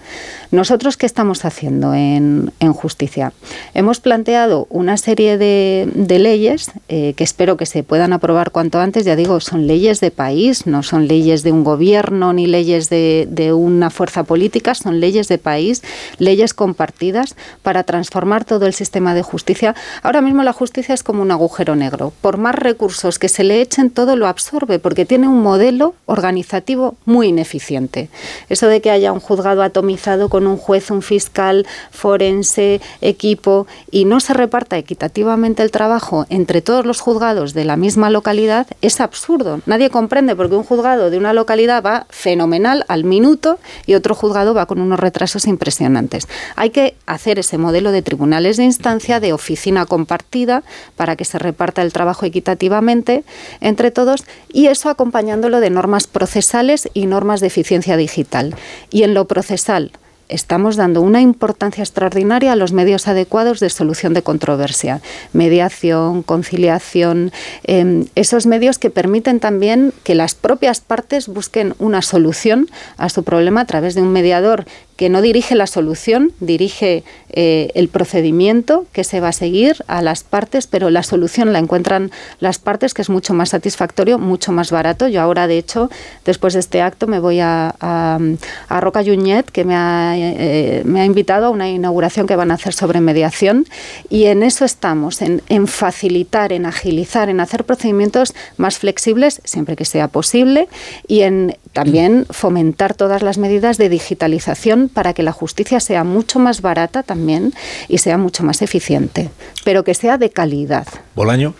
Nosotros, 0.53 0.97
¿qué 0.97 1.07
estamos 1.07 1.45
haciendo 1.45 1.95
en, 1.95 2.53
justicia? 2.73 3.33
Hemos 3.75 3.99
planteado 3.99 4.67
una 4.71 4.97
serie 4.97 5.39
de, 5.39 5.89
leyes 6.07 6.71
eh, 6.89 7.15
que 7.17 7.25
espero 7.25 7.57
que 7.57 7.67
se 7.67 7.83
puedan 7.83 8.13
aprobar 8.13 8.53
cuanto 8.53 8.79
antes. 8.79 9.05
Ya 9.05 9.17
digo, 9.17 9.41
son 9.41 9.67
leyes 9.67 9.99
de 9.99 10.13
país, 10.13 10.67
no 10.67 10.85
son 10.85 11.09
leyes 11.09 11.43
de 11.43 11.51
un 11.51 11.65
gobierno 11.65 12.33
ni 12.33 12.47
leyes 12.47 12.89
de, 12.89 13.27
de 13.29 13.53
una 13.77 13.91
fuerza 13.91 14.25
política, 14.25 14.75
son 14.75 15.01
leyes 15.01 15.29
de 15.29 15.39
país, 15.39 15.83
leyes 16.19 16.55
compartidas 16.55 17.37
para 17.63 17.85
transformar 17.85 18.45
todo 18.45 18.67
el 18.67 18.75
sistema 18.75 19.15
de 19.15 19.23
justicia. 19.23 19.75
Ahora 20.03 20.21
mismo 20.21 20.43
la 20.43 20.53
justicia 20.53 20.95
es 20.95 21.03
como 21.03 21.23
un 21.23 21.31
agujero 21.31 21.77
negro. 21.77 22.13
Por 22.21 22.39
más 22.39 22.55
recursos 22.55 23.19
que 23.19 23.29
se 23.29 23.45
le 23.45 23.61
echen, 23.61 23.91
todo 23.91 24.17
lo 24.17 24.27
absorbe 24.27 24.79
porque 24.79 25.05
tiene 25.05 25.29
un 25.29 25.43
modelo 25.43 25.95
organizativo 26.07 26.97
muy 27.05 27.29
ineficiente. 27.29 28.09
Eso 28.49 28.67
de 28.67 28.81
que 28.81 28.91
haya 28.91 29.13
un 29.13 29.21
juzgado 29.21 29.63
atomizado 29.63 30.29
con 30.29 30.47
un 30.47 30.57
juez, 30.57 30.91
un 30.91 31.03
fiscal, 31.03 31.67
forense, 31.91 32.81
equipo 33.01 33.67
y 33.91 34.05
no 34.05 34.21
se 34.21 34.35
reparta 34.35 34.79
equitativamente 34.79 35.63
el 35.63 35.71
trabajo 35.71 36.27
entre 36.31 36.63
todos 36.63 36.87
los 36.87 37.01
juzgados 37.01 37.55
de 37.55 37.65
la 37.65 37.77
misma 37.77 38.11
localidad 38.11 38.67
es 38.83 39.01
absurdo. 39.01 39.61
Nadie 39.67 39.91
comprende 39.91 40.37
porque 40.37 40.57
un 40.57 40.65
juzgado 40.65 41.11
de 41.11 41.19
una 41.19 41.33
localidad 41.33 41.83
va 41.83 42.07
fenomenal 42.11 42.85
al 42.89 43.05
minuto 43.05 43.59
y 43.87 43.95
otro 43.95 44.15
juzgado 44.15 44.55
va 44.55 44.67
con 44.67 44.81
unos 44.81 45.01
retrasos 45.01 45.47
impresionantes. 45.47 46.29
Hay 46.57 46.71
que 46.71 46.97
hacer 47.07 47.39
ese 47.39 47.59
modelo 47.59 47.93
de 47.93 48.03
tribunales 48.03 48.57
de 48.57 48.65
instancia, 48.65 49.21
de 49.21 49.33
oficina 49.33 49.87
compartida, 49.87 50.63
para 50.97 51.17
que 51.17 51.25
se 51.25 51.39
reparta 51.39 51.83
el 51.83 51.93
trabajo 51.93 52.27
equitativamente 52.27 53.25
entre 53.61 53.91
todos 53.91 54.25
y 54.53 54.67
eso 54.67 54.89
acompañándolo 54.89 55.61
de 55.61 55.71
normas 55.71 56.07
procesales 56.07 56.89
y 56.95 57.07
normas 57.07 57.41
de 57.41 57.49
eficiencia 57.49 57.97
digital. 57.97 58.55
Y 58.91 59.03
en 59.03 59.15
lo 59.15 59.27
procesal, 59.27 59.93
estamos 60.29 60.77
dando 60.77 61.03
una 61.03 61.21
importancia 61.21 61.83
extraordinaria 61.83 62.53
a 62.53 62.57
los 62.57 62.73
medios 62.73 63.09
adecuados 63.09 63.61
de 63.61 63.71
solución 63.71 64.15
de 64.15 64.23
controversia, 64.23 65.01
mediación, 65.33 66.23
conciliación, 66.23 67.33
em, 67.65 68.07
esos 68.15 68.47
medios 68.47 68.79
que 68.79 68.91
permiten 68.91 69.41
también 69.41 69.93
que 70.05 70.15
las 70.15 70.35
propias 70.35 70.81
partes 70.81 71.29
busquen 71.29 71.75
una 71.79 72.03
solución 72.03 72.69
a 72.97 73.09
su 73.09 73.23
problema 73.25 73.63
a 73.63 73.67
través 73.67 73.95
de 73.95 74.03
un 74.03 74.13
mediador 74.13 74.67
que 74.97 75.09
no 75.11 75.21
dirige 75.21 75.55
la 75.55 75.67
solución, 75.67 76.33
dirige 76.41 77.05
eh, 77.31 77.71
el 77.75 77.89
procedimiento 77.89 78.87
que 78.93 79.05
se 79.05 79.21
va 79.21 79.29
a 79.29 79.33
seguir 79.33 79.85
a 79.89 80.01
las 80.01 80.25
partes, 80.25 80.67
pero 80.67 80.89
la 80.89 81.03
solución 81.03 81.53
la 81.53 81.59
encuentran 81.59 82.11
las 82.41 82.59
partes, 82.59 82.95
que 82.95 83.03
es 83.03 83.11
mucho 83.11 83.35
más 83.35 83.51
satisfactorio, 83.51 84.19
mucho 84.19 84.53
más 84.53 84.71
barato. 84.71 85.07
Yo 85.09 85.21
ahora, 85.21 85.47
de 85.47 85.59
hecho, 85.59 85.91
después 86.25 86.55
de 86.55 86.61
este 86.61 86.81
acto, 86.81 87.07
me 87.07 87.19
voy 87.19 87.41
a, 87.41 87.75
a, 87.79 88.81
Roca 88.81 89.05
Junyet, 89.05 89.51
que 89.51 89.65
me 89.65 89.75
ha, 89.75 90.15
eh, 90.17 90.83
me 90.85 91.03
ha 91.03 91.05
invitado 91.05 91.47
a 91.47 91.51
una 91.51 91.69
inauguración 91.69 92.27
que 92.27 92.37
van 92.37 92.51
a 92.51 92.55
hacer 92.55 92.73
sobre 92.73 93.01
mediación, 93.01 93.67
y 94.09 94.25
en 94.25 94.43
eso 94.43 94.65
estamos, 94.65 95.21
en 95.21 95.67
facilitar, 95.67 96.53
en 96.53 96.65
agilizar, 96.65 97.29
en 97.29 97.41
hacer 97.41 97.65
procedimientos 97.65 98.35
más 98.57 98.79
flexibles, 98.79 99.43
siempre 99.45 99.77
que 99.77 99.85
sea 99.85 100.09
posible, 100.09 100.69
y 101.07 101.23
en 101.23 101.57
también 101.73 102.27
fomentar 102.31 102.95
todas 102.95 103.23
las 103.23 103.37
medidas 103.37 103.77
de 103.77 103.91
digitalización 103.91 104.86
para 104.89 105.13
que 105.13 105.23
la 105.23 105.33
justicia 105.33 105.81
sea 105.81 106.05
mucho 106.05 106.39
más 106.39 106.63
barata 106.63 107.03
también 107.03 107.53
y 107.89 107.99
sea 107.99 108.19
mucho 108.19 108.45
más 108.45 108.63
eficiente, 108.63 109.31
pero 109.65 109.85
que 109.85 109.95
sea 109.95 110.19
de 110.19 110.31
calidad. 110.31 110.87
Bolaño. 111.15 111.55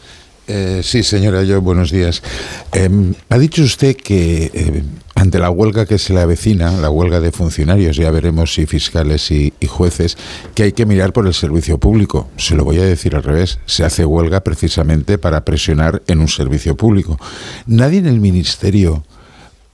Eh, 0.49 0.81
sí, 0.85 1.03
señora, 1.03 1.43
yo 1.43 1.61
buenos 1.61 1.91
días. 1.91 2.23
Em, 2.73 3.15
ha 3.31 3.39
dicho 3.39 3.63
usted 3.63 3.97
que 3.97 4.51
eh, 4.55 4.83
ante 5.17 5.41
la 5.41 5.51
huelga 5.51 5.87
que 5.87 5.99
se 5.99 6.13
le 6.13 6.21
avecina, 6.21 6.71
la 6.73 6.89
huelga 6.89 7.21
de 7.21 7.33
funcionarios, 7.33 7.97
ya 7.97 8.11
veremos 8.13 8.55
si 8.55 8.67
fiscales 8.67 9.31
y, 9.33 9.53
y, 9.59 9.67
jueces, 9.67 10.17
que 10.55 10.63
hay 10.63 10.73
que 10.73 10.87
mirar 10.87 11.13
por 11.13 11.27
el 11.27 11.35
servicio 11.35 11.79
público. 11.79 12.29
Se 12.37 12.55
lo 12.55 12.65
voy 12.65 12.79
a 12.79 12.85
decir 12.85 13.17
al 13.17 13.25
revés. 13.25 13.59
Se 13.67 13.85
hace 13.85 14.05
huelga 14.05 14.45
precisamente 14.45 15.19
para 15.19 15.45
presionar 15.45 16.03
en 16.07 16.21
un 16.21 16.29
servicio 16.29 16.77
público. 16.77 17.19
Nadie 17.67 17.99
en 17.99 18.07
el 18.07 18.21
ministerio 18.21 19.03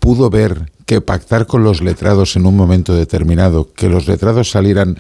pudo 0.03 0.31
ver 0.31 0.73
que 0.85 1.01
pactar 1.01 1.47
con 1.47 1.63
los 1.63 1.81
letrados 1.81 2.35
en 2.35 2.45
un 2.45 2.57
momento 2.57 2.93
determinado, 2.93 3.73
que 3.73 3.89
los 3.89 4.09
letrados 4.09 4.51
salieran 4.51 4.97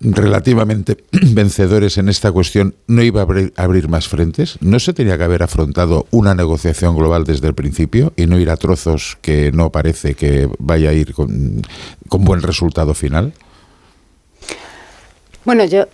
relativamente 0.00 0.98
vencedores 1.10 1.98
en 1.98 2.08
esta 2.08 2.30
cuestión, 2.30 2.76
¿no 2.86 3.02
iba 3.02 3.22
a 3.22 3.26
abrir, 3.56 3.88
más 3.88 4.06
frentes? 4.06 4.56
¿No 4.60 4.78
se 4.78 4.92
tenía 4.92 5.18
que 5.18 5.24
haber 5.24 5.42
afrontado 5.42 6.06
una 6.12 6.36
negociación 6.36 6.94
global 6.94 7.24
desde 7.24 7.48
el 7.48 7.54
principio 7.54 8.12
y 8.14 8.26
no 8.26 8.38
ir 8.38 8.50
a 8.50 8.56
trozos 8.56 9.18
que 9.20 9.50
no 9.50 9.70
parece 9.70 10.14
que 10.14 10.48
vaya 10.60 10.90
a 10.90 10.92
ir 10.92 11.12
con, 11.12 11.62
buen 12.08 12.40
resultado 12.40 12.94
final? 12.94 13.32
Bueno, 15.44 15.64
yo, 15.64 15.86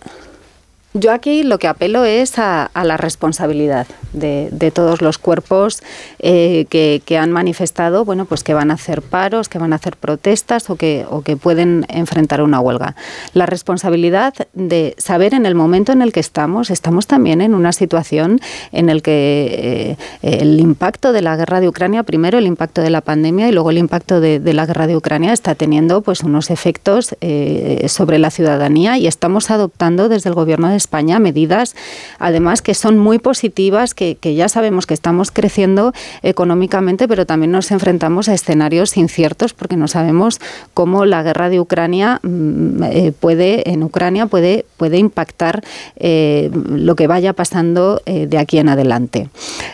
yo 0.93 1.11
aquí 1.11 1.43
lo 1.43 1.57
que 1.57 1.67
apelo 1.67 2.05
es 2.05 2.37
a, 2.37 2.69
la 2.83 2.97
responsabilidad 2.97 3.87
de, 4.13 4.71
todos 4.73 5.01
los 5.01 5.17
cuerpos 5.17 5.81
eh, 6.19 6.65
que, 6.69 7.17
han 7.17 7.31
manifestado, 7.31 8.05
bueno, 8.05 8.25
pues 8.25 8.43
que 8.43 8.53
van 8.53 8.71
a 8.71 8.75
hacer 8.75 9.01
paros, 9.01 9.49
que 9.49 9.57
van 9.57 9.73
a 9.73 9.77
hacer 9.77 9.97
protestas 9.97 10.69
o 10.69 10.75
que, 10.75 11.05
o 11.09 11.21
que 11.21 11.35
pueden 11.35 11.85
enfrentar 11.89 12.41
una 12.41 12.59
huelga. 12.59 12.95
La 13.33 13.45
responsabilidad 13.45 14.33
de 14.53 14.95
saber 14.97 15.33
en 15.33 15.45
el 15.45 15.55
momento 15.55 15.91
en 15.91 16.01
el 16.01 16.11
que 16.11 16.19
estamos, 16.19 16.69
estamos 16.69 17.07
también 17.07 17.41
en 17.41 17.55
una 17.55 17.71
situación 17.71 18.39
en 18.71 18.89
el 18.89 19.01
que 19.01 19.97
eh, 20.21 20.41
el 20.41 20.59
impacto 20.59 21.11
de 21.11 21.21
la 21.21 21.35
guerra 21.35 21.59
de 21.59 21.67
Ucrania, 21.67 22.03
primero 22.03 22.37
el 22.37 22.45
impacto 22.45 22.81
de 22.81 22.89
la 22.89 23.01
pandemia 23.01 23.49
y 23.49 23.51
luego 23.51 23.71
el 23.71 23.77
impacto 23.77 24.19
de, 24.19 24.41
la 24.53 24.65
guerra 24.67 24.85
de 24.85 24.95
Ucrania 24.95 25.33
está 25.33 25.55
teniendo 25.55 26.01
pues 26.01 26.21
unos 26.21 26.51
efectos 26.51 27.15
eh, 27.21 27.85
sobre 27.89 28.19
la 28.19 28.29
ciudadanía 28.29 28.97
y 28.97 29.07
estamos 29.07 29.49
adoptando 29.49 30.09
desde 30.09 30.29
el 30.29 30.35
gobierno 30.35 30.69
de 30.69 30.82
España 30.83 31.17
medidas, 31.19 31.75
además, 32.19 32.61
que 32.61 32.73
son 32.73 32.97
muy 32.97 33.17
positivas, 33.17 33.93
que, 33.93 34.17
ya 34.35 34.49
sabemos 34.49 34.85
que 34.85 34.93
estamos 34.93 35.31
creciendo 35.31 35.93
económicamente, 36.21 37.07
pero 37.07 37.25
también 37.25 37.51
nos 37.51 37.71
enfrentamos 37.71 38.27
a 38.27 38.33
escenarios 38.33 38.97
inciertos 38.97 39.53
porque 39.53 39.77
no 39.77 39.87
sabemos 39.87 40.39
cómo 40.73 41.05
la 41.05 41.23
guerra 41.23 41.49
de 41.49 41.59
Ucrania 41.59 42.19
mm, 42.21 42.83
eh, 42.83 43.13
puede, 43.17 43.69
en 43.71 43.83
Ucrania 43.83 44.25
puede, 44.27 44.65
puede 44.77 44.97
impactar 44.97 45.63
eh, 45.95 46.51
lo 46.53 46.95
que 46.95 47.07
vaya 47.07 47.33
pasando 47.33 48.01
eh, 48.05 48.27
de 48.27 48.37
aquí 48.37 48.57
en 48.57 48.69
adelante. 48.69 49.29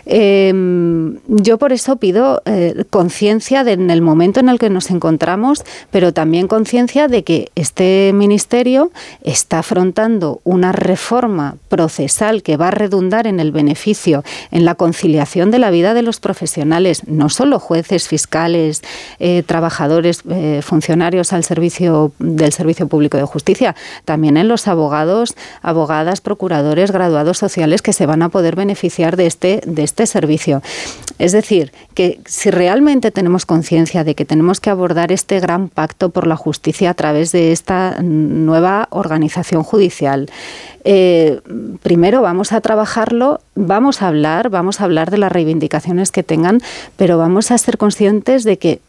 Em, 0.05 1.18
yo 1.28 1.57
por 1.57 1.74
eso 1.74 1.95
pido 1.97 2.41
conciencia 2.89 3.62
en 3.62 3.89
el 3.89 4.01
momento 4.01 4.39
en 4.39 4.49
el 4.49 4.60
que 4.60 4.70
nos 4.70 4.91
encontramos, 4.91 5.64
pero 5.91 6.14
también 6.14 6.47
conciencia 6.47 7.07
de 7.07 7.24
que 7.24 7.49
este 7.55 8.12
ministerio 8.14 8.91
está 9.24 9.60
afrontando 9.60 10.41
una 10.43 10.72
reforma 10.72 10.99
forma 11.00 11.56
procesal 11.70 12.43
que 12.43 12.58
va 12.58 12.68
a 12.68 12.72
redundar 12.72 13.26
en 13.26 13.39
el 13.39 13.52
beneficio, 13.52 14.24
en 14.52 14.66
la 14.66 14.76
conciliación 14.76 15.50
de 15.50 15.58
la 15.58 15.72
vida 15.72 15.93
de 15.93 16.04
los 16.04 16.20
profesionales, 16.20 17.08
no 17.08 17.30
solo 17.30 17.60
jueces, 17.60 18.08
fiscales, 18.08 18.84
eh, 19.20 19.43
trabajadores, 19.45 20.22
eh, 20.30 20.62
funcionarios 20.64 21.34
al 21.34 21.43
servicio 21.43 22.12
del 22.20 22.54
Servicio 22.54 22.88
Público 22.88 23.18
de 23.18 23.24
Justicia, 23.24 23.76
también 24.06 24.38
en 24.38 24.47
los 24.47 24.68
abogados, 24.68 25.36
abogadas, 25.62 26.22
procuradores, 26.22 26.91
graduados 26.91 27.38
sociales 27.38 27.82
que 27.82 27.93
se 27.93 28.06
van 28.06 28.22
a 28.22 28.30
poder 28.30 28.56
beneficiar 28.56 29.16
de 29.16 29.26
este, 29.26 29.62
de 29.66 29.84
este 29.84 30.06
servicio. 30.06 30.62
Es 31.18 31.32
decir, 31.32 31.72
que 31.95 32.20
si 32.26 32.52
realmente 32.52 33.12
tenemos 33.12 33.45
conciencia 33.45 34.04
de 34.04 34.16
que 34.16 34.26
tenemos 34.26 34.60
que 34.60 34.70
abordar 34.70 35.12
este 35.12 35.39
gran 35.39 35.70
pacto 35.70 36.10
por 36.10 36.28
la 36.28 36.36
justicia 36.36 36.91
a 36.91 36.93
través 36.93 37.32
de 37.32 37.52
esta 37.52 37.97
nueva 38.02 38.88
organización 38.91 39.64
judicial, 39.64 40.30
eh, 40.92 41.40
primero 41.84 42.24
vamos 42.24 42.52
a 42.52 42.62
trabajarlo, 42.62 43.42
vamos 43.54 44.02
a 44.02 44.08
hablar, 44.08 44.50
vamos 44.50 44.82
a 44.82 44.86
hablar 44.86 45.12
de 45.12 45.20
las 45.20 45.32
reivindicaciones 45.32 46.12
que 46.12 46.24
tengan, 46.24 46.62
pero 46.98 47.20
vamos 47.20 47.52
a 47.52 47.58
ser 47.60 47.78
conscientes 47.78 48.44
de 48.44 48.58
que 48.58 48.82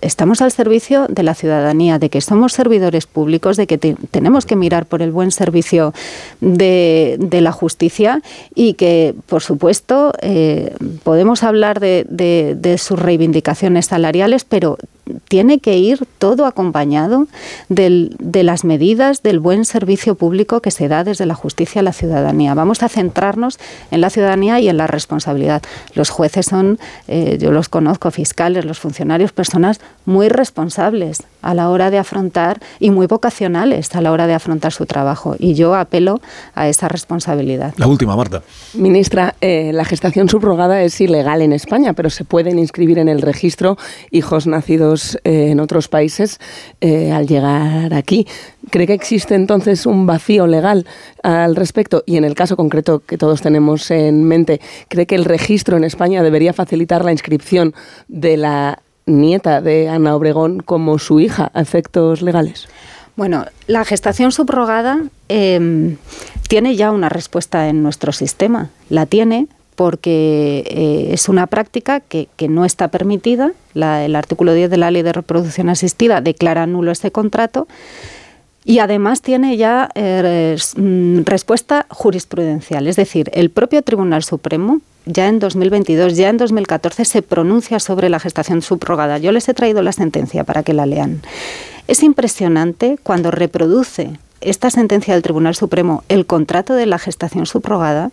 estamos 0.00 0.40
al 0.40 0.52
servicio 0.52 1.06
de 1.06 1.22
la 1.22 1.34
ciudadanía, 1.34 1.98
de 1.98 2.08
que 2.08 2.22
somos 2.22 2.54
servidores 2.54 3.04
públicos, 3.04 3.58
de 3.58 3.66
que 3.66 3.76
tenemos 3.76 4.46
que 4.46 4.56
mirar 4.56 4.86
por 4.86 5.02
el 5.02 5.12
buen 5.12 5.30
servicio 5.30 5.92
de, 6.40 7.18
la 7.30 7.52
justicia 7.52 8.22
y 8.54 8.72
que, 8.72 9.14
por 9.26 9.42
supuesto, 9.42 10.14
eh, 10.22 10.74
podemos 11.04 11.42
hablar 11.42 11.78
de, 11.78 12.06
de 12.08 12.78
sus 12.78 12.98
reivindicaciones 12.98 13.84
salariales, 13.84 14.44
pero 14.44 14.78
tiene 15.28 15.58
que 15.58 15.78
ir 15.78 16.06
todo 16.18 16.46
acompañado 16.46 17.26
de 17.68 18.42
las 18.42 18.64
medidas 18.64 19.22
del 19.22 19.40
buen 19.40 19.64
servicio 19.64 20.14
público 20.14 20.60
que 20.60 20.70
se 20.70 20.88
da 20.88 21.04
desde 21.04 21.26
la 21.26 21.34
justicia 21.34 21.80
a 21.80 21.84
la 21.84 21.92
ciudadanía. 21.92 22.54
Vamos 22.54 22.82
a 22.82 22.88
centrarnos 22.88 23.58
en 23.90 24.00
la 24.00 24.10
ciudadanía 24.10 24.60
y 24.60 24.68
en 24.68 24.76
la 24.76 24.86
responsabilidad. 24.86 25.62
Los 25.94 26.10
jueces 26.10 26.46
son, 26.46 26.78
eh, 27.06 27.38
yo 27.40 27.52
los 27.52 27.68
conozco, 27.68 28.10
fiscales, 28.10 28.64
los 28.64 28.78
funcionarios, 28.78 29.32
personas 29.32 29.80
muy 30.04 30.28
responsables 30.28 31.22
a 31.42 31.54
la 31.54 31.70
hora 31.70 31.90
de 31.90 31.98
afrontar 31.98 32.60
y 32.80 32.90
muy 32.90 33.06
vocacionales 33.06 33.94
a 33.94 34.00
la 34.00 34.12
hora 34.12 34.26
de 34.26 34.34
afrontar 34.34 34.72
su 34.72 34.86
trabajo. 34.86 35.36
Y 35.38 35.54
yo 35.54 35.74
apelo 35.74 36.20
a 36.54 36.68
esa 36.68 36.88
responsabilidad. 36.88 37.74
La 37.76 37.86
última, 37.86 38.16
Marta. 38.16 38.42
Ministra, 38.74 39.34
eh, 39.40 39.70
la 39.72 39.84
gestación 39.84 40.28
subrogada 40.28 40.82
es 40.82 41.00
ilegal 41.00 41.42
en 41.42 41.52
España, 41.52 41.92
pero 41.92 42.10
se 42.10 42.24
pueden 42.24 42.58
inscribir 42.58 42.98
en 42.98 43.08
el 43.08 43.22
registro 43.22 43.78
hijos 44.10 44.46
nacidos 44.46 44.97
eh, 45.24 45.50
en 45.50 45.60
otros 45.60 45.88
países 45.88 46.38
eh, 46.80 47.12
al 47.12 47.26
llegar 47.26 47.94
aquí. 47.94 48.26
¿Cree 48.70 48.86
que 48.86 48.94
existe 48.94 49.34
entonces 49.34 49.86
un 49.86 50.06
vacío 50.06 50.46
legal 50.46 50.86
al 51.22 51.56
respecto? 51.56 52.02
Y 52.06 52.16
en 52.16 52.24
el 52.24 52.34
caso 52.34 52.56
concreto 52.56 53.00
que 53.00 53.18
todos 53.18 53.40
tenemos 53.40 53.90
en 53.90 54.24
mente, 54.24 54.60
¿cree 54.88 55.06
que 55.06 55.14
el 55.14 55.24
registro 55.24 55.76
en 55.76 55.84
España 55.84 56.22
debería 56.22 56.52
facilitar 56.52 57.04
la 57.04 57.12
inscripción 57.12 57.74
de 58.08 58.36
la 58.36 58.80
nieta 59.06 59.60
de 59.60 59.88
Ana 59.88 60.14
Obregón 60.14 60.60
como 60.60 60.98
su 60.98 61.20
hija 61.20 61.50
a 61.54 61.60
efectos 61.60 62.22
legales? 62.22 62.68
Bueno, 63.16 63.46
la 63.66 63.84
gestación 63.84 64.30
subrogada 64.30 65.02
em, 65.28 65.96
tiene 66.48 66.76
ya 66.76 66.92
una 66.92 67.08
respuesta 67.08 67.68
en 67.68 67.82
nuestro 67.82 68.12
sistema. 68.12 68.70
La 68.90 69.06
tiene 69.06 69.48
porque 69.78 70.64
eh, 70.66 71.10
es 71.12 71.28
una 71.28 71.46
práctica 71.46 72.00
que, 72.00 72.26
no 72.48 72.64
está 72.64 72.88
permitida. 72.88 73.52
el 73.76 74.16
artículo 74.16 74.52
10 74.52 74.70
de 74.70 74.76
la 74.76 74.90
Ley 74.90 75.02
de 75.02 75.12
Reproducción 75.12 75.68
Asistida 75.68 76.20
declara 76.20 76.66
nulo 76.66 76.90
este 76.90 77.12
contrato. 77.12 77.68
Y 78.64 78.80
además 78.80 79.22
tiene 79.22 79.56
ya 79.56 79.88
eh, 79.94 80.56
mm, 80.76 81.20
respuesta 81.22 81.86
jurisprudencial, 81.90 82.88
es 82.88 82.96
decir, 82.96 83.30
el 83.32 83.50
propio 83.50 83.80
Tribunal 83.82 84.24
Supremo 84.24 84.80
ya 85.06 85.28
en 85.28 85.38
2022, 85.38 86.16
ya 86.16 86.28
en 86.28 86.38
2014 86.38 87.04
se 87.04 87.22
pronuncia 87.22 87.78
sobre 87.78 88.08
la 88.08 88.18
gestación 88.18 88.62
subrogada. 88.62 89.18
Yo 89.18 89.30
les 89.30 89.48
he 89.48 89.54
traído 89.54 89.80
la 89.82 89.92
sentencia 89.92 90.42
para 90.42 90.64
que 90.64 90.72
la 90.72 90.86
lean. 90.86 91.22
Es 91.86 92.02
impresionante 92.02 92.98
cuando 93.04 93.30
reproduce 93.30 94.18
esta 94.40 94.70
sentencia 94.70 95.14
del 95.14 95.22
Tribunal 95.22 95.54
Supremo 95.54 96.02
el 96.08 96.26
contrato 96.26 96.74
de 96.74 96.86
la 96.86 96.98
gestación 96.98 97.46
subrogada, 97.46 98.10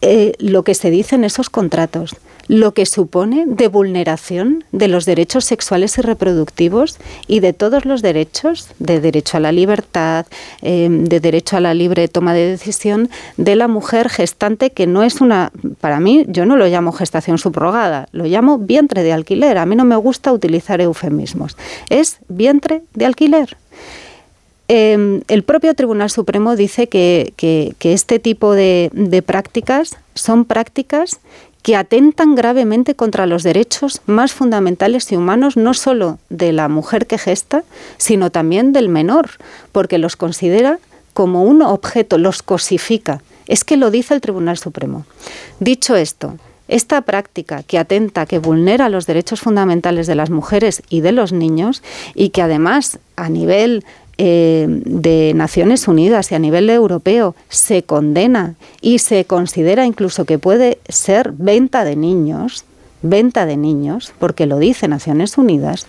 eh, 0.00 0.34
lo 0.38 0.62
que 0.62 0.74
se 0.74 0.90
dice 0.90 1.16
en 1.16 1.24
esos 1.24 1.50
contratos 1.50 2.16
lo 2.48 2.74
que 2.74 2.86
supone 2.86 3.44
de 3.46 3.68
vulneración 3.68 4.64
de 4.72 4.88
los 4.88 5.04
derechos 5.04 5.44
sexuales 5.44 5.98
y 5.98 6.02
reproductivos 6.02 6.98
y 7.26 7.40
de 7.40 7.52
todos 7.52 7.84
los 7.84 8.02
derechos, 8.02 8.68
de 8.78 9.00
derecho 9.00 9.36
a 9.36 9.40
la 9.40 9.52
libertad, 9.52 10.26
em, 10.62 11.04
de 11.04 11.20
derecho 11.20 11.56
a 11.56 11.60
la 11.60 11.74
libre 11.74 12.08
toma 12.08 12.34
de 12.34 12.50
decisión 12.50 13.10
de 13.36 13.56
la 13.56 13.68
mujer 13.68 14.08
gestante, 14.08 14.70
que 14.70 14.86
no 14.86 15.02
es 15.02 15.20
una, 15.20 15.50
para 15.80 16.00
mí, 16.00 16.24
yo 16.28 16.46
no 16.46 16.56
lo 16.56 16.66
llamo 16.66 16.92
gestación 16.92 17.38
subrogada, 17.38 18.08
lo 18.12 18.24
llamo 18.24 18.58
vientre 18.58 19.02
de 19.02 19.12
alquiler. 19.12 19.58
A 19.58 19.66
mí 19.66 19.76
no 19.76 19.84
me 19.84 19.96
gusta 19.96 20.32
utilizar 20.32 20.80
eufemismos. 20.80 21.56
Es 21.90 22.18
vientre 22.28 22.82
de 22.94 23.06
alquiler. 23.06 23.56
Em, 24.68 25.22
el 25.28 25.44
propio 25.44 25.74
Tribunal 25.74 26.10
Supremo 26.10 26.56
dice 26.56 26.88
que, 26.88 27.32
este 27.80 28.18
tipo 28.18 28.52
de, 28.52 28.90
de 28.92 29.22
prácticas 29.22 29.96
son 30.14 30.44
prácticas 30.44 31.20
que 31.62 31.76
atentan 31.76 32.36
gravemente 32.36 32.94
contra 32.94 33.26
los 33.26 33.42
derechos 33.42 34.00
más 34.06 34.32
fundamentales 34.32 35.10
y 35.10 35.16
humanos, 35.16 35.56
no 35.56 35.74
solo 35.74 36.18
de 36.30 36.52
la 36.52 36.68
mujer 36.68 37.08
que 37.08 37.18
gesta, 37.18 37.64
sino 37.96 38.30
también 38.30 38.72
del 38.72 38.88
menor, 38.88 39.30
porque 39.72 39.98
los 39.98 40.14
considera 40.14 40.78
como 41.12 41.42
un 41.42 41.62
objeto, 41.62 42.18
los 42.18 42.42
cosifica. 42.42 43.22
Es 43.48 43.64
que 43.64 43.76
lo 43.76 43.90
dice 43.90 44.14
el 44.14 44.20
Tribunal 44.20 44.58
Supremo. 44.58 45.06
Dicho 45.58 45.96
esto, 45.96 46.36
esta 46.68 47.00
práctica 47.02 47.62
que 47.62 47.78
atenta, 47.78 48.26
que 48.26 48.38
vulnera 48.38 48.88
los 48.88 49.06
derechos 49.06 49.40
fundamentales 49.40 50.06
de 50.06 50.14
las 50.14 50.30
mujeres 50.30 50.82
y 50.88 51.00
de 51.00 51.12
los 51.12 51.32
niños 51.32 51.82
y 52.14 52.30
que 52.30 52.42
además 52.42 52.98
a 53.16 53.28
nivel 53.28 53.84
eh, 54.18 54.66
de 54.68 55.32
Naciones 55.34 55.88
Unidas 55.88 56.32
y 56.32 56.34
a 56.34 56.38
nivel 56.38 56.70
europeo 56.70 57.34
se 57.50 57.82
condena 57.82 58.54
y 58.80 58.98
se 58.98 59.26
considera 59.26 59.84
incluso 59.84 60.24
que 60.24 60.38
puede 60.38 60.78
ser 60.88 61.32
venta 61.32 61.84
de 61.84 61.96
niños, 61.96 62.64
venta 63.02 63.44
de 63.44 63.58
niños, 63.58 64.14
porque 64.18 64.46
lo 64.46 64.58
dice 64.58 64.88
Naciones 64.88 65.36
Unidas, 65.36 65.86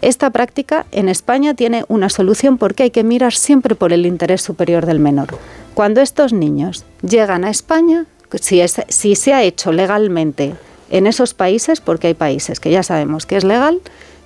esta 0.00 0.30
práctica 0.30 0.86
en 0.92 1.08
España 1.08 1.54
tiene 1.54 1.84
una 1.88 2.08
solución 2.08 2.58
porque 2.58 2.84
hay 2.84 2.90
que 2.90 3.02
mirar 3.02 3.34
siempre 3.34 3.74
por 3.74 3.92
el 3.92 4.06
interés 4.06 4.42
superior 4.42 4.86
del 4.86 5.00
menor. 5.00 5.36
Cuando 5.74 6.00
estos 6.00 6.32
niños 6.32 6.84
llegan 7.02 7.44
a 7.44 7.50
España, 7.50 8.06
si, 8.40 8.62
si 8.88 9.16
se 9.16 9.34
ha 9.34 9.42
hecho 9.42 9.72
legalmente 9.72 10.54
en 10.90 11.08
esos 11.08 11.34
países, 11.34 11.80
porque 11.80 12.06
hay 12.06 12.14
países 12.14 12.60
que 12.60 12.70
ya 12.70 12.84
sabemos 12.84 13.26
que 13.26 13.36
es 13.36 13.42
legal, 13.42 13.80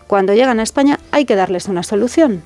cuando 0.06 0.34
llegan 0.34 0.60
a 0.60 0.62
España 0.62 1.00
hay 1.10 1.24
que 1.24 1.36
darles 1.36 1.68
una 1.68 1.82
solución. 1.82 2.42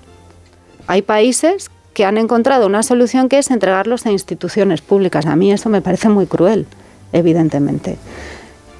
Hay 0.86 1.02
países 1.02 1.70
que 1.94 2.04
han 2.04 2.18
encontrado 2.18 2.66
una 2.66 2.82
solución 2.82 3.28
que 3.28 3.38
es 3.38 3.50
entregarlos 3.50 4.06
a 4.06 4.10
instituciones 4.10 4.82
públicas. 4.82 5.26
A 5.26 5.34
mí 5.34 5.50
eso 5.50 5.68
me 5.68 5.80
parece 5.80 6.08
muy 6.08 6.26
cruel, 6.26 6.66
evidentemente. 7.12 7.96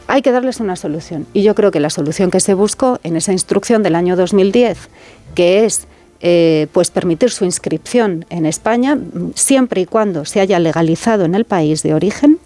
Hay 0.06 0.22
que 0.22 0.30
darles 0.30 0.60
una 0.60 0.76
solución. 0.76 1.26
Y 1.32 1.42
yo 1.42 1.54
creo 1.54 1.70
que 1.70 1.80
la 1.80 1.90
solución 1.90 2.30
que 2.30 2.40
se 2.40 2.54
buscó 2.54 3.00
en 3.02 3.16
esa 3.16 3.32
instrucción 3.32 3.82
del 3.82 3.94
año 3.94 4.16
2010, 4.16 4.88
que 5.34 5.64
es 5.64 5.86
eh, 6.20 6.68
pues 6.72 6.90
permitir 6.90 7.30
su 7.30 7.44
inscripción 7.44 8.24
en 8.30 8.46
España, 8.46 8.98
siempre 9.34 9.80
y 9.80 9.86
cuando 9.86 10.24
se 10.24 10.40
haya 10.40 10.58
legalizado 10.58 11.24
en 11.24 11.34
el 11.34 11.44
país 11.44 11.82
de 11.82 11.94
origen, 11.94 12.38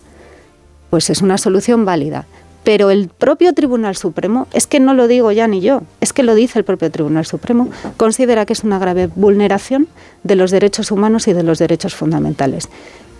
pues 0.89 1.11
es 1.11 1.21
una 1.21 1.37
solución 1.37 1.85
válida. 1.85 2.27
Pero 2.65 2.91
el 2.91 3.09
propio 3.09 3.53
Tribunal 3.55 3.97
Supremo, 3.97 4.47
es 4.53 4.67
que 4.67 4.81
no 4.81 4.95
lo 4.95 5.09
digo 5.09 5.33
ya 5.33 5.49
ni 5.49 5.61
yo, 5.61 5.83
es 6.01 6.13
que 6.13 6.23
lo 6.23 6.35
dice 6.35 6.59
el 6.59 6.65
propio 6.65 6.91
Tribunal 6.91 7.27
Supremo, 7.27 7.71
considera 7.97 8.45
que 8.47 8.53
es 8.53 8.65
una 8.65 8.79
grave 8.79 9.09
vulneración 9.15 9.89
de 10.25 10.37
los 10.37 10.51
derechos 10.51 10.91
humanos 10.91 11.27
y 11.29 11.33
de 11.33 11.43
los 11.43 11.59
derechos 11.59 11.95
fundamentales. 11.95 12.69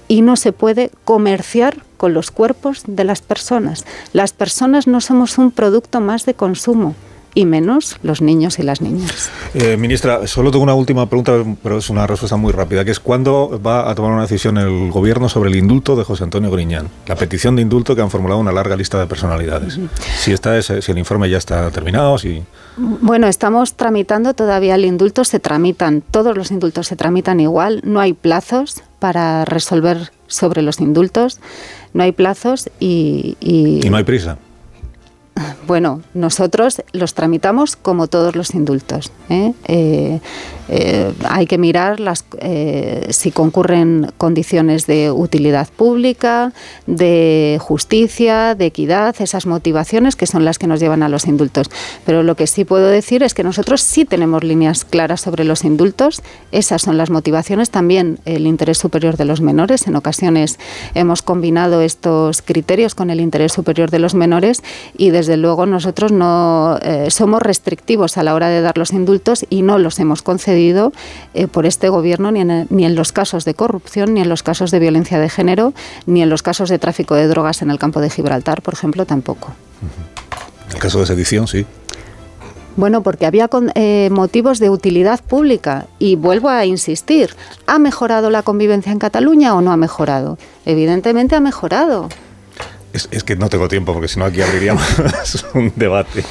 Y 0.09 0.23
no 0.23 0.37
se 0.37 0.53
puede 0.53 0.91
comerciar 1.05 1.79
con 1.97 2.15
los 2.15 2.31
cuerpos 2.31 2.83
de 2.87 3.05
las 3.05 3.23
personas. 3.23 3.85
Las 4.13 4.33
personas 4.33 4.87
no 4.87 5.01
somos 5.01 5.39
un 5.39 5.53
producto 5.53 6.01
más 6.01 6.27
de 6.27 6.35
consumo 6.35 6.95
y 7.35 7.47
menos 7.47 7.97
los 8.03 8.23
niños 8.23 8.59
y 8.59 8.63
las 8.63 8.81
niñas. 8.81 9.31
Eh, 9.55 9.77
ministra, 9.77 10.27
solo 10.27 10.51
tengo 10.51 10.65
una 10.65 10.75
última 10.75 11.07
pregunta, 11.09 11.33
pero 11.63 11.79
es 11.79 11.91
una 11.91 12.07
respuesta 12.07 12.37
muy 12.37 12.53
rápida, 12.53 12.85
que 12.85 12.91
es 12.91 13.01
¿cuándo 13.01 13.61
va 13.65 13.91
a 13.91 13.95
tomar 13.95 14.13
una 14.13 14.23
decisión 14.23 14.59
el 14.59 14.91
Gobierno 14.91 15.29
sobre 15.29 15.51
el 15.51 15.57
indulto 15.57 15.97
de 15.97 16.05
José 16.05 16.25
Antonio 16.25 16.51
Griñán? 16.51 16.89
La 17.07 17.17
petición 17.17 17.57
de 17.57 17.63
indulto 17.63 17.95
que 17.95 18.03
han 18.03 18.11
formulado 18.11 18.41
una 18.41 18.53
larga 18.53 18.77
lista 18.77 18.99
de 18.99 19.07
personalidades. 19.07 19.79
Si, 20.19 20.33
está 20.33 20.61
si 20.63 20.93
el 20.93 20.99
informe 20.99 21.31
ya 21.31 21.39
está 21.39 21.71
terminado, 21.71 22.19
si... 22.19 22.43
Bueno, 22.77 23.27
estamos 23.27 23.75
tramitando 23.75 24.35
todavía 24.35 24.75
el 24.75 24.85
indulto, 24.85 25.25
se 25.25 25.41
tramitan, 25.41 26.03
todos 26.03 26.37
los 26.37 26.51
indultos 26.51 26.87
se 26.87 26.97
tramitan 26.97 27.41
igual, 27.41 27.81
no 27.85 28.01
hay 28.01 28.13
plazos 28.13 28.83
para 28.99 29.45
resolver 29.45 30.13
sobre 30.27 30.63
los 30.63 30.81
indultos, 30.81 31.41
no 31.93 32.03
hay 32.03 32.13
plazos 32.13 32.71
y... 32.79 33.37
Y, 33.41 33.87
y 33.87 33.91
no 33.91 33.97
hay 33.97 34.05
prisa. 34.05 34.39
Bueno, 35.67 36.03
nosotros 36.15 36.83
los 36.93 37.15
tramitamos 37.15 37.77
como 37.77 38.07
todos 38.07 38.37
los 38.37 38.55
indultos. 38.55 39.13
¿eh? 39.29 39.53
Eh, 39.67 40.21
eh, 40.73 41.13
hay 41.29 41.47
que 41.47 41.59
mirar 41.59 42.01
las, 42.01 42.25
si 43.09 43.33
concurren 43.33 44.13
condiciones 44.17 44.87
de 44.87 45.11
utilidad 45.11 45.69
pública, 45.69 46.53
de 46.87 47.59
justicia, 47.61 48.55
de 48.55 48.67
equidad, 48.67 49.17
esas 49.19 49.47
motivaciones 49.47 50.15
que 50.17 50.27
son 50.27 50.45
las 50.45 50.59
que 50.59 50.67
nos 50.67 50.81
llevan 50.81 51.03
a 51.03 51.09
los 51.09 51.27
indultos. 51.27 51.69
Pero 52.07 52.23
lo 52.23 52.37
que 52.37 52.47
sí 52.47 52.65
puedo 52.65 52.87
decir 52.87 53.23
es 53.23 53.35
que 53.35 53.43
nosotros 53.43 53.81
sí 53.81 54.05
tenemos 54.05 54.45
líneas 54.45 54.85
claras 54.85 55.21
sobre 55.21 55.45
los 55.45 55.65
indultos. 55.65 56.23
Esas 56.53 56.83
son 56.83 56.97
las 56.97 57.11
motivaciones. 57.11 57.71
También 57.71 58.19
el 58.25 58.47
interés 58.47 58.79
superior 58.79 59.17
de 59.17 59.25
los 59.25 59.41
menores. 59.41 59.87
En 59.87 59.97
ocasiones 59.97 60.59
hemos 60.95 61.23
combinado 61.23 61.81
estos 61.81 62.43
criterios 62.43 62.95
con 62.95 63.11
el 63.11 63.21
interés 63.21 63.53
superior 63.53 63.91
de 63.91 63.99
los 63.99 64.15
menores 64.15 64.63
y 64.97 65.11
desde 65.11 65.37
luego 65.37 65.67
nosotros 65.67 66.13
no 66.13 66.79
eh, 66.83 67.11
somos 67.11 67.43
restrictivos 67.43 68.17
a 68.17 68.23
la 68.23 68.35
hora 68.35 68.49
de 68.49 68.61
dar 68.61 68.79
los 68.79 68.93
indultos 68.93 69.45
y 69.51 69.63
no 69.63 69.79
los 69.79 69.99
hemos 69.99 70.23
concedido 70.23 70.60
eh, 70.69 71.47
por 71.47 71.67
este 71.67 71.89
gobierno 71.89 72.31
ni 72.31 72.41
en, 72.41 72.67
ni 72.71 72.85
en 72.85 72.95
los 72.95 73.13
casos 73.13 73.45
de 73.45 73.55
corrupción, 73.55 74.15
ni 74.15 74.21
en 74.21 74.29
los 74.29 74.43
casos 74.43 74.71
de 74.71 74.79
violencia 74.79 75.19
de 75.19 75.29
género, 75.29 75.73
ni 76.07 76.23
en 76.23 76.31
los 76.31 76.43
casos 76.43 76.69
de 76.69 76.79
tráfico 76.79 77.15
de 77.15 77.27
drogas 77.27 77.63
en 77.63 77.71
el 77.71 77.79
campo 77.79 78.01
de 78.01 78.11
Gibraltar, 78.11 78.63
por 78.63 78.75
ejemplo, 78.75 79.07
tampoco. 79.07 79.53
El 80.73 80.79
caso 80.79 81.01
de 81.01 81.07
sedición, 81.07 81.49
sí. 81.49 81.67
Bueno, 82.77 83.03
porque 83.03 83.27
había 83.27 83.51
eh, 83.75 84.09
motivos 84.13 84.59
de 84.59 84.71
utilidad 84.71 85.21
pública 85.23 85.87
y 85.99 86.17
vuelvo 86.17 86.49
a 86.49 86.65
insistir, 86.65 87.35
¿ha 87.67 87.79
mejorado 87.79 88.31
la 88.31 88.43
convivencia 88.43 88.93
en 88.93 88.99
Cataluña 88.99 89.55
o 89.55 89.61
no 89.61 89.73
ha 89.73 89.77
mejorado? 89.77 90.39
Evidentemente 90.65 91.35
ha 91.35 91.41
mejorado. 91.41 92.09
Es, 92.93 93.25
que 93.25 93.37
no 93.37 93.49
tengo 93.49 93.69
tiempo 93.69 93.93
porque 93.93 94.09
si 94.09 94.19
no 94.19 94.25
aquí 94.25 94.43
abriríamos 94.43 95.47
un 95.55 95.73
debate. 95.77 96.25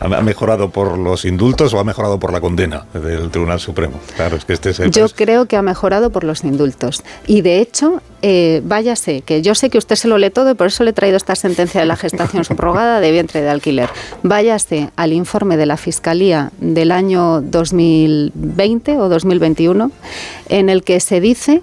¿Ha 0.00 0.20
mejorado 0.20 0.70
por 0.70 0.98
los 0.98 1.24
indultos 1.24 1.72
o 1.72 1.78
ha 1.78 1.84
mejorado 1.84 2.18
por 2.18 2.32
la 2.32 2.40
condena 2.40 2.84
del 2.92 3.30
Tribunal 3.30 3.58
Supremo? 3.58 4.00
Claro, 4.16 4.36
es 4.36 4.44
que 4.44 4.52
este 4.52 4.70
es 4.70 4.80
el 4.80 4.90
Yo 4.90 5.08
creo 5.08 5.46
que 5.46 5.56
ha 5.56 5.62
mejorado 5.62 6.10
por 6.10 6.24
los 6.24 6.44
indultos. 6.44 7.02
Y 7.26 7.40
de 7.40 7.60
hecho, 7.60 8.02
eh, 8.20 8.60
váyase, 8.64 9.22
que 9.22 9.40
yo 9.40 9.54
sé 9.54 9.70
que 9.70 9.78
usted 9.78 9.96
se 9.96 10.08
lo 10.08 10.18
lee 10.18 10.30
todo 10.30 10.50
y 10.50 10.54
por 10.54 10.66
eso 10.66 10.84
le 10.84 10.90
he 10.90 10.92
traído 10.92 11.16
esta 11.16 11.34
sentencia 11.36 11.80
de 11.80 11.86
la 11.86 11.96
gestación 11.96 12.44
subrogada 12.44 13.00
de 13.00 13.10
vientre 13.10 13.40
de 13.40 13.48
alquiler. 13.48 13.88
Váyase 14.22 14.90
al 14.96 15.12
informe 15.12 15.56
de 15.56 15.66
la 15.66 15.76
Fiscalía 15.76 16.50
del 16.60 16.92
año 16.92 17.40
2020 17.40 18.98
o 18.98 19.08
2021, 19.08 19.90
en 20.50 20.68
el 20.68 20.84
que 20.84 21.00
se 21.00 21.20
dice 21.20 21.62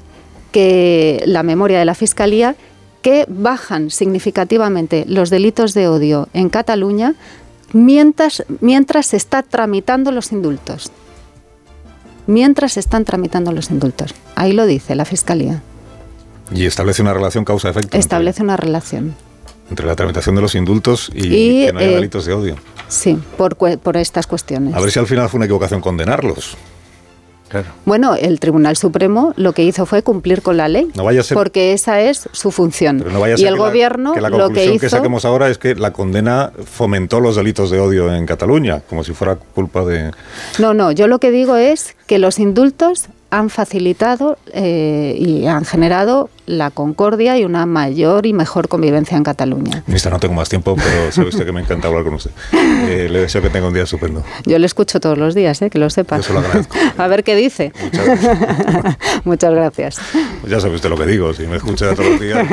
que 0.51 1.23
la 1.26 1.43
memoria 1.43 1.80
de 1.80 1.85
la 1.85 1.95
Fiscalía 1.95 2.55
que 3.01 3.25
bajan 3.27 3.89
significativamente 3.89 5.05
los 5.07 5.29
delitos 5.29 5.73
de 5.73 5.87
odio 5.87 6.29
en 6.33 6.49
Cataluña 6.49 7.15
mientras, 7.73 8.43
mientras 8.59 9.07
se 9.07 9.17
está 9.17 9.43
tramitando 9.43 10.11
los 10.11 10.31
indultos. 10.31 10.91
Mientras 12.27 12.73
se 12.73 12.79
están 12.79 13.03
tramitando 13.03 13.51
los 13.51 13.71
indultos. 13.71 14.13
Ahí 14.35 14.53
lo 14.53 14.65
dice 14.65 14.95
la 14.95 15.05
Fiscalía. 15.05 15.61
Y 16.53 16.65
establece 16.65 17.01
una 17.01 17.13
relación 17.13 17.45
causa-efecto. 17.45 17.97
Establece 17.97 18.43
una 18.43 18.57
relación. 18.57 19.15
Entre 19.69 19.85
la 19.85 19.95
tramitación 19.95 20.35
de 20.35 20.41
los 20.41 20.53
indultos 20.53 21.09
y, 21.13 21.65
que 21.65 21.73
no 21.73 21.79
haya 21.79 21.89
eh, 21.89 21.95
delitos 21.95 22.25
de 22.25 22.33
odio. 22.33 22.55
Sí, 22.89 23.17
por, 23.37 23.55
por 23.55 23.97
estas 23.97 24.27
cuestiones. 24.27 24.75
A 24.75 24.81
ver 24.81 24.91
si 24.91 24.99
al 24.99 25.07
final 25.07 25.29
fue 25.29 25.37
una 25.37 25.45
equivocación 25.45 25.79
condenarlos. 25.79 26.57
Bueno, 27.85 28.15
el 28.15 28.39
Tribunal 28.39 28.77
Supremo 28.77 29.33
lo 29.37 29.53
que 29.53 29.63
hizo 29.63 29.85
fue 29.85 30.03
cumplir 30.03 30.41
con 30.41 30.57
la 30.57 30.67
ley, 30.67 30.91
porque 31.33 31.73
esa 31.73 32.01
es 32.01 32.29
su 32.31 32.51
función. 32.51 33.03
y 33.37 33.45
el 33.45 33.57
gobierno 33.57 34.13
que 34.13 34.21
la, 34.21 34.29
lo 34.29 34.49
que 34.49 34.65
hizo 34.65 34.79
que 34.79 34.89
saquemos 34.89 35.25
ahora 35.25 35.49
es 35.49 35.57
que 35.57 35.75
la 35.75 35.91
condena 35.93 36.51
fomentó 36.65 37.19
los 37.19 37.35
delitos 37.35 37.71
de 37.71 37.79
odio 37.79 38.13
en 38.13 38.25
Cataluña, 38.25 38.81
como 38.89 39.03
si 39.03 39.13
fuera 39.13 39.35
culpa 39.35 39.83
de. 39.85 40.11
No, 40.59 40.73
no. 40.73 40.91
Yo 40.91 41.07
lo 41.07 41.19
que 41.19 41.31
digo 41.31 41.55
es 41.55 41.95
que 42.07 42.19
los 42.19 42.39
indultos 42.39 43.07
han 43.31 43.49
facilitado 43.49 44.37
eh, 44.53 45.15
y 45.17 45.47
han 45.47 45.63
generado 45.63 46.29
la 46.45 46.69
concordia 46.69 47.37
y 47.37 47.45
una 47.45 47.65
mayor 47.65 48.25
y 48.25 48.33
mejor 48.33 48.67
convivencia 48.67 49.15
en 49.15 49.23
Cataluña. 49.23 49.83
Ministra, 49.87 50.11
no 50.11 50.19
tengo 50.19 50.33
más 50.33 50.49
tiempo, 50.49 50.75
pero 50.75 51.11
sabe 51.11 51.29
usted 51.29 51.45
que 51.45 51.53
me 51.53 51.61
encanta 51.61 51.87
hablar 51.87 52.03
con 52.03 52.15
usted. 52.15 52.31
Eh, 52.53 53.07
le 53.09 53.21
deseo 53.21 53.41
que 53.41 53.49
tenga 53.49 53.67
un 53.67 53.73
día 53.73 53.83
estupendo. 53.83 54.23
Yo 54.45 54.59
le 54.59 54.65
escucho 54.65 54.99
todos 54.99 55.17
los 55.17 55.33
días, 55.33 55.61
eh, 55.61 55.69
que 55.69 55.79
lo 55.79 55.89
sepa. 55.89 56.17
Yo 56.17 56.23
se 56.23 56.33
lo 56.33 56.39
agradezco. 56.39 56.75
A 56.97 57.07
ver 57.07 57.23
qué 57.23 57.35
dice. 57.35 57.71
Muchas 57.81 58.05
gracias. 58.05 58.97
Muchas 59.23 59.53
gracias. 59.53 60.01
Pues 60.41 60.51
ya 60.51 60.59
sabe 60.59 60.75
usted 60.75 60.89
lo 60.89 60.97
que 60.97 61.05
digo, 61.05 61.33
si 61.33 61.47
me 61.47 61.55
escucha 61.55 61.95
todos 61.95 62.09
los 62.09 62.19
días, 62.19 62.45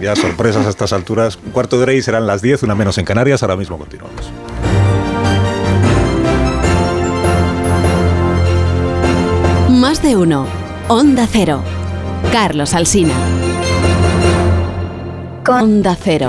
ya 0.00 0.14
sorpresas 0.14 0.64
a 0.64 0.70
estas 0.70 0.92
alturas. 0.92 1.38
Un 1.44 1.50
cuarto 1.50 1.76
de 1.76 1.82
hora 1.82 1.92
y 1.92 2.02
serán 2.02 2.26
las 2.26 2.40
10, 2.40 2.62
una 2.62 2.76
menos 2.76 2.98
en 2.98 3.04
Canarias, 3.04 3.42
ahora 3.42 3.56
mismo 3.56 3.76
continuamos. 3.78 4.30
Más 9.80 10.02
de 10.02 10.14
uno. 10.14 10.46
Onda 10.88 11.26
Cero. 11.26 11.62
Carlos 12.30 12.74
Alsina. 12.74 13.14
Onda 15.48 15.96
Cero. 15.98 16.28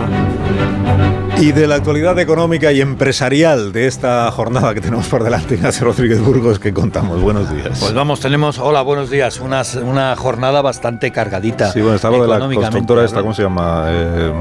Y 1.38 1.52
de 1.52 1.68
la 1.68 1.76
actualidad 1.76 2.18
económica 2.20 2.72
y 2.72 2.80
empresarial 2.80 3.74
de 3.74 3.88
esta 3.88 4.32
jornada 4.32 4.74
que 4.74 4.80
tenemos 4.80 5.10
por 5.10 5.26
delante, 5.26 5.56
Ignacio 5.56 5.84
Rodríguez 5.84 6.22
Burgos, 6.22 6.60
que 6.60 6.72
contamos. 6.74 7.20
Buenos 7.20 7.54
días. 7.54 7.78
Pues 7.78 7.94
vamos, 7.94 8.22
tenemos, 8.22 8.58
hola, 8.58 8.84
buenos 8.84 9.10
días, 9.10 9.42
una, 9.42 9.64
una 9.84 10.16
jornada 10.16 10.62
bastante 10.62 11.12
cargadita. 11.12 11.74
Sí, 11.74 11.82
bueno, 11.82 11.98
está 11.98 12.10
lo 12.10 12.22
de 12.22 12.30
la 12.30 12.40
constructora 12.40 13.04
esta, 13.04 13.20
¿cómo 13.20 13.34
se 13.34 13.44
llama? 13.44 13.88
Eh, 13.90 14.32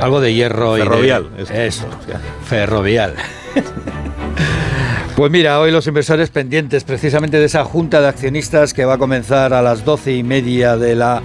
Algo 0.00 0.20
de 0.20 0.34
hierro 0.34 0.74
ferrovial, 0.74 1.28
y 1.38 1.44
de, 1.44 1.68
Eso, 1.68 1.86
ferrovial. 2.44 3.14
Pues 5.16 5.32
mira, 5.32 5.58
hoy 5.60 5.70
los 5.70 5.86
inversores 5.86 6.28
pendientes 6.28 6.84
precisamente 6.84 7.38
de 7.38 7.46
esa 7.46 7.64
junta 7.64 8.02
de 8.02 8.08
accionistas 8.08 8.74
que 8.74 8.84
va 8.84 8.94
a 8.94 8.98
comenzar 8.98 9.54
a 9.54 9.62
las 9.62 9.82
doce 9.82 10.14
y 10.14 10.22
media 10.22 10.76
de 10.76 10.94
la, 10.94 11.22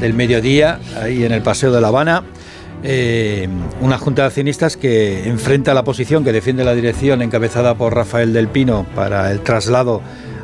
del 0.00 0.14
mediodía, 0.14 0.80
ahí 0.98 1.22
en 1.22 1.32
el 1.32 1.42
Paseo 1.42 1.70
de 1.70 1.82
La 1.82 1.88
Habana. 1.88 2.24
Eh, 2.82 3.46
una 3.82 3.98
junta 3.98 4.22
de 4.22 4.28
accionistas 4.28 4.78
que 4.78 5.28
enfrenta 5.28 5.74
la 5.74 5.84
posición 5.84 6.24
que 6.24 6.32
defiende 6.32 6.64
la 6.64 6.74
dirección 6.74 7.20
encabezada 7.20 7.74
por 7.74 7.94
Rafael 7.94 8.32
del 8.32 8.48
Pino 8.48 8.86
para 8.94 9.30
el 9.30 9.40
traslado 9.40 10.00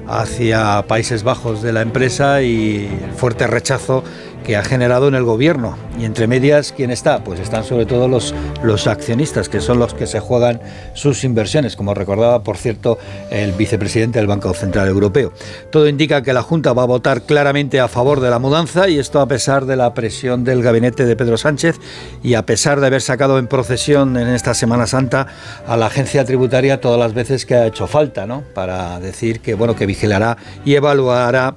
hacia 0.07 0.85
Países 0.87 1.23
Bajos 1.23 1.63
de 1.63 1.73
la 1.73 1.81
empresa 1.81 2.43
y 2.43 2.91
el 3.05 3.13
fuerte 3.13 3.47
rechazo 3.47 4.05
que 4.43 4.57
ha 4.57 4.65
generado 4.65 5.09
en 5.09 5.15
el 5.15 5.25
gobierno. 5.25 5.77
Y 5.99 6.05
entre 6.05 6.27
medias, 6.27 6.73
¿quién 6.73 6.91
está? 6.91 7.23
Pues 7.25 7.41
están 7.41 7.65
sobre 7.65 7.87
todo 7.87 8.09
los, 8.09 8.35
los 8.63 8.87
accionistas, 8.87 9.49
que 9.49 9.61
son 9.61 9.79
los 9.79 9.95
que 9.95 10.07
se 10.07 10.21
juegan 10.21 10.61
sus 10.95 11.25
inversiones, 11.25 11.77
como 11.77 11.95
recordaba, 11.95 12.43
por 12.43 12.57
cierto, 12.57 12.99
el 13.31 13.53
vicepresidente 13.53 14.19
del 14.19 14.27
Banco 14.27 14.53
Central 14.55 14.89
Europeo. 14.89 15.33
Todo 15.71 15.89
indica 15.89 16.23
que 16.23 16.33
la 16.33 16.43
Junta 16.43 16.73
va 16.73 16.83
a 16.83 16.87
votar 16.87 17.23
claramente 17.23 17.81
a 17.81 17.89
favor 17.89 18.21
de 18.21 18.31
la 18.31 18.39
mudanza 18.39 18.89
y 18.89 18.99
esto 18.99 19.21
a 19.21 19.29
pesar 19.29 19.67
de 19.67 19.77
la 19.77 19.95
presión 19.95 20.45
del 20.45 20.63
gabinete 20.63 21.05
de 21.05 21.17
Pedro 21.17 21.37
Sánchez 21.37 21.79
y 22.23 22.35
a 22.35 22.47
pesar 22.47 22.81
de 22.81 22.87
haber 22.87 23.03
sacado 23.03 23.39
en 23.39 23.47
procesión 23.47 24.17
en 24.17 24.29
esta 24.29 24.55
Semana 24.55 24.87
Santa 24.87 25.27
a 25.67 25.77
la 25.77 25.87
agencia 25.87 26.25
tributaria 26.25 26.81
todas 26.81 26.99
las 26.99 27.15
veces 27.15 27.47
que 27.47 27.55
ha 27.55 27.67
hecho 27.67 27.87
falta, 27.87 28.27
¿no? 28.27 28.43
Para 28.55 29.01
decir 29.01 29.41
que, 29.41 29.55
bueno, 29.55 29.77
que 29.77 29.87
vigilará 29.87 30.37
y 30.65 30.75
evaluará 30.75 31.55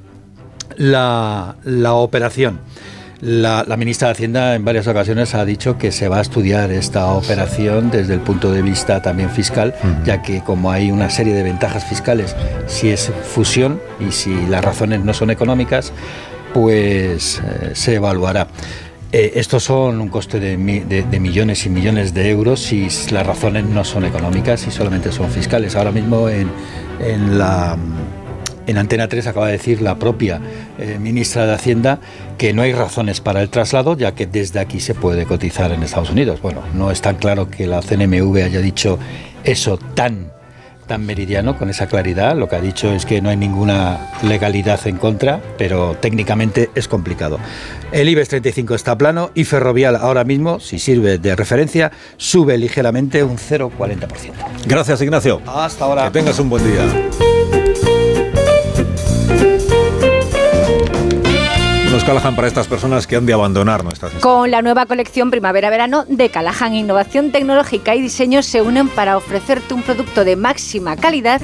la, 0.78 1.94
operación. 1.94 2.60
La, 3.26 3.66
ministra 3.76 4.10
de 4.10 4.12
Hacienda 4.12 4.54
en 4.54 4.64
varias 4.64 4.86
ocasiones 4.86 5.34
ha 5.34 5.44
dicho 5.46 5.80
que 5.80 5.92
se 5.92 6.08
va 6.08 6.20
a 6.20 6.22
estudiar 6.22 6.72
esta 6.72 7.08
operación 7.08 7.90
desde 7.90 8.14
el 8.14 8.20
punto 8.20 8.52
de 8.52 8.62
vista 8.62 9.02
también 9.02 9.32
fiscal, 9.32 9.74
ya 10.04 10.22
que 10.22 10.42
como 10.42 10.70
hay 10.70 10.92
una 10.92 11.10
serie 11.10 11.34
de 11.34 11.42
ventajas 11.42 11.86
fiscales, 11.86 12.36
si 12.68 12.90
es 12.90 13.12
fusión 13.24 13.82
y 14.00 14.12
si 14.12 14.46
las 14.46 14.64
razones 14.64 15.04
no 15.04 15.12
son 15.16 15.32
económicas, 15.32 15.92
pues 16.54 17.42
eh, 17.44 17.72
se 17.74 17.96
evaluará. 17.96 18.48
Eh, 19.12 19.32
estos 19.38 19.64
son 19.64 20.02
un 20.02 20.10
coste 20.10 20.40
de, 20.40 20.56
millones 20.56 21.66
y 21.66 21.70
millones 21.70 22.14
de 22.14 22.30
euros 22.30 22.60
si 22.60 22.88
las 23.10 23.26
razones 23.26 23.66
no 23.66 23.84
son 23.84 24.06
económicas 24.06 24.68
y 24.68 24.72
solamente 24.72 25.12
son 25.12 25.32
fiscales. 25.32 25.76
Ahora 25.76 25.92
mismo 25.92 26.30
en, 26.30 26.52
en 27.00 27.40
la 27.40 27.76
en 28.68 28.78
Antena 28.78 29.08
3 29.08 29.28
acaba 29.28 29.48
de 29.48 29.54
decir 29.54 29.82
la 29.82 29.96
propia 29.96 30.40
eh, 30.78 30.98
ministra 31.00 31.46
de 31.46 31.54
Hacienda 31.54 32.00
que 32.38 32.54
no 32.54 32.62
hay 32.62 32.74
razones 32.74 33.22
para 33.22 33.42
el 33.42 33.50
traslado, 33.50 33.98
ya 33.98 34.14
que 34.14 34.26
desde 34.28 34.60
aquí 34.60 34.80
se 34.80 34.96
puede 34.96 35.26
cotizar 35.26 35.72
en 35.72 35.84
Estados 35.84 36.10
Unidos. 36.10 36.42
Bueno, 36.42 36.62
no 36.74 36.92
es 36.92 37.02
tan 37.02 37.16
claro 37.18 37.50
que 37.50 37.68
la 37.68 37.82
CNMV 37.82 38.44
haya 38.44 38.60
dicho 38.60 39.00
eso 39.44 39.78
tan 39.78 40.36
tan 40.88 41.06
meridiano 41.06 41.58
con 41.58 41.70
esa 41.70 41.88
claridad. 41.88 42.36
Lo 42.36 42.48
que 42.48 42.56
ha 42.56 42.62
dicho 42.62 42.92
es 42.92 43.06
que 43.06 43.22
no 43.22 43.30
hay 43.30 43.38
ninguna 43.38 44.12
legalidad 44.24 44.80
en 44.88 44.98
contra, 44.98 45.42
pero 45.58 45.96
técnicamente 46.00 46.70
es 46.76 46.88
complicado. 46.88 47.40
El 47.92 48.10
IBEX 48.10 48.30
35 48.30 48.76
está 48.76 48.98
plano 48.98 49.32
y 49.34 49.46
Ferrovial 49.46 49.96
ahora 49.96 50.24
mismo, 50.24 50.60
si 50.60 50.80
sirve 50.80 51.18
de 51.18 51.36
referencia, 51.36 51.92
sube 52.18 52.58
ligeramente 52.58 53.24
un 53.24 53.38
0,40%. 53.38 54.08
Gracias, 54.68 55.02
Ignacio. 55.02 55.42
Hasta 55.46 55.86
ahora. 55.86 56.06
Que 56.06 56.12
tengas 56.12 56.40
un 56.40 56.50
buen 56.50 56.64
día. 56.64 57.35
Nos 61.96 62.04
Callahan 62.04 62.36
para 62.36 62.50
estas 62.50 62.68
personas 62.68 63.08
que 63.08 63.16
han 63.16 63.26
de 63.26 63.32
abandonar 63.32 63.86
nuestras 63.86 64.12
Con 64.16 64.52
la 64.52 64.62
nueva 64.62 64.86
colección 64.86 65.32
Primavera-Verano 65.32 66.04
de 66.10 66.28
Callahan, 66.28 66.74
innovación 66.74 67.32
tecnológica 67.32 67.96
y 67.96 68.02
diseño 68.02 68.44
se 68.44 68.62
unen 68.62 68.90
para 68.90 69.16
ofrecerte 69.16 69.74
un 69.74 69.82
producto 69.82 70.26
de 70.26 70.36
máxima 70.36 70.98
calidad 70.98 71.42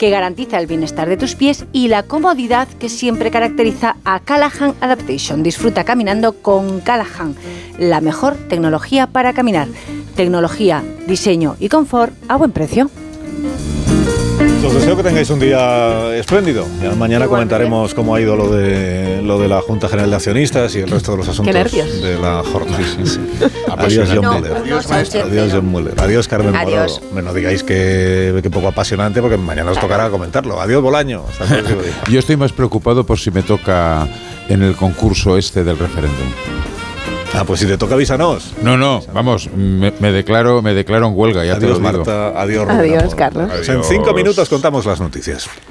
que 0.00 0.10
garantiza 0.10 0.58
el 0.58 0.66
bienestar 0.66 1.08
de 1.08 1.16
tus 1.16 1.36
pies 1.36 1.66
y 1.72 1.86
la 1.86 2.02
comodidad 2.02 2.66
que 2.80 2.88
siempre 2.88 3.30
caracteriza 3.30 3.94
a 4.04 4.18
Callahan 4.18 4.74
Adaptation. 4.80 5.44
Disfruta 5.44 5.84
caminando 5.84 6.32
con 6.32 6.80
Callahan, 6.80 7.36
la 7.78 8.00
mejor 8.00 8.34
tecnología 8.34 9.06
para 9.06 9.32
caminar. 9.32 9.68
Tecnología, 10.16 10.82
diseño 11.06 11.54
y 11.60 11.68
confort 11.68 12.12
a 12.26 12.34
buen 12.34 12.50
precio. 12.50 12.90
Os 14.64 14.74
deseo 14.74 14.96
que 14.96 15.02
tengáis 15.02 15.28
un 15.30 15.40
día 15.40 16.16
espléndido. 16.16 16.66
mañana 16.96 17.26
comentaremos 17.26 17.94
cómo 17.94 18.14
ha 18.14 18.20
ido 18.20 18.36
lo 18.36 18.50
de 18.50 19.20
lo 19.22 19.38
de 19.38 19.48
la 19.48 19.60
Junta 19.60 19.88
General 19.88 20.10
de 20.10 20.16
Accionistas 20.16 20.74
y 20.74 20.80
el 20.80 20.88
resto 20.88 21.12
de 21.12 21.18
los 21.18 21.28
asuntos 21.28 21.72
de 21.72 22.18
la 22.18 22.42
jornada. 22.42 22.78
Adiós, 23.76 24.08
John 24.12 24.26
Muller. 24.26 24.52
Adiós, 24.52 25.52
John 25.52 25.66
Muller. 25.66 25.94
Adiós, 26.00 26.28
Carmen 26.28 26.54
Adiós. 26.54 27.00
Morado. 27.10 27.28
No 27.28 27.34
digáis 27.34 27.62
que, 27.62 28.40
que, 28.42 28.50
poco 28.50 28.68
apasionante 28.68 29.20
porque 29.20 29.36
mañana 29.36 29.70
os 29.70 29.78
tocará 29.78 30.10
comentarlo. 30.10 30.60
Adiós, 30.60 30.82
Bolaño. 30.82 31.24
Yo 32.10 32.18
estoy 32.18 32.36
más 32.36 32.52
preocupado 32.52 33.04
por 33.04 33.18
si 33.18 33.30
me 33.30 33.42
toca 33.42 34.06
en 34.48 34.62
el 34.62 34.74
concurso 34.76 35.38
este 35.38 35.64
del 35.64 35.78
referéndum. 35.78 36.28
Ah, 37.34 37.44
pues 37.46 37.60
si 37.60 37.66
te 37.66 37.78
toca 37.78 37.94
avísanos. 37.94 38.52
No, 38.62 38.76
no, 38.76 39.02
vamos, 39.12 39.48
me, 39.54 40.12
declaro, 40.12 40.60
me 40.60 40.74
declaro 40.74 41.06
en 41.06 41.12
huelga, 41.16 41.44
ya 41.44 41.54
adiós, 41.54 41.78
te 41.78 41.82
Marta, 41.82 42.40
adiós, 42.40 42.68
Adiós, 42.68 43.14
Carlos. 43.14 43.50
En 43.68 43.82
cinco 43.82 44.12
minutos 44.12 44.48
contamos 44.48 44.84
las 44.84 45.00
noticias. 45.00 45.48